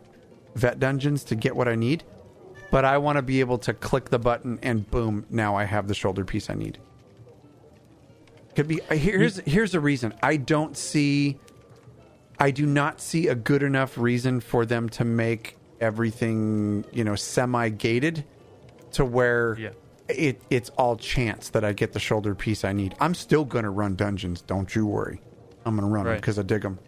vet 0.55 0.79
dungeons 0.79 1.23
to 1.25 1.35
get 1.35 1.55
what 1.55 1.67
I 1.67 1.75
need. 1.75 2.03
But 2.71 2.85
I 2.85 2.97
want 2.97 3.17
to 3.17 3.21
be 3.21 3.39
able 3.39 3.59
to 3.59 3.73
click 3.73 4.09
the 4.09 4.17
button 4.17 4.59
and 4.63 4.89
boom, 4.89 5.25
now 5.29 5.55
I 5.55 5.65
have 5.65 5.87
the 5.87 5.93
shoulder 5.93 6.25
piece 6.25 6.49
I 6.49 6.55
need. 6.55 6.79
Could 8.55 8.67
be 8.67 8.81
uh, 8.81 8.95
here's 8.95 9.37
here's 9.39 9.71
the 9.71 9.79
reason. 9.79 10.13
I 10.21 10.37
don't 10.37 10.75
see 10.75 11.37
I 12.39 12.51
do 12.51 12.65
not 12.65 12.99
see 12.99 13.27
a 13.27 13.35
good 13.35 13.63
enough 13.63 13.97
reason 13.97 14.39
for 14.39 14.65
them 14.65 14.89
to 14.89 15.05
make 15.05 15.55
everything, 15.79 16.85
you 16.91 17.03
know, 17.03 17.15
semi-gated 17.15 18.25
to 18.93 19.05
where 19.05 19.55
Yeah. 19.59 19.69
It 20.15 20.41
it's 20.49 20.69
all 20.71 20.95
chance 20.95 21.49
that 21.49 21.63
I 21.63 21.73
get 21.73 21.93
the 21.93 21.99
shoulder 21.99 22.35
piece 22.35 22.63
I 22.63 22.73
need. 22.73 22.95
I'm 22.99 23.13
still 23.13 23.45
going 23.45 23.63
to 23.63 23.69
run 23.69 23.95
dungeons, 23.95 24.41
don't 24.41 24.73
you 24.75 24.85
worry. 24.85 25.21
I'm 25.65 25.75
going 25.75 25.87
to 25.87 25.93
run 25.93 26.05
them 26.05 26.15
because 26.15 26.37
I 26.39 26.43
dig 26.43 26.61
them. 26.61 26.79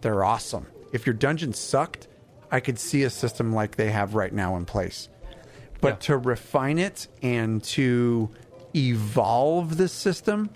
They're 0.00 0.24
awesome. 0.24 0.66
If 0.92 1.06
your 1.06 1.14
dungeon 1.14 1.52
sucked, 1.52 2.08
I 2.50 2.60
could 2.60 2.78
see 2.78 3.02
a 3.04 3.10
system 3.10 3.52
like 3.52 3.76
they 3.76 3.90
have 3.90 4.14
right 4.14 4.32
now 4.32 4.56
in 4.56 4.64
place. 4.64 5.08
But 5.80 5.88
Yeah. 5.88 5.96
to 6.00 6.18
refine 6.18 6.78
it 6.78 7.06
and 7.22 7.62
to 7.64 8.30
evolve 8.74 9.76
the 9.76 9.88
system, 9.88 10.50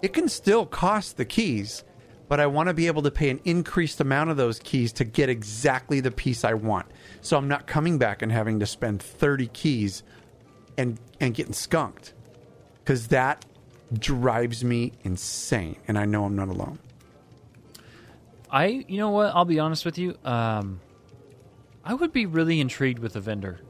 it 0.00 0.12
can 0.12 0.28
still 0.28 0.66
cost 0.66 1.16
the 1.16 1.24
keys, 1.24 1.84
but 2.28 2.40
I 2.40 2.46
want 2.46 2.68
to 2.68 2.74
be 2.74 2.86
able 2.86 3.02
to 3.02 3.10
pay 3.10 3.30
an 3.30 3.40
increased 3.44 4.00
amount 4.00 4.30
of 4.30 4.36
those 4.36 4.58
keys 4.58 4.92
to 4.94 5.04
get 5.04 5.28
exactly 5.28 6.00
the 6.00 6.10
piece 6.10 6.44
I 6.44 6.54
want. 6.54 6.86
So 7.20 7.36
I'm 7.36 7.48
not 7.48 7.66
coming 7.66 7.98
back 7.98 8.22
and 8.22 8.32
having 8.32 8.58
to 8.60 8.66
spend 8.66 9.02
30 9.02 9.46
keys 9.48 10.02
and 10.76 10.98
and 11.20 11.34
getting 11.34 11.52
skunked. 11.52 12.12
Cuz 12.84 13.08
that 13.08 13.44
drives 13.98 14.64
me 14.64 14.92
insane 15.04 15.76
and 15.86 15.98
I 15.98 16.04
know 16.06 16.24
I'm 16.24 16.34
not 16.36 16.48
alone. 16.48 16.78
I 18.50 18.84
you 18.88 18.98
know 18.98 19.10
what? 19.10 19.34
I'll 19.34 19.44
be 19.44 19.58
honest 19.58 19.84
with 19.84 19.98
you. 19.98 20.16
Um, 20.24 20.80
I 21.84 21.94
would 21.94 22.12
be 22.12 22.26
really 22.26 22.60
intrigued 22.60 22.98
with 22.98 23.16
a 23.16 23.20
vendor. 23.20 23.60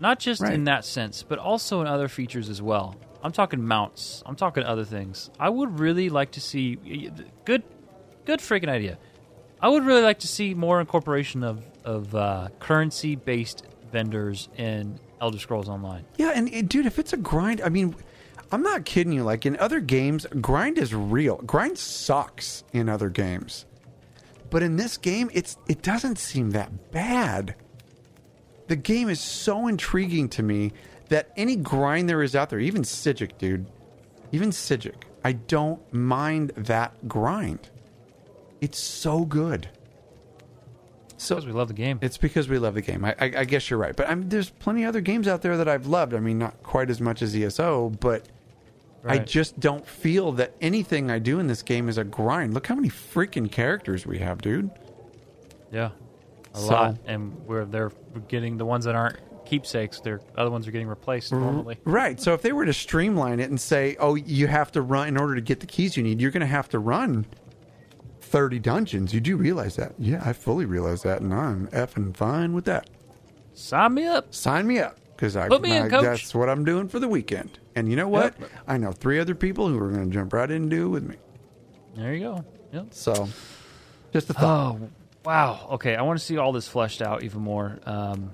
Not 0.00 0.18
just 0.18 0.40
Right. 0.42 0.54
in 0.54 0.64
that 0.64 0.84
sense, 0.84 1.22
but 1.22 1.38
also 1.38 1.80
in 1.80 1.86
other 1.86 2.08
features 2.08 2.48
as 2.48 2.60
well. 2.60 2.96
I'm 3.22 3.30
talking 3.32 3.62
mounts. 3.64 4.22
I'm 4.26 4.34
talking 4.34 4.64
other 4.64 4.84
things. 4.84 5.30
I 5.38 5.48
would 5.48 5.78
really 5.78 6.08
like 6.08 6.32
to 6.32 6.40
see 6.40 6.76
good, 7.44 7.62
good 8.24 8.40
freaking 8.40 8.68
idea. 8.68 8.98
I 9.60 9.68
would 9.68 9.84
really 9.84 10.02
like 10.02 10.18
to 10.20 10.26
see 10.28 10.54
more 10.54 10.80
incorporation 10.80 11.44
of 11.44 11.64
of 11.84 12.14
uh, 12.14 12.48
currency 12.58 13.14
based 13.16 13.64
vendors 13.92 14.48
in 14.56 14.98
Elder 15.22 15.38
Scrolls 15.38 15.68
Online. 15.68 16.04
Yeah, 16.18 16.32
and, 16.34 16.68
dude, 16.68 16.84
if 16.84 16.98
it's 16.98 17.12
a 17.12 17.16
grind, 17.16 17.62
I 17.62 17.68
mean, 17.68 17.94
I'm 18.50 18.62
not 18.62 18.84
kidding 18.84 19.12
you. 19.12 19.22
Like 19.22 19.46
in 19.46 19.56
other 19.58 19.80
games, 19.80 20.26
grind 20.40 20.76
is 20.76 20.92
real. 20.94 21.36
Grind 21.36 21.78
sucks 21.78 22.64
in 22.72 22.88
other 22.88 23.08
games, 23.08 23.64
but 24.50 24.62
in 24.62 24.76
this 24.76 24.98
game, 24.98 25.30
it's 25.32 25.56
it 25.68 25.80
doesn't 25.80 26.18
seem 26.18 26.50
that 26.50 26.90
bad. 26.90 27.54
The 28.66 28.76
game 28.76 29.08
is 29.08 29.20
so 29.20 29.68
intriguing 29.68 30.28
to 30.30 30.42
me 30.42 30.72
that 31.08 31.30
any 31.36 31.56
grind 31.56 32.08
there 32.08 32.22
is 32.22 32.36
out 32.36 32.50
there, 32.50 32.58
even 32.58 32.82
Psijic, 32.82 33.38
dude, 33.38 33.66
even 34.32 34.50
Psijic, 34.50 35.04
I 35.24 35.32
don't 35.32 35.80
mind 35.92 36.52
that 36.56 37.08
grind. 37.08 37.70
It's 38.60 38.78
so 38.78 39.24
good. 39.24 39.68
So 41.22 41.36
Because 41.36 41.46
we 41.46 41.52
love 41.52 41.68
the 41.68 41.74
game. 41.74 41.98
it's 42.02 42.18
because 42.18 42.48
we 42.48 42.58
love 42.58 42.74
the 42.74 42.82
game. 42.82 43.04
I, 43.04 43.14
I, 43.20 43.24
I 43.38 43.44
guess 43.44 43.70
you're 43.70 43.78
right, 43.78 43.94
but 43.94 44.08
I'm, 44.08 44.28
there's 44.28 44.50
plenty 44.50 44.82
of 44.84 44.88
other 44.88 45.00
games 45.00 45.28
out 45.28 45.42
there 45.42 45.56
that 45.56 45.68
I've 45.68 45.86
loved. 45.86 46.14
I 46.14 46.20
mean, 46.20 46.38
not 46.38 46.62
quite 46.62 46.90
as 46.90 47.00
much 47.00 47.22
as 47.22 47.34
ESO, 47.34 47.90
but 48.00 48.28
I 49.04 49.18
just 49.18 49.58
don't 49.58 49.86
feel 49.86 50.32
that 50.32 50.54
anything 50.60 51.10
I 51.10 51.18
do 51.18 51.38
in 51.40 51.46
this 51.48 51.62
game 51.62 51.88
is 51.88 51.98
a 51.98 52.04
grind. 52.04 52.54
Look 52.54 52.66
how 52.66 52.74
many 52.74 52.88
freaking 52.88 53.50
characters 53.50 54.06
we 54.06 54.18
have, 54.18 54.40
dude. 54.42 54.70
Yeah, 55.72 55.90
a 56.54 56.58
So- 56.58 56.66
lot, 56.72 56.96
and 57.06 57.34
we're 57.46 57.64
they're 57.64 57.92
getting 58.28 58.56
the 58.58 58.66
ones 58.66 58.84
that 58.84 58.94
aren't 58.94 59.18
keepsakes. 59.44 60.00
Their 60.00 60.20
other 60.36 60.50
ones 60.50 60.68
are 60.68 60.70
getting 60.70 60.86
replaced 60.88 61.32
normally. 61.32 61.78
Right. 61.84 62.20
So 62.20 62.32
if 62.34 62.42
they 62.42 62.52
were 62.52 62.64
to 62.64 62.72
streamline 62.72 63.40
it 63.40 63.50
and 63.50 63.60
say, 63.60 63.96
"Oh, 63.98 64.14
you 64.14 64.46
have 64.46 64.70
to 64.72 64.82
run 64.82 65.08
in 65.08 65.16
order 65.16 65.34
to 65.34 65.40
get 65.40 65.60
the 65.60 65.66
keys 65.66 65.96
you 65.96 66.02
need," 66.02 66.20
you're 66.20 66.30
going 66.30 66.40
to 66.42 66.46
have 66.46 66.68
to 66.70 66.78
run 66.78 67.26
30 68.32 68.58
dungeons. 68.60 69.12
You 69.14 69.20
do 69.20 69.36
realize 69.36 69.76
that? 69.76 69.92
Yeah, 69.98 70.22
I 70.24 70.32
fully 70.32 70.64
realize 70.64 71.02
that, 71.02 71.20
and 71.20 71.34
I'm 71.34 71.68
effing 71.68 72.16
fine 72.16 72.54
with 72.54 72.64
that. 72.64 72.88
Sign 73.52 73.92
me 73.92 74.06
up. 74.06 74.34
Sign 74.34 74.66
me 74.66 74.78
up 74.78 74.98
because 75.14 75.36
I, 75.36 75.48
Put 75.48 75.60
me 75.60 75.76
in, 75.76 75.82
I- 75.84 75.88
coach. 75.90 76.02
that's 76.02 76.34
what 76.34 76.48
I'm 76.48 76.64
doing 76.64 76.88
for 76.88 76.98
the 76.98 77.08
weekend. 77.08 77.58
And 77.76 77.90
you 77.90 77.96
know 77.96 78.08
what? 78.08 78.34
Yep. 78.40 78.50
I 78.66 78.78
know 78.78 78.90
three 78.92 79.18
other 79.20 79.34
people 79.34 79.68
who 79.68 79.78
are 79.78 79.90
going 79.90 80.08
to 80.08 80.12
jump 80.14 80.32
right 80.32 80.50
in 80.50 80.62
and 80.62 80.70
do 80.70 80.86
it 80.86 80.88
with 80.88 81.04
me. 81.04 81.16
There 81.94 82.14
you 82.14 82.20
go. 82.20 82.44
Yep. 82.72 82.86
So, 82.94 83.28
just 84.14 84.30
a 84.30 84.32
thought. 84.32 84.76
Oh, 84.80 84.88
wow. 85.26 85.68
Okay, 85.72 85.94
I 85.94 86.00
want 86.02 86.18
to 86.18 86.24
see 86.24 86.38
all 86.38 86.52
this 86.52 86.66
fleshed 86.66 87.02
out 87.02 87.22
even 87.22 87.42
more. 87.42 87.78
Um, 87.84 88.30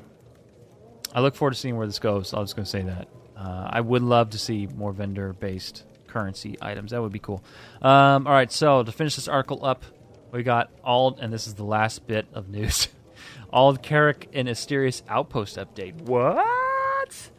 I 1.13 1.21
look 1.21 1.35
forward 1.35 1.55
to 1.55 1.59
seeing 1.59 1.77
where 1.77 1.87
this 1.89 1.99
goes. 1.99 2.33
I 2.35 2.39
was 2.39 2.55
going 2.55 2.65
to 2.65 2.71
say 2.71 2.83
that. 2.83 3.09
Uh, 3.37 3.67
I 3.71 3.81
would 3.81 4.03
love 4.03 4.31
to 4.31 4.39
see 4.39 4.69
more 4.69 4.93
vendor 4.93 5.33
based 5.33 5.85
currency 6.19 6.57
items. 6.61 6.91
That 6.91 7.01
would 7.01 7.13
be 7.13 7.21
cool. 7.21 7.45
Um, 7.81 8.27
all 8.27 8.33
right, 8.33 8.51
so 8.51 8.83
to 8.83 8.91
finish 8.91 9.15
this 9.15 9.29
article 9.29 9.65
up, 9.65 9.85
we 10.33 10.43
got 10.43 10.71
all, 10.83 11.17
and 11.21 11.33
this 11.33 11.47
is 11.47 11.55
the 11.55 11.65
last 11.65 12.07
bit 12.09 12.27
of 12.33 12.49
news. 12.49 12.89
Ald 13.53 13.83
Carac 13.83 14.27
and 14.33 14.49
Istirus 14.49 15.03
Outpost 15.09 15.57
update. 15.57 15.95
What? 16.03 17.31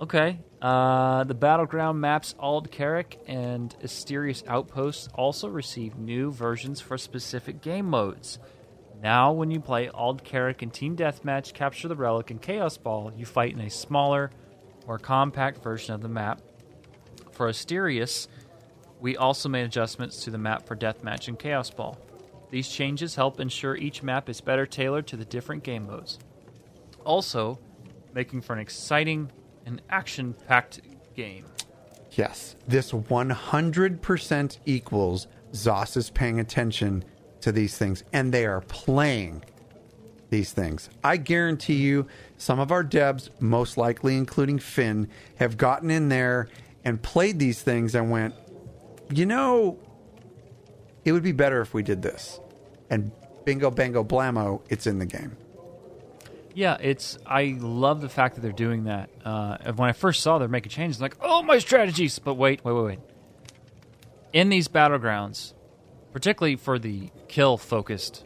Okay. 0.00 0.40
Uh, 0.60 1.24
the 1.24 1.34
battleground 1.34 2.00
maps 2.00 2.34
Ald 2.38 2.72
Carac 2.72 3.16
and 3.28 3.76
Istirus 3.82 4.42
Outposts 4.48 5.08
also 5.14 5.48
received 5.48 5.96
new 5.96 6.32
versions 6.32 6.80
for 6.80 6.98
specific 6.98 7.62
game 7.62 7.86
modes. 7.86 8.40
Now, 9.02 9.32
when 9.32 9.50
you 9.50 9.60
play 9.60 9.88
Ald 9.88 10.24
Carac 10.24 10.62
in 10.62 10.70
Team 10.70 10.96
Deathmatch, 10.96 11.54
Capture 11.54 11.88
the 11.88 11.96
Relic, 11.96 12.30
and 12.30 12.42
Chaos 12.42 12.76
Ball, 12.76 13.12
you 13.16 13.24
fight 13.24 13.52
in 13.52 13.60
a 13.60 13.70
smaller, 13.70 14.30
more 14.86 14.98
compact 14.98 15.62
version 15.62 15.94
of 15.94 16.00
the 16.00 16.08
map. 16.08 16.40
For 17.34 17.48
Istirus, 17.48 18.28
we 19.00 19.16
also 19.16 19.48
made 19.48 19.64
adjustments 19.64 20.22
to 20.24 20.30
the 20.30 20.38
map 20.38 20.66
for 20.66 20.76
Deathmatch 20.76 21.26
and 21.26 21.38
Chaos 21.38 21.68
Ball. 21.68 21.98
These 22.50 22.68
changes 22.68 23.16
help 23.16 23.40
ensure 23.40 23.76
each 23.76 24.04
map 24.04 24.28
is 24.28 24.40
better 24.40 24.66
tailored 24.66 25.08
to 25.08 25.16
the 25.16 25.24
different 25.24 25.64
game 25.64 25.88
modes. 25.88 26.20
Also, 27.04 27.58
making 28.14 28.40
for 28.40 28.52
an 28.52 28.60
exciting 28.60 29.30
and 29.66 29.82
action 29.90 30.34
packed 30.46 30.80
game. 31.16 31.44
Yes, 32.12 32.54
this 32.68 32.92
100% 32.92 34.58
equals 34.64 35.26
ZOS 35.52 35.96
is 35.96 36.10
paying 36.10 36.38
attention 36.38 37.04
to 37.40 37.50
these 37.50 37.76
things 37.76 38.04
and 38.12 38.32
they 38.32 38.46
are 38.46 38.60
playing 38.60 39.42
these 40.30 40.52
things. 40.52 40.88
I 41.02 41.16
guarantee 41.16 41.74
you, 41.74 42.06
some 42.38 42.60
of 42.60 42.70
our 42.70 42.84
devs, 42.84 43.30
most 43.40 43.76
likely 43.76 44.16
including 44.16 44.60
Finn, 44.60 45.08
have 45.36 45.56
gotten 45.56 45.90
in 45.90 46.08
there 46.08 46.48
and 46.84 47.02
played 47.02 47.38
these 47.38 47.62
things 47.62 47.94
and 47.94 48.10
went, 48.10 48.34
you 49.10 49.26
know, 49.26 49.78
it 51.04 51.12
would 51.12 51.22
be 51.22 51.32
better 51.32 51.60
if 51.60 51.74
we 51.74 51.82
did 51.82 52.02
this. 52.02 52.40
And 52.90 53.12
bingo, 53.44 53.70
bango, 53.70 54.04
blammo, 54.04 54.62
it's 54.68 54.86
in 54.86 54.98
the 54.98 55.06
game. 55.06 55.36
Yeah, 56.54 56.76
it's. 56.80 57.18
I 57.26 57.56
love 57.58 58.00
the 58.00 58.08
fact 58.08 58.36
that 58.36 58.40
they're 58.40 58.52
doing 58.52 58.84
that. 58.84 59.10
Uh, 59.24 59.72
when 59.72 59.88
I 59.88 59.92
first 59.92 60.22
saw 60.22 60.38
they're 60.38 60.46
making 60.46 60.70
changes, 60.70 61.00
like, 61.00 61.16
oh, 61.20 61.42
my 61.42 61.58
strategies. 61.58 62.20
But 62.20 62.34
wait, 62.34 62.64
wait, 62.64 62.72
wait, 62.72 62.84
wait. 62.84 62.98
In 64.32 64.50
these 64.50 64.68
battlegrounds, 64.68 65.52
particularly 66.12 66.54
for 66.56 66.78
the 66.78 67.10
kill 67.26 67.56
focused 67.56 68.24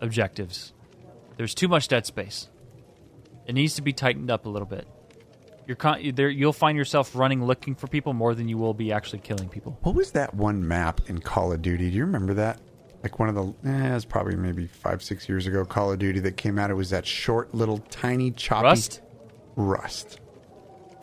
objectives, 0.00 0.72
there's 1.36 1.54
too 1.54 1.68
much 1.68 1.86
dead 1.86 2.04
space. 2.04 2.48
It 3.46 3.52
needs 3.54 3.76
to 3.76 3.82
be 3.82 3.92
tightened 3.92 4.30
up 4.30 4.44
a 4.44 4.48
little 4.48 4.66
bit. 4.66 4.88
You're 5.68 5.76
con- 5.76 6.00
there. 6.14 6.30
You'll 6.30 6.52
find 6.54 6.76
yourself 6.78 7.14
running 7.14 7.44
looking 7.44 7.74
for 7.76 7.86
people 7.86 8.14
more 8.14 8.34
than 8.34 8.48
you 8.48 8.56
will 8.58 8.72
be 8.74 8.90
actually 8.90 9.18
killing 9.20 9.48
people. 9.50 9.78
What 9.82 9.94
was 9.94 10.12
that 10.12 10.34
one 10.34 10.66
map 10.66 11.02
in 11.08 11.20
Call 11.20 11.52
of 11.52 11.60
Duty? 11.62 11.90
Do 11.90 11.96
you 11.96 12.04
remember 12.06 12.32
that? 12.34 12.58
Like 13.02 13.18
one 13.18 13.28
of 13.28 13.34
the, 13.34 13.68
eh, 13.68 13.90
it 13.90 13.94
was 13.94 14.04
probably 14.06 14.34
maybe 14.34 14.66
five, 14.66 15.02
six 15.02 15.28
years 15.28 15.46
ago, 15.46 15.64
Call 15.66 15.92
of 15.92 15.98
Duty 15.98 16.20
that 16.20 16.38
came 16.38 16.58
out. 16.58 16.70
It 16.70 16.74
was 16.74 16.88
that 16.90 17.06
short, 17.06 17.54
little, 17.54 17.78
tiny, 17.90 18.30
choppy. 18.30 18.64
Rust. 18.64 19.00
Rust. 19.56 20.20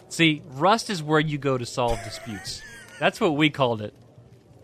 See, 0.10 0.42
Rust 0.54 0.90
is 0.90 1.04
where 1.04 1.20
you 1.20 1.38
go 1.38 1.58
to 1.60 1.66
solve 1.66 2.04
disputes. 2.04 2.62
That's 3.00 3.22
what 3.22 3.36
we 3.38 3.52
called 3.52 3.82
it. 3.84 3.94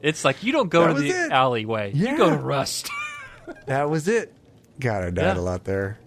It's 0.01 0.25
like 0.25 0.43
you 0.43 0.51
don't 0.51 0.69
go 0.69 0.87
That 0.87 0.93
to 0.95 0.99
the 1.01 1.09
it. 1.09 1.31
alleyway. 1.31 1.91
You 1.93 2.17
go 2.17 2.29
to 2.31 2.37
Rust. 2.37 2.89
That 3.67 3.89
was 3.89 4.07
it. 4.07 4.33
God, 4.79 5.03
I 5.03 5.09
died 5.11 5.35
Yeah. 5.35 5.37
a 5.37 5.41
lot 5.41 5.63
there. 5.65 5.99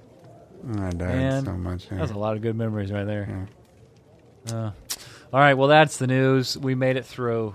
I 0.66 0.90
died 0.90 0.98
Man, 0.98 1.44
so 1.44 1.52
much. 1.52 1.88
That 1.90 2.00
was 2.00 2.10
a 2.10 2.18
lot 2.18 2.34
of 2.36 2.42
good 2.42 2.56
memories 2.56 2.90
right 2.90 3.04
there. 3.04 3.46
Uh, 4.50 4.70
all 5.32 5.40
right, 5.40 5.54
well, 5.54 5.68
that's 5.68 5.96
the 5.96 6.06
news. 6.06 6.56
We 6.56 6.74
made 6.74 6.96
it 6.96 7.04
through. 7.04 7.54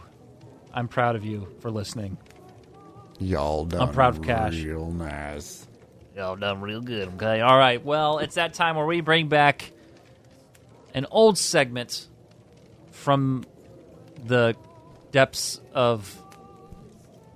I'm 0.73 0.87
proud 0.87 1.15
of 1.15 1.25
you 1.25 1.47
for 1.61 1.71
listening. 1.71 2.17
Y'all 3.19 3.65
done 3.65 3.81
I'm 3.81 3.93
proud 3.93 4.17
of 4.17 4.23
Cash. 4.23 4.61
real 4.61 4.91
nice. 4.91 5.67
Y'all 6.15 6.35
done 6.35 6.61
real 6.61 6.81
good, 6.81 7.09
okay? 7.15 7.41
All 7.41 7.57
right, 7.57 7.83
well, 7.83 8.19
it's 8.19 8.35
that 8.35 8.53
time 8.53 8.75
where 8.75 8.85
we 8.85 9.01
bring 9.01 9.27
back 9.27 9.71
an 10.93 11.05
old 11.11 11.37
segment 11.37 12.07
from 12.91 13.45
the 14.25 14.55
depths 15.11 15.61
of, 15.73 16.21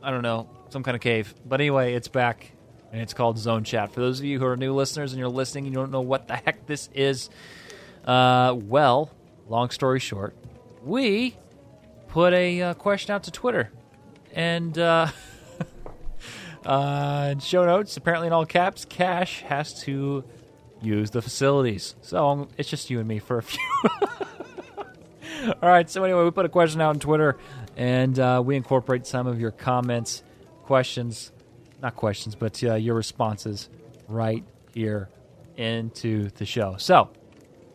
I 0.01 0.11
don't 0.11 0.23
know, 0.23 0.49
some 0.69 0.83
kind 0.83 0.95
of 0.95 1.01
cave. 1.01 1.33
But 1.45 1.61
anyway, 1.61 1.93
it's 1.93 2.07
back, 2.07 2.51
and 2.91 3.01
it's 3.01 3.13
called 3.13 3.37
Zone 3.37 3.63
Chat. 3.63 3.93
For 3.93 4.01
those 4.01 4.19
of 4.19 4.25
you 4.25 4.39
who 4.39 4.45
are 4.45 4.57
new 4.57 4.73
listeners 4.73 5.13
and 5.13 5.19
you're 5.19 5.29
listening 5.29 5.65
and 5.65 5.73
you 5.73 5.79
don't 5.79 5.91
know 5.91 6.01
what 6.01 6.27
the 6.27 6.35
heck 6.35 6.65
this 6.65 6.89
is, 6.93 7.29
uh, 8.05 8.55
well, 8.57 9.09
long 9.53 9.69
story 9.69 9.99
short, 9.99 10.35
we 10.83 11.37
put 12.07 12.33
a 12.33 12.61
uh, 12.61 12.73
question 12.73 13.13
out 13.13 13.23
to 13.23 13.31
Twitter. 13.31 13.71
And, 14.33 14.77
uh,. 14.77 15.07
Uh, 16.65 17.37
show 17.39 17.65
notes, 17.65 17.97
apparently 17.97 18.27
in 18.27 18.33
all 18.33 18.45
caps, 18.45 18.85
Cash 18.85 19.41
has 19.41 19.81
to 19.81 20.23
use 20.81 21.11
the 21.11 21.21
facilities. 21.21 21.95
So 22.01 22.29
um, 22.29 22.47
it's 22.57 22.69
just 22.69 22.89
you 22.89 22.99
and 22.99 23.07
me 23.07 23.19
for 23.19 23.37
a 23.37 23.43
few. 23.43 23.59
all 25.61 25.69
right. 25.69 25.89
So 25.89 26.03
anyway, 26.03 26.23
we 26.23 26.31
put 26.31 26.45
a 26.45 26.49
question 26.49 26.81
out 26.81 26.89
on 26.89 26.99
Twitter, 26.99 27.37
and 27.75 28.17
uh, 28.17 28.41
we 28.43 28.55
incorporate 28.55 29.05
some 29.05 29.27
of 29.27 29.39
your 29.39 29.51
comments, 29.51 30.23
questions, 30.63 31.31
not 31.81 31.95
questions, 31.95 32.35
but 32.35 32.63
uh, 32.63 32.75
your 32.75 32.95
responses 32.95 33.69
right 34.07 34.43
here 34.73 35.09
into 35.57 36.29
the 36.29 36.45
show. 36.45 36.75
So 36.77 37.09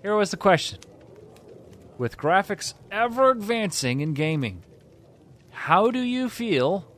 here 0.03 0.17
was 0.17 0.31
the 0.31 0.39
question: 0.39 0.79
With 1.99 2.17
graphics 2.17 2.75
ever 2.91 3.31
advancing 3.31 4.01
in 4.01 4.15
gaming, 4.15 4.63
how 5.51 5.91
do 5.91 5.99
you 5.99 6.29
feel 6.29 6.89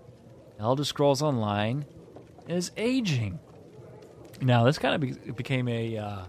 Elder 0.60 0.84
Scrolls 0.84 1.22
Online 1.22 1.86
is 2.46 2.70
aging. 2.76 3.38
Now, 4.42 4.64
this 4.64 4.78
kind 4.78 4.94
of 4.94 5.00
be- 5.00 5.32
became 5.32 5.68
a 5.68 5.96
uh, 5.96 6.24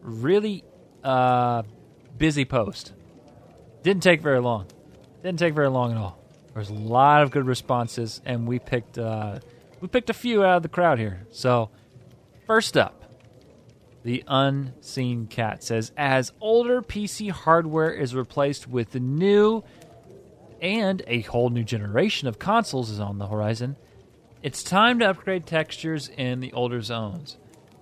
really 0.00 0.64
uh, 1.02 1.62
busy 2.16 2.46
post. 2.46 2.94
Didn't 3.82 4.02
take 4.02 4.22
very 4.22 4.40
long. 4.40 4.66
Didn't 5.22 5.38
take 5.38 5.54
very 5.54 5.68
long 5.68 5.92
at 5.92 5.98
all. 5.98 6.18
There's 6.54 6.70
a 6.70 6.74
lot 6.74 7.22
of 7.22 7.30
good 7.30 7.46
responses, 7.46 8.22
and 8.24 8.46
we 8.46 8.58
picked 8.58 8.96
uh, 8.96 9.40
we 9.80 9.88
picked 9.88 10.08
a 10.08 10.14
few 10.14 10.42
out 10.42 10.58
of 10.58 10.62
the 10.62 10.68
crowd 10.68 10.98
here. 10.98 11.26
So, 11.30 11.70
first 12.46 12.76
up, 12.76 13.03
the 14.04 14.22
unseen 14.28 15.26
cat 15.26 15.64
says, 15.64 15.90
as 15.96 16.32
older 16.40 16.82
PC 16.82 17.30
hardware 17.30 17.90
is 17.90 18.14
replaced 18.14 18.68
with 18.68 18.90
the 18.90 19.00
new 19.00 19.64
and 20.60 21.02
a 21.06 21.22
whole 21.22 21.48
new 21.48 21.64
generation 21.64 22.28
of 22.28 22.38
consoles 22.38 22.90
is 22.90 23.00
on 23.00 23.18
the 23.18 23.26
horizon, 23.26 23.76
it's 24.42 24.62
time 24.62 24.98
to 24.98 25.08
upgrade 25.08 25.46
textures 25.46 26.08
in 26.08 26.40
the 26.40 26.52
older 26.52 26.82
zones, 26.82 27.38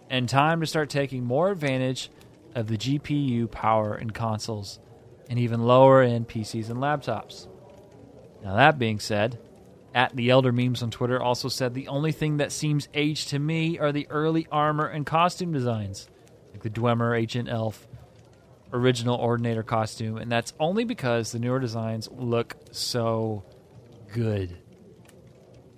and 0.08 0.28
time 0.28 0.60
to 0.60 0.66
start 0.66 0.88
taking 0.88 1.24
more 1.24 1.50
advantage 1.50 2.08
of 2.54 2.68
the 2.68 2.78
GPU 2.78 3.50
power 3.50 3.96
in 3.96 4.10
consoles 4.10 4.78
and 5.28 5.40
even 5.40 5.64
lower 5.64 6.02
end 6.02 6.28
PCs 6.28 6.70
and 6.70 6.78
laptops. 6.78 7.48
Now, 8.44 8.54
that 8.56 8.78
being 8.78 9.00
said, 9.00 9.38
at 9.94 10.14
the 10.16 10.30
Elder 10.30 10.52
Memes 10.52 10.82
on 10.82 10.90
Twitter 10.90 11.20
also 11.20 11.48
said 11.48 11.74
the 11.74 11.88
only 11.88 12.12
thing 12.12 12.38
that 12.38 12.52
seems 12.52 12.88
aged 12.94 13.28
to 13.28 13.38
me 13.38 13.78
are 13.78 13.92
the 13.92 14.06
early 14.10 14.46
armor 14.50 14.86
and 14.86 15.04
costume 15.04 15.52
designs, 15.52 16.08
like 16.52 16.62
the 16.62 16.70
Dwemer, 16.70 17.18
Ancient 17.18 17.48
Elf, 17.48 17.86
original 18.72 19.16
Ordinator 19.16 19.62
costume, 19.62 20.16
and 20.16 20.32
that's 20.32 20.54
only 20.58 20.84
because 20.84 21.32
the 21.32 21.38
newer 21.38 21.60
designs 21.60 22.08
look 22.10 22.56
so 22.70 23.44
good. 24.12 24.56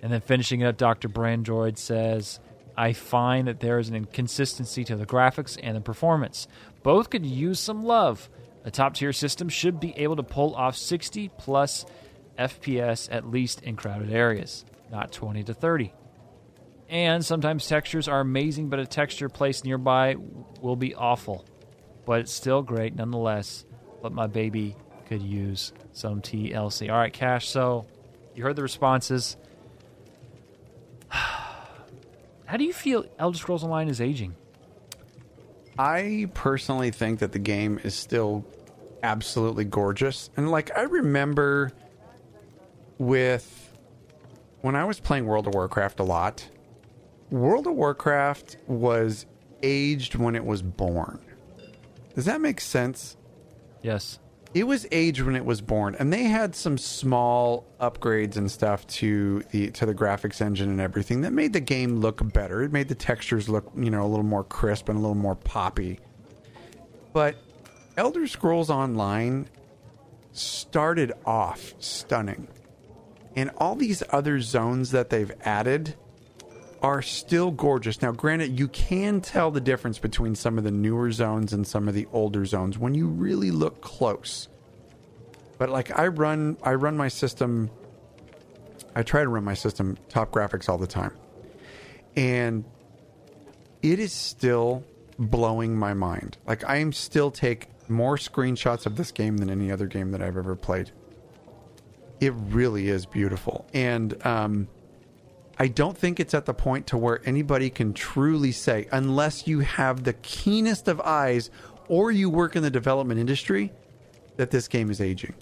And 0.01 0.13
then 0.13 0.21
finishing 0.21 0.61
it 0.61 0.67
up, 0.67 0.77
Dr. 0.77 1.09
Brandroid 1.09 1.77
says, 1.77 2.39
I 2.77 2.93
find 2.93 3.47
that 3.47 3.59
there 3.59 3.79
is 3.79 3.89
an 3.89 3.95
inconsistency 3.95 4.83
to 4.85 4.95
the 4.95 5.05
graphics 5.05 5.57
and 5.61 5.75
the 5.75 5.81
performance. 5.81 6.47
Both 6.83 7.09
could 7.09 7.25
use 7.25 7.59
some 7.59 7.83
love. 7.83 8.29
A 8.63 8.71
top 8.71 8.95
tier 8.95 9.13
system 9.13 9.49
should 9.49 9.79
be 9.79 9.97
able 9.97 10.15
to 10.15 10.23
pull 10.23 10.55
off 10.55 10.75
60 10.75 11.29
plus 11.37 11.85
FPS 12.37 13.07
at 13.11 13.29
least 13.29 13.61
in 13.61 13.75
crowded 13.75 14.11
areas, 14.11 14.65
not 14.91 15.11
20 15.11 15.43
to 15.43 15.53
30. 15.53 15.93
And 16.87 17.25
sometimes 17.25 17.67
textures 17.67 18.07
are 18.07 18.19
amazing, 18.19 18.69
but 18.69 18.79
a 18.79 18.85
texture 18.85 19.29
placed 19.29 19.65
nearby 19.65 20.15
will 20.61 20.75
be 20.75 20.93
awful. 20.93 21.45
But 22.05 22.21
it's 22.21 22.33
still 22.33 22.61
great 22.61 22.95
nonetheless. 22.95 23.65
But 24.01 24.11
my 24.11 24.27
baby 24.27 24.75
could 25.07 25.23
use 25.23 25.73
some 25.93 26.21
TLC. 26.21 26.91
All 26.91 26.97
right, 26.97 27.11
Cash. 27.11 27.47
So 27.47 27.87
you 28.35 28.43
heard 28.43 28.55
the 28.55 28.61
responses. 28.61 29.37
How 31.09 32.57
do 32.57 32.63
you 32.63 32.73
feel 32.73 33.05
Elder 33.17 33.37
Scrolls 33.37 33.63
Online 33.63 33.87
is 33.87 33.99
aging? 33.99 34.35
I 35.77 36.29
personally 36.33 36.91
think 36.91 37.19
that 37.19 37.31
the 37.31 37.39
game 37.39 37.79
is 37.83 37.95
still 37.95 38.45
absolutely 39.03 39.65
gorgeous. 39.65 40.29
And 40.37 40.51
like 40.51 40.75
I 40.77 40.83
remember 40.83 41.71
with 42.97 43.73
when 44.61 44.75
I 44.75 44.85
was 44.85 44.99
playing 44.99 45.25
World 45.25 45.47
of 45.47 45.53
Warcraft 45.53 45.99
a 45.99 46.03
lot, 46.03 46.47
World 47.29 47.67
of 47.67 47.73
Warcraft 47.73 48.57
was 48.67 49.25
aged 49.61 50.15
when 50.15 50.35
it 50.35 50.45
was 50.45 50.61
born. 50.61 51.19
Does 52.13 52.25
that 52.25 52.41
make 52.41 52.61
sense? 52.61 53.17
Yes. 53.81 54.19
It 54.53 54.65
was 54.65 54.87
aged 54.91 55.21
when 55.21 55.35
it 55.35 55.43
was 55.43 55.59
born, 55.59 55.95
and 55.99 56.13
they 56.13 56.23
had 56.23 56.55
some 56.55 56.77
small 56.77 57.65
upgrades 57.81 58.37
and 58.37 58.49
stuff 58.49 58.87
to 58.87 59.43
the 59.51 59.69
to 59.71 59.85
the 59.85 59.93
graphics 59.93 60.39
engine 60.39 60.69
and 60.69 60.79
everything 60.79 61.21
that 61.21 61.33
made 61.33 61.51
the 61.51 61.59
game 61.59 61.97
look 61.97 62.31
better. 62.31 62.63
It 62.63 62.71
made 62.71 62.87
the 62.87 62.95
textures 62.95 63.49
look, 63.49 63.69
you 63.75 63.89
know, 63.91 64.05
a 64.05 64.07
little 64.07 64.23
more 64.23 64.45
crisp 64.45 64.87
and 64.87 64.97
a 64.97 65.01
little 65.01 65.13
more 65.13 65.35
poppy. 65.35 65.99
But 67.11 67.35
Elder 67.97 68.27
Scrolls 68.27 68.69
Online 68.69 69.49
started 70.31 71.11
off 71.25 71.73
stunning. 71.79 72.47
And 73.35 73.51
all 73.57 73.75
these 73.75 74.01
other 74.11 74.39
zones 74.39 74.91
that 74.91 75.09
they've 75.09 75.31
added 75.41 75.95
are 76.81 77.01
still 77.01 77.51
gorgeous. 77.51 78.01
Now, 78.01 78.11
granted, 78.11 78.59
you 78.59 78.67
can 78.67 79.19
tell 79.19 79.51
the 79.51 79.59
difference 79.59 79.99
between 79.99 80.35
some 80.35 80.57
of 80.57 80.63
the 80.63 80.71
newer 80.71 81.11
zones 81.11 81.51
and 81.51 81.65
some 81.65 81.87
of 81.87 81.93
the 81.93 82.07
older 82.13 82.45
zones 82.45 82.77
when 82.77 82.93
you 82.93 83.07
really 83.07 83.51
look 83.51 83.81
close. 83.81 84.47
But 85.57 85.69
like 85.69 85.97
I 85.97 86.07
run 86.07 86.57
I 86.63 86.73
run 86.73 86.97
my 86.97 87.07
system 87.07 87.69
I 88.95 89.03
try 89.03 89.23
to 89.23 89.29
run 89.29 89.43
my 89.43 89.53
system 89.53 89.97
top 90.09 90.31
graphics 90.31 90.69
all 90.69 90.77
the 90.77 90.87
time. 90.87 91.11
And 92.15 92.65
it 93.81 93.99
is 93.99 94.13
still 94.13 94.83
blowing 95.17 95.77
my 95.77 95.93
mind. 95.93 96.37
Like 96.45 96.63
I 96.69 96.77
am 96.77 96.93
still 96.93 97.31
take 97.31 97.69
more 97.89 98.17
screenshots 98.17 98.85
of 98.85 98.95
this 98.95 99.11
game 99.11 99.37
than 99.37 99.49
any 99.49 99.71
other 99.71 99.87
game 99.87 100.11
that 100.11 100.21
I've 100.21 100.37
ever 100.37 100.55
played. 100.55 100.91
It 102.19 102.33
really 102.35 102.87
is 102.89 103.05
beautiful. 103.05 103.67
And 103.73 104.25
um 104.25 104.67
I 105.57 105.67
don't 105.67 105.97
think 105.97 106.19
it's 106.19 106.33
at 106.33 106.45
the 106.45 106.53
point 106.53 106.85
to 106.87 106.97
where 106.97 107.21
anybody 107.25 107.69
can 107.69 107.93
truly 107.93 108.51
say, 108.51 108.87
unless 108.91 109.47
you 109.47 109.59
have 109.61 110.03
the 110.03 110.11
keenest 110.13 110.89
of 110.89 110.99
eyes 110.99 111.49
or 111.87 112.11
you 112.11 112.29
work 112.29 112.57
in 112.57 112.63
the 112.63 112.69
development 112.69 113.21
industry, 113.21 113.71
that 114.35 114.51
this 114.51 114.67
game 114.67 114.89
is 114.91 114.99
aging. 114.99 115.33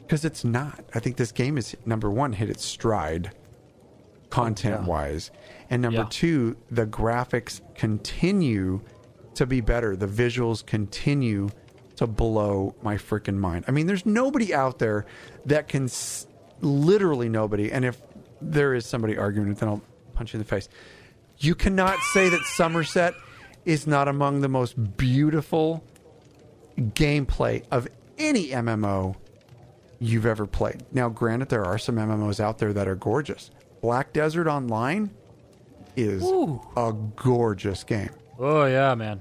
Because 0.00 0.24
it's 0.24 0.42
not. 0.44 0.84
I 0.92 0.98
think 0.98 1.18
this 1.18 1.30
game 1.30 1.56
is 1.56 1.76
number 1.86 2.10
one, 2.10 2.32
hit 2.32 2.50
its 2.50 2.64
stride 2.64 3.30
content 4.30 4.84
wise. 4.84 5.30
And 5.70 5.82
number 5.82 6.00
Yeah. 6.00 6.06
two, 6.10 6.56
the 6.70 6.86
graphics 6.86 7.60
continue 7.76 8.80
to 9.34 9.46
be 9.46 9.60
better. 9.60 9.94
The 9.94 10.08
visuals 10.08 10.66
continue 10.66 11.50
to 11.98 12.06
blow 12.06 12.74
my 12.82 12.96
freaking 12.96 13.36
mind. 13.36 13.64
I 13.68 13.70
mean, 13.70 13.86
there's 13.86 14.06
nobody 14.06 14.54
out 14.54 14.78
there 14.78 15.06
that 15.46 15.68
can 15.68 15.84
s- 15.84 16.26
literally 16.60 17.28
nobody. 17.28 17.70
And 17.70 17.84
if 17.84 18.00
there 18.40 18.74
is 18.74 18.86
somebody 18.86 19.16
arguing 19.16 19.50
it, 19.50 19.58
then 19.58 19.68
I'll 19.68 19.82
punch 20.14 20.32
you 20.32 20.38
in 20.38 20.42
the 20.42 20.48
face. 20.48 20.68
You 21.38 21.54
cannot 21.54 21.98
say 22.12 22.28
that 22.28 22.40
Somerset 22.42 23.14
is 23.64 23.86
not 23.86 24.08
among 24.08 24.40
the 24.40 24.48
most 24.48 24.96
beautiful 24.96 25.84
gameplay 26.78 27.64
of 27.70 27.88
any 28.16 28.48
MMO 28.48 29.16
you've 30.00 30.26
ever 30.26 30.46
played. 30.46 30.82
Now, 30.92 31.08
granted, 31.08 31.48
there 31.48 31.64
are 31.64 31.78
some 31.78 31.96
MMOs 31.96 32.40
out 32.40 32.58
there 32.58 32.72
that 32.72 32.88
are 32.88 32.94
gorgeous. 32.94 33.50
Black 33.80 34.12
Desert 34.12 34.46
Online 34.46 35.10
is 35.96 36.22
Ooh. 36.22 36.60
a 36.76 36.92
gorgeous 37.16 37.84
game. 37.84 38.10
Oh 38.38 38.64
yeah, 38.66 38.94
man. 38.94 39.20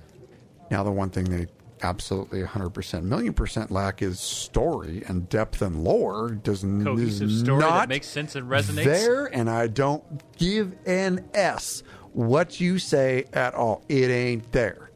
Now, 0.70 0.84
the 0.84 0.92
one 0.92 1.10
thing 1.10 1.26
they 1.26 1.48
absolutely 1.82 2.42
100% 2.42 3.04
million 3.04 3.34
percent 3.34 3.72
lack 3.72 4.02
is 4.02 4.20
story 4.20 5.04
and 5.08 5.28
depth 5.30 5.62
and 5.62 5.84
lore. 5.84 6.32
Does 6.32 6.62
Cohesive 6.62 7.30
is 7.30 7.40
story 7.40 7.62
that 7.62 7.90
makes 7.90 8.08
sense 8.08 8.36
and 8.36 8.50
resonates. 8.50 8.86
There, 8.86 9.26
and 9.26 9.50
I 9.50 9.68
don't 9.68 10.04
give 10.38 10.74
an 10.86 11.28
S 11.34 11.84
what 12.14 12.60
you 12.60 12.80
say 12.80 13.26
at 13.34 13.54
all. 13.54 13.84
It 13.88 14.10
ain't 14.10 14.52
there. 14.52 14.92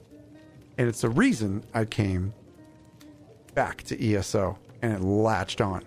And 0.77 0.87
it's 0.87 1.01
the 1.01 1.09
reason 1.09 1.63
I 1.73 1.85
came 1.85 2.33
back 3.53 3.83
to 3.83 4.13
ESO 4.15 4.57
and 4.81 4.93
it 4.93 5.01
latched 5.01 5.61
on. 5.61 5.83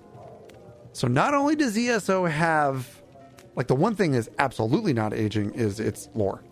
So 0.93 1.09
not 1.09 1.35
only 1.35 1.57
does 1.57 1.77
ESO 1.77 2.27
have 2.27 3.03
like 3.57 3.67
the 3.67 3.75
one 3.75 3.95
thing 3.95 4.15
is 4.15 4.31
absolutely 4.39 4.93
not 4.93 5.13
aging 5.13 5.53
is 5.55 5.81
its 5.81 6.09
lore. 6.15 6.43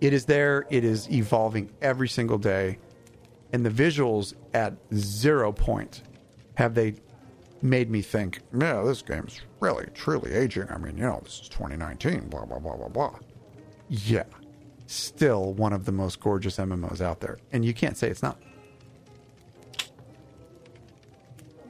It 0.00 0.12
is 0.12 0.24
there, 0.26 0.66
it 0.70 0.84
is 0.84 1.10
evolving 1.10 1.70
every 1.80 2.08
single 2.08 2.38
day. 2.38 2.78
And 3.54 3.64
the 3.64 3.70
visuals 3.70 4.34
at 4.52 4.74
zero 4.92 5.52
point 5.52 6.02
have 6.56 6.74
they 6.74 6.96
made 7.62 7.88
me 7.88 8.02
think, 8.02 8.40
yeah, 8.52 8.82
this 8.82 9.00
game's 9.00 9.42
really, 9.60 9.86
truly 9.94 10.32
aging. 10.32 10.66
I 10.70 10.76
mean, 10.76 10.96
you 10.96 11.04
know, 11.04 11.20
this 11.22 11.42
is 11.42 11.48
2019, 11.50 12.30
blah, 12.30 12.46
blah, 12.46 12.58
blah, 12.58 12.74
blah, 12.74 12.88
blah. 12.88 13.16
Yeah. 13.88 14.24
Still 14.88 15.52
one 15.52 15.72
of 15.72 15.84
the 15.84 15.92
most 15.92 16.18
gorgeous 16.18 16.56
MMOs 16.56 17.00
out 17.00 17.20
there. 17.20 17.38
And 17.52 17.64
you 17.64 17.72
can't 17.72 17.96
say 17.96 18.08
it's 18.10 18.24
not. 18.24 18.42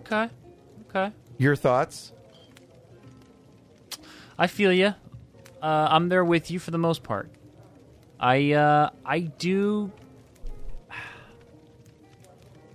Okay. 0.01 0.31
Okay. 0.89 1.12
Your 1.36 1.55
thoughts? 1.55 2.12
I 4.39 4.47
feel 4.47 4.73
you. 4.73 4.94
Uh, 5.61 5.89
I'm 5.90 6.09
there 6.09 6.24
with 6.24 6.51
you 6.51 6.59
for 6.59 6.70
the 6.70 6.78
most 6.78 7.02
part. 7.02 7.28
I 8.19 8.52
uh, 8.52 8.89
I 9.05 9.20
do. 9.20 9.93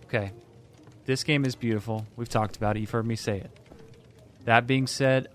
Okay, 0.10 0.31
this 1.06 1.23
game 1.23 1.45
is 1.45 1.56
beautiful. 1.56 2.06
We've 2.15 2.30
talked 2.30 2.57
about 2.57 2.76
it. 2.76 2.80
You've 2.80 2.90
heard 2.90 3.06
me 3.06 3.15
say 3.15 3.38
it. 3.38 3.52
That 4.45 4.65
being 4.65 4.88
said, 4.88 5.27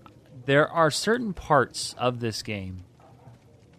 there 0.45 0.69
are 0.69 0.91
certain 0.91 1.33
parts 1.33 1.95
of 1.97 2.19
this 2.19 2.43
game 2.43 2.83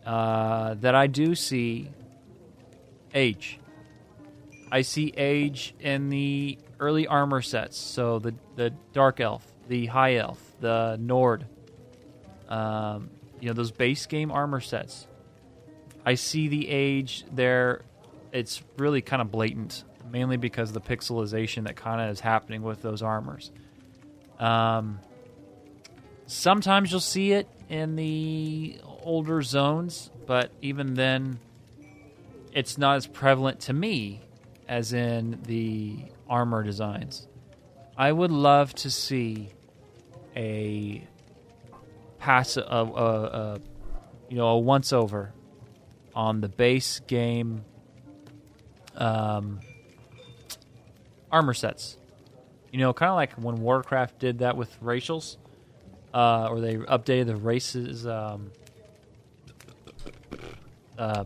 uh, 0.06 0.74
that 0.74 0.94
I 0.94 1.06
do 1.06 1.34
see 1.34 1.90
age. 3.14 3.60
I 4.72 4.82
see 4.82 5.12
age 5.16 5.74
in 5.80 6.08
the 6.08 6.58
early 6.80 7.06
armor 7.06 7.42
sets. 7.42 7.76
So 7.76 8.18
the 8.18 8.34
the 8.56 8.70
dark 8.92 9.20
elf, 9.20 9.46
the 9.68 9.86
high 9.86 10.16
elf, 10.16 10.40
the 10.60 10.96
Nord. 10.98 11.46
Um, 12.48 13.10
you 13.40 13.48
know 13.48 13.52
those 13.52 13.70
base 13.70 14.06
game 14.06 14.32
armor 14.32 14.60
sets. 14.60 15.06
I 16.06 16.14
see 16.14 16.48
the 16.48 16.68
age 16.68 17.24
there. 17.30 17.82
It's 18.32 18.62
really 18.78 19.02
kind 19.02 19.20
of 19.20 19.30
blatant, 19.30 19.84
mainly 20.10 20.36
because 20.36 20.70
of 20.70 20.74
the 20.74 20.80
pixelization 20.80 21.64
that 21.64 21.76
kind 21.76 22.00
of 22.00 22.10
is 22.10 22.20
happening 22.20 22.62
with 22.62 22.82
those 22.82 23.02
armors. 23.02 23.50
Um, 24.38 25.00
sometimes 26.26 26.90
you'll 26.90 27.00
see 27.00 27.32
it 27.32 27.48
in 27.68 27.96
the 27.96 28.78
older 29.02 29.42
zones, 29.42 30.10
but 30.26 30.50
even 30.62 30.94
then, 30.94 31.38
it's 32.52 32.78
not 32.78 32.96
as 32.96 33.06
prevalent 33.06 33.60
to 33.60 33.72
me 33.72 34.20
as 34.68 34.92
in 34.92 35.40
the 35.46 35.96
armor 36.28 36.62
designs. 36.62 37.26
I 37.96 38.12
would 38.12 38.30
love 38.30 38.74
to 38.76 38.90
see 38.90 39.50
a 40.34 41.06
pass 42.18 42.56
a, 42.56 42.62
a, 42.62 42.84
a 42.84 43.60
you 44.28 44.36
know 44.36 44.48
a 44.48 44.58
once 44.58 44.92
over 44.92 45.32
on 46.14 46.40
the 46.40 46.48
base 46.48 47.00
game 47.00 47.64
um, 48.96 49.60
armor 51.30 51.54
sets. 51.54 51.96
You 52.72 52.80
know, 52.80 52.92
kind 52.92 53.10
of 53.10 53.16
like 53.16 53.32
when 53.34 53.56
Warcraft 53.56 54.18
did 54.18 54.38
that 54.40 54.56
with 54.56 54.80
racials, 54.82 55.36
uh, 56.12 56.48
or 56.50 56.60
they 56.60 56.74
updated 56.76 57.26
the 57.26 57.36
races 57.36 58.06
um, 58.06 58.50
uh, 60.98 61.24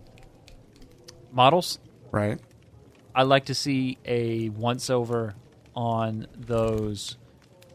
models. 1.32 1.78
Right. 2.10 2.40
I 3.14 3.22
like 3.22 3.46
to 3.46 3.54
see 3.54 3.98
a 4.04 4.50
once 4.50 4.90
over 4.90 5.34
on 5.74 6.26
those 6.36 7.16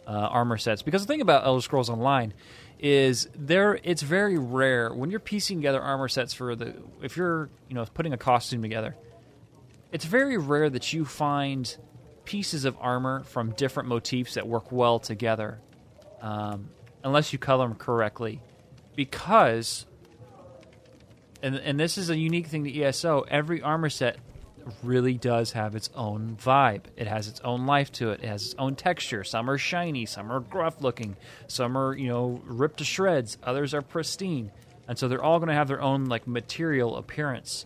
uh, 0.07 0.11
armor 0.11 0.57
sets 0.57 0.81
because 0.81 1.01
the 1.01 1.07
thing 1.07 1.21
about 1.21 1.45
Elder 1.45 1.61
Scrolls 1.61 1.89
Online 1.89 2.33
is 2.77 3.27
there 3.35 3.79
it's 3.83 4.01
very 4.01 4.37
rare 4.37 4.93
when 4.93 5.09
you're 5.09 5.19
piecing 5.19 5.57
together 5.57 5.81
armor 5.81 6.07
sets 6.07 6.33
for 6.33 6.55
the 6.55 6.75
if 7.01 7.15
you're 7.15 7.49
you 7.69 7.75
know 7.75 7.85
putting 7.93 8.13
a 8.13 8.17
costume 8.17 8.61
together 8.61 8.95
it's 9.91 10.05
very 10.05 10.37
rare 10.37 10.69
that 10.69 10.91
you 10.91 11.05
find 11.05 11.77
pieces 12.25 12.65
of 12.65 12.75
armor 12.79 13.23
from 13.23 13.51
different 13.51 13.89
motifs 13.89 14.33
that 14.35 14.47
work 14.47 14.71
well 14.71 14.99
together 14.99 15.59
um, 16.21 16.69
unless 17.03 17.31
you 17.31 17.39
color 17.39 17.67
them 17.67 17.77
correctly 17.77 18.41
because 18.95 19.85
and 21.41 21.55
and 21.55 21.79
this 21.79 21.97
is 21.97 22.09
a 22.09 22.17
unique 22.17 22.47
thing 22.47 22.63
to 22.63 22.83
ESO 22.83 23.25
every 23.29 23.61
armor 23.61 23.89
set 23.89 24.17
really 24.83 25.13
does 25.13 25.51
have 25.51 25.75
its 25.75 25.89
own 25.95 26.37
vibe. 26.41 26.83
It 26.95 27.07
has 27.07 27.27
its 27.27 27.39
own 27.41 27.65
life 27.65 27.91
to 27.93 28.11
it. 28.11 28.21
It 28.23 28.27
has 28.27 28.45
its 28.45 28.55
own 28.57 28.75
texture. 28.75 29.23
Some 29.23 29.49
are 29.49 29.57
shiny, 29.57 30.05
some 30.05 30.31
are 30.31 30.39
gruff 30.39 30.81
looking, 30.81 31.15
some 31.47 31.77
are, 31.77 31.95
you 31.95 32.07
know, 32.07 32.41
ripped 32.45 32.77
to 32.77 32.83
shreds, 32.85 33.37
others 33.43 33.73
are 33.73 33.81
pristine. 33.81 34.51
And 34.87 34.97
so 34.97 35.07
they're 35.07 35.23
all 35.23 35.39
going 35.39 35.49
to 35.49 35.55
have 35.55 35.67
their 35.67 35.81
own 35.81 36.05
like 36.05 36.27
material 36.27 36.97
appearance. 36.97 37.65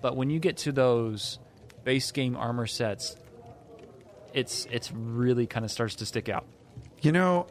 But 0.00 0.16
when 0.16 0.30
you 0.30 0.38
get 0.38 0.58
to 0.58 0.72
those 0.72 1.38
base 1.84 2.10
game 2.10 2.36
armor 2.36 2.66
sets, 2.66 3.16
it's 4.38 4.66
it's 4.70 4.92
really 4.92 5.46
kind 5.46 5.64
of 5.64 5.70
starts 5.70 5.96
to 5.96 6.06
stick 6.06 6.28
out. 6.28 6.46
You 7.02 7.12
know, 7.12 7.46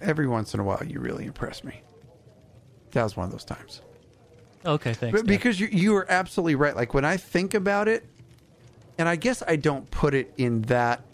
every 0.00 0.26
once 0.26 0.54
in 0.54 0.60
a 0.60 0.64
while, 0.64 0.82
you 0.84 0.98
really 1.00 1.24
impress 1.24 1.62
me. 1.62 1.82
That 2.90 3.04
was 3.04 3.16
one 3.16 3.26
of 3.26 3.32
those 3.32 3.44
times. 3.44 3.80
Okay, 4.66 4.92
thanks. 4.92 5.20
But 5.20 5.26
because 5.26 5.60
you 5.60 5.68
you 5.70 5.96
are 5.96 6.10
absolutely 6.10 6.56
right. 6.56 6.74
Like 6.74 6.94
when 6.94 7.04
I 7.04 7.16
think 7.16 7.54
about 7.54 7.86
it, 7.86 8.04
and 8.98 9.08
I 9.08 9.16
guess 9.16 9.42
I 9.46 9.56
don't 9.56 9.88
put 9.90 10.14
it 10.14 10.34
in 10.36 10.62
that 10.62 11.04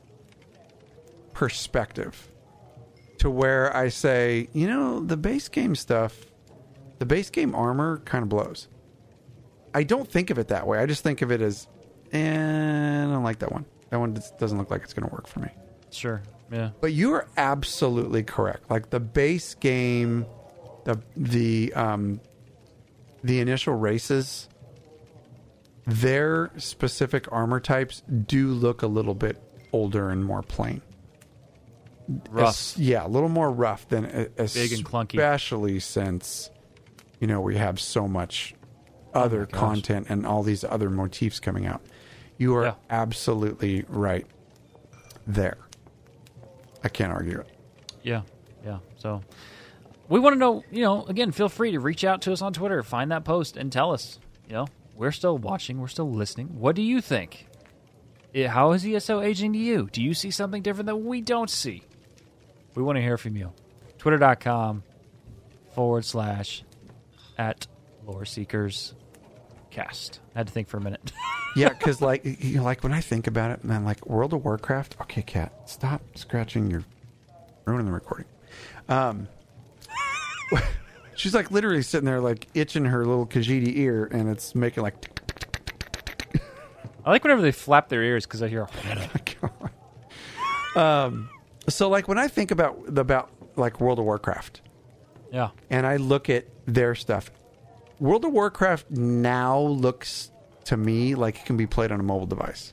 perspective 1.34 2.30
to 3.18 3.28
where 3.28 3.74
I 3.76 3.90
say, 3.90 4.48
you 4.54 4.66
know, 4.66 5.00
the 5.00 5.16
base 5.16 5.48
game 5.48 5.74
stuff, 5.74 6.16
the 6.98 7.06
base 7.06 7.28
game 7.28 7.54
armor 7.54 7.98
kind 7.98 8.22
of 8.22 8.30
blows. 8.30 8.68
I 9.74 9.82
don't 9.82 10.10
think 10.10 10.30
of 10.30 10.38
it 10.38 10.48
that 10.48 10.66
way. 10.66 10.78
I 10.78 10.86
just 10.86 11.02
think 11.02 11.20
of 11.20 11.30
it 11.30 11.42
as, 11.42 11.66
eh, 12.12 12.18
I 12.18 13.04
don't 13.04 13.22
like 13.22 13.40
that 13.40 13.52
one. 13.52 13.66
That 13.90 14.00
one 14.00 14.20
doesn't 14.38 14.58
look 14.58 14.70
like 14.70 14.82
it's 14.82 14.92
going 14.92 15.08
to 15.08 15.12
work 15.14 15.26
for 15.26 15.40
me. 15.40 15.48
sure. 15.90 16.22
Yeah. 16.52 16.70
But 16.80 16.92
you 16.92 17.12
are 17.14 17.26
absolutely 17.36 18.22
correct. 18.22 18.70
Like 18.70 18.90
the 18.90 19.00
base 19.00 19.54
game, 19.54 20.26
the 20.84 21.00
the 21.16 21.72
um, 21.74 22.20
the 23.24 23.40
initial 23.40 23.74
races, 23.74 24.48
their 25.86 26.50
specific 26.56 27.30
armor 27.32 27.60
types 27.60 28.02
do 28.26 28.48
look 28.48 28.82
a 28.82 28.86
little 28.86 29.14
bit 29.14 29.42
older 29.72 30.10
and 30.10 30.24
more 30.24 30.42
plain. 30.42 30.82
Rough. 32.30 32.48
Es- 32.50 32.78
yeah, 32.78 33.04
a 33.04 33.08
little 33.08 33.28
more 33.28 33.50
rough 33.50 33.88
than 33.88 34.04
e- 34.04 34.44
Big 34.54 34.72
and 34.72 34.84
clunky. 34.84 35.14
especially 35.14 35.80
since 35.80 36.50
you 37.20 37.26
know 37.26 37.40
we 37.40 37.56
have 37.56 37.80
so 37.80 38.06
much 38.06 38.54
other 39.14 39.46
gosh. 39.46 39.58
content 39.58 40.06
and 40.08 40.24
all 40.26 40.42
these 40.44 40.62
other 40.62 40.90
motifs 40.90 41.40
coming 41.40 41.66
out. 41.66 41.82
You 42.38 42.54
are 42.56 42.64
Yeah. 42.66 42.74
absolutely 42.90 43.84
right 43.88 44.26
there. 45.26 45.58
I 46.84 46.88
can't 46.88 47.12
argue 47.12 47.40
it. 47.40 47.48
Yeah, 48.02 48.22
yeah. 48.64 48.78
So 48.98 49.22
we 50.08 50.20
want 50.20 50.34
to 50.34 50.38
know, 50.38 50.62
you 50.70 50.82
know, 50.82 51.04
again, 51.06 51.32
feel 51.32 51.48
free 51.48 51.72
to 51.72 51.80
reach 51.80 52.04
out 52.04 52.22
to 52.22 52.32
us 52.32 52.42
on 52.42 52.52
Twitter, 52.52 52.82
find 52.82 53.10
that 53.10 53.24
post, 53.24 53.56
and 53.56 53.72
tell 53.72 53.92
us. 53.92 54.18
You 54.46 54.52
know, 54.54 54.66
we're 54.94 55.10
still 55.12 55.36
watching, 55.38 55.80
we're 55.80 55.88
still 55.88 56.10
listening. 56.10 56.58
What 56.60 56.76
do 56.76 56.82
you 56.82 57.00
think? 57.00 57.48
How 58.48 58.72
is 58.72 58.84
ESO 58.84 59.22
aging 59.22 59.54
to 59.54 59.58
you? 59.58 59.88
Do 59.90 60.02
you 60.02 60.12
see 60.12 60.30
something 60.30 60.60
different 60.62 60.86
that 60.86 60.96
we 60.96 61.22
don't 61.22 61.48
see? 61.48 61.82
We 62.74 62.82
want 62.82 62.96
to 62.96 63.02
hear 63.02 63.16
from 63.16 63.34
you. 63.36 63.52
Twitter.com 63.98 64.82
forward 65.74 66.04
slash 66.04 66.62
at 67.38 67.66
lore 68.06 68.26
seekers 68.26 68.94
cast. 69.76 70.20
I 70.34 70.38
had 70.38 70.46
to 70.48 70.52
think 70.52 70.68
for 70.68 70.78
a 70.78 70.80
minute. 70.80 71.12
Yeah, 71.54 71.70
because 71.70 72.02
like 72.02 72.22
you 72.44 72.58
know, 72.58 72.64
like 72.64 72.82
when 72.82 72.92
I 72.92 73.00
think 73.00 73.26
about 73.26 73.50
it, 73.50 73.64
man, 73.64 73.82
like 73.86 74.04
World 74.06 74.34
of 74.34 74.44
Warcraft. 74.44 74.94
Okay, 75.00 75.22
cat, 75.22 75.54
stop 75.64 76.02
scratching 76.14 76.70
your 76.70 76.84
ruining 77.64 77.86
the 77.86 77.92
recording. 77.92 78.26
Um, 78.90 79.26
she's 81.16 81.32
like 81.34 81.50
literally 81.50 81.80
sitting 81.80 82.04
there, 82.04 82.20
like 82.20 82.46
itching 82.52 82.84
her 82.84 83.06
little 83.06 83.26
Khajiit 83.26 83.74
ear, 83.74 84.04
and 84.12 84.28
it's 84.28 84.54
making 84.54 84.82
like. 84.82 85.00
tick, 85.00 85.14
tick, 86.04 86.18
tick. 86.18 86.42
I 87.06 87.10
like 87.10 87.24
whenever 87.24 87.40
they 87.40 87.52
flap 87.52 87.88
their 87.88 88.02
ears 88.02 88.26
because 88.26 88.42
I 88.42 88.48
hear. 88.48 88.68
um, 90.76 91.30
so 91.70 91.88
like 91.88 92.06
when 92.06 92.18
I 92.18 92.28
think 92.28 92.50
about 92.50 92.76
about 92.98 93.30
like 93.56 93.80
World 93.80 93.98
of 93.98 94.04
Warcraft, 94.04 94.60
Yeah. 95.32 95.48
and 95.70 95.86
I 95.86 95.96
look 95.96 96.28
at 96.28 96.46
their 96.66 96.94
stuff, 96.94 97.30
World 97.98 98.24
of 98.24 98.32
Warcraft 98.32 98.90
now 98.90 99.58
looks 99.60 100.30
to 100.64 100.76
me 100.76 101.14
like 101.14 101.36
it 101.36 101.44
can 101.46 101.56
be 101.56 101.66
played 101.66 101.90
on 101.92 102.00
a 102.00 102.02
mobile 102.02 102.26
device. 102.26 102.72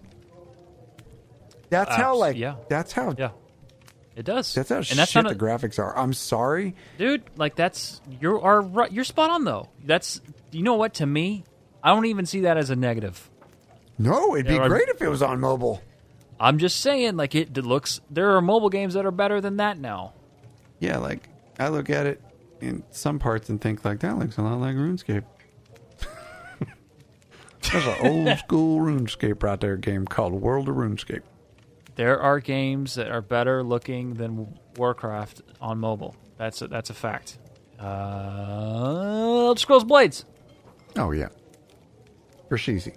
That's 1.69 1.95
how 1.95 2.15
like 2.17 2.37
yeah. 2.37 2.55
that's 2.69 2.91
how 2.91 3.13
Yeah. 3.17 3.29
It 4.15 4.25
does. 4.25 4.53
That's 4.53 4.69
how 4.69 4.75
and 4.77 4.85
that's 4.85 5.11
shit 5.11 5.23
not 5.23 5.29
the 5.37 5.43
graphics 5.43 5.79
are. 5.79 5.97
I'm 5.97 6.13
sorry. 6.13 6.75
dude 6.97 7.23
like 7.35 7.55
that's 7.55 7.99
you 8.21 8.39
are 8.39 8.61
right 8.61 8.91
you're 8.91 9.03
spot 9.03 9.31
on 9.31 9.43
though 9.43 9.69
that's 9.83 10.21
you 10.51 10.61
know 10.61 10.75
what 10.75 10.93
to 10.95 11.05
me 11.07 11.43
i 11.83 11.89
don't 11.89 12.05
even 12.05 12.27
see 12.27 12.41
that 12.41 12.55
as 12.57 12.69
a 12.69 12.75
negative 12.75 13.29
No, 13.97 14.35
it'd 14.35 14.45
be 14.47 14.53
Yeah, 14.53 14.67
great 14.67 14.87
if 14.89 15.01
it 15.01 15.07
was 15.09 15.23
on 15.23 15.39
mobile. 15.39 15.81
i'm 16.39 16.59
just 16.59 16.79
saying 16.81 17.17
like 17.17 17.33
it 17.33 17.57
looks 17.57 18.01
there 18.11 18.35
are 18.35 18.41
mobile 18.41 18.69
games 18.69 18.93
that 18.93 19.03
are 19.03 19.11
better 19.11 19.41
than 19.41 19.57
that 19.57 19.79
now 19.79 20.13
Yeah, 20.79 20.97
like 20.99 21.27
I 21.57 21.69
look 21.69 21.89
at 21.89 22.05
it 22.05 22.21
in 22.63 22.83
some 22.91 23.19
parts 23.19 23.49
and 23.49 23.59
think 23.61 23.83
like 23.85 23.99
that 23.99 24.17
looks 24.17 24.37
a 24.37 24.41
lot 24.41 24.59
like 24.59 24.75
RuneScape. 24.75 25.23
There's 27.71 27.85
an 27.85 27.95
old 28.01 28.37
school 28.39 28.79
RuneScape 28.79 29.41
right 29.43 29.59
there 29.59 29.77
game 29.77 30.05
called 30.05 30.33
World 30.33 30.69
of 30.69 30.75
RuneScape. 30.75 31.21
there 31.95 32.19
are 32.19 32.39
games 32.39 32.95
that 32.95 33.11
are 33.11 33.21
better 33.21 33.63
looking 33.63 34.15
than 34.15 34.57
warcraft 34.77 35.41
on 35.61 35.77
mobile 35.79 36.15
that's 36.37 36.61
a, 36.63 36.67
that's 36.67 36.89
a 36.89 36.93
fact 36.93 37.37
uh 37.79 39.43
Elder 39.53 39.59
Scrolls 39.59 39.83
Blades. 39.83 40.25
Oh 40.97 41.11
yeah. 41.11 41.29
For 42.49 42.57
Sheezy. 42.57 42.95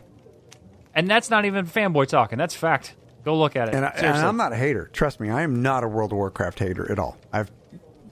And 0.95 1.11
that's 1.11 1.29
not 1.29 1.45
even 1.45 1.67
fanboy 1.67 2.09
talking. 2.09 2.39
That's 2.39 2.55
fact. 2.55 2.95
Go 3.25 3.39
look 3.39 3.57
at 3.57 3.69
it. 3.69 3.75
And, 3.75 3.85
I, 3.85 3.89
and 3.91 4.17
I'm 4.17 4.39
not 4.39 4.53
a 4.53 4.57
hater. 4.57 4.89
Trust 4.93 5.21
me, 5.21 5.29
I 5.29 5.43
am 5.43 5.61
not 5.61 5.85
a 5.85 5.89
World 5.89 6.13
of 6.13 6.17
Warcraft 6.17 6.59
hater 6.59 6.91
at 6.91 6.99
all. 6.99 7.19
I've 7.33 7.51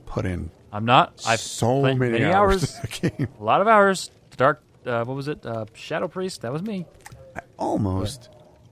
put 0.05 0.27
in 0.27 0.51
I'm 0.75 0.85
not. 0.85 1.23
I've 1.25 1.39
so 1.39 1.83
many, 1.83 1.95
many 1.95 2.25
hours, 2.25 2.77
hours. 2.77 3.01
A 3.05 3.29
lot 3.43 3.61
of 3.61 3.69
hours. 3.69 4.11
The 4.31 4.37
Dark. 4.37 4.63
Uh, 4.85 5.05
what 5.05 5.15
was 5.15 5.29
it? 5.29 5.47
Uh, 5.47 5.67
Shadow 5.73 6.09
Priest. 6.09 6.43
That 6.43 6.53
was 6.53 6.63
me. 6.63 6.85
I 7.37 7.41
almost 7.59 8.29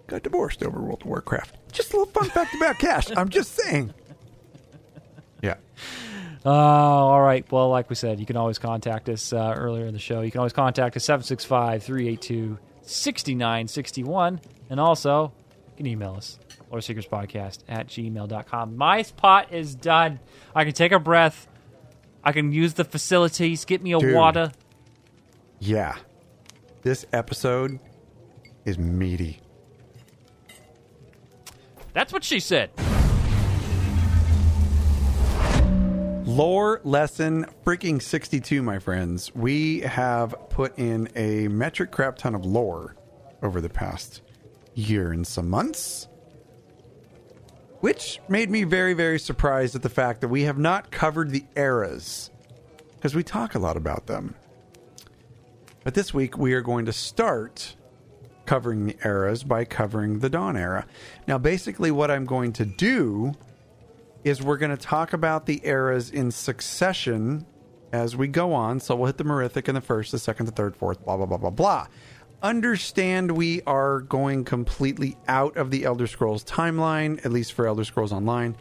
got 0.08 0.24
divorced 0.24 0.64
over 0.64 0.80
World 0.80 1.02
of 1.02 1.06
Warcraft. 1.06 1.56
Just 1.70 1.92
a 1.92 1.98
little 1.98 2.12
fun 2.12 2.28
fact 2.28 2.56
about 2.56 2.78
Cash. 2.80 3.06
I'm 3.16 3.28
just 3.28 3.54
saying. 3.54 3.94
Yeah. 5.42 5.56
Oh, 6.44 6.52
all 6.52 7.20
right. 7.20 7.44
Well, 7.50 7.68
like 7.68 7.90
we 7.90 7.96
said, 7.96 8.20
you 8.20 8.26
can 8.26 8.36
always 8.36 8.58
contact 8.58 9.08
us 9.08 9.32
uh, 9.32 9.54
earlier 9.56 9.86
in 9.86 9.92
the 9.92 9.98
show. 9.98 10.20
You 10.20 10.30
can 10.30 10.38
always 10.38 10.52
contact 10.52 10.96
us 10.96 11.04
765 11.04 11.82
382 11.82 12.58
6961. 12.82 14.40
And 14.70 14.78
also, 14.78 15.32
you 15.70 15.76
can 15.76 15.86
email 15.88 16.14
us, 16.14 16.38
Podcast 16.70 17.58
at 17.68 17.88
gmail.com. 17.88 18.76
My 18.76 19.02
spot 19.02 19.52
is 19.52 19.74
done. 19.74 20.20
I 20.54 20.62
can 20.62 20.74
take 20.74 20.92
a 20.92 21.00
breath. 21.00 21.48
I 22.24 22.32
can 22.32 22.52
use 22.52 22.74
the 22.74 22.84
facilities. 22.84 23.64
Get 23.64 23.82
me 23.82 23.92
a 23.92 23.98
Dude. 23.98 24.14
water. 24.14 24.52
Yeah. 25.58 25.96
This 26.82 27.06
episode 27.12 27.78
is 28.64 28.78
meaty. 28.78 29.40
That's 31.92 32.12
what 32.12 32.24
she 32.24 32.40
said. 32.40 32.70
Lore 36.24 36.80
lesson 36.84 37.46
freaking 37.66 38.00
62, 38.00 38.62
my 38.62 38.78
friends. 38.78 39.34
We 39.34 39.80
have 39.80 40.34
put 40.48 40.78
in 40.78 41.08
a 41.14 41.48
metric 41.48 41.90
crap 41.90 42.16
ton 42.16 42.34
of 42.34 42.44
lore 42.46 42.96
over 43.42 43.60
the 43.60 43.68
past 43.68 44.22
year 44.74 45.12
and 45.12 45.26
some 45.26 45.50
months, 45.50 46.08
which 47.82 48.20
made 48.28 48.48
me 48.48 48.62
very, 48.62 48.94
very 48.94 49.18
surprised 49.18 49.74
at 49.74 49.82
the 49.82 49.88
fact 49.88 50.20
that 50.20 50.28
we 50.28 50.42
have 50.42 50.56
not 50.56 50.92
covered 50.92 51.30
the 51.30 51.44
eras 51.56 52.30
because 52.94 53.12
we 53.12 53.24
talk 53.24 53.56
a 53.56 53.58
lot 53.58 53.76
about 53.76 54.06
them. 54.06 54.36
But 55.82 55.94
this 55.94 56.14
week 56.14 56.38
we 56.38 56.52
are 56.52 56.60
going 56.60 56.86
to 56.86 56.92
start 56.92 57.74
covering 58.46 58.86
the 58.86 58.96
eras 59.04 59.42
by 59.42 59.64
covering 59.64 60.20
the 60.20 60.30
Dawn 60.30 60.56
era. 60.56 60.86
Now, 61.26 61.38
basically, 61.38 61.90
what 61.90 62.08
I'm 62.08 62.24
going 62.24 62.52
to 62.52 62.64
do 62.64 63.32
is 64.22 64.40
we're 64.40 64.58
going 64.58 64.70
to 64.70 64.76
talk 64.76 65.12
about 65.12 65.46
the 65.46 65.60
eras 65.64 66.08
in 66.08 66.30
succession 66.30 67.44
as 67.92 68.16
we 68.16 68.28
go 68.28 68.52
on. 68.52 68.78
So 68.78 68.94
we'll 68.94 69.06
hit 69.06 69.18
the 69.18 69.24
Merithic 69.24 69.68
in 69.68 69.74
the 69.74 69.80
first, 69.80 70.12
the 70.12 70.20
second, 70.20 70.46
the 70.46 70.52
third, 70.52 70.76
fourth, 70.76 71.04
blah, 71.04 71.16
blah, 71.16 71.26
blah, 71.26 71.38
blah, 71.38 71.50
blah. 71.50 71.88
Understand 72.42 73.30
we 73.30 73.62
are 73.62 74.00
going 74.00 74.44
completely 74.44 75.16
out 75.28 75.56
of 75.56 75.70
the 75.70 75.84
Elder 75.84 76.06
Scrolls 76.06 76.44
timeline, 76.44 77.24
at 77.24 77.32
least 77.32 77.52
for 77.52 77.66
Elder 77.66 77.84
Scrolls 77.84 78.12
Online, 78.12 78.56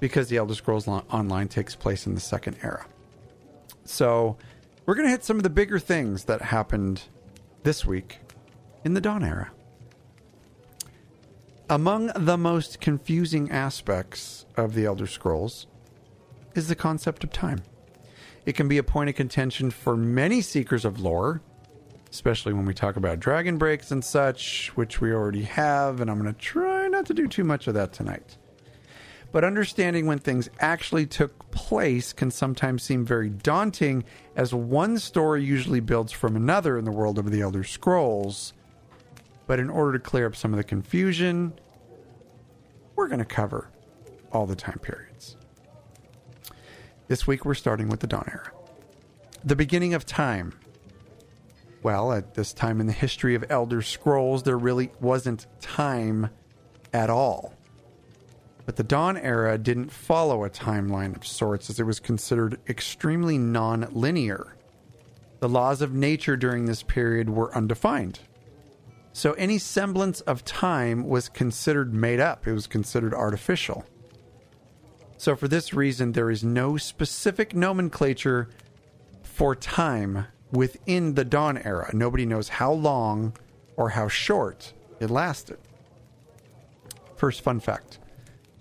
because 0.00 0.28
the 0.28 0.36
Elder 0.36 0.54
Scrolls 0.54 0.86
Online 0.86 1.48
takes 1.48 1.74
place 1.74 2.06
in 2.06 2.14
the 2.14 2.20
second 2.20 2.56
era. 2.62 2.86
So 3.84 4.36
we're 4.86 4.94
going 4.94 5.06
to 5.06 5.10
hit 5.10 5.24
some 5.24 5.36
of 5.36 5.42
the 5.42 5.50
bigger 5.50 5.78
things 5.78 6.24
that 6.24 6.42
happened 6.42 7.02
this 7.62 7.84
week 7.84 8.18
in 8.84 8.94
the 8.94 9.00
Dawn 9.00 9.24
era. 9.24 9.50
Among 11.68 12.10
the 12.14 12.36
most 12.36 12.80
confusing 12.80 13.50
aspects 13.50 14.44
of 14.56 14.74
the 14.74 14.84
Elder 14.84 15.06
Scrolls 15.06 15.66
is 16.54 16.68
the 16.68 16.74
concept 16.74 17.24
of 17.24 17.32
time. 17.32 17.62
It 18.44 18.54
can 18.54 18.68
be 18.68 18.76
a 18.76 18.82
point 18.82 19.08
of 19.08 19.16
contention 19.16 19.70
for 19.70 19.96
many 19.96 20.42
seekers 20.42 20.84
of 20.84 21.00
lore, 21.00 21.40
especially 22.14 22.52
when 22.52 22.64
we 22.64 22.72
talk 22.72 22.94
about 22.94 23.18
dragon 23.18 23.58
breaks 23.58 23.90
and 23.90 24.04
such, 24.04 24.68
which 24.76 25.00
we 25.00 25.12
already 25.12 25.42
have, 25.42 26.00
and 26.00 26.08
I'm 26.08 26.20
going 26.22 26.32
to 26.32 26.40
try 26.40 26.86
not 26.86 27.06
to 27.06 27.14
do 27.14 27.26
too 27.26 27.42
much 27.42 27.66
of 27.66 27.74
that 27.74 27.92
tonight. 27.92 28.36
But 29.32 29.42
understanding 29.42 30.06
when 30.06 30.20
things 30.20 30.48
actually 30.60 31.06
took 31.06 31.50
place 31.50 32.12
can 32.12 32.30
sometimes 32.30 32.84
seem 32.84 33.04
very 33.04 33.30
daunting, 33.30 34.04
as 34.36 34.54
one 34.54 35.00
story 35.00 35.42
usually 35.42 35.80
builds 35.80 36.12
from 36.12 36.36
another 36.36 36.78
in 36.78 36.84
the 36.84 36.92
world 36.92 37.18
of 37.18 37.32
the 37.32 37.40
Elder 37.40 37.64
Scrolls. 37.64 38.52
But 39.48 39.58
in 39.58 39.68
order 39.68 39.98
to 39.98 39.98
clear 39.98 40.28
up 40.28 40.36
some 40.36 40.52
of 40.52 40.56
the 40.56 40.62
confusion, 40.62 41.52
we're 42.94 43.08
going 43.08 43.18
to 43.18 43.24
cover 43.24 43.70
all 44.30 44.46
the 44.46 44.54
time 44.54 44.78
periods. 44.78 45.36
This 47.08 47.26
week 47.26 47.44
we're 47.44 47.54
starting 47.54 47.88
with 47.88 47.98
the 47.98 48.06
Dawn 48.06 48.28
Era. 48.30 48.52
The 49.42 49.56
beginning 49.56 49.94
of 49.94 50.06
time. 50.06 50.52
Well, 51.84 52.14
at 52.14 52.32
this 52.32 52.54
time 52.54 52.80
in 52.80 52.86
the 52.86 52.94
history 52.94 53.34
of 53.34 53.44
Elder 53.50 53.82
Scrolls, 53.82 54.42
there 54.42 54.56
really 54.56 54.90
wasn't 55.02 55.46
time 55.60 56.30
at 56.94 57.10
all. 57.10 57.52
But 58.64 58.76
the 58.76 58.82
Dawn 58.82 59.18
Era 59.18 59.58
didn't 59.58 59.92
follow 59.92 60.44
a 60.44 60.50
timeline 60.50 61.14
of 61.14 61.26
sorts, 61.26 61.68
as 61.68 61.78
it 61.78 61.84
was 61.84 62.00
considered 62.00 62.58
extremely 62.66 63.36
non 63.36 63.86
linear. 63.92 64.56
The 65.40 65.48
laws 65.50 65.82
of 65.82 65.92
nature 65.92 66.38
during 66.38 66.64
this 66.64 66.82
period 66.82 67.28
were 67.28 67.54
undefined. 67.54 68.20
So 69.12 69.34
any 69.34 69.58
semblance 69.58 70.22
of 70.22 70.42
time 70.42 71.06
was 71.06 71.28
considered 71.28 71.92
made 71.92 72.18
up, 72.18 72.46
it 72.46 72.54
was 72.54 72.66
considered 72.66 73.12
artificial. 73.12 73.84
So, 75.18 75.36
for 75.36 75.48
this 75.48 75.74
reason, 75.74 76.12
there 76.12 76.30
is 76.30 76.42
no 76.42 76.78
specific 76.78 77.54
nomenclature 77.54 78.48
for 79.22 79.54
time 79.54 80.26
within 80.54 81.14
the 81.14 81.24
Dawn 81.24 81.58
era. 81.58 81.90
Nobody 81.92 82.24
knows 82.24 82.48
how 82.48 82.72
long 82.72 83.36
or 83.76 83.90
how 83.90 84.08
short 84.08 84.72
it 85.00 85.10
lasted. 85.10 85.58
First 87.16 87.42
fun 87.42 87.60
fact 87.60 87.98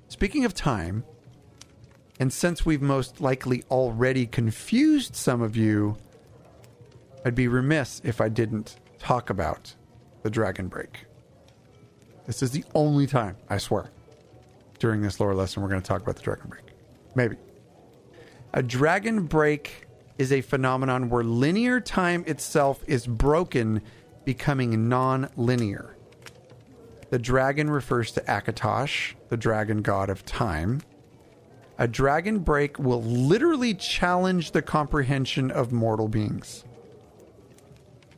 speaking 0.08 0.46
of 0.46 0.54
time, 0.54 1.04
and 2.20 2.32
since 2.32 2.66
we've 2.66 2.82
most 2.82 3.20
likely 3.20 3.64
already 3.72 4.28
confused 4.28 5.16
some 5.16 5.42
of 5.42 5.58
you, 5.58 5.98
I'd 7.26 7.36
be 7.36 7.48
remiss 7.48 8.00
if 8.04 8.22
I 8.22 8.30
didn't 8.30 8.78
talk 9.00 9.30
about 9.30 9.76
the 10.22 10.30
Dragon 10.30 10.68
Break. 10.68 11.06
This 12.28 12.44
is 12.44 12.52
the 12.52 12.64
only 12.76 13.08
time, 13.08 13.36
I 13.50 13.58
swear, 13.58 13.90
during 14.80 15.02
this 15.02 15.20
lore 15.20 15.34
lesson 15.34 15.64
we're 15.64 15.70
going 15.70 15.82
to 15.82 15.88
talk 15.88 16.02
about 16.02 16.16
the 16.16 16.22
Dragon 16.22 16.48
Break. 16.48 16.64
Maybe. 17.16 17.36
A 18.54 18.62
Dragon 18.62 19.26
Break 19.26 19.88
is 20.18 20.32
a 20.32 20.42
phenomenon 20.42 21.10
where 21.10 21.24
linear 21.24 21.80
time 21.80 22.24
itself 22.28 22.84
is 22.88 23.08
broken, 23.08 23.82
becoming 24.26 24.88
non 24.90 25.30
linear. 25.36 25.96
The 27.10 27.20
dragon 27.20 27.70
refers 27.70 28.12
to 28.14 28.22
Akatosh, 28.22 29.14
the 29.30 29.38
dragon 29.38 29.82
god 29.82 30.10
of 30.10 30.26
time. 30.26 30.82
A 31.78 31.88
dragon 31.88 32.40
break 32.40 32.78
will 32.80 33.02
literally 33.02 33.74
challenge 33.74 34.52
the 34.52 34.62
comprehension 34.62 35.52
of 35.52 35.72
mortal 35.72 36.08
beings. 36.08 36.64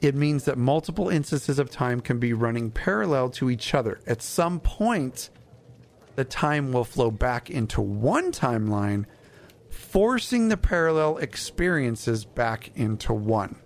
It 0.01 0.13
means 0.13 0.43
that 0.45 0.57
multiple 0.57 1.09
instances 1.09 1.57
of 1.57 1.71
time 1.71 2.01
can 2.01 2.19
be 2.19 2.33
running 2.33 2.69
parallel 2.69 3.29
to 3.31 3.49
each 3.49 3.73
other. 3.73 3.99
At 4.05 4.21
some 4.21 4.59
point, 4.59 5.29
the 6.15 6.25
time 6.25 6.71
will 6.71 6.83
flow 6.83 7.11
back 7.11 7.49
into 7.49 7.81
one 7.81 8.31
timeline, 8.31 9.05
forcing 9.75 10.47
the 10.47 10.57
parallel 10.57 11.17
experiences 11.17 12.25
back 12.25 12.71
into 12.75 13.13
one. 13.13 13.57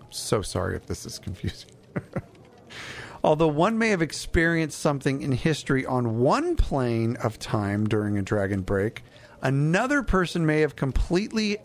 I'm 0.00 0.10
so 0.10 0.42
sorry 0.42 0.76
if 0.76 0.86
this 0.86 1.06
is 1.06 1.18
confusing. 1.18 1.70
Although 3.24 3.48
one 3.48 3.78
may 3.78 3.90
have 3.90 4.02
experienced 4.02 4.78
something 4.78 5.22
in 5.22 5.32
history 5.32 5.86
on 5.86 6.18
one 6.18 6.56
plane 6.56 7.16
of 7.16 7.38
time 7.38 7.86
during 7.86 8.18
a 8.18 8.22
dragon 8.22 8.62
break, 8.62 9.04
another 9.42 10.02
person 10.02 10.44
may 10.44 10.60
have 10.60 10.74
completely 10.74 11.58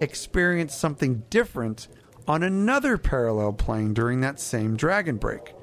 experienced 0.00 0.78
something 0.78 1.22
different 1.30 1.88
on 2.26 2.42
another 2.42 2.98
parallel 2.98 3.52
plane 3.52 3.94
during 3.94 4.20
that 4.22 4.40
same 4.40 4.76
dragon 4.76 5.16
break. 5.16 5.54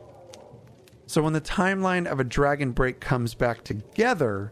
So 1.05 1.21
when 1.21 1.33
the 1.33 1.41
timeline 1.41 2.05
of 2.05 2.19
a 2.19 2.23
dragon 2.23 2.71
break 2.71 2.99
comes 2.99 3.35
back 3.35 3.63
together, 3.63 4.51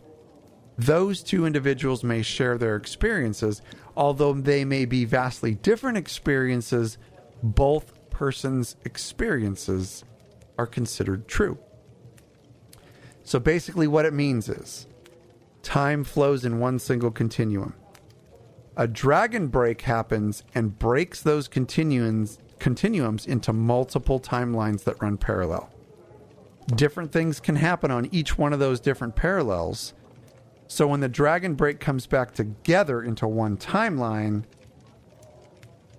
those 0.81 1.21
two 1.21 1.45
individuals 1.45 2.03
may 2.03 2.21
share 2.21 2.57
their 2.57 2.75
experiences, 2.75 3.61
although 3.95 4.33
they 4.33 4.65
may 4.65 4.85
be 4.85 5.05
vastly 5.05 5.55
different 5.55 5.97
experiences, 5.97 6.97
both 7.43 8.09
persons' 8.09 8.75
experiences 8.85 10.03
are 10.57 10.67
considered 10.67 11.27
true. 11.27 11.57
So 13.23 13.39
basically, 13.39 13.87
what 13.87 14.05
it 14.05 14.13
means 14.13 14.49
is 14.49 14.87
time 15.61 16.03
flows 16.03 16.45
in 16.45 16.59
one 16.59 16.79
single 16.79 17.11
continuum. 17.11 17.75
A 18.75 18.87
dragon 18.87 19.47
break 19.47 19.81
happens 19.81 20.43
and 20.55 20.77
breaks 20.79 21.21
those 21.21 21.47
continuums, 21.47 22.39
continuums 22.59 23.25
into 23.25 23.53
multiple 23.53 24.19
timelines 24.19 24.83
that 24.85 25.01
run 25.01 25.17
parallel. 25.17 25.69
Different 26.75 27.11
things 27.11 27.39
can 27.39 27.57
happen 27.57 27.91
on 27.91 28.07
each 28.11 28.37
one 28.37 28.53
of 28.53 28.59
those 28.59 28.79
different 28.79 29.15
parallels. 29.15 29.93
So 30.71 30.87
when 30.87 31.01
the 31.01 31.09
dragon 31.09 31.55
break 31.55 31.81
comes 31.81 32.07
back 32.07 32.33
together 32.33 33.03
into 33.03 33.27
one 33.27 33.57
timeline, 33.57 34.45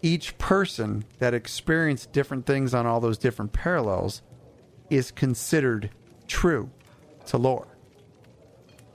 each 0.01 0.39
person 0.39 1.05
that 1.19 1.35
experienced 1.35 2.12
different 2.12 2.47
things 2.47 2.73
on 2.73 2.86
all 2.86 2.99
those 2.99 3.19
different 3.19 3.53
parallels 3.53 4.23
is 4.89 5.11
considered 5.11 5.90
true 6.27 6.70
to 7.27 7.36
lore. 7.36 7.69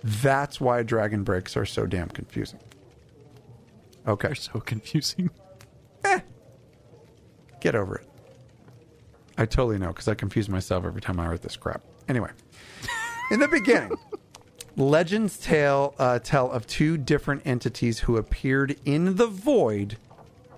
That's 0.04 0.60
why 0.60 0.82
dragon 0.82 1.24
breaks 1.24 1.56
are 1.56 1.64
so 1.64 1.86
damn 1.86 2.10
confusing. 2.10 2.60
Okay. 4.08 4.30
They're 4.30 4.36
so 4.36 4.60
confusing. 4.60 5.30
Eh. 6.04 6.22
Get 7.62 7.76
over 7.76 7.98
it. 7.98 8.10
I 9.38 9.46
totally 9.46 9.78
know 9.78 9.90
because 9.90 10.08
I 10.08 10.16
confuse 10.16 10.50
myself 10.50 10.86
every 10.86 11.02
time 11.02 11.20
I 11.20 11.28
write 11.28 11.44
this 11.44 11.56
crap. 11.56 11.84
Anyway, 12.10 12.32
in 13.30 13.40
the 13.40 13.48
beginning, 13.48 13.92
legends 14.78 15.38
tell 15.38 15.96
uh, 15.98 16.20
tell 16.20 16.52
of 16.52 16.66
two 16.68 16.98
different 16.98 17.42
entities 17.46 18.00
who 18.00 18.16
appeared 18.16 18.78
in 18.86 19.16
the 19.16 19.28
void 19.28 19.98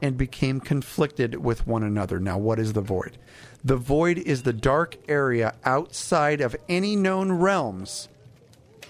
and 0.02 0.18
became 0.18 0.60
conflicted 0.60 1.44
with 1.44 1.66
one 1.66 1.84
another. 1.84 2.20
Now, 2.20 2.38
what 2.38 2.60
is 2.60 2.74
the 2.74 2.82
void? 2.82 3.18
The 3.64 3.76
void 3.76 4.18
is 4.18 4.44
the 4.44 4.54
dark 4.54 4.98
area 5.10 5.56
outside 5.66 6.40
of 6.42 6.56
any 6.70 6.96
known 6.96 7.32
realms. 7.34 8.08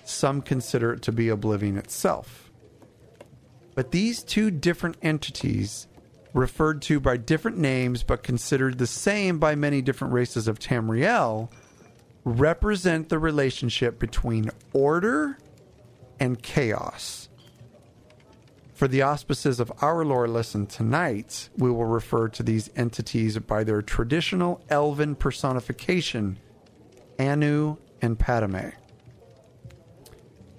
Some 0.03 0.41
consider 0.41 0.93
it 0.93 1.01
to 1.03 1.11
be 1.11 1.30
oblivion 1.30 1.77
itself. 1.77 2.51
But 3.73 3.91
these 3.91 4.23
two 4.23 4.51
different 4.51 4.97
entities, 5.01 5.88
referred 6.34 6.81
to 6.84 6.99
by 6.99 7.18
different 7.18 7.57
names 7.57 8.03
but 8.03 8.22
considered 8.22 8.77
the 8.77 8.88
same 8.88 9.39
by 9.39 9.56
many 9.56 9.81
different 9.81 10.14
races 10.14 10.47
of 10.47 10.60
Tamriel, 10.60 11.49
represent 12.23 13.09
the 13.09 13.19
relationship 13.19 13.99
between 13.99 14.51
order 14.73 15.37
and 16.19 16.41
chaos. 16.41 17.29
For 18.73 18.87
the 18.87 19.01
auspices 19.01 19.59
of 19.59 19.71
our 19.81 20.05
lore 20.05 20.27
lesson 20.27 20.65
tonight, 20.65 21.49
we 21.57 21.69
will 21.69 21.85
refer 21.85 22.29
to 22.29 22.43
these 22.43 22.69
entities 22.77 23.37
by 23.39 23.65
their 23.65 23.81
traditional 23.81 24.61
elven 24.69 25.15
personification, 25.15 26.39
Anu 27.19 27.75
and 28.01 28.17
Padme. 28.17 28.69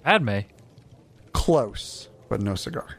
Padme. 0.03 0.39
Close, 1.33 2.09
but 2.29 2.41
no 2.41 2.53
cigar. 2.53 2.97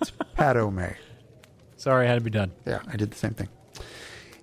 It's 0.00 0.10
Padome. 0.36 0.96
Sorry, 1.76 2.06
it 2.06 2.08
had 2.08 2.14
to 2.16 2.20
be 2.20 2.30
done. 2.30 2.50
Yeah, 2.66 2.80
I 2.88 2.96
did 2.96 3.10
the 3.12 3.18
same 3.18 3.34
thing. 3.34 3.48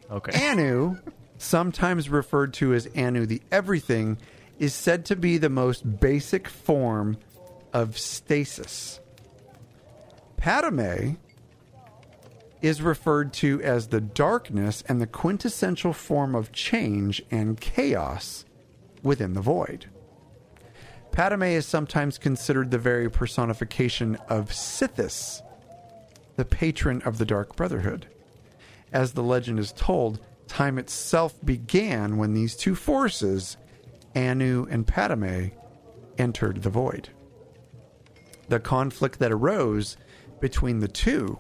Okay. 0.10 0.50
Anu, 0.50 0.98
sometimes 1.40 2.10
referred 2.10 2.54
to 2.54 2.74
as 2.74 2.88
Anu 2.96 3.26
the 3.26 3.42
Everything, 3.52 4.18
is 4.60 4.74
said 4.74 5.06
to 5.06 5.16
be 5.16 5.38
the 5.38 5.50
most 5.50 6.00
basic 6.00 6.48
form 6.48 7.18
of 7.74 7.98
stasis. 7.98 9.00
Padme 10.38 11.14
is 12.62 12.82
referred 12.82 13.32
to 13.32 13.62
as 13.62 13.88
the 13.88 14.02
darkness 14.02 14.84
and 14.88 15.02
the 15.02 15.08
quintessential 15.08 15.94
form 15.94 16.36
of 16.36 16.52
change 16.52 17.24
and 17.32 17.60
chaos 17.60 18.44
within 19.02 19.34
the 19.34 19.42
void. 19.42 19.86
Padme 21.12 21.44
is 21.44 21.66
sometimes 21.66 22.18
considered 22.18 22.70
the 22.70 22.78
very 22.78 23.10
personification 23.10 24.16
of 24.28 24.50
Sithis, 24.50 25.42
the 26.36 26.46
patron 26.46 27.02
of 27.04 27.18
the 27.18 27.26
Dark 27.26 27.56
Brotherhood. 27.56 28.08
As 28.92 29.14
the 29.14 29.24
legend 29.24 29.60
is 29.60 29.72
told, 29.72 30.20
time 30.50 30.78
itself 30.78 31.34
began 31.46 32.18
when 32.18 32.34
these 32.34 32.56
two 32.56 32.76
forces, 32.76 33.56
Anu 34.16 34.68
and 34.70 34.86
Padme, 34.86 35.48
entered 36.18 36.64
the 36.64 36.70
void. 36.70 37.10
The 38.50 38.60
conflict 38.60 39.20
that 39.20 39.32
arose 39.32 39.96
between 40.42 40.80
the 40.80 40.88
two 40.88 41.40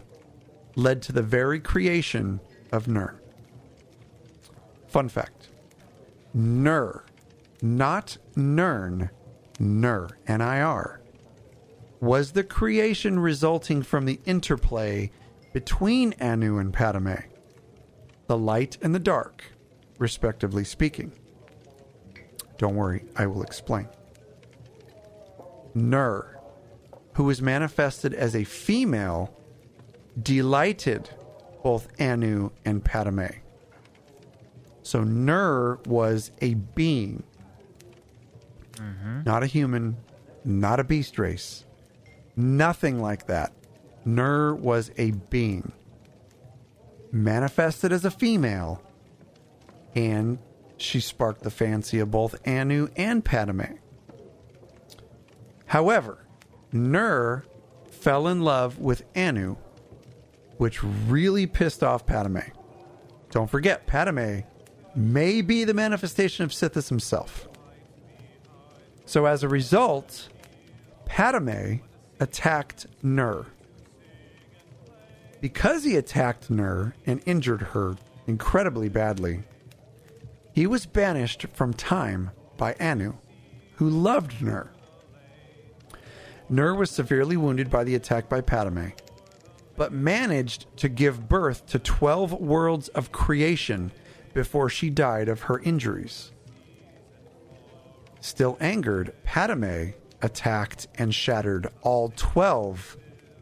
led 0.76 1.02
to 1.02 1.12
the 1.12 1.22
very 1.22 1.60
creation 1.60 2.40
of 2.72 2.88
Nir. 2.88 3.20
Fun 4.88 5.10
fact 5.10 5.50
Nir, 6.34 7.04
not 7.62 8.18
Nirn, 8.36 9.10
Nir, 9.60 10.10
N 10.28 10.42
I 10.42 10.62
R, 10.62 11.02
was 12.00 12.32
the 12.32 12.44
creation 12.44 13.20
resulting 13.20 13.82
from 13.82 14.06
the 14.06 14.20
interplay 14.26 15.12
between 15.52 16.14
Anu 16.22 16.60
and 16.60 16.72
Padme, 16.72 17.16
the 18.30 18.38
light 18.38 18.78
and 18.84 18.94
the 18.94 19.00
dark, 19.00 19.44
respectively 19.98 20.64
speaking. 20.64 21.12
Don't 22.60 22.76
worry, 22.76 23.06
I 23.16 23.26
will 23.26 23.42
explain. 23.42 23.88
Nir, 25.74 26.40
who 27.14 27.24
was 27.24 27.42
manifested 27.42 28.14
as 28.14 28.36
a 28.36 28.44
female, 28.44 29.36
delighted 30.22 31.10
both 31.64 31.88
Anu 32.00 32.52
and 32.66 32.86
Padme. 32.86 33.34
So 34.84 35.04
Nir 35.04 35.80
was 35.88 36.30
a 36.40 36.54
being, 36.54 37.24
mm-hmm. 38.74 39.24
not 39.26 39.42
a 39.42 39.48
human, 39.48 39.98
not 40.46 40.80
a 40.80 40.84
beast 40.84 41.18
race, 41.18 41.66
nothing 42.36 43.02
like 43.02 43.26
that. 43.26 43.54
Nir 44.06 44.54
was 44.54 44.92
a 45.00 45.12
being, 45.32 45.72
manifested 47.12 47.92
as 47.92 48.06
a 48.06 48.12
female, 48.12 48.82
and 49.96 50.40
she 50.78 51.00
sparked 51.00 51.44
the 51.44 51.52
fancy 51.52 52.00
of 52.00 52.12
both 52.12 52.36
Anu 52.48 52.90
and 52.96 53.24
Padme. 53.24 53.76
However, 55.66 56.26
Nir 56.72 57.44
fell 57.92 58.28
in 58.28 58.42
love 58.42 58.80
with 58.80 59.04
Anu, 59.16 59.58
which 60.58 60.84
really 60.84 61.46
pissed 61.48 61.84
off 61.84 62.06
Padme. 62.06 62.40
Don't 63.32 63.50
forget, 63.50 63.86
Padme 63.88 64.40
may 64.96 65.42
be 65.42 65.64
the 65.64 65.74
manifestation 65.74 66.44
of 66.44 66.52
Sithis 66.52 66.90
himself. 66.90 67.48
So 69.06 69.26
as 69.26 69.44
a 69.44 69.50
result, 69.50 70.30
Padme 71.06 71.78
attacked 72.20 72.88
Nir. 73.02 73.46
Because 75.42 75.84
he 75.84 75.96
attacked 75.96 76.50
Nir 76.50 76.94
and 77.06 77.22
injured 77.26 77.62
her 77.62 77.96
incredibly 78.28 78.90
badly, 78.90 79.44
he 80.54 80.68
was 80.68 80.86
banished 80.86 81.46
from 81.54 81.74
time 81.74 82.32
by 82.58 82.76
Anu, 82.80 83.14
who 83.76 83.90
loved 83.90 84.42
Nir. 84.42 84.70
Nir 86.50 86.74
was 86.76 86.92
severely 86.92 87.38
wounded 87.38 87.70
by 87.70 87.84
the 87.84 87.96
attack 87.96 88.28
by 88.28 88.42
Padme, 88.42 88.88
but 89.78 89.94
managed 89.94 90.66
to 90.78 90.90
give 90.90 91.30
birth 91.30 91.66
to 91.68 91.80
12 91.80 92.34
worlds 92.34 92.90
of 92.90 93.12
creation 93.12 93.92
before 94.34 94.70
she 94.70 94.90
died 94.90 95.30
of 95.30 95.44
her 95.44 95.60
injuries. 95.60 96.32
Still 98.20 98.58
angered, 98.60 99.14
Padme 99.24 99.92
attacked 100.22 100.88
and 100.96 101.16
shattered 101.16 101.68
all 101.82 102.12
12 102.18 102.98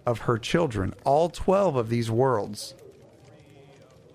of 0.07 0.19
her 0.19 0.37
children, 0.37 0.95
all 1.03 1.29
12 1.29 1.75
of 1.75 1.89
these 1.89 2.09
worlds. 2.09 2.73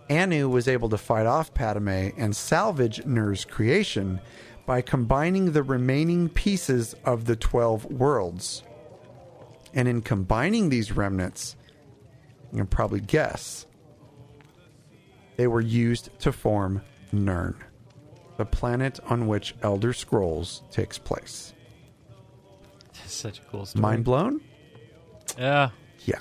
Anu 0.09 0.49
was 0.49 0.67
able 0.67 0.89
to 0.89 0.97
fight 0.97 1.27
off 1.27 1.53
Padme 1.53 2.09
and 2.17 2.35
salvage 2.35 3.05
Nir's 3.05 3.45
creation 3.45 4.19
by 4.65 4.81
combining 4.81 5.53
the 5.53 5.63
remaining 5.63 6.31
pieces 6.31 6.95
of 7.05 7.27
the 7.27 7.37
12 7.37 7.85
worlds. 7.85 8.63
And 9.75 9.87
in 9.87 10.01
combining 10.01 10.71
these 10.71 10.93
remnants, 10.93 11.57
you 12.51 12.59
can 12.59 12.67
probably 12.67 13.01
guess, 13.01 13.67
they 15.37 15.47
were 15.47 15.61
used 15.61 16.09
to 16.21 16.33
form 16.33 16.83
Nirn, 17.13 17.57
the 18.39 18.47
planet 18.47 18.99
on 19.07 19.27
which 19.27 19.55
Elder 19.63 19.93
Scrolls 19.93 20.63
takes 20.71 20.99
place. 20.99 21.53
Such 23.07 23.41
a 23.41 23.43
cool 23.43 23.67
story. 23.67 23.83
Mind 23.83 24.05
blown? 24.05 24.41
Yeah. 25.39 25.71
Yeah. 26.05 26.19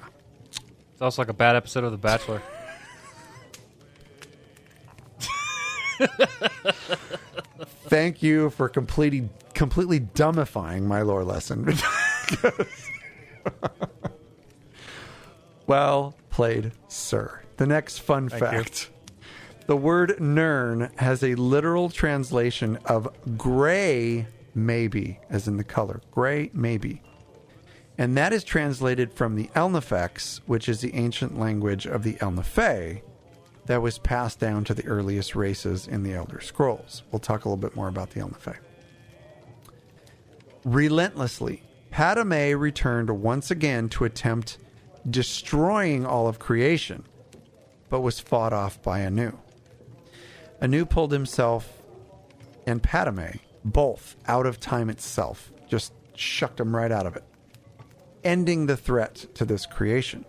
It's 0.94 1.02
also 1.02 1.22
like 1.22 1.30
a 1.30 1.34
bad 1.34 1.56
episode 1.56 1.84
of 1.84 1.92
The 1.92 1.98
Bachelor. 1.98 2.42
Thank 7.88 8.24
you 8.24 8.50
for 8.52 8.70
completely 8.70 9.30
completely 9.54 10.00
dumbifying 10.00 10.84
my 10.84 11.02
lore 11.02 11.24
lesson. 11.24 11.74
well 15.68 16.16
played, 16.30 16.72
sir. 16.88 17.42
The 17.58 17.68
next 17.68 18.00
fun 18.00 18.30
Thank 18.30 18.42
you. 18.42 18.48
fact. 18.48 18.90
The 19.68 19.78
word 19.78 20.20
Nirn 20.20 20.92
has 20.98 21.24
a 21.24 21.36
literal 21.36 21.90
translation 21.90 22.78
of 22.86 23.08
gray 23.38 24.28
maybe, 24.56 25.20
as 25.30 25.48
in 25.48 25.58
the 25.58 25.64
color. 25.64 26.02
Gray 26.12 26.50
maybe. 26.54 27.02
And 27.98 28.18
that 28.18 28.34
is 28.34 28.44
translated 28.44 29.14
from 29.14 29.36
the 29.36 29.48
Ehlnofex, 29.56 30.42
which 30.46 30.68
is 30.68 30.82
the 30.82 30.96
ancient 30.96 31.38
language 31.40 31.86
of 31.86 32.04
the 32.04 32.14
Ehlnofey, 32.16 33.02
that 33.66 33.82
was 33.82 34.00
passed 34.00 34.40
down 34.40 34.64
to 34.66 34.74
the 34.74 34.86
earliest 34.86 35.36
races 35.36 35.88
in 35.88 36.04
the 36.04 36.14
Elder 36.14 36.42
Scrolls. 36.42 37.04
We'll 37.12 37.20
talk 37.20 37.46
a 37.46 37.50
little 37.50 37.62
bit 37.62 37.76
more 37.76 37.88
about 37.88 38.12
the 38.12 38.22
Ehlnofey. 38.22 38.58
Relentlessly, 40.64 41.64
Padme 41.90 42.56
returned 42.58 43.10
once 43.10 43.52
again 43.52 43.90
to 43.90 44.06
attempt 44.06 44.58
destroying 45.10 46.06
all 46.06 46.28
of 46.28 46.40
creation, 46.40 47.04
but 47.90 48.02
was 48.02 48.20
fought 48.20 48.54
off 48.54 48.82
by 48.82 49.06
Anu. 49.06 49.38
Anu 50.62 50.86
pulled 50.86 51.12
himself 51.12 51.82
and 52.66 52.82
Padme 52.82 53.38
both 53.66 54.16
out 54.28 54.46
of 54.46 54.60
time 54.60 54.90
itself, 54.90 55.52
just 55.68 55.94
shucked 56.16 56.58
them 56.58 56.76
right 56.76 56.92
out 56.92 57.06
of 57.06 57.16
it, 57.16 57.24
ending 58.24 58.66
the 58.66 58.78
threat 58.78 59.26
to 59.36 59.46
this 59.46 59.66
creation. 59.66 60.26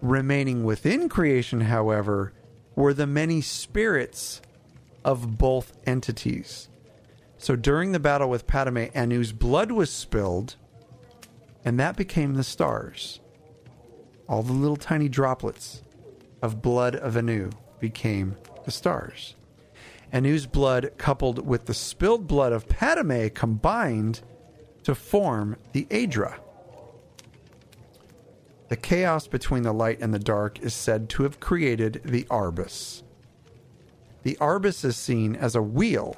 Remaining 0.00 0.64
within 0.64 1.08
creation, 1.08 1.62
however, 1.62 2.32
were 2.74 2.94
the 2.94 3.06
many 3.06 3.40
spirits 3.40 4.40
of 5.04 5.38
both 5.38 5.72
entities. 5.86 6.68
So 7.38 7.56
during 7.56 7.92
the 7.92 8.00
battle 8.00 8.28
with 8.28 8.46
Padme, 8.46 8.86
Anu's 8.94 9.32
blood 9.32 9.72
was 9.72 9.90
spilled, 9.90 10.56
and 11.64 11.78
that 11.78 11.96
became 11.96 12.34
the 12.34 12.44
stars. 12.44 13.20
All 14.28 14.42
the 14.42 14.52
little 14.52 14.76
tiny 14.76 15.08
droplets 15.08 15.82
of 16.42 16.62
blood 16.62 16.96
of 16.96 17.16
Anu 17.16 17.50
became 17.78 18.36
the 18.64 18.70
stars. 18.70 19.34
Anu's 20.12 20.46
blood, 20.46 20.92
coupled 20.98 21.46
with 21.46 21.66
the 21.66 21.74
spilled 21.74 22.26
blood 22.26 22.52
of 22.52 22.68
Padme, 22.68 23.28
combined 23.28 24.20
to 24.82 24.94
form 24.94 25.56
the 25.72 25.86
Aedra. 25.90 26.38
The 28.70 28.76
chaos 28.76 29.26
between 29.26 29.64
the 29.64 29.72
light 29.72 29.98
and 30.00 30.14
the 30.14 30.20
dark 30.20 30.60
is 30.60 30.72
said 30.72 31.08
to 31.10 31.24
have 31.24 31.40
created 31.40 32.02
the 32.04 32.24
Aurbis. 32.30 33.02
The 34.22 34.36
Aurbis 34.40 34.84
is 34.84 34.96
seen 34.96 35.34
as 35.34 35.56
a 35.56 35.62
wheel 35.62 36.16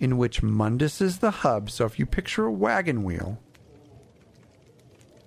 in 0.00 0.16
which 0.16 0.42
Mundus 0.42 1.02
is 1.02 1.18
the 1.18 1.30
hub. 1.30 1.70
So 1.70 1.84
if 1.84 1.98
you 1.98 2.06
picture 2.06 2.46
a 2.46 2.50
wagon 2.50 3.04
wheel, 3.04 3.38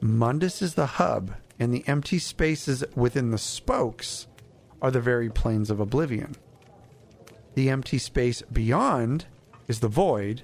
Mundus 0.02 0.64
is 0.64 0.74
the 0.74 0.88
hub, 0.88 1.36
and 1.60 1.72
the 1.72 1.88
empty 1.88 2.18
spaces 2.18 2.84
within 2.96 3.30
the 3.30 3.38
spokes 3.38 4.26
are 4.82 4.90
the 4.90 5.00
very 5.00 5.30
planes 5.30 5.70
of 5.70 5.80
oblivion. 5.80 6.36
The 7.54 7.70
empty 7.70 8.00
space 8.00 8.42
beyond 8.52 9.28
is 9.68 9.82
the 9.82 9.88
void, 9.88 10.42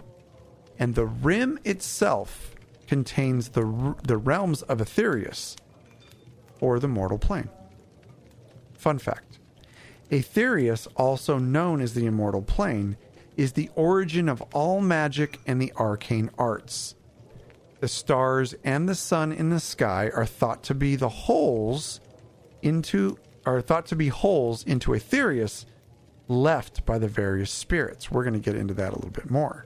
and 0.77 0.93
the 0.93 1.07
rim 1.07 1.57
itself 1.65 2.53
contains 2.85 3.49
the, 3.49 3.95
the 4.03 4.18
realms 4.18 4.61
of 4.64 4.77
Aetherius, 4.77 5.56
or 6.62 6.80
the 6.80 6.88
mortal 6.88 7.18
plane. 7.18 7.50
Fun 8.74 8.98
fact 8.98 9.40
Aetherius, 10.10 10.88
also 10.96 11.38
known 11.38 11.82
as 11.82 11.94
the 11.94 12.06
immortal 12.06 12.42
plane, 12.42 12.98
is 13.38 13.54
the 13.54 13.70
origin 13.76 14.30
of 14.30 14.42
all 14.54 14.82
magic 14.82 15.40
and 15.46 15.62
the 15.62 15.74
arcane 15.78 16.30
arts. 16.38 16.96
The 17.80 17.88
stars 17.88 18.54
and 18.64 18.88
the 18.88 18.96
sun 18.96 19.32
in 19.32 19.50
the 19.50 19.60
sky 19.60 20.12
are 20.14 20.26
thought 20.26 20.64
to 20.64 20.76
be 20.76 20.96
the 20.96 21.10
holes 21.10 22.00
into 22.62 23.18
are 23.46 23.62
thought 23.62 23.88
to 23.88 23.96
be 23.96 24.10
holes 24.10 24.64
into 24.64 24.92
Aetherius 24.92 25.66
left 26.28 26.86
by 26.86 27.00
the 27.00 27.08
various 27.08 27.50
spirits. 27.50 28.12
We're 28.12 28.24
going 28.24 28.34
to 28.34 28.40
get 28.40 28.56
into 28.56 28.76
that 28.76 28.92
a 28.92 28.96
little 28.96 29.10
bit 29.10 29.32
more. 29.32 29.66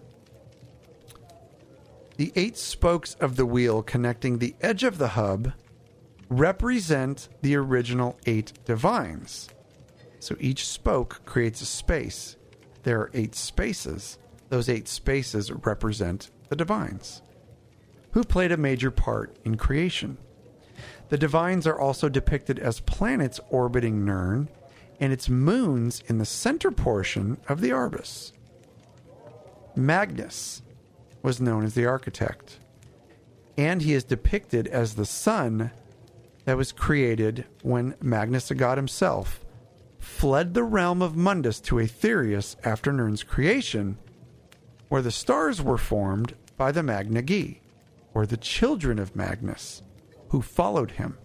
The 2.16 2.32
eight 2.36 2.58
spokes 2.58 3.16
of 3.16 3.36
the 3.36 3.46
wheel 3.46 3.84
connecting 3.84 4.38
the 4.38 4.56
edge 4.62 4.86
of 4.86 4.98
the 4.98 5.10
hub 5.10 5.52
represent 6.30 7.30
the 7.42 7.56
original 7.56 8.18
eight 8.26 8.54
divines. 8.66 9.50
So 10.20 10.36
each 10.40 10.68
spoke 10.68 11.22
creates 11.26 11.62
a 11.62 11.66
space. 11.66 12.36
There 12.84 13.00
are 13.00 13.12
eight 13.14 13.36
spaces. 13.36 14.18
Those 14.50 14.70
eight 14.70 14.88
spaces 14.88 15.52
represent 15.52 16.32
the 16.50 16.56
divines, 16.56 17.22
who 18.12 18.24
played 18.24 18.52
a 18.52 18.58
major 18.58 18.92
part 18.92 19.36
in 19.44 19.58
creation. 19.58 20.18
The 21.10 21.18
divines 21.18 21.68
are 21.68 21.80
also 21.80 22.10
depicted 22.10 22.60
as 22.60 22.80
planets 22.80 23.40
orbiting 23.50 24.06
Nirn 24.06 24.50
and 25.00 25.12
its 25.12 25.30
moons 25.30 26.02
in 26.08 26.18
the 26.18 26.26
center 26.26 26.72
portion 26.72 27.38
of 27.48 27.62
the 27.62 27.72
Aurbis. 27.72 28.32
Magnus 29.76 30.62
was 31.22 31.42
known 31.42 31.66
as 31.66 31.74
the 31.74 31.86
architect, 31.86 32.60
and 33.58 33.82
he 33.82 33.94
is 33.94 34.04
depicted 34.04 34.68
as 34.68 34.96
the 34.96 35.06
sun 35.06 35.72
that 36.46 36.58
was 36.58 36.72
created 36.72 37.46
when 37.64 37.96
Magnus, 38.02 38.52
god 38.52 38.78
himself, 38.78 39.44
fled 40.00 40.54
the 40.54 40.64
realm 40.64 41.02
of 41.02 41.16
Mundus 41.16 41.60
to 41.64 41.76
Aetherius 41.76 42.56
after 42.64 42.94
Nirn's 42.94 43.24
creation, 43.24 43.98
where 44.88 45.02
the 45.02 45.12
stars 45.12 45.62
were 45.62 45.78
formed 45.78 46.36
by 46.58 46.72
the 46.72 46.84
Magna 46.84 47.22
Ge, 47.22 47.60
or 48.14 48.26
the 48.26 48.38
children 48.38 49.00
of 49.00 49.16
Magnus, 49.16 49.82
who 50.30 50.42
followed 50.42 50.92
him. 50.92 51.18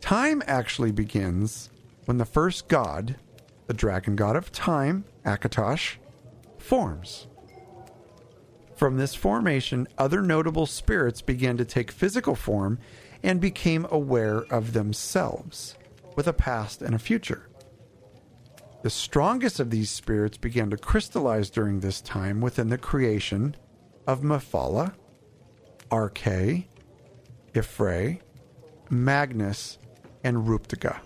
Time 0.00 0.42
actually 0.46 0.92
begins 0.92 1.70
when 2.04 2.18
the 2.18 2.24
first 2.26 2.68
god, 2.68 3.16
the 3.66 3.72
dragon 3.72 4.16
god 4.16 4.36
of 4.36 4.52
time, 4.52 5.04
Akatosh, 5.24 5.96
forms. 6.58 7.28
From 8.76 8.96
this 8.96 9.14
formation, 9.14 9.86
other 9.98 10.20
notable 10.20 10.66
spirits 10.66 11.22
began 11.22 11.56
to 11.56 11.64
take 11.64 11.90
physical 11.90 12.34
form 12.34 12.78
and 13.22 13.40
became 13.40 13.86
aware 13.90 14.38
of 14.52 14.72
themselves, 14.72 15.76
with 16.16 16.26
a 16.26 16.32
past 16.32 16.82
and 16.82 16.94
a 16.94 16.98
future. 16.98 17.48
The 18.82 18.90
strongest 18.90 19.60
of 19.60 19.70
these 19.70 19.90
spirits 19.90 20.36
began 20.36 20.70
to 20.70 20.76
crystallize 20.76 21.48
during 21.48 21.80
this 21.80 22.00
time 22.00 22.40
within 22.40 22.68
the 22.68 22.76
creation 22.76 23.56
of 24.06 24.20
Mephala, 24.20 24.94
Arkay, 25.90 26.66
Y'ffre, 27.54 28.20
Magnus, 28.90 29.78
and 30.22 30.46
Ruptga. 30.46 30.98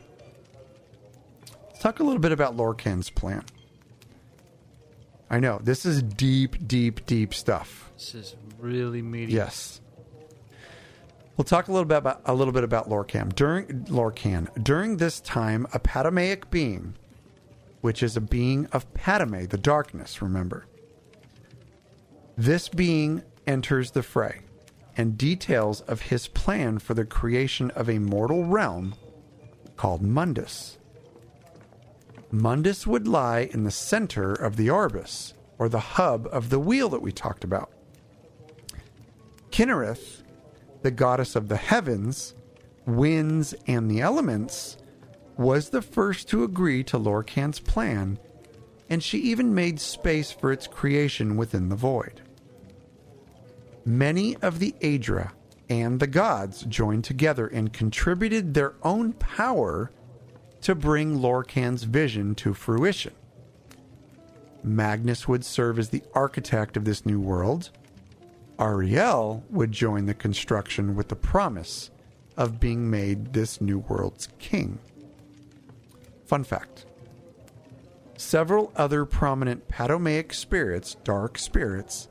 Let's 1.69 1.78
talk 1.78 2.01
a 2.01 2.03
little 2.03 2.19
bit 2.19 2.32
about 2.32 2.57
Lorkhan's 2.57 3.11
plan. 3.11 3.45
I 5.31 5.41
know, 5.41 5.61
this 5.63 5.85
is 5.85 6.03
deep, 6.03 6.67
deep, 6.67 7.05
deep 7.07 7.35
stuff. 7.35 7.91
This 7.95 8.15
is 8.15 8.37
really 8.59 9.03
meaty. 9.03 9.33
Yes. 9.33 9.81
We'll 11.37 11.45
talk 11.45 11.69
a 11.69 11.73
little 11.73 11.85
bit 11.85 11.99
about 11.99 12.23
a 12.25 12.35
little 12.35 12.53
bit 12.53 12.65
about 12.65 12.89
Lorkhan. 12.89 13.35
During 13.35 13.67
Lorkhan, 13.85 14.49
during 14.63 14.97
this 14.97 15.21
time, 15.21 15.67
a 15.73 15.79
Padomaic 15.79 16.51
being, 16.51 16.95
which 17.81 18.03
is 18.03 18.17
a 18.17 18.21
being 18.21 18.67
of 18.73 18.93
Padme, 18.95 19.45
the 19.45 19.59
darkness, 19.59 20.21
remember. 20.21 20.67
This 22.37 22.69
being 22.69 23.23
enters 23.47 23.93
the 23.93 24.03
fray 24.03 24.41
and 24.97 25.17
details 25.17 25.81
of 25.83 26.03
his 26.03 26.27
plan 26.27 26.79
for 26.81 26.95
the 26.95 27.05
creation 27.05 27.71
of 27.73 27.89
a 27.89 28.01
mortal 28.01 28.45
realm 28.45 28.95
called 29.77 30.03
Mundus. 30.03 30.79
Mundus 32.31 32.87
would 32.87 33.09
lie 33.09 33.49
in 33.53 33.65
the 33.65 33.71
center 33.71 34.33
of 34.33 34.57
the 34.57 34.69
Aurbis, 34.69 35.33
or 35.59 35.69
the 35.69 35.81
hub 35.81 36.29
of 36.31 36.51
the 36.51 36.59
wheel 36.59 36.89
that 36.91 37.03
we 37.03 37.11
talked 37.11 37.43
about. 37.43 37.71
Kynareth, 39.51 40.23
the 40.83 40.91
goddess 40.91 41.35
of 41.35 41.49
the 41.49 41.57
heavens, 41.57 42.35
winds, 42.87 43.55
and 43.67 43.91
the 43.91 44.01
elements, 44.01 44.77
was 45.37 45.71
the 45.71 45.83
first 45.83 46.29
to 46.29 46.45
agree 46.45 46.85
to 46.85 46.99
Lorkhan's 46.99 47.61
plan, 47.61 48.19
and 48.91 49.03
she 49.03 49.19
even 49.19 49.55
made 49.55 49.81
space 49.81 50.31
for 50.31 50.53
its 50.53 50.67
creation 50.67 51.37
within 51.37 51.69
the 51.69 51.77
void. 51.77 52.21
Many 53.85 54.37
of 54.37 54.59
the 54.59 54.75
Aedra 54.81 55.33
and 55.71 55.99
the 55.99 56.07
gods 56.07 56.63
joined 56.63 57.05
together 57.05 57.47
and 57.47 57.73
contributed 57.73 58.55
their 58.55 58.75
own 58.83 59.13
power 59.15 59.91
to 60.63 60.75
bring 60.75 61.19
Lorkhan's 61.19 61.85
vision 61.85 62.35
to 62.37 62.55
fruition. 62.55 63.13
Magnus 64.63 65.29
would 65.29 65.45
serve 65.45 65.79
as 65.79 65.91
the 65.91 66.03
architect 66.15 66.77
of 66.77 66.85
this 66.85 67.07
new 67.07 67.21
world. 67.21 67.71
Auri-El 68.59 69.45
would 69.51 69.71
join 69.71 70.07
the 70.07 70.15
construction 70.15 70.97
with 70.97 71.09
the 71.09 71.17
promise 71.17 71.91
of 72.37 72.61
being 72.61 72.91
made 72.91 73.33
this 73.33 73.61
new 73.61 73.79
world's 73.79 74.29
king. 74.39 74.79
Fun 76.27 76.45
fact 76.45 76.85
several 78.17 78.73
other 78.75 79.05
prominent 79.05 79.69
Padomaic 79.69 80.35
spirits, 80.35 80.97
dark 81.05 81.39
spirits, 81.39 82.09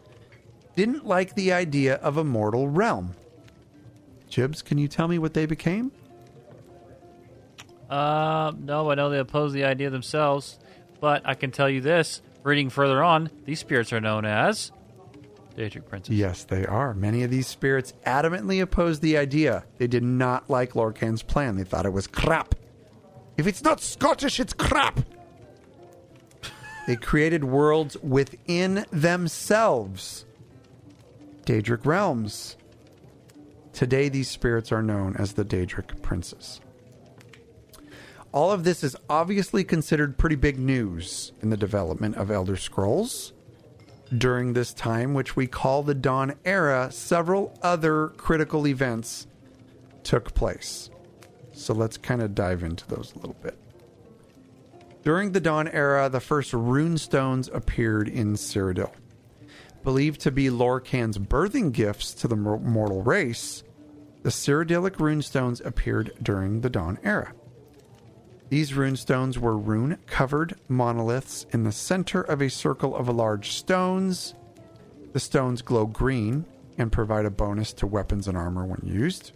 didn't 0.73 1.05
like 1.05 1.35
the 1.35 1.51
idea 1.51 1.95
of 1.95 2.15
a 2.15 2.23
mortal 2.23 2.69
realm. 2.69 3.13
Jibs, 4.29 4.61
can 4.61 4.77
you 4.77 4.87
tell 4.87 5.09
me 5.09 5.19
what 5.19 5.33
they 5.33 5.45
became? 5.45 5.91
Uh, 7.89 8.51
no, 8.59 8.91
I 8.91 8.95
know 8.95 9.09
they 9.09 9.19
oppose 9.19 9.53
the 9.53 9.63
idea 9.63 9.89
themselves, 9.89 10.59
but 10.99 11.21
I 11.25 11.33
can 11.35 11.51
tell 11.51 11.69
you 11.69 11.81
this: 11.81 12.21
reading 12.43 12.69
further 12.69 13.03
on, 13.03 13.29
these 13.45 13.59
spirits 13.59 13.93
are 13.93 14.01
known 14.01 14.25
as 14.25 14.71
Daedric 15.57 15.87
princes. 15.87 16.15
Yes, 16.15 16.43
they 16.43 16.65
are. 16.65 16.93
Many 16.93 17.23
of 17.23 17.31
these 17.31 17.47
spirits 17.47 17.93
adamantly 18.05 18.61
opposed 18.61 19.01
the 19.01 19.17
idea. 19.17 19.63
They 19.77 19.87
did 19.87 20.03
not 20.03 20.49
like 20.49 20.75
Lorkhan's 20.75 21.23
plan. 21.23 21.55
They 21.55 21.63
thought 21.63 21.85
it 21.85 21.93
was 21.93 22.05
crap. 22.07 22.53
If 23.37 23.47
it's 23.47 23.63
not 23.63 23.81
Scottish, 23.81 24.39
it's 24.39 24.53
crap. 24.53 24.99
they 26.85 26.95
created 26.95 27.43
worlds 27.43 27.97
within 28.03 28.85
themselves. 28.91 30.25
Daedric 31.45 31.85
realms. 31.85 32.55
Today, 33.73 34.09
these 34.09 34.29
spirits 34.29 34.71
are 34.71 34.81
known 34.83 35.15
as 35.17 35.33
the 35.33 35.45
Daedric 35.45 36.01
princes. 36.01 36.61
All 38.37 38.51
of 38.51 38.63
this 38.63 38.83
is 38.83 38.95
obviously 39.09 39.63
considered 39.63 40.19
pretty 40.19 40.35
big 40.35 40.59
news 40.59 41.31
in 41.41 41.49
the 41.49 41.57
development 41.57 42.17
of 42.17 42.29
Elder 42.29 42.55
Scrolls. 42.55 43.33
During 44.15 44.53
this 44.53 44.73
time, 44.73 45.15
which 45.15 45.35
we 45.35 45.47
call 45.47 45.81
the 45.81 45.95
Dawn 45.95 46.35
Era, 46.45 46.91
several 46.91 47.57
other 47.63 48.09
critical 48.09 48.67
events 48.67 49.25
took 50.03 50.35
place. 50.35 50.91
So 51.53 51.73
let's 51.73 51.97
kind 51.97 52.21
of 52.21 52.35
dive 52.35 52.61
into 52.61 52.87
those 52.87 53.11
a 53.15 53.17
little 53.17 53.37
bit. 53.41 53.57
During 55.03 55.31
the 55.31 55.41
Dawn 55.41 55.67
Era, 55.69 56.07
the 56.07 56.19
first 56.19 56.53
rune 56.53 56.99
stones 56.99 57.49
appeared 57.51 58.07
in 58.07 58.35
Cyrodiil. 58.35 58.93
Believed 59.83 60.21
to 60.21 60.31
be 60.31 60.51
Lorkhan's 60.51 61.17
birthing 61.17 61.71
gifts 61.71 62.13
to 62.13 62.27
the 62.27 62.35
mortal 62.35 63.01
race, 63.01 63.63
the 64.21 64.29
Cyrodiilic 64.29 64.97
runestones 64.97 65.65
appeared 65.65 66.11
during 66.21 66.61
the 66.61 66.69
Dawn 66.69 66.99
Era. 67.03 67.33
These 68.49 68.71
runestones 68.71 69.37
were 69.37 69.57
rune 69.57 69.97
covered 70.05 70.55
monoliths 70.69 71.45
in 71.51 71.63
the 71.63 71.71
center 71.71 72.21
of 72.21 72.41
a 72.41 72.49
circle 72.49 72.95
of 72.95 73.09
large 73.09 73.51
stones. 73.51 74.35
The 75.11 75.19
stones 75.19 75.61
glow 75.61 75.85
green 75.85 76.45
and 76.77 76.91
provide 76.91 77.25
a 77.25 77.31
bonus 77.31 77.73
to 77.73 77.87
weapons 77.87 78.27
and 78.27 78.37
armor 78.37 78.65
when 78.65 78.81
used. 78.85 79.33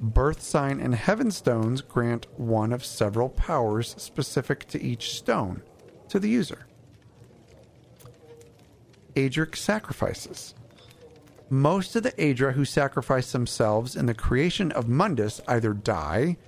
Birth 0.00 0.40
sign 0.40 0.80
and 0.80 0.94
heaven 0.94 1.30
stones 1.30 1.82
grant 1.82 2.26
one 2.38 2.72
of 2.72 2.84
several 2.84 3.28
powers 3.28 3.94
specific 3.98 4.66
to 4.68 4.80
each 4.80 5.12
stone 5.12 5.62
to 6.08 6.18
the 6.18 6.30
user. 6.30 6.66
Aedric 9.14 9.56
sacrifices. 9.56 10.54
Most 11.50 11.96
of 11.96 12.04
the 12.04 12.12
Aedra 12.12 12.54
who 12.54 12.64
sacrifice 12.64 13.32
themselves 13.32 13.94
in 13.94 14.06
the 14.06 14.14
creation 14.14 14.72
of 14.72 14.88
Mundus 14.88 15.42
either 15.46 15.74
die 15.74 16.38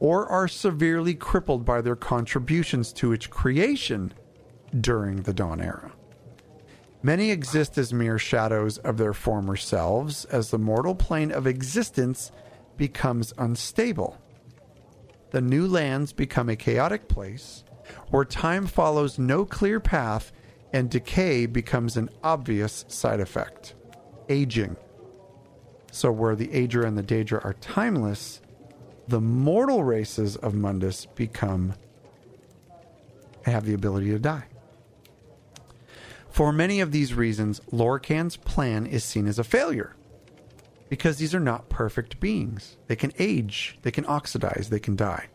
or 0.00 0.26
are 0.28 0.48
severely 0.48 1.14
crippled 1.14 1.64
by 1.64 1.80
their 1.80 1.96
contributions 1.96 2.92
to 2.92 3.12
its 3.12 3.26
creation 3.26 4.12
during 4.80 5.22
the 5.22 5.34
Dawn 5.34 5.60
Era. 5.60 5.92
Many 7.02 7.30
exist 7.30 7.78
as 7.78 7.92
mere 7.92 8.18
shadows 8.18 8.78
of 8.78 8.98
their 8.98 9.12
former 9.12 9.56
selves 9.56 10.24
as 10.26 10.50
the 10.50 10.58
mortal 10.58 10.94
plane 10.94 11.30
of 11.30 11.46
existence 11.46 12.32
becomes 12.76 13.32
unstable. 13.38 14.18
The 15.30 15.40
new 15.40 15.66
lands 15.66 16.12
become 16.12 16.48
a 16.48 16.56
chaotic 16.56 17.08
place 17.08 17.64
where 18.10 18.24
time 18.24 18.66
follows 18.66 19.18
no 19.18 19.44
clear 19.44 19.80
path 19.80 20.32
and 20.72 20.90
decay 20.90 21.46
becomes 21.46 21.96
an 21.96 22.10
obvious 22.22 22.84
side 22.88 23.20
effect. 23.20 23.74
Aging. 24.28 24.76
So, 25.90 26.12
where 26.12 26.36
the 26.36 26.48
Aedra 26.48 26.84
and 26.84 26.98
the 26.98 27.02
Daedra 27.02 27.42
are 27.44 27.54
timeless, 27.54 28.42
the 29.08 29.20
mortal 29.20 29.82
races 29.84 30.36
of 30.36 30.54
Mundus 30.54 31.06
become 31.14 31.74
have 33.44 33.64
the 33.64 33.74
ability 33.74 34.10
to 34.10 34.18
die. 34.18 34.44
For 36.28 36.52
many 36.52 36.80
of 36.80 36.92
these 36.92 37.14
reasons, 37.14 37.60
Lorkhan's 37.72 38.36
plan 38.36 38.86
is 38.86 39.02
seen 39.02 39.26
as 39.26 39.38
a 39.38 39.44
failure 39.44 39.96
because 40.88 41.16
these 41.16 41.34
are 41.34 41.40
not 41.40 41.68
perfect 41.68 42.20
beings. 42.20 42.76
They 42.86 42.96
can 42.96 43.12
age, 43.18 43.78
they 43.82 43.90
can 43.90 44.06
oxidize, 44.06 44.68
they 44.70 44.78
can 44.78 44.94
die. 44.94 45.28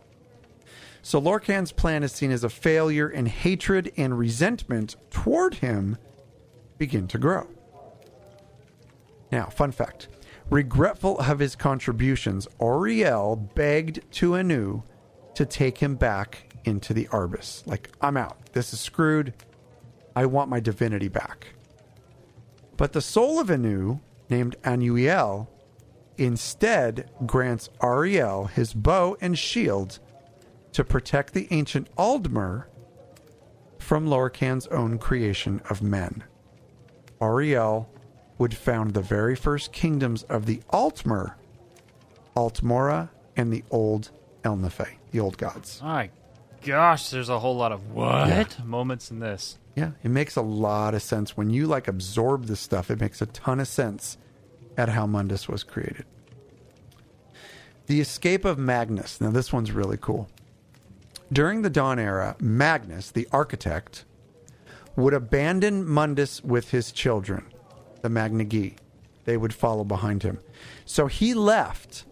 So 1.01 1.19
Lorkhan's 1.19 1.71
plan 1.71 2.03
is 2.03 2.13
seen 2.13 2.31
as 2.31 2.43
a 2.43 2.49
failure, 2.49 3.09
and 3.09 3.27
hatred 3.27 3.91
and 3.97 4.17
resentment 4.17 4.95
toward 5.09 5.55
him 5.55 5.97
begin 6.77 7.07
to 7.09 7.17
grow. 7.17 7.47
Now, 9.31 9.47
fun 9.47 9.71
fact 9.71 10.07
regretful 10.53 11.17
of 11.17 11.39
his 11.39 11.55
contributions, 11.55 12.47
Auri-El 12.59 13.35
begged 13.35 13.99
to 14.11 14.35
Anu 14.35 14.83
to 15.33 15.45
take 15.47 15.79
him 15.79 15.95
back 15.95 16.53
into 16.63 16.93
the 16.93 17.07
Aurbis. 17.11 17.65
Like, 17.65 17.89
I'm 18.01 18.15
out. 18.15 18.37
This 18.53 18.71
is 18.71 18.79
screwed. 18.79 19.33
I 20.15 20.27
want 20.27 20.51
my 20.51 20.59
divinity 20.59 21.07
back. 21.07 21.47
But 22.77 22.93
the 22.93 23.01
soul 23.01 23.39
of 23.39 23.49
Anu, 23.49 23.99
named 24.29 24.55
Anuiel, 24.63 25.47
instead 26.19 27.09
grants 27.25 27.69
Auri-El 27.81 28.45
his 28.45 28.75
bow 28.75 29.17
and 29.19 29.37
shield 29.37 29.97
to 30.73 30.83
protect 30.83 31.33
the 31.33 31.47
ancient 31.49 31.93
Aldmer 31.95 32.65
from 33.79 34.05
Lorkhan's 34.05 34.67
own 34.67 34.99
creation 34.99 35.63
of 35.71 35.81
men. 35.81 36.23
Auri-El 37.19 37.89
would 38.43 38.53
found 38.53 38.93
the 38.93 39.01
very 39.01 39.37
first 39.37 39.71
kingdoms 39.71 40.23
of 40.23 40.45
the 40.47 40.57
Altmer, 40.69 41.35
Altmora, 42.35 43.07
and 43.37 43.53
the 43.53 43.63
Old 43.71 44.11
Ehlnofey, 44.43 44.95
the 45.11 45.21
old 45.21 45.37
gods. 45.37 45.79
My 45.81 46.09
gosh, 46.61 47.09
there's 47.09 47.29
a 47.29 47.39
whole 47.39 47.55
lot 47.55 47.71
of 47.71 47.91
what 47.91 48.59
moments 48.65 49.11
in 49.11 49.19
this. 49.19 49.57
Yeah, 49.77 49.91
it 50.03 50.11
makes 50.11 50.35
a 50.35 50.41
lot 50.41 50.93
of 50.93 51.01
sense. 51.01 51.37
When 51.37 51.51
you 51.51 51.67
like 51.67 51.87
absorb 51.87 52.47
this 52.47 52.59
stuff, 52.59 52.91
it 52.91 52.99
makes 52.99 53.21
a 53.21 53.27
ton 53.27 53.61
of 53.61 53.67
sense 53.69 54.17
at 54.75 54.89
how 54.89 55.07
Mundus 55.07 55.47
was 55.47 55.63
created. 55.63 56.03
The 57.85 58.01
escape 58.01 58.43
of 58.43 58.57
Magnus. 58.57 59.21
Now, 59.21 59.31
this 59.31 59.53
one's 59.53 59.71
really 59.71 59.97
cool. 59.97 60.27
During 61.31 61.61
the 61.61 61.69
Dawn 61.69 61.97
era, 61.97 62.35
Magnus, 62.41 63.09
the 63.09 63.25
architect, 63.31 64.03
would 64.97 65.13
abandon 65.13 65.87
Mundus 65.87 66.43
with 66.43 66.71
his 66.71 66.91
children, 66.91 67.45
the 68.03 68.09
Magna 68.09 68.43
Ge. 68.43 68.75
They 69.25 69.37
would 69.37 69.53
follow 69.53 69.83
behind 69.83 70.21
him. 70.21 70.39
So 70.85 71.07
he 71.07 71.33
left 71.33 72.05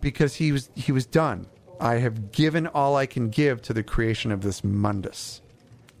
because 0.00 0.36
he 0.36 0.52
was 0.52 0.70
he 0.76 0.92
was 0.92 1.06
done. 1.06 1.46
I 1.80 1.94
have 1.96 2.30
given 2.30 2.68
all 2.68 2.94
I 2.94 3.06
can 3.06 3.30
give 3.30 3.62
to 3.62 3.72
the 3.72 3.82
creation 3.82 4.30
of 4.30 4.42
this 4.42 4.60
Mundus. 4.62 5.40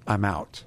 I'm 0.06 0.24
out. 0.24 0.62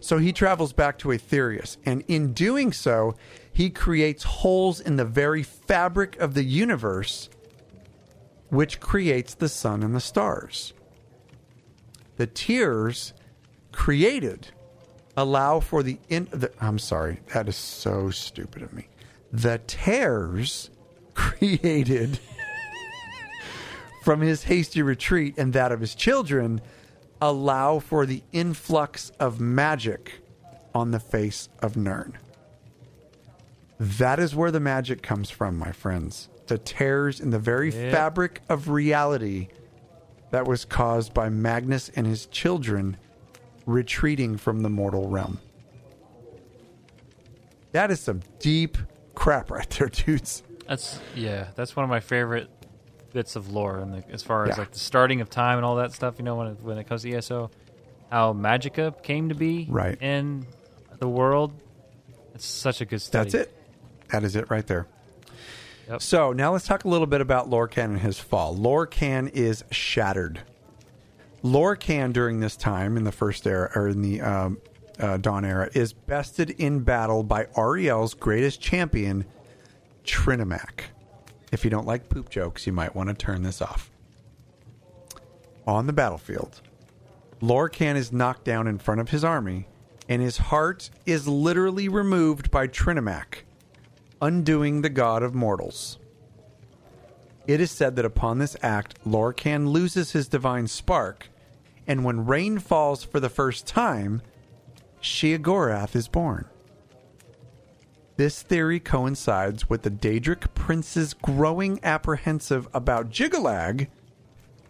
So 0.00 0.18
he 0.18 0.32
travels 0.32 0.72
back 0.72 0.98
to 0.98 1.08
Aetherius, 1.08 1.76
and 1.84 2.04
in 2.06 2.32
doing 2.32 2.72
so, 2.72 3.16
he 3.52 3.68
creates 3.70 4.22
holes 4.22 4.80
in 4.80 4.96
the 4.96 5.04
very 5.04 5.42
fabric 5.42 6.16
of 6.18 6.34
the 6.34 6.44
universe, 6.44 7.28
which 8.48 8.80
creates 8.80 9.34
the 9.34 9.48
sun 9.48 9.82
and 9.82 9.94
the 9.94 10.00
stars. 10.00 10.72
The 12.16 12.26
tears 12.26 13.12
created 13.72 14.48
allow 15.16 15.60
for 15.60 15.82
the, 15.82 15.98
in, 16.08 16.28
the 16.30 16.50
I'm 16.60 16.78
sorry, 16.78 17.20
that 17.32 17.48
is 17.48 17.56
so 17.56 18.10
stupid 18.10 18.62
of 18.62 18.72
me. 18.72 18.88
The 19.32 19.60
tears 19.66 20.70
created 21.14 22.18
from 24.04 24.20
his 24.20 24.44
hasty 24.44 24.82
retreat 24.82 25.34
and 25.36 25.52
that 25.52 25.72
of 25.72 25.80
his 25.80 25.94
children 25.94 26.60
allow 27.20 27.78
for 27.78 28.06
the 28.06 28.22
influx 28.32 29.10
of 29.20 29.40
magic 29.40 30.20
on 30.74 30.90
the 30.90 31.00
face 31.00 31.48
of 31.60 31.76
Nirn. 31.76 32.14
That 33.78 34.18
is 34.18 34.34
where 34.34 34.50
the 34.50 34.60
magic 34.60 35.02
comes 35.02 35.30
from, 35.30 35.58
my 35.58 35.72
friends. 35.72 36.28
The 36.46 36.58
tears 36.58 37.20
in 37.20 37.30
the 37.30 37.38
very 37.38 37.72
Yep. 37.72 37.92
fabric 37.92 38.40
of 38.48 38.68
reality 38.68 39.48
that 40.30 40.46
was 40.46 40.64
caused 40.64 41.12
by 41.12 41.28
Magnus 41.28 41.90
and 41.94 42.06
his 42.06 42.26
children 42.26 42.96
retreating 43.66 44.36
from 44.36 44.60
the 44.60 44.68
mortal 44.70 45.08
realm. 45.08 45.38
That 47.72 47.90
is 47.90 48.00
some 48.00 48.20
deep 48.38 48.78
crap 49.14 49.50
right 49.50 49.68
there, 49.70 49.88
dudes. 49.88 50.42
That's 50.66 51.00
yeah, 51.14 51.48
that's 51.54 51.74
one 51.76 51.84
of 51.84 51.90
my 51.90 52.00
favorite 52.00 52.48
bits 53.12 53.36
of 53.36 53.52
lore, 53.52 53.78
and 53.78 54.04
as 54.12 54.22
far 54.22 54.44
as 54.44 54.50
Yeah. 54.56 54.60
like 54.62 54.70
the 54.72 54.78
starting 54.78 55.20
of 55.20 55.30
time 55.30 55.58
and 55.58 55.64
all 55.64 55.76
that 55.76 55.92
stuff. 55.92 56.14
You 56.18 56.24
know, 56.24 56.36
when 56.36 56.46
it, 56.48 56.62
when 56.62 56.78
it 56.78 56.84
comes 56.88 57.02
to 57.02 57.12
ESO, 57.12 57.50
how 58.10 58.32
Magica 58.32 59.00
came 59.02 59.28
to 59.28 59.34
be 59.34 59.66
Right. 59.68 60.00
in 60.00 60.46
the 60.98 61.08
world. 61.08 61.52
It's 62.34 62.46
such 62.46 62.80
a 62.80 62.84
good 62.84 63.02
study. 63.02 63.30
That's 63.30 63.48
it. 63.48 63.56
That 64.10 64.24
is 64.24 64.36
it 64.36 64.50
right 64.50 64.66
there. 64.66 64.86
Yep. 65.88 66.02
So 66.02 66.32
now 66.32 66.52
let's 66.52 66.66
talk 66.66 66.84
a 66.84 66.88
little 66.88 67.06
bit 67.06 67.20
about 67.20 67.50
Lorkhan 67.50 67.84
and 67.84 67.98
his 68.00 68.18
fall. 68.20 68.56
Lorkhan 68.56 69.28
is 69.30 69.64
shattered. 69.72 70.40
Lorkhan 71.42 72.12
during 72.12 72.40
this 72.40 72.56
time 72.56 72.96
in 72.96 73.04
the 73.04 73.12
first 73.12 73.46
era 73.46 73.70
or 73.74 73.88
in 73.88 74.02
the 74.02 74.20
um, 74.20 74.58
uh, 74.98 75.16
Dawn 75.16 75.44
era 75.44 75.70
is 75.74 75.92
bested 75.92 76.50
in 76.50 76.80
battle 76.80 77.22
by 77.22 77.46
Auri-El's 77.56 78.14
greatest 78.14 78.60
champion, 78.60 79.24
Trinimac. 80.04 80.84
If 81.50 81.64
you 81.64 81.70
don't 81.70 81.86
like 81.86 82.08
poop 82.08 82.28
jokes, 82.28 82.66
you 82.66 82.72
might 82.72 82.94
want 82.94 83.08
to 83.08 83.14
turn 83.14 83.42
this 83.42 83.62
off. 83.62 83.90
On 85.66 85.86
the 85.86 85.92
battlefield, 85.92 86.60
Lorkhan 87.40 87.96
is 87.96 88.12
knocked 88.12 88.44
down 88.44 88.66
in 88.66 88.78
front 88.78 89.00
of 89.00 89.10
his 89.10 89.24
army, 89.24 89.66
and 90.08 90.20
his 90.20 90.36
heart 90.36 90.90
is 91.06 91.26
literally 91.26 91.88
removed 91.88 92.50
by 92.50 92.66
Trinimac, 92.66 93.44
undoing 94.20 94.82
the 94.82 94.90
god 94.90 95.22
of 95.22 95.34
mortals. 95.34 95.98
It 97.46 97.60
is 97.60 97.70
said 97.70 97.96
that 97.96 98.04
upon 98.04 98.38
this 98.38 98.56
act, 98.62 99.02
Lorkhan 99.06 99.68
loses 99.68 100.12
his 100.12 100.28
divine 100.28 100.66
spark, 100.66 101.29
and 101.90 102.04
when 102.04 102.24
rain 102.24 102.60
falls 102.60 103.02
for 103.02 103.18
the 103.18 103.28
first 103.28 103.66
time, 103.66 104.22
Sheogorath 105.02 105.96
is 105.96 106.06
born. 106.06 106.44
This 108.16 108.42
theory 108.42 108.78
coincides 108.78 109.68
with 109.68 109.82
the 109.82 109.90
Daedric 109.90 110.54
prince's 110.54 111.14
growing 111.14 111.80
apprehensive 111.82 112.68
about 112.72 113.10
Jyggalag, 113.10 113.88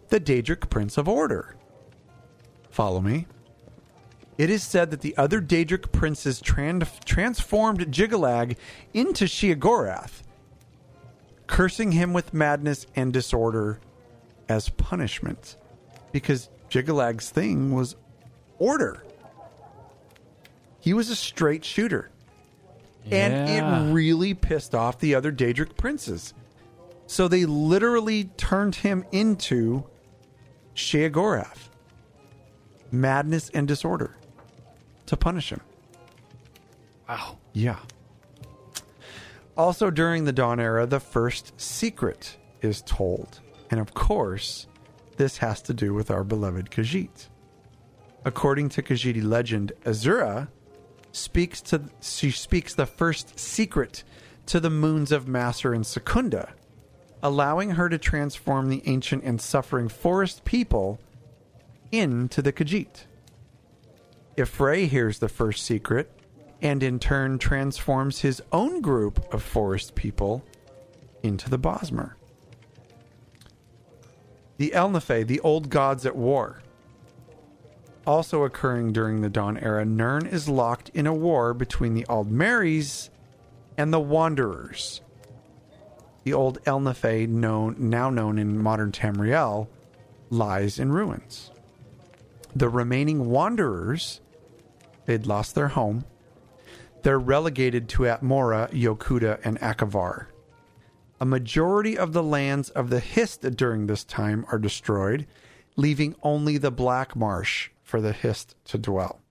the 0.09 0.19
Daedric 0.19 0.71
prince 0.71 0.97
of 0.97 1.07
order. 1.07 1.55
Follow 2.71 3.01
me. 3.01 3.27
It 4.39 4.49
is 4.49 4.63
said 4.63 4.89
that 4.89 5.01
the 5.01 5.15
other 5.15 5.39
Daedric 5.39 5.91
princes 5.91 6.41
tran- 6.41 7.05
transformed 7.05 7.81
Jyggalag 7.91 8.57
into 8.95 9.25
Sheogorath, 9.25 10.23
cursing 11.45 11.91
him 11.91 12.13
with 12.13 12.33
madness 12.33 12.87
and 12.95 13.13
disorder 13.13 13.79
as 14.49 14.69
punishment. 14.69 15.55
Because 16.11 16.49
Jyggalag's 16.71 17.29
thing 17.29 17.73
was 17.73 17.95
order. 18.57 19.03
He 20.79 20.93
was 20.93 21.09
a 21.09 21.15
straight 21.15 21.63
shooter. 21.63 22.09
And 23.11 23.49
it 23.49 23.93
really 23.93 24.33
pissed 24.33 24.73
off 24.73 24.99
the 24.99 25.15
other 25.15 25.31
Daedric 25.31 25.75
princes. 25.75 26.33
So 27.07 27.27
they 27.27 27.45
literally 27.45 28.25
turned 28.37 28.75
him 28.75 29.05
into 29.11 29.83
Sheogorath. 30.75 31.69
Madness 32.91 33.49
and 33.49 33.67
disorder 33.67 34.15
to 35.07 35.17
punish 35.17 35.51
him. 35.51 35.61
Wow. 37.09 37.37
Yeah. 37.53 37.79
Also, 39.57 39.89
during 39.89 40.23
the 40.25 40.31
Dawn 40.31 40.59
era, 40.59 40.85
the 40.85 40.99
first 40.99 41.59
secret 41.59 42.37
is 42.61 42.81
told. 42.83 43.39
And 43.69 43.79
of 43.79 43.93
course, 43.93 44.67
this 45.17 45.37
has 45.37 45.61
to 45.63 45.73
do 45.73 45.93
with 45.93 46.09
our 46.11 46.23
beloved 46.23 46.71
Khajiit. 46.71 47.29
According 48.23 48.69
to 48.69 48.83
Khajiiti 48.83 49.23
legend, 49.23 49.73
Azura 49.83 50.47
speaks 51.11 51.61
to 51.61 51.83
she 52.01 52.31
speaks 52.31 52.73
the 52.73 52.85
first 52.85 53.39
secret 53.39 54.03
to 54.45 54.59
the 54.59 54.69
moons 54.69 55.11
of 55.11 55.27
Masser 55.27 55.73
and 55.73 55.85
Secunda, 55.85 56.53
allowing 57.21 57.71
her 57.71 57.89
to 57.89 57.97
transform 57.97 58.69
the 58.69 58.83
ancient 58.85 59.23
and 59.23 59.41
suffering 59.41 59.89
forest 59.89 60.45
people 60.45 60.99
into 61.91 62.41
the 62.41 62.53
Khajiit. 62.53 63.05
Y'ffre 64.37 64.87
hears 64.87 65.19
the 65.19 65.29
first 65.29 65.65
secret 65.65 66.11
and 66.61 66.83
in 66.83 66.99
turn 66.99 67.37
transforms 67.37 68.21
his 68.21 68.41
own 68.51 68.81
group 68.81 69.33
of 69.33 69.41
forest 69.41 69.95
people 69.95 70.43
into 71.23 71.49
the 71.49 71.57
Bosmer. 71.57 72.15
The 74.57 74.71
Ehlnofey, 74.75 75.25
the 75.25 75.39
old 75.41 75.69
gods 75.69 76.05
at 76.05 76.15
war. 76.15 76.61
Also 78.05 78.43
occurring 78.43 78.93
during 78.93 79.21
the 79.21 79.29
Dawn 79.29 79.57
era, 79.57 79.85
Nirn 79.85 80.25
is 80.25 80.49
locked 80.49 80.89
in 80.89 81.05
a 81.07 81.13
war 81.13 81.53
between 81.53 81.93
the 81.93 82.05
Aldmeris 82.09 83.09
and 83.77 83.93
the 83.93 83.99
Wanderers. 83.99 85.01
the 86.23 86.33
old 86.33 86.61
Ehlnofey, 86.65 87.27
known 87.27 87.75
now 87.79 88.09
known 88.09 88.37
in 88.37 88.61
modern 88.61 88.91
Tamriel, 88.91 89.67
lies 90.29 90.77
in 90.79 90.91
ruins. 90.91 91.51
The 92.55 92.69
remaining 92.69 93.29
wanderers, 93.29 94.21
they'd 95.05 95.25
lost 95.25 95.55
their 95.55 95.69
home. 95.69 96.05
They're 97.03 97.19
relegated 97.19 97.89
to 97.89 98.03
Atmora, 98.03 98.69
Yokuda, 98.71 99.39
and 99.43 99.59
Akavir. 99.61 100.27
A 101.21 101.25
majority 101.25 101.95
of 101.95 102.13
the 102.13 102.23
lands 102.23 102.71
of 102.71 102.89
the 102.89 102.99
Hist 102.99 103.41
during 103.55 103.85
this 103.85 104.03
time 104.03 104.43
are 104.51 104.57
destroyed, 104.57 105.27
leaving 105.75 106.15
only 106.23 106.57
the 106.57 106.71
Black 106.71 107.15
Marsh 107.15 107.69
for 107.83 108.01
the 108.01 108.11
Hist 108.11 108.55
to 108.65 108.79
dwell. 108.79 109.21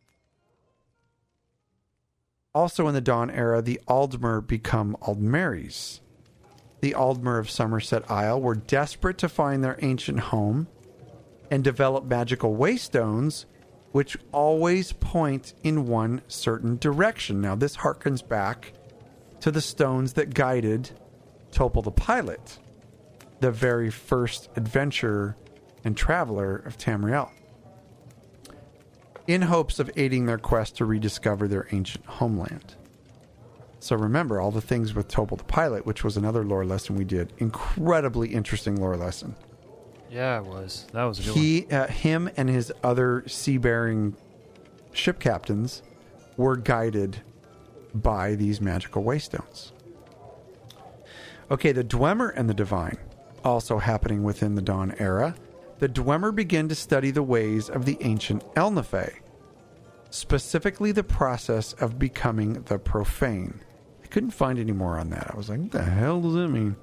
Also 2.55 2.87
in 2.87 2.95
the 2.95 3.01
Dawn 3.01 3.29
era, 3.29 3.61
the 3.61 3.81
Aldmer 3.89 4.41
become 4.41 4.97
Aldmeris. 5.03 5.99
The 6.81 6.93
Aldmer 6.93 7.41
of 7.41 7.49
Summerset 7.49 8.09
Isle 8.09 8.41
were 8.41 8.55
desperate 8.55 9.19
to 9.19 9.29
find 9.29 9.65
their 9.65 9.79
ancient 9.83 10.21
home 10.21 10.69
and 11.51 11.65
develop 11.65 12.05
magical 12.05 12.55
waystones, 12.55 13.47
which 13.91 14.17
always 14.31 14.93
point 14.93 15.55
in 15.65 15.89
one 15.89 16.23
certain 16.29 16.79
direction. 16.79 17.41
Now, 17.41 17.57
this 17.57 17.79
harkens 17.79 18.27
back 18.27 18.75
to 19.41 19.51
the 19.51 19.61
stones 19.61 20.13
that 20.13 20.35
guided 20.35 20.93
Topal 21.53 21.83
the 21.83 21.91
pilot, 21.91 22.59
the 23.41 23.51
very 23.51 23.91
first 23.91 24.49
adventurer 24.57 25.37
and 25.85 25.97
traveler 25.97 26.57
of 26.57 26.77
Tamriel, 26.77 27.31
in 29.27 29.43
hopes 29.43 29.79
of 29.79 29.91
aiding 29.97 30.27
their 30.27 30.39
quest 30.39 30.77
to 30.77 30.85
rediscover 30.85 31.47
their 31.49 31.67
ancient 31.73 32.05
homeland. 32.07 32.75
So 33.79 33.97
remember 33.97 34.41
all 34.41 34.51
the 34.51 34.61
things 34.61 34.93
with 34.95 35.09
Topal 35.09 35.39
the 35.39 35.45
pilot, 35.45 35.87
which 35.87 36.05
was 36.05 36.17
another 36.17 36.45
lore 36.45 36.67
lesson 36.67 36.97
we 36.97 37.05
did. 37.05 37.33
Incredibly 37.39 38.35
interesting 38.35 38.77
lore 38.77 38.97
lesson. 38.97 39.35
Yeah, 40.11 40.39
it 40.39 40.45
was. 40.45 40.87
That 40.93 41.05
was 41.05 41.21
a 41.21 41.23
good 41.23 41.31
one. 41.31 41.39
He, 41.39 41.67
uh, 41.71 41.87
him, 41.87 42.29
and 42.37 42.49
his 42.49 42.73
other 42.83 43.25
sea-bearing 43.27 44.17
ship 44.93 45.19
captains 45.21 45.83
were 46.37 46.57
guided 46.57 47.23
by 47.95 48.35
these 48.35 48.61
magical 48.61 49.03
waystones. 49.03 49.73
Okay, 51.51 51.73
the 51.73 51.83
Dwemer 51.83 52.33
and 52.37 52.49
the 52.49 52.55
Divine, 52.55 52.97
also 53.45 53.79
happening 53.79 54.23
within 54.23 54.55
the 54.55 54.63
Dawn 54.63 54.95
era. 54.99 55.35
The 55.81 55.89
Dwemer 55.89 56.33
begin 56.33 56.69
to 56.69 56.75
study 56.77 57.11
the 57.11 57.23
ways 57.23 57.69
of 57.69 57.85
the 57.87 57.99
ancient 58.03 58.45
Ehlnofey, 58.55 59.15
specifically 60.11 60.93
the 60.93 61.03
process 61.03 61.73
of 61.75 61.99
becoming 61.99 62.63
the 62.65 62.79
profane. 62.79 63.61
I 64.05 64.07
couldn't 64.07 64.31
find 64.31 64.59
any 64.59 64.73
more 64.73 64.99
on 64.99 65.11
that. 65.11 65.31
I 65.33 65.37
was 65.37 65.49
like, 65.49 65.61
what 65.61 65.73
the 65.73 65.83
hell 65.83 66.21
does 66.21 66.35
that 66.35 66.49
mean? 66.49 66.77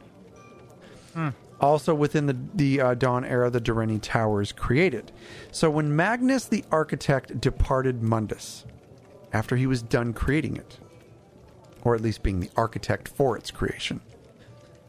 Also, 1.62 1.96
within 1.96 2.26
the, 2.26 2.38
the 2.54 2.82
uh, 2.82 2.94
Dawn 2.94 3.24
era, 3.26 3.50
the 3.50 3.62
Direnni 3.62 4.00
Towers 4.02 4.52
created. 4.52 5.12
So, 5.52 5.70
when 5.70 5.96
Magnus 5.96 6.46
the 6.46 6.64
architect 6.72 7.42
departed 7.42 8.02
Mundus, 8.02 8.66
after 9.34 9.56
he 9.56 9.66
was 9.66 9.82
done 9.82 10.14
creating 10.14 10.58
it, 10.58 10.78
or 11.82 11.96
at 11.96 12.02
least 12.02 12.22
being 12.22 12.42
the 12.42 12.52
architect 12.56 13.08
for 13.08 13.36
its 13.36 13.50
creation, 13.50 14.02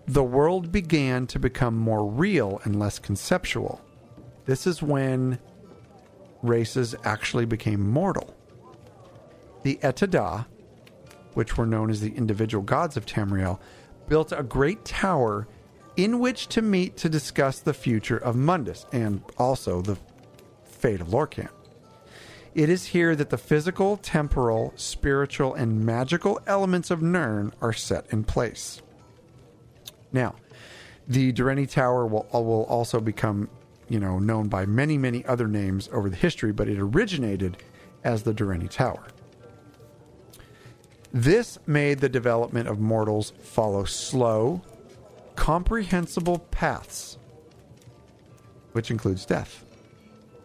the 0.08 0.24
world 0.24 0.72
began 0.72 1.26
to 1.26 1.38
become 1.38 1.76
more 1.76 2.06
real 2.06 2.62
and 2.64 2.78
less 2.78 2.98
conceptual. 2.98 3.80
This 4.46 4.66
is 4.66 4.82
when 4.82 5.38
races 6.42 6.94
actually 7.04 7.44
became 7.44 7.90
mortal. 7.90 8.34
The 9.64 9.78
Et'Ada, 9.82 10.46
which 11.34 11.58
were 11.58 11.66
known 11.66 11.90
as 11.90 12.00
the 12.00 12.16
individual 12.16 12.64
gods 12.64 12.96
of 12.96 13.04
Tamriel, 13.04 13.60
built 14.08 14.32
a 14.32 14.42
great 14.42 14.82
tower 14.86 15.46
in 15.96 16.20
which 16.20 16.48
to 16.48 16.62
meet 16.62 16.96
to 16.96 17.10
discuss 17.10 17.58
the 17.58 17.74
future 17.74 18.16
of 18.16 18.34
Mundus 18.34 18.86
and 18.92 19.22
also 19.36 19.82
the 19.82 19.98
fate 20.64 21.02
of 21.02 21.08
Lorkhan. 21.08 21.50
It 22.54 22.70
is 22.70 22.86
here 22.86 23.14
that 23.14 23.28
the 23.28 23.36
physical, 23.36 23.98
temporal, 23.98 24.72
spiritual, 24.76 25.54
and 25.54 25.84
magical 25.84 26.40
elements 26.46 26.90
of 26.90 27.02
Nirn 27.02 27.52
are 27.60 27.74
set 27.74 28.06
in 28.10 28.24
place. 28.24 28.80
Now, 30.12 30.34
the 31.06 31.32
Direnni 31.32 31.68
Tower 31.70 32.06
will, 32.06 32.26
uh, 32.34 32.40
will 32.40 32.64
also 32.64 33.00
become, 33.00 33.48
you 33.88 33.98
know, 33.98 34.18
known 34.18 34.48
by 34.48 34.66
many, 34.66 34.98
many 34.98 35.24
other 35.24 35.48
names 35.48 35.88
over 35.92 36.10
the 36.10 36.16
history, 36.16 36.52
but 36.52 36.68
it 36.68 36.78
originated 36.78 37.56
as 38.04 38.22
the 38.22 38.34
Direnni 38.34 38.68
Tower. 38.68 39.06
This 41.12 41.58
made 41.66 42.00
the 42.00 42.08
development 42.08 42.68
of 42.68 42.78
mortals 42.78 43.32
follow 43.40 43.84
slow, 43.84 44.60
comprehensible 45.36 46.40
paths, 46.50 47.16
which 48.72 48.90
includes 48.90 49.24
death. 49.24 49.64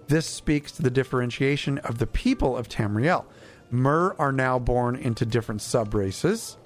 This 0.08 0.26
speaks 0.26 0.72
to 0.74 0.82
the 0.82 0.90
differentiation 0.90 1.80
of 1.80 1.98
the 1.98 2.08
people 2.08 2.56
of 2.56 2.70
Tamriel. 2.70 3.26
Mer 3.72 4.16
are 4.20 4.32
now 4.32 4.60
born 4.60 4.96
into 4.96 5.26
different 5.26 5.62
subraces. 5.62 6.58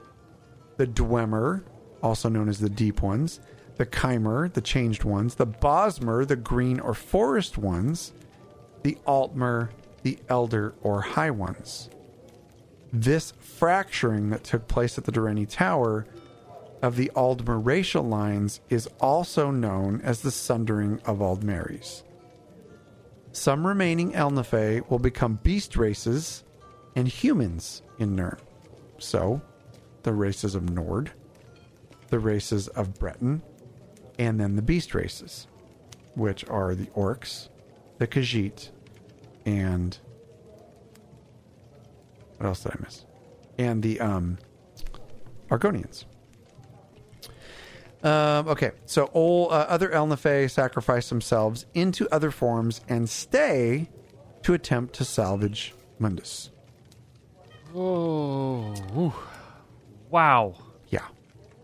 The 0.78 0.86
Dwemer, 0.86 1.64
also 2.02 2.30
known 2.30 2.50
as 2.50 2.60
the 2.60 2.70
Deep 2.70 3.02
Ones, 3.02 3.40
the 3.78 3.86
Chimer, 3.86 4.52
the 4.52 4.62
Changed 4.62 5.04
Ones, 5.04 5.36
the 5.36 5.48
Bosmer, 5.48 6.26
the 6.26 6.36
Green 6.36 6.80
or 6.80 6.94
Forest 6.94 7.58
Ones, 7.58 8.14
the 8.84 8.98
Altmer, 9.08 9.70
the 10.04 10.18
Elder 10.30 10.74
or 10.82 11.02
High 11.02 11.32
Ones. 11.32 11.90
This 12.94 13.34
fracturing 13.40 14.30
that 14.30 14.44
took 14.44 14.68
place 14.68 14.98
at 14.98 15.04
the 15.04 15.12
Direnni 15.12 15.48
Tower 15.50 16.06
of 16.82 16.96
the 16.96 17.12
Aldmer 17.16 17.64
racial 17.64 18.04
lines 18.04 18.62
is 18.70 18.88
also 19.00 19.52
known 19.52 20.02
as 20.02 20.22
the 20.22 20.32
Sundering 20.32 21.02
of 21.06 21.20
Aldmeris. 21.20 22.04
Some 23.32 23.68
remaining 23.68 24.14
Ehlnofey 24.14 24.90
will 24.90 25.00
become 25.00 25.40
beast 25.44 25.76
races 25.76 26.44
and 26.96 27.08
humans 27.08 27.82
in 28.00 28.16
Nirn. 28.16 28.40
So, 28.98 29.42
the 30.04 30.14
races 30.14 30.56
of 30.56 30.70
Nord, 30.70 31.12
the 32.10 32.20
races 32.20 32.68
of 32.70 32.98
Breton, 32.98 33.42
and 34.18 34.40
then 34.40 34.56
the 34.56 34.62
beast 34.62 34.94
races, 34.96 35.48
which 36.16 36.48
are 36.50 36.76
the 36.76 36.88
Orcs, 36.88 37.50
the 37.98 38.08
Khajiit, 38.08 38.70
and 39.46 39.98
what 42.38 42.48
else 42.48 42.64
did 42.64 42.74
I 42.74 42.76
miss? 42.84 43.06
And 43.58 43.82
the 43.82 44.00
um, 44.00 44.38
Argonians. 45.50 46.06
Um, 48.04 48.48
okay, 48.48 48.72
so 48.86 49.06
all 49.06 49.52
uh, 49.52 49.66
other 49.68 49.90
Ehlnofey 49.90 50.50
sacrifice 50.50 51.10
themselves 51.10 51.66
into 51.74 52.08
other 52.12 52.30
forms 52.30 52.82
and 52.88 53.10
stay 53.10 53.90
to 54.44 54.54
attempt 54.54 54.94
to 54.96 55.06
salvage 55.06 55.74
Mundus. 56.00 56.50
Oh, 57.76 59.14
wow. 60.10 60.56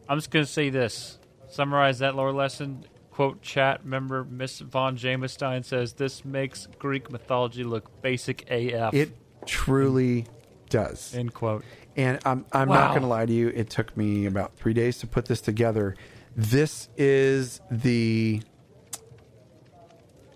Yeah. 0.05 0.11
I'm 0.11 0.17
just 0.17 0.31
gonna 0.31 0.45
say 0.45 0.69
this. 0.69 1.19
Summarize 1.49 1.99
that 1.99 2.15
lore 2.15 2.31
lesson. 2.31 2.85
Quote 3.11 3.41
chat 3.43 3.85
member 3.85 4.23
Miss 4.23 4.59
Von 4.59 4.97
Jamestein 4.97 5.63
says 5.63 5.93
this 5.93 6.25
makes 6.25 6.67
Greek 6.79 7.11
mythology 7.11 7.63
look 7.63 8.01
basic 8.01 8.49
AF. 8.49 8.93
It 8.93 9.11
truly 9.45 10.25
does. 10.69 11.13
End 11.15 11.31
quote. 11.33 11.63
And 11.95 12.17
I'm, 12.25 12.43
I'm 12.51 12.67
not 12.69 12.89
going 12.89 13.03
to 13.03 13.07
lie 13.07 13.27
to 13.27 13.31
you. 13.31 13.49
It 13.49 13.69
took 13.69 13.95
me 13.95 14.25
about 14.25 14.55
three 14.57 14.73
days 14.73 14.97
to 14.99 15.07
put 15.07 15.25
this 15.25 15.41
together. 15.41 15.95
This 16.35 16.89
is 16.97 17.61
the 17.69 18.41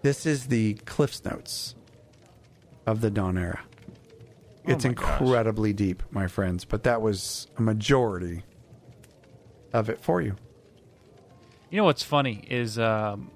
this 0.03 0.27
is 0.27 0.48
the 0.48 0.76
Cliff's 0.85 1.26
Notes 1.26 1.73
of 2.85 3.02
the 3.02 3.10
Dawn 3.10 3.39
era. 3.39 3.61
Oh 3.65 4.72
it's 4.72 4.85
Oh 4.85 4.89
my 4.89 4.94
gosh. 4.94 5.10
incredibly 5.19 5.73
deep, 5.73 6.03
my 6.11 6.27
friends, 6.27 6.64
but 6.64 6.84
that 6.84 7.02
was 7.02 7.48
a 7.57 7.61
majority 7.64 8.44
of 9.73 9.89
it 9.89 9.99
for 10.02 10.22
you. 10.22 10.35
You 11.69 11.77
know 11.77 11.84
what's 11.84 12.03
funny 12.03 12.45
is 12.49 12.80
um, 12.80 13.30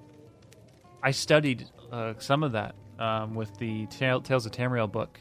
I 1.02 1.10
studied 1.10 1.68
uh, 1.90 2.14
some 2.18 2.42
of 2.42 2.52
that 2.52 2.74
um, 2.98 3.34
with 3.34 3.56
the 3.58 3.86
Tales 3.86 4.46
of 4.46 4.52
Tamriel 4.52 4.90
book. 4.90 5.20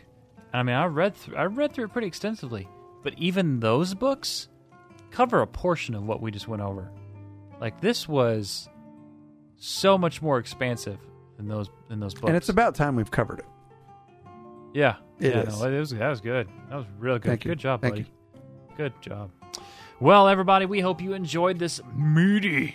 And, 0.53 0.59
I 0.59 0.63
mean, 0.63 0.75
I 0.75 0.85
read 0.85 1.15
through, 1.15 1.35
I 1.35 1.45
read 1.45 1.73
through 1.73 1.85
it 1.85 1.91
pretty 1.91 2.07
extensively, 2.07 2.67
but 3.03 3.13
even 3.17 3.59
those 3.59 3.93
books 3.93 4.47
cover 5.11 5.41
a 5.41 5.47
portion 5.47 5.93
of 5.95 6.03
what 6.03 6.21
we 6.21 6.31
just 6.31 6.47
went 6.47 6.61
over. 6.61 6.89
Like 7.59 7.81
this 7.81 8.07
was 8.07 8.69
so 9.57 9.97
much 9.97 10.21
more 10.21 10.39
expansive 10.39 10.97
than 11.37 11.47
those 11.47 11.69
than 11.89 11.99
those 11.99 12.13
books. 12.13 12.27
And 12.27 12.37
it's 12.37 12.49
about 12.49 12.75
time 12.75 12.95
we've 12.95 13.11
covered 13.11 13.39
it. 13.39 13.45
yeah, 14.73 14.95
it 15.19 15.33
yeah, 15.33 15.41
is. 15.41 15.59
No, 15.59 15.67
it 15.67 15.79
was 15.79 15.89
that 15.91 16.09
was 16.09 16.21
good. 16.21 16.47
That 16.69 16.77
was 16.77 16.85
real 16.97 17.19
good. 17.19 17.29
Thank 17.29 17.45
you. 17.45 17.51
Good 17.51 17.59
job, 17.59 17.81
Thank 17.81 17.93
buddy. 17.93 18.11
Good 18.77 18.93
job. 19.01 19.31
Well, 20.01 20.27
everybody, 20.27 20.65
we 20.65 20.79
hope 20.79 20.99
you 20.99 21.13
enjoyed 21.13 21.59
this 21.59 21.79
meaty 21.95 22.73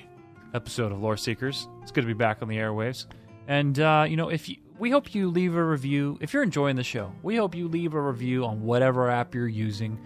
episode 0.54 0.92
of 0.92 1.02
Lore 1.02 1.16
Seekers. 1.16 1.66
It's 1.82 1.90
good 1.90 2.02
to 2.02 2.06
be 2.06 2.12
back 2.12 2.40
on 2.40 2.46
the 2.46 2.56
airwaves. 2.56 3.06
And 3.48 3.76
uh, 3.80 4.06
you 4.08 4.16
know, 4.16 4.28
if 4.28 4.48
you, 4.48 4.58
we 4.78 4.90
hope 4.92 5.12
you 5.12 5.28
leave 5.28 5.56
a 5.56 5.64
review, 5.64 6.18
if 6.20 6.32
you're 6.32 6.44
enjoying 6.44 6.76
the 6.76 6.84
show, 6.84 7.10
we 7.24 7.34
hope 7.34 7.56
you 7.56 7.66
leave 7.66 7.94
a 7.94 8.00
review 8.00 8.44
on 8.44 8.62
whatever 8.62 9.10
app 9.10 9.34
you're 9.34 9.48
using, 9.48 9.98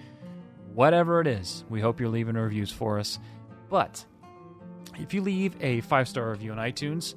whatever 0.72 1.20
it 1.20 1.26
is. 1.26 1.62
We 1.68 1.82
hope 1.82 2.00
you're 2.00 2.08
leaving 2.08 2.36
reviews 2.36 2.72
for 2.72 2.98
us. 2.98 3.18
But 3.68 4.02
If 4.98 5.12
you 5.12 5.20
leave 5.20 5.54
a 5.60 5.82
five 5.82 6.08
star 6.08 6.30
review 6.30 6.52
on 6.52 6.58
iTunes, 6.58 7.16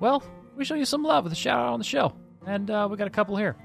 well, 0.00 0.22
we 0.56 0.64
show 0.64 0.76
you 0.76 0.86
some 0.86 1.02
love 1.02 1.24
with 1.24 1.32
a 1.34 1.36
shout 1.36 1.58
out 1.58 1.74
on 1.74 1.78
the 1.78 1.84
show. 1.84 2.14
And 2.46 2.70
uh, 2.70 2.88
we 2.90 2.96
got 2.96 3.06
a 3.06 3.10
couple 3.10 3.36
here. 3.36 3.56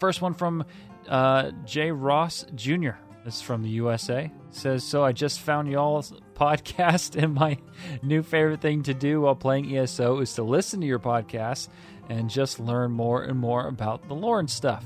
First 0.00 0.20
one 0.20 0.34
from 0.34 0.64
uh, 1.08 1.52
J. 1.64 1.92
Ross 1.92 2.44
Jr. 2.56 2.90
This 3.26 3.38
is 3.38 3.42
from 3.42 3.64
the 3.64 3.70
USA. 3.70 4.30
Says, 4.50 4.84
So 4.84 5.02
I 5.02 5.10
just 5.10 5.40
found 5.40 5.68
y'all's 5.68 6.12
podcast, 6.34 7.20
and 7.20 7.34
my 7.34 7.58
new 8.00 8.22
favorite 8.22 8.60
thing 8.60 8.84
to 8.84 8.94
do 8.94 9.22
while 9.22 9.34
playing 9.34 9.76
ESO 9.76 10.20
is 10.20 10.32
to 10.34 10.44
listen 10.44 10.80
to 10.80 10.86
your 10.86 11.00
podcast 11.00 11.68
and 12.08 12.30
just 12.30 12.60
learn 12.60 12.92
more 12.92 13.24
and 13.24 13.36
more 13.36 13.66
about 13.66 14.06
the 14.06 14.14
lore 14.14 14.38
and 14.38 14.48
stuff. 14.48 14.84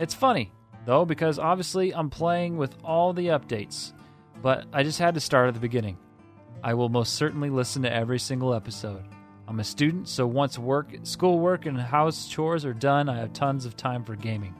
It's 0.00 0.12
funny, 0.12 0.50
though, 0.86 1.04
because 1.04 1.38
obviously 1.38 1.94
I'm 1.94 2.10
playing 2.10 2.56
with 2.56 2.74
all 2.82 3.12
the 3.12 3.28
updates, 3.28 3.92
but 4.42 4.66
I 4.72 4.82
just 4.82 4.98
had 4.98 5.14
to 5.14 5.20
start 5.20 5.46
at 5.46 5.54
the 5.54 5.60
beginning. 5.60 5.98
I 6.64 6.74
will 6.74 6.88
most 6.88 7.14
certainly 7.14 7.48
listen 7.48 7.82
to 7.82 7.94
every 7.94 8.18
single 8.18 8.54
episode. 8.54 9.04
I'm 9.46 9.60
a 9.60 9.64
student, 9.64 10.08
so 10.08 10.26
once 10.26 10.58
work, 10.58 10.96
schoolwork, 11.04 11.66
and 11.66 11.78
house 11.78 12.26
chores 12.26 12.64
are 12.64 12.74
done, 12.74 13.08
I 13.08 13.18
have 13.18 13.32
tons 13.32 13.66
of 13.66 13.76
time 13.76 14.02
for 14.02 14.16
gaming. 14.16 14.56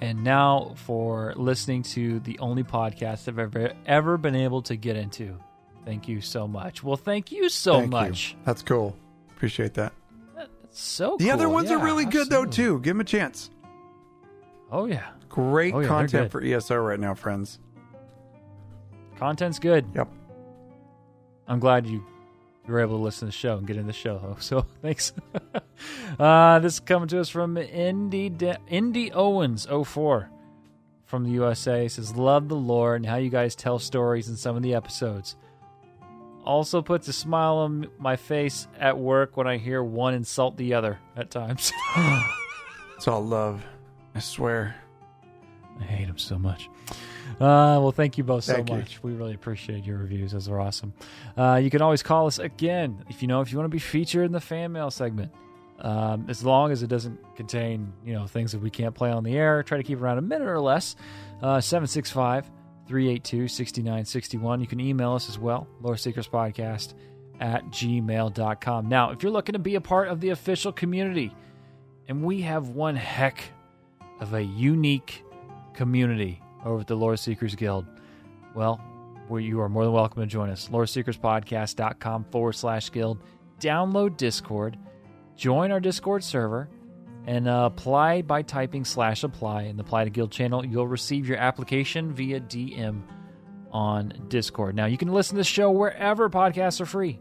And 0.00 0.22
now 0.22 0.74
for 0.76 1.32
listening 1.36 1.82
to 1.84 2.20
the 2.20 2.38
only 2.38 2.62
podcast 2.62 3.28
I've 3.28 3.38
ever 3.38 3.72
ever 3.86 4.18
been 4.18 4.34
able 4.34 4.62
to 4.62 4.76
get 4.76 4.96
into. 4.96 5.38
Thank 5.84 6.06
you 6.08 6.20
so 6.20 6.46
much. 6.46 6.82
Well, 6.82 6.96
thank 6.96 7.32
you 7.32 7.48
so 7.48 7.74
Thank 7.74 7.84
you. 7.86 7.90
much. 7.90 8.36
That's 8.44 8.62
cool. 8.62 8.96
Appreciate 9.30 9.74
that. 9.74 9.92
That's 10.34 10.50
so 10.70 11.16
The 11.18 11.30
other 11.30 11.48
ones 11.48 11.70
are 11.70 11.78
Yeah, 11.78 11.84
really 11.84 12.04
good 12.04 12.28
though 12.28 12.44
too. 12.44 12.80
Give 12.80 12.94
them 12.94 13.00
a 13.00 13.04
chance. 13.04 13.50
Oh 14.70 14.84
yeah, 14.86 15.06
Great 15.28 15.72
Oh, 15.74 15.80
yeah, 15.80 15.86
content 15.88 16.30
for 16.30 16.42
ESO 16.42 16.76
right 16.76 16.98
now, 17.00 17.14
friends. 17.14 17.58
content's 19.16 19.58
good. 19.58 19.86
Yep. 19.94 20.08
I'm 21.48 21.60
glad 21.60 21.86
you 21.86 22.04
you 22.66 22.72
were 22.72 22.80
able 22.80 22.98
to 22.98 23.02
listen 23.02 23.20
to 23.20 23.26
the 23.26 23.32
show 23.32 23.56
and 23.56 23.66
get 23.66 23.76
in 23.76 23.86
the 23.86 23.92
show. 23.92 24.36
So 24.40 24.66
thanks. 24.82 25.12
uh, 26.18 26.58
this 26.60 26.74
is 26.74 26.80
coming 26.80 27.08
to 27.08 27.20
us 27.20 27.28
from 27.28 27.56
Indy 27.56 28.28
De- 28.28 28.58
Indy 28.68 29.12
Owens 29.12 29.66
04 29.66 30.30
from 31.04 31.24
the 31.24 31.30
USA. 31.30 31.82
He 31.82 31.88
says, 31.88 32.16
"Love 32.16 32.48
the 32.48 32.56
lore 32.56 32.94
and 32.94 33.06
how 33.06 33.16
you 33.16 33.30
guys 33.30 33.54
tell 33.54 33.78
stories 33.78 34.28
in 34.28 34.36
some 34.36 34.56
of 34.56 34.62
the 34.62 34.74
episodes." 34.74 35.36
Also 36.44 36.80
puts 36.80 37.08
a 37.08 37.12
smile 37.12 37.56
on 37.56 37.88
my 37.98 38.14
face 38.14 38.68
at 38.78 38.96
work 38.96 39.36
when 39.36 39.48
I 39.48 39.56
hear 39.56 39.82
one 39.82 40.14
insult 40.14 40.56
the 40.56 40.74
other 40.74 40.98
at 41.16 41.30
times. 41.30 41.72
It's 42.96 43.06
all 43.06 43.22
love. 43.22 43.62
I 44.14 44.20
swear. 44.20 44.74
I 45.80 45.84
hate 45.84 46.08
him 46.08 46.18
so 46.18 46.38
much. 46.38 46.68
Uh, 47.32 47.76
well, 47.80 47.92
thank 47.92 48.16
you 48.16 48.24
both 48.24 48.44
so 48.44 48.54
Thank 48.54 48.70
you. 48.70 48.76
much. 48.76 49.02
We 49.02 49.12
really 49.12 49.34
appreciate 49.34 49.84
your 49.84 49.98
reviews. 49.98 50.32
Those 50.32 50.48
are 50.48 50.58
awesome. 50.58 50.94
Uh, 51.36 51.60
you 51.62 51.68
can 51.70 51.82
always 51.82 52.02
call 52.02 52.26
us 52.26 52.38
again 52.38 53.04
if 53.10 53.20
you 53.20 53.28
know 53.28 53.42
if 53.42 53.52
you 53.52 53.58
want 53.58 53.66
to 53.66 53.74
be 53.74 53.78
featured 53.78 54.24
in 54.24 54.32
the 54.32 54.40
fan 54.40 54.72
mail 54.72 54.90
segment. 54.90 55.32
Um, 55.78 56.24
as 56.30 56.42
long 56.42 56.72
as 56.72 56.82
it 56.82 56.86
doesn't 56.86 57.18
contain 57.36 57.92
you 58.02 58.14
know 58.14 58.26
things 58.26 58.52
that 58.52 58.62
we 58.62 58.70
can't 58.70 58.94
play 58.94 59.10
on 59.10 59.24
the 59.24 59.36
air, 59.36 59.62
try 59.62 59.76
to 59.76 59.84
keep 59.84 60.00
around 60.00 60.16
a 60.18 60.22
minute 60.22 60.48
or 60.48 60.58
less. 60.60 60.96
Uh, 61.42 61.60
765 61.60 62.50
382 62.88 63.48
6961. 63.48 64.60
You 64.60 64.66
can 64.66 64.80
email 64.80 65.12
us 65.12 65.28
as 65.28 65.38
well, 65.38 65.68
Lore 65.82 65.98
Seekers 65.98 66.28
Podcast 66.28 66.94
at 67.40 67.66
gmail.com. 67.66 68.88
Now, 68.88 69.10
if 69.10 69.22
you're 69.22 69.32
looking 69.32 69.52
to 69.52 69.58
be 69.58 69.74
a 69.74 69.80
part 69.82 70.08
of 70.08 70.20
the 70.22 70.30
official 70.30 70.72
community, 70.72 71.34
and 72.08 72.22
we 72.22 72.40
have 72.42 72.70
one 72.70 72.96
heck 72.96 73.42
of 74.20 74.32
a 74.32 74.42
unique 74.42 75.22
community 75.76 76.40
over 76.64 76.80
at 76.80 76.86
the 76.86 76.96
Lore 76.96 77.16
Seekers 77.16 77.54
Guild. 77.54 77.86
Well, 78.54 78.80
you 79.30 79.60
are 79.60 79.68
more 79.68 79.84
than 79.84 79.92
welcome 79.92 80.22
to 80.22 80.26
join 80.26 80.50
us. 80.50 80.68
LoreSeekersPodcast.com 80.68 82.24
forward 82.30 82.54
slash 82.54 82.90
guild. 82.90 83.22
Download 83.60 84.16
Discord, 84.16 84.78
join 85.36 85.70
our 85.70 85.80
Discord 85.80 86.22
server, 86.24 86.68
and 87.26 87.48
uh, 87.48 87.68
apply 87.72 88.22
by 88.22 88.42
typing 88.42 88.84
slash 88.84 89.24
apply 89.24 89.62
in 89.62 89.76
the 89.76 89.82
Apply 89.82 90.04
to 90.04 90.10
Guild 90.10 90.30
channel. 90.30 90.64
You'll 90.64 90.86
receive 90.86 91.28
your 91.28 91.38
application 91.38 92.12
via 92.12 92.40
DM 92.40 93.02
on 93.72 94.12
Discord. 94.28 94.76
Now, 94.76 94.86
you 94.86 94.96
can 94.96 95.08
listen 95.08 95.34
to 95.34 95.40
the 95.40 95.44
show 95.44 95.70
wherever 95.70 96.30
podcasts 96.30 96.80
are 96.80 96.86
free. 96.86 97.18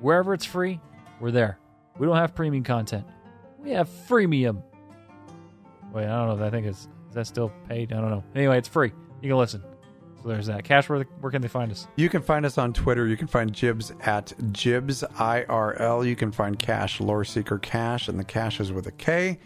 Wherever 0.00 0.34
it's 0.34 0.44
free, 0.44 0.80
we're 1.20 1.30
there. 1.30 1.58
We 1.98 2.06
don't 2.06 2.16
have 2.16 2.34
premium 2.34 2.64
content. 2.64 3.06
We 3.58 3.70
have 3.72 3.88
freemium. 3.88 4.62
Wait, 5.92 6.06
I 6.06 6.08
don't 6.08 6.28
know 6.28 6.34
if 6.34 6.40
I 6.40 6.50
think 6.50 6.66
it's 6.66 6.88
is 7.12 7.16
that 7.16 7.26
still 7.26 7.52
paid? 7.68 7.92
I 7.92 8.00
don't 8.00 8.08
know. 8.08 8.24
Anyway, 8.34 8.56
it's 8.56 8.68
free. 8.68 8.90
You 9.20 9.28
can 9.28 9.36
listen. 9.36 9.62
So 10.22 10.28
there's 10.28 10.46
that. 10.46 10.64
Cash, 10.64 10.88
where, 10.88 11.02
where 11.20 11.30
can 11.30 11.42
they 11.42 11.48
find 11.48 11.70
us? 11.70 11.86
You 11.96 12.08
can 12.08 12.22
find 12.22 12.46
us 12.46 12.56
on 12.56 12.72
Twitter. 12.72 13.06
You 13.06 13.18
can 13.18 13.26
find 13.26 13.52
Jibs 13.52 13.92
at 14.00 14.32
Jibs 14.52 15.02
IRL. 15.02 16.08
You 16.08 16.16
can 16.16 16.32
find 16.32 16.58
Cash 16.58 17.00
Lore 17.00 17.26
Seeker 17.26 17.58
Cash, 17.58 18.08
and 18.08 18.18
the 18.18 18.24
Cash 18.24 18.60
is 18.60 18.72
with 18.72 18.86
a 18.86 18.92
K. 18.92 19.38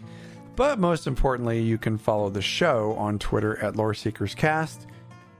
But 0.55 0.79
most 0.79 1.07
importantly, 1.07 1.61
you 1.61 1.77
can 1.77 1.97
follow 1.97 2.29
the 2.29 2.41
show 2.41 2.93
on 2.93 3.19
Twitter 3.19 3.61
at 3.61 3.75
Lore 3.75 3.93
Seekers 3.93 4.33
Cast, 4.33 4.87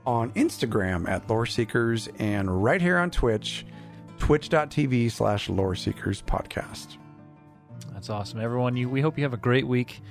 on 0.06 0.30
Instagram 0.32 1.08
at 1.08 1.30
Lore 1.30 1.46
Seekers, 1.46 2.10
and 2.18 2.62
right 2.62 2.82
here 2.82 2.98
on 2.98 3.10
Twitch, 3.10 3.64
twitch.tv 4.18 5.10
slash 5.10 5.48
Lore 5.48 5.74
Seekers 5.74 6.20
Podcast. 6.20 6.98
That's 7.94 8.10
awesome. 8.10 8.38
Everyone, 8.38 8.76
you 8.76 8.90
we 8.90 9.00
hope 9.00 9.16
you 9.16 9.24
have 9.24 9.32
a 9.32 9.38
great 9.38 9.66
week. 9.66 10.02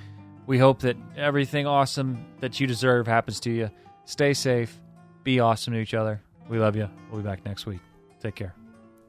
We 0.48 0.56
hope 0.56 0.80
that 0.80 0.96
everything 1.14 1.66
awesome 1.66 2.24
that 2.40 2.58
you 2.58 2.66
deserve 2.66 3.06
happens 3.06 3.38
to 3.40 3.50
you. 3.50 3.70
Stay 4.06 4.32
safe. 4.32 4.80
Be 5.22 5.40
awesome 5.40 5.74
to 5.74 5.78
each 5.78 5.92
other. 5.92 6.22
We 6.48 6.58
love 6.58 6.74
you. 6.74 6.88
We'll 7.10 7.20
be 7.20 7.28
back 7.28 7.44
next 7.44 7.66
week. 7.66 7.80
Take 8.22 8.36
care. 8.36 8.54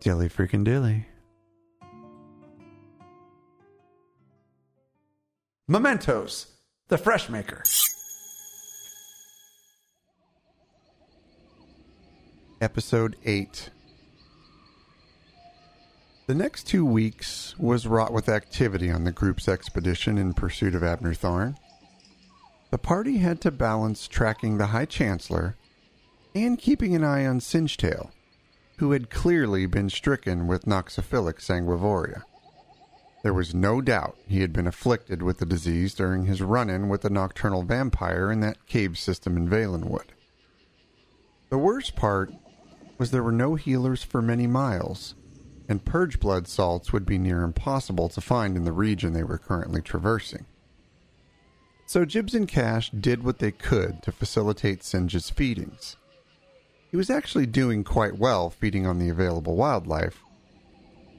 Dilly 0.01 0.27
freaking 0.27 0.65
dilly. 0.65 1.07
Mementos, 5.65 6.47
the 6.89 6.97
Fresh 6.97 7.29
Maker. 7.29 7.63
Episode 12.59 13.15
8. 13.23 13.69
The 16.29 16.35
next 16.35 16.67
two 16.67 16.85
weeks 16.85 17.57
was 17.57 17.87
wrought 17.87 18.13
with 18.13 18.29
activity 18.29 18.91
on 18.91 19.03
the 19.03 19.11
group's 19.11 19.47
expedition 19.47 20.19
in 20.19 20.35
pursuit 20.35 20.75
of 20.75 20.83
Abnur 20.83 21.17
Tharn. 21.17 21.55
The 22.69 22.77
party 22.77 23.17
had 23.17 23.41
to 23.41 23.49
balance 23.49 24.07
tracking 24.07 24.59
the 24.59 24.67
High 24.67 24.85
Chancellor 24.85 25.55
and 26.35 26.59
keeping 26.59 26.93
an 26.93 27.03
eye 27.03 27.25
on 27.25 27.39
Singetail, 27.39 28.11
who 28.77 28.91
had 28.91 29.09
clearly 29.09 29.65
been 29.65 29.89
stricken 29.89 30.45
with 30.45 30.65
noxophilic 30.65 31.39
sanguivoria. 31.39 32.21
There 33.23 33.33
was 33.33 33.55
no 33.55 33.81
doubt 33.81 34.15
he 34.27 34.41
had 34.41 34.53
been 34.53 34.67
afflicted 34.67 35.23
with 35.23 35.39
the 35.39 35.47
disease 35.47 35.95
during 35.95 36.25
his 36.25 36.43
run 36.43 36.69
in 36.69 36.89
with 36.89 37.01
the 37.01 37.09
nocturnal 37.09 37.63
vampire 37.63 38.31
in 38.31 38.39
that 38.41 38.67
cave 38.67 38.99
system 38.99 39.35
in 39.35 39.49
Valenwood. 39.49 40.09
The 41.49 41.57
worst 41.57 41.95
part 41.95 42.31
was 42.99 43.09
there 43.09 43.23
were 43.23 43.31
no 43.31 43.55
healers 43.55 44.03
for 44.03 44.21
many 44.21 44.45
miles, 44.45 45.15
and 45.69 45.85
purge 45.85 46.19
blood 46.19 46.47
salts 46.47 46.91
would 46.91 47.05
be 47.05 47.19
near 47.19 47.43
impossible 47.43 48.09
to 48.09 48.19
find 48.19 48.57
in 48.57 48.65
the 48.65 48.71
region 48.73 49.13
they 49.13 49.23
were 49.23 49.37
currently 49.37 49.81
traversing. 49.81 50.45
So 51.85 52.05
Jibs 52.05 52.33
and 52.33 52.47
Cash 52.47 52.89
did 52.89 53.23
what 53.23 53.37
they 53.37 53.51
could 53.51 54.01
to 54.03 54.11
facilitate 54.11 54.83
Singe's 54.83 55.29
feedings. 55.29 55.95
He 56.89 56.97
was 56.97 57.11
actually 57.11 57.45
doing 57.45 57.83
quite 57.83 58.17
well 58.17 58.49
feeding 58.49 58.87
on 58.87 58.97
the 58.97 59.09
available 59.09 59.55
wildlife, 59.55 60.23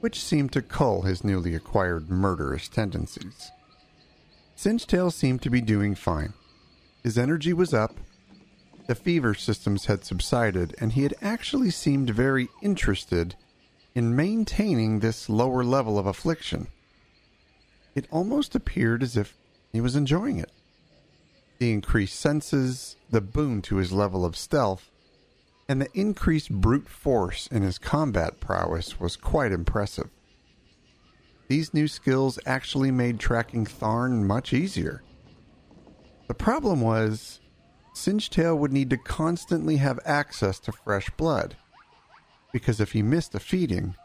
which 0.01 0.21
seemed 0.21 0.51
to 0.51 0.61
cull 0.61 1.03
his 1.03 1.23
newly 1.23 1.55
acquired 1.55 2.09
murderous 2.09 2.67
tendencies. 2.67 3.51
Singetail 4.57 5.13
seemed 5.13 5.41
to 5.43 5.49
be 5.49 5.61
doing 5.61 5.95
fine. 5.95 6.33
His 7.03 7.17
energy 7.17 7.53
was 7.53 7.73
up, 7.73 7.95
the 8.87 8.95
fever 8.95 9.33
systems 9.33 9.85
had 9.85 10.03
subsided, 10.03 10.75
and 10.79 10.91
he 10.91 11.03
had 11.03 11.13
actually 11.21 11.69
seemed 11.69 12.09
very 12.09 12.49
interested 12.61 13.35
in 13.93 14.15
maintaining 14.15 14.99
this 14.99 15.29
lower 15.29 15.63
level 15.63 15.99
of 15.99 16.05
affliction. 16.05 16.67
It 17.93 18.07
almost 18.11 18.55
appeared 18.55 19.03
as 19.03 19.17
if 19.17 19.37
he 19.73 19.81
was 19.81 19.95
enjoying 19.95 20.37
it. 20.37 20.51
The 21.59 21.71
increased 21.71 22.19
senses, 22.19 22.95
the 23.09 23.21
boon 23.21 23.61
to 23.63 23.75
his 23.75 23.91
level 23.91 24.25
of 24.25 24.37
stealth, 24.37 24.89
and 25.67 25.81
the 25.81 25.89
increased 25.93 26.51
brute 26.51 26.89
force 26.89 27.47
in 27.47 27.61
his 27.61 27.77
combat 27.77 28.39
prowess 28.39 28.99
was 28.99 29.15
quite 29.15 29.51
impressive. 29.51 30.09
These 31.47 31.73
new 31.73 31.87
skills 31.87 32.39
actually 32.45 32.91
made 32.91 33.19
tracking 33.19 33.65
Tharn 33.65 34.23
much 34.23 34.53
easier. 34.53 35.03
The 36.27 36.33
problem 36.33 36.79
was, 36.79 37.41
Singetail 37.93 38.57
would 38.57 38.71
need 38.71 38.89
to 38.89 38.97
constantly 38.97 39.77
have 39.77 39.99
access 40.05 40.59
to 40.61 40.71
fresh 40.71 41.09
blood, 41.11 41.57
because 42.51 42.79
if 42.79 42.91
he 42.91 43.01
missed 43.01 43.35
a 43.35 43.39
feeding, 43.39 43.95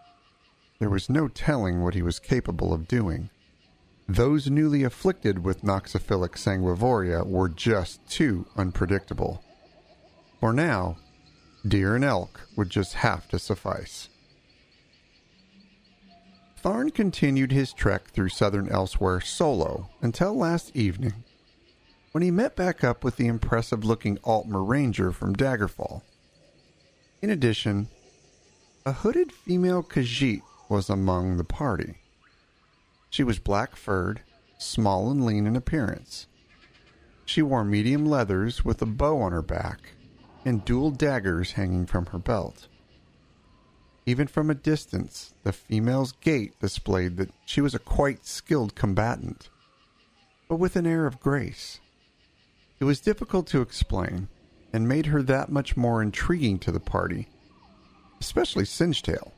there 0.78 0.90
was 0.90 1.08
no 1.08 1.28
telling 1.28 1.82
what 1.82 1.94
he 1.94 2.02
was 2.02 2.18
capable 2.18 2.72
of 2.72 2.88
doing. 2.88 3.30
Those 4.08 4.50
newly 4.50 4.84
afflicted 4.84 5.44
with 5.44 5.62
noxophilic 5.62 6.36
sanguivoria 6.36 7.26
were 7.26 7.48
just 7.48 8.06
too 8.08 8.46
unpredictable. 8.56 9.42
For 10.40 10.52
now, 10.52 10.98
deer 11.66 11.96
and 11.96 12.04
elk 12.04 12.42
would 12.56 12.70
just 12.70 12.94
have 12.94 13.28
to 13.28 13.38
suffice. 13.38 14.08
Tharn 16.62 16.92
continued 16.92 17.52
his 17.52 17.72
trek 17.72 18.08
through 18.08 18.28
southern 18.28 18.68
Elsweyr 18.68 19.22
solo 19.22 19.88
until 20.02 20.36
last 20.36 20.74
evening, 20.74 21.24
when 22.12 22.22
he 22.22 22.30
met 22.30 22.56
back 22.56 22.82
up 22.82 23.04
with 23.04 23.16
the 23.16 23.26
impressive 23.26 23.84
looking 23.84 24.18
Altmer 24.18 24.66
Ranger 24.66 25.12
from 25.12 25.36
Daggerfall. 25.36 26.02
In 27.22 27.30
addition, 27.30 27.88
a 28.86 28.92
hooded 28.92 29.32
female 29.32 29.82
Khajiit 29.82 30.42
was 30.68 30.88
among 30.88 31.36
the 31.36 31.44
party. 31.44 31.96
She 33.10 33.24
was 33.24 33.40
black 33.40 33.74
furred, 33.74 34.20
small 34.58 35.10
and 35.10 35.26
lean 35.26 35.44
in 35.44 35.56
appearance. 35.56 36.28
She 37.24 37.42
wore 37.42 37.64
medium 37.64 38.06
leathers 38.06 38.64
with 38.64 38.80
a 38.80 38.86
bow 38.86 39.20
on 39.20 39.32
her 39.32 39.42
back 39.42 39.94
and 40.44 40.64
dual 40.64 40.92
daggers 40.92 41.52
hanging 41.52 41.86
from 41.86 42.06
her 42.06 42.18
belt. 42.18 42.68
Even 44.06 44.28
from 44.28 44.50
a 44.50 44.54
distance, 44.54 45.34
the 45.42 45.52
female's 45.52 46.12
gait 46.12 46.56
displayed 46.60 47.16
that 47.16 47.32
she 47.44 47.60
was 47.60 47.74
a 47.74 47.80
quite 47.80 48.24
skilled 48.24 48.76
combatant, 48.76 49.50
but 50.48 50.60
with 50.60 50.76
an 50.76 50.86
air 50.86 51.06
of 51.06 51.18
grace. 51.18 51.80
It 52.78 52.84
was 52.84 53.00
difficult 53.00 53.48
to 53.48 53.62
explain, 53.62 54.28
and 54.72 54.86
made 54.86 55.06
her 55.06 55.22
that 55.24 55.50
much 55.50 55.76
more 55.76 56.00
intriguing 56.00 56.60
to 56.60 56.70
the 56.70 56.78
party, 56.78 57.26
especially 58.26 58.64
Singetail, 58.64 59.30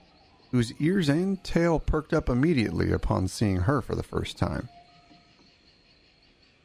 whose 0.50 0.72
ears 0.80 1.10
and 1.10 1.44
tail 1.44 1.78
perked 1.78 2.14
up 2.14 2.30
immediately 2.30 2.90
upon 2.90 3.28
seeing 3.28 3.58
her 3.58 3.82
for 3.82 3.94
the 3.94 4.02
first 4.02 4.38
time. 4.38 4.66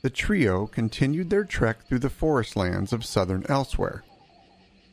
The 0.03 0.09
trio 0.09 0.65
continued 0.65 1.29
their 1.29 1.43
trek 1.43 1.85
through 1.85 1.99
the 1.99 2.09
forest 2.09 2.55
lands 2.55 2.93
of 2.93 3.05
southern 3.05 3.43
Elsweyr, 3.43 4.03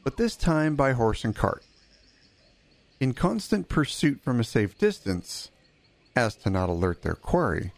but 0.03 0.17
this 0.17 0.35
time 0.35 0.75
by 0.75 0.93
horse 0.93 1.25
and 1.25 1.35
cart. 1.35 1.63
In 2.99 3.15
constant 3.15 3.69
pursuit 3.69 4.21
from 4.25 4.41
a 4.41 4.45
safe 4.45 4.77
distance, 4.77 5.53
as 6.17 6.35
to 6.35 6.51
not 6.51 6.69
alert 6.69 7.03
their 7.03 7.15
quarry, 7.15 7.73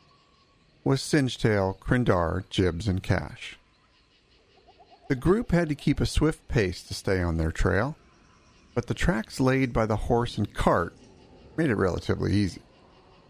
was 0.83 1.03
Singetail, 1.03 1.79
Krindar, 1.79 2.49
Jibs, 2.49 2.89
and 2.89 3.03
Cash. 3.03 3.59
The 5.09 5.15
group 5.15 5.51
had 5.53 5.69
to 5.69 5.75
keep 5.75 6.01
a 6.01 6.07
swift 6.07 6.49
pace 6.49 6.83
to 6.85 6.95
stay 6.95 7.23
on 7.23 7.37
their 7.37 7.53
trail, 7.53 7.97
but 8.75 8.87
the 8.87 8.95
tracks 8.95 9.41
laid 9.41 9.73
by 9.73 9.87
the 9.87 9.97
horse 9.97 10.39
and 10.39 10.55
cart 10.55 10.95
made 11.57 11.71
it 11.71 11.77
relatively 11.77 12.33
easy. 12.33 12.63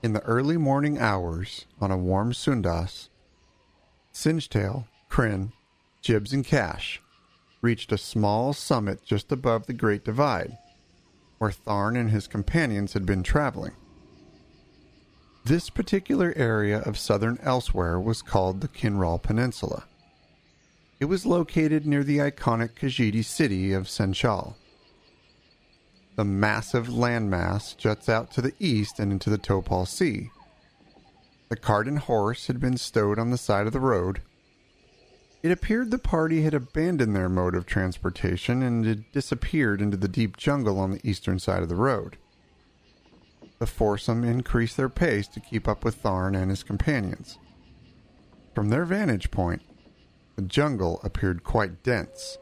In 0.02 0.12
the 0.12 0.22
early 0.22 0.56
morning 0.56 0.98
hours, 0.98 1.66
on 1.80 1.90
a 1.90 1.96
warm 1.96 2.32
Sundas, 2.32 3.08
Singetail, 4.12 4.86
Kryn, 5.08 5.52
Jibs, 6.00 6.32
and 6.32 6.44
Cash 6.44 7.00
reached 7.60 7.92
a 7.92 7.98
small 7.98 8.52
summit 8.52 9.04
just 9.04 9.30
above 9.30 9.66
the 9.66 9.72
Great 9.72 10.04
Divide, 10.04 10.58
where 11.38 11.50
Tharn 11.50 11.98
and 11.98 12.10
his 12.10 12.26
companions 12.26 12.92
had 12.92 13.06
been 13.06 13.22
traveling. 13.22 13.72
This 15.44 15.70
particular 15.70 16.32
area 16.36 16.80
of 16.80 16.98
southern 16.98 17.36
Elsweyr 17.38 18.02
was 18.02 18.22
called 18.22 18.60
the 18.60 18.68
Kinral 18.68 19.20
Peninsula. 19.20 19.84
It 21.00 21.06
was 21.06 21.26
located 21.26 21.84
near 21.84 22.04
the 22.04 22.18
iconic 22.18 22.74
Khajiiti 22.74 23.24
city 23.24 23.72
of 23.72 23.88
Senchal. 23.88 24.54
The 26.14 26.24
massive 26.24 26.88
landmass 26.88 27.76
juts 27.76 28.08
out 28.08 28.30
to 28.32 28.42
the 28.42 28.52
east 28.58 28.98
and 28.98 29.10
into 29.10 29.30
the 29.30 29.38
Topal 29.38 29.86
Sea. 29.86 30.30
The 31.48 31.56
cart 31.56 31.88
and 31.88 31.98
horse 31.98 32.46
had 32.48 32.60
been 32.60 32.76
stowed 32.76 33.18
on 33.18 33.30
the 33.30 33.38
side 33.38 33.66
of 33.66 33.72
the 33.72 33.80
road. 33.80 34.20
It 35.42 35.50
appeared 35.50 35.90
the 35.90 35.98
party 35.98 36.42
had 36.42 36.54
abandoned 36.54 37.16
their 37.16 37.28
mode 37.28 37.54
of 37.54 37.66
transportation 37.66 38.62
and 38.62 38.84
had 38.84 39.10
disappeared 39.12 39.80
into 39.80 39.96
the 39.96 40.08
deep 40.08 40.36
jungle 40.36 40.78
on 40.78 40.92
the 40.92 41.00
eastern 41.08 41.38
side 41.38 41.62
of 41.62 41.68
the 41.68 41.76
road. 41.76 42.16
The 43.58 43.66
foursome 43.66 44.22
increased 44.22 44.76
their 44.76 44.88
pace 44.88 45.28
to 45.28 45.40
keep 45.40 45.66
up 45.66 45.84
with 45.84 46.02
Tharn 46.02 46.36
and 46.36 46.50
his 46.50 46.62
companions. 46.62 47.38
From 48.54 48.68
their 48.68 48.84
vantage 48.84 49.30
point, 49.30 49.62
the 50.36 50.42
jungle 50.42 51.00
appeared 51.02 51.42
quite 51.42 51.82
dense, 51.82 52.38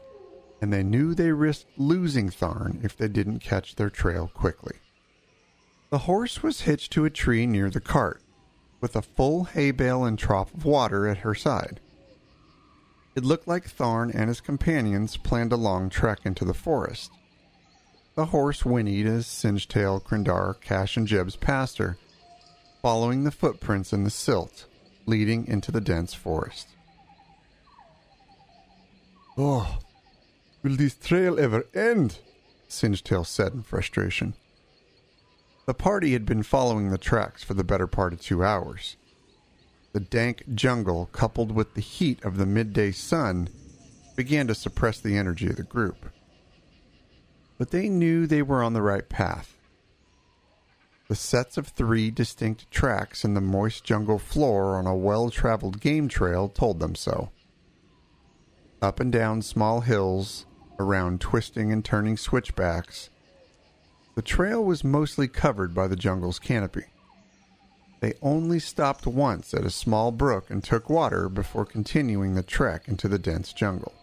and 0.61 0.71
they 0.71 0.83
knew 0.83 1.13
they 1.13 1.31
risked 1.31 1.67
losing 1.75 2.29
Tharn 2.29 2.83
if 2.85 2.95
they 2.95 3.07
didn't 3.07 3.39
catch 3.39 3.75
their 3.75 3.89
trail 3.89 4.31
quickly. 4.33 4.75
The 5.89 5.99
horse 5.99 6.41
was 6.41 6.61
hitched 6.61 6.93
to 6.93 7.03
a 7.03 7.09
tree 7.09 7.45
near 7.47 7.69
the 7.69 7.81
cart, 7.81 8.21
with 8.79 8.95
a 8.95 9.01
full 9.01 9.45
hay 9.45 9.71
bale 9.71 10.05
and 10.05 10.17
trough 10.17 10.53
of 10.53 10.63
water 10.63 11.07
at 11.07 11.17
her 11.17 11.35
side. 11.35 11.79
It 13.15 13.25
looked 13.25 13.47
like 13.47 13.67
Tharn 13.67 14.11
and 14.13 14.29
his 14.29 14.39
companions 14.39 15.17
planned 15.17 15.51
a 15.51 15.57
long 15.57 15.89
trek 15.89 16.19
into 16.23 16.45
the 16.45 16.53
forest. 16.53 17.11
The 18.15 18.27
horse 18.27 18.61
whinnied 18.61 19.05
as 19.05 19.25
Singetail, 19.25 20.03
Krindar, 20.03 20.61
Cash, 20.61 20.95
and 20.95 21.07
Jibs 21.07 21.35
passed 21.35 21.77
her, 21.79 21.97
following 22.81 23.23
the 23.23 23.31
footprints 23.31 23.91
in 23.91 24.03
the 24.03 24.09
silt 24.09 24.67
leading 25.05 25.47
into 25.47 25.71
the 25.71 25.81
dense 25.81 26.13
forest. 26.13 26.67
Oh, 29.37 29.79
will 30.63 30.75
this 30.75 30.95
trail 30.95 31.39
ever 31.39 31.65
end? 31.73 32.19
Singetail 32.69 33.25
said 33.25 33.53
in 33.53 33.63
frustration. 33.63 34.33
The 35.65 35.73
party 35.73 36.13
had 36.13 36.25
been 36.25 36.43
following 36.43 36.89
the 36.89 36.97
tracks 36.97 37.43
for 37.43 37.53
the 37.53 37.63
better 37.63 37.87
part 37.87 38.13
of 38.13 38.21
two 38.21 38.43
hours. 38.43 38.97
The 39.93 39.99
dank 39.99 40.43
jungle, 40.55 41.07
coupled 41.11 41.51
with 41.51 41.73
the 41.73 41.81
heat 41.81 42.23
of 42.23 42.37
the 42.37 42.45
midday 42.45 42.91
sun, 42.91 43.49
began 44.15 44.47
to 44.47 44.55
suppress 44.55 44.99
the 44.99 45.17
energy 45.17 45.47
of 45.47 45.57
the 45.57 45.63
group. 45.63 46.09
But 47.57 47.71
they 47.71 47.89
knew 47.89 48.25
they 48.25 48.41
were 48.41 48.63
on 48.63 48.73
the 48.73 48.81
right 48.81 49.07
path. 49.07 49.57
The 51.07 51.15
sets 51.15 51.57
of 51.57 51.67
three 51.67 52.09
distinct 52.09 52.71
tracks 52.71 53.25
in 53.25 53.33
the 53.33 53.41
moist 53.41 53.83
jungle 53.83 54.17
floor 54.17 54.77
on 54.77 54.87
a 54.87 54.95
well 54.95 55.29
traveled 55.29 55.81
game 55.81 56.07
trail 56.07 56.47
told 56.47 56.79
them 56.79 56.95
so. 56.95 57.31
Up 58.81 58.99
and 58.99 59.11
down 59.11 59.41
small 59.41 59.81
hills, 59.81 60.45
around 60.81 61.21
twisting 61.21 61.71
and 61.71 61.83
turning 61.83 62.17
switchbacks, 62.17 63.09
the 64.15 64.21
trail 64.21 64.63
was 64.63 64.83
mostly 64.83 65.27
covered 65.27 65.73
by 65.73 65.87
the 65.87 65.95
jungle's 65.95 66.39
canopy. 66.39 66.85
They 68.01 68.13
only 68.21 68.59
stopped 68.59 69.05
once 69.05 69.53
at 69.53 69.63
a 69.63 69.69
small 69.69 70.11
brook 70.11 70.49
and 70.49 70.63
took 70.63 70.89
water 70.89 71.29
before 71.29 71.65
continuing 71.65 72.33
the 72.33 72.43
trek 72.43 72.87
into 72.87 73.07
the 73.07 73.19
dense 73.19 73.53
jungle. 73.53 73.93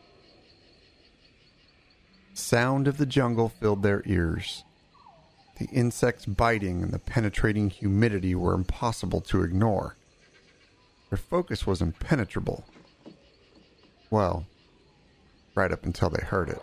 Sound 2.32 2.86
of 2.86 2.96
the 2.96 3.06
jungle 3.06 3.48
filled 3.48 3.82
their 3.82 4.02
ears. 4.06 4.62
The 5.58 5.66
insects 5.66 6.24
biting 6.24 6.84
and 6.84 6.92
the 6.92 7.00
penetrating 7.00 7.68
humidity 7.68 8.36
were 8.36 8.54
impossible 8.54 9.20
to 9.22 9.42
ignore. 9.42 9.96
Their 11.10 11.18
focus 11.18 11.66
was 11.66 11.82
impenetrable. 11.82 12.64
Well, 14.10 14.46
right 15.56 15.72
up 15.72 15.84
until 15.84 16.10
they 16.10 16.24
heard 16.24 16.48
it. 16.48 16.62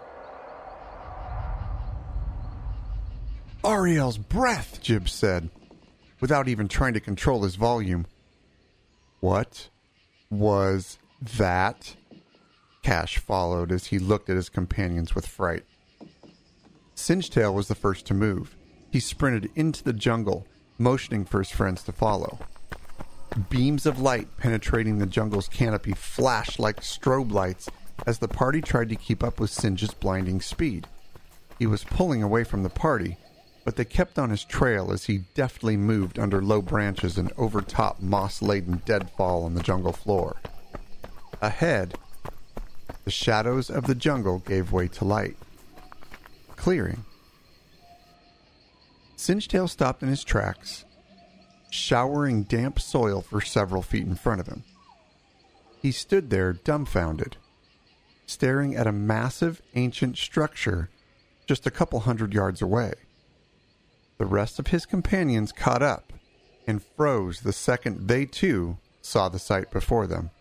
Auri-El's 3.65 4.19
breath, 4.19 4.79
Jib 4.79 5.09
said, 5.09 5.49
without 6.19 6.47
even 6.47 6.67
trying 6.67 6.93
to 6.93 6.99
control 6.99 7.41
his 7.41 7.55
volume. 7.55 8.05
What 9.21 9.69
was 10.29 10.99
that? 11.37 11.95
Cash 12.83 13.17
followed 13.17 13.71
as 13.71 13.87
he 13.87 13.97
looked 13.97 14.29
at 14.29 14.35
his 14.35 14.49
companions 14.49 15.15
with 15.15 15.25
fright. 15.25 15.63
Singetail 16.95 17.55
was 17.55 17.67
the 17.67 17.73
first 17.73 18.05
to 18.05 18.13
move. 18.13 18.55
He 18.91 18.99
sprinted 18.99 19.49
into 19.55 19.83
the 19.83 19.93
jungle, 19.93 20.45
motioning 20.77 21.25
for 21.25 21.39
his 21.39 21.49
friends 21.49 21.81
to 21.83 21.91
follow. 21.91 22.37
Beams 23.49 23.87
of 23.87 23.99
light 23.99 24.27
penetrating 24.37 24.99
the 24.99 25.07
jungle's 25.07 25.47
canopy 25.47 25.93
flashed 25.93 26.59
like 26.59 26.81
strobe 26.81 27.31
lights 27.31 27.67
as 28.05 28.19
the 28.19 28.27
party 28.27 28.61
tried 28.61 28.89
to 28.89 28.95
keep 28.95 29.23
up 29.23 29.39
with 29.39 29.49
Singe's 29.49 29.95
blinding 29.95 30.39
speed. 30.39 30.87
He 31.57 31.65
was 31.65 31.83
pulling 31.83 32.21
away 32.21 32.43
from 32.43 32.61
the 32.61 32.69
party, 32.69 33.17
but 33.65 33.75
they 33.75 33.83
kept 33.83 34.19
on 34.19 34.29
his 34.29 34.45
trail 34.45 34.91
as 34.91 35.05
he 35.05 35.23
deftly 35.33 35.75
moved 35.75 36.19
under 36.19 36.41
low 36.41 36.61
branches 36.61 37.17
and 37.17 37.33
overtop 37.35 37.99
moss 37.99 38.41
laden 38.41 38.81
deadfall 38.85 39.43
on 39.43 39.55
the 39.55 39.63
jungle 39.63 39.91
floor. 39.91 40.37
Ahead, 41.41 41.95
the 43.03 43.11
shadows 43.11 43.71
of 43.71 43.87
the 43.87 43.95
jungle 43.95 44.39
gave 44.39 44.71
way 44.71 44.87
to 44.87 45.03
light. 45.03 45.35
Clearing. 46.55 47.03
Singetail 49.17 49.67
stopped 49.67 50.03
in 50.03 50.09
his 50.09 50.23
tracks, 50.23 50.85
showering 51.71 52.43
damp 52.43 52.79
soil 52.79 53.21
for 53.21 53.41
several 53.41 53.81
feet 53.81 54.05
in 54.05 54.15
front 54.15 54.41
of 54.41 54.47
him. 54.47 54.63
He 55.81 55.91
stood 55.91 56.29
there 56.29 56.53
dumbfounded, 56.53 57.37
staring 58.27 58.75
at 58.75 58.87
a 58.87 58.91
massive 58.91 59.61
ancient 59.73 60.17
structure 60.17 60.89
just 61.47 61.65
a 61.65 61.71
couple 61.71 62.01
hundred 62.01 62.33
yards 62.33 62.61
away. 62.61 62.93
The 64.17 64.25
rest 64.25 64.59
of 64.59 64.67
his 64.67 64.85
companions 64.85 65.51
caught 65.51 65.81
up 65.81 66.13
and 66.67 66.81
froze 66.81 67.41
the 67.41 67.53
second 67.53 68.07
they 68.07 68.25
too 68.25 68.77
saw 69.01 69.29
the 69.29 69.39
sight 69.39 69.71
before 69.71 70.07
them. 70.07 70.31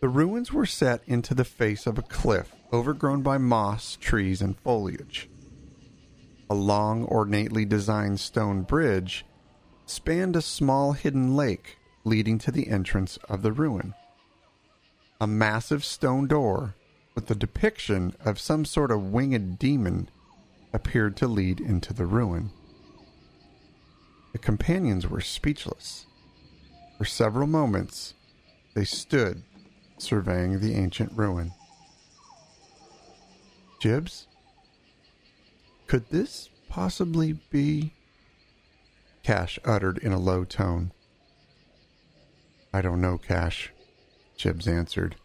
The 0.00 0.08
ruins 0.08 0.52
were 0.52 0.66
set 0.66 1.02
into 1.06 1.34
the 1.34 1.44
face 1.44 1.86
of 1.86 1.98
a 1.98 2.02
cliff 2.02 2.52
overgrown 2.72 3.22
by 3.22 3.38
moss, 3.38 3.96
trees, 4.00 4.42
and 4.42 4.58
foliage. 4.60 5.28
A 6.48 6.54
long, 6.54 7.04
ornately 7.04 7.64
designed 7.64 8.20
stone 8.20 8.62
bridge 8.62 9.24
spanned 9.86 10.36
a 10.36 10.42
small 10.42 10.92
hidden 10.92 11.36
lake 11.36 11.78
leading 12.04 12.38
to 12.38 12.50
the 12.50 12.68
entrance 12.68 13.16
of 13.28 13.42
the 13.42 13.52
ruin. 13.52 13.94
A 15.20 15.26
massive 15.26 15.84
stone 15.84 16.26
door 16.26 16.74
with 17.14 17.26
the 17.26 17.34
depiction 17.34 18.14
of 18.24 18.38
some 18.38 18.64
sort 18.64 18.90
of 18.90 19.12
winged 19.12 19.58
demon 19.58 20.10
appeared 20.76 21.16
to 21.16 21.26
lead 21.26 21.58
into 21.58 21.94
the 21.94 22.04
ruin. 22.04 22.50
The 24.32 24.38
companions 24.38 25.08
were 25.08 25.22
speechless. 25.22 26.04
For 26.98 27.06
several 27.06 27.46
moments, 27.46 28.12
they 28.74 28.84
stood 28.84 29.42
surveying 29.96 30.60
the 30.60 30.74
ancient 30.74 31.12
ruin. 31.14 31.50
Jibs? 33.80 34.26
Could 35.86 36.10
this 36.10 36.50
possibly 36.68 37.32
be? 37.50 37.94
Cash 39.22 39.58
uttered 39.64 39.96
in 39.98 40.12
a 40.12 40.18
low 40.18 40.44
tone. 40.44 40.92
I 42.74 42.82
don't 42.82 43.00
know, 43.00 43.16
Cash, 43.16 43.72
Jibs 44.36 44.68
answered. 44.68 45.16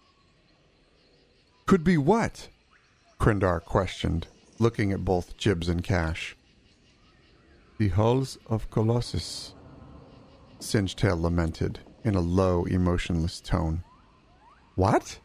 Could 1.65 1.83
be 1.83 1.97
what? 1.97 2.47
Krendar 3.19 3.61
questioned, 3.61 4.27
looking 4.61 4.91
at 4.91 5.03
both 5.03 5.35
Jibs 5.37 5.67
and 5.67 5.83
Cash. 5.83 6.37
The 7.79 7.89
Halls 7.89 8.37
of 8.45 8.69
Colossus, 8.69 9.55
Singetail 10.59 11.19
lamented 11.19 11.79
in 12.03 12.13
a 12.13 12.21
low, 12.21 12.65
emotionless 12.65 13.41
tone. 13.41 13.83
What? 14.75 15.19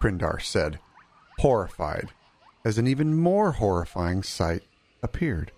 Krindar 0.00 0.40
said, 0.40 0.78
horrified, 1.40 2.10
as 2.64 2.78
an 2.78 2.86
even 2.86 3.16
more 3.16 3.52
horrifying 3.52 4.22
sight 4.22 4.62
appeared. 5.02 5.50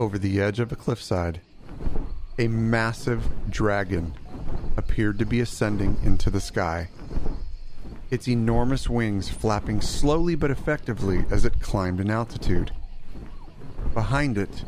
Over 0.00 0.18
the 0.18 0.40
edge 0.40 0.58
of 0.58 0.72
a 0.72 0.76
cliffside, 0.76 1.42
a 2.38 2.48
massive 2.48 3.28
dragon 3.50 4.14
appeared 4.78 5.18
to 5.18 5.26
be 5.26 5.40
ascending 5.40 5.98
into 6.02 6.30
the 6.30 6.40
sky, 6.40 6.88
its 8.10 8.28
enormous 8.28 8.88
wings 8.88 9.28
flapping 9.28 9.80
slowly 9.80 10.34
but 10.34 10.50
effectively 10.50 11.24
as 11.30 11.44
it 11.44 11.60
climbed 11.60 12.00
in 12.00 12.10
altitude. 12.10 12.72
Behind 13.94 14.38
it, 14.38 14.64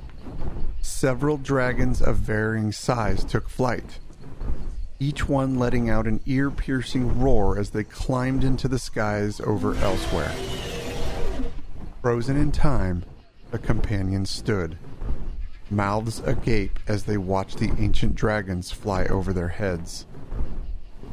several 0.81 1.37
dragons 1.37 2.01
of 2.01 2.17
varying 2.17 2.73
size 2.73 3.25
took 3.25 3.49
flight, 3.49 3.99
each 5.01 5.29
one 5.29 5.59
letting 5.59 5.89
out 5.89 6.07
an 6.07 6.21
ear 6.27 6.51
piercing 6.51 7.21
roar 7.21 7.59
as 7.59 7.71
they 7.71 7.85
climbed 7.85 8.43
into 8.43 8.67
the 8.67 8.79
skies 8.79 9.41
over 9.41 9.75
Elsweyr. 9.75 10.33
Frozen 12.03 12.37
in 12.37 12.51
time, 12.51 13.05
the 13.51 13.59
companions 13.59 14.31
stood, 14.31 14.77
mouths 15.71 16.21
agape 16.21 16.79
as 16.89 17.05
they 17.05 17.17
watched 17.17 17.59
the 17.59 17.71
ancient 17.79 18.15
dragons 18.15 18.71
fly 18.71 19.05
over 19.05 19.33
their 19.33 19.49
heads. 19.49 20.07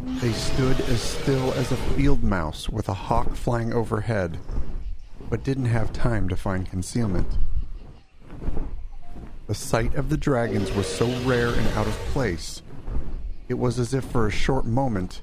They 0.02 0.32
stood 0.32 0.80
as 0.82 1.02
still 1.02 1.54
as 1.54 1.72
a 1.72 1.78
field 1.78 2.24
mouse 2.24 2.70
with 2.70 2.90
a 2.90 2.94
hawk 2.94 3.36
flying 3.36 3.74
overhead, 3.74 4.38
but 5.30 5.44
didn't 5.44 5.66
have 5.66 5.94
time 5.94 6.30
to 6.30 6.36
find 6.36 6.70
concealment. 6.70 7.38
The 9.48 9.56
sight 9.56 9.96
of 9.96 10.10
the 10.10 10.18
dragons 10.18 10.72
was 10.72 10.88
so 10.88 11.08
rare 11.22 11.50
and 11.50 11.68
out 11.70 11.88
of 11.88 11.94
place, 12.14 12.62
it 13.48 13.56
was 13.56 13.78
as 13.78 13.94
if 13.94 14.04
for 14.06 14.26
a 14.26 14.32
short 14.32 14.66
moment 14.66 15.22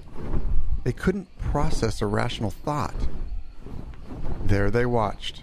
they 0.84 0.92
couldn't 0.92 1.36
process 1.38 2.00
a 2.00 2.06
rational 2.06 2.50
thought. 2.50 2.94
There 4.44 4.70
they 4.70 4.86
watched. 4.86 5.42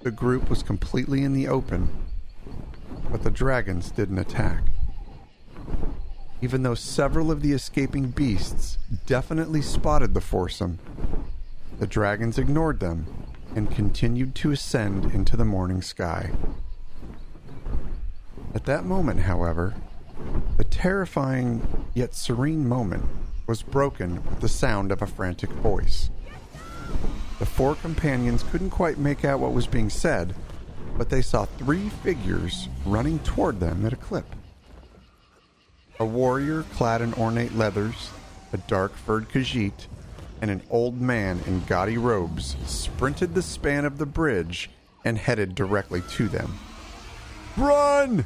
The 0.00 0.10
group 0.10 0.50
was 0.50 0.62
completely 0.62 1.22
in 1.22 1.32
the 1.32 1.48
open, 1.48 1.88
but 3.10 3.22
the 3.22 3.30
dragons 3.30 3.90
didn't 3.90 4.18
attack. 4.18 4.64
Even 6.42 6.64
though 6.64 6.74
several 6.74 7.30
of 7.30 7.40
the 7.40 7.52
escaping 7.52 8.08
beasts 8.08 8.76
definitely 9.06 9.62
spotted 9.62 10.12
the 10.12 10.20
foursome, 10.20 10.80
the 11.78 11.86
dragons 11.86 12.36
ignored 12.36 12.80
them 12.80 13.06
and 13.54 13.70
continued 13.70 14.34
to 14.34 14.50
ascend 14.50 15.04
into 15.14 15.36
the 15.36 15.44
morning 15.44 15.80
sky. 15.80 16.32
At 18.56 18.64
that 18.64 18.84
moment, 18.84 19.20
however, 19.20 19.74
the 20.56 20.64
terrifying 20.64 21.86
yet 21.94 22.12
serene 22.12 22.68
moment 22.68 23.04
was 23.46 23.62
broken 23.62 24.24
with 24.24 24.40
the 24.40 24.48
sound 24.48 24.90
of 24.90 25.00
a 25.00 25.06
frantic 25.06 25.50
voice. 25.50 26.10
The 27.38 27.46
four 27.46 27.76
companions 27.76 28.42
couldn't 28.42 28.70
quite 28.70 28.98
make 28.98 29.24
out 29.24 29.38
what 29.38 29.52
was 29.52 29.68
being 29.68 29.90
said, 29.90 30.34
but 30.98 31.08
they 31.08 31.22
saw 31.22 31.44
three 31.44 31.88
figures 31.88 32.68
running 32.84 33.20
toward 33.20 33.60
them 33.60 33.86
at 33.86 33.92
a 33.92 33.96
clip. 33.96 34.26
A 36.00 36.04
warrior 36.04 36.62
clad 36.74 37.02
in 37.02 37.14
ornate 37.14 37.54
leathers, 37.54 38.10
a 38.52 38.58
dark 38.58 38.96
furred 38.96 39.28
Khajiit, 39.28 39.86
and 40.40 40.50
an 40.50 40.62
old 40.70 41.00
man 41.00 41.40
in 41.46 41.64
gaudy 41.64 41.98
robes 41.98 42.56
sprinted 42.66 43.34
the 43.34 43.42
span 43.42 43.84
of 43.84 43.98
the 43.98 44.06
bridge 44.06 44.70
and 45.04 45.18
headed 45.18 45.54
directly 45.54 46.02
to 46.12 46.28
them. 46.28 46.58
Run! 47.56 48.24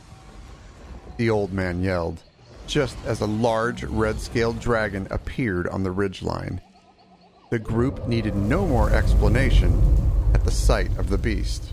The 1.16 1.28
old 1.30 1.52
man 1.52 1.82
yelled, 1.82 2.22
just 2.66 2.96
as 3.04 3.20
a 3.20 3.26
large 3.26 3.82
red 3.84 4.20
scaled 4.20 4.60
dragon 4.60 5.08
appeared 5.10 5.66
on 5.68 5.82
the 5.82 5.92
ridgeline. 5.92 6.60
The 7.50 7.58
group 7.58 8.06
needed 8.06 8.34
no 8.34 8.66
more 8.66 8.90
explanation 8.90 9.80
at 10.34 10.44
the 10.44 10.50
sight 10.50 10.96
of 10.98 11.10
the 11.10 11.18
beast. 11.18 11.72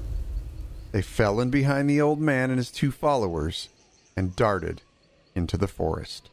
They 0.92 1.02
fell 1.02 1.40
in 1.40 1.50
behind 1.50 1.90
the 1.90 2.02
old 2.02 2.20
man 2.20 2.50
and 2.50 2.60
his 2.60 2.72
two 2.72 2.92
followers 2.92 3.70
and 4.16 4.36
darted 4.36 4.82
into 5.36 5.58
the 5.58 5.68
forest. 5.68 6.30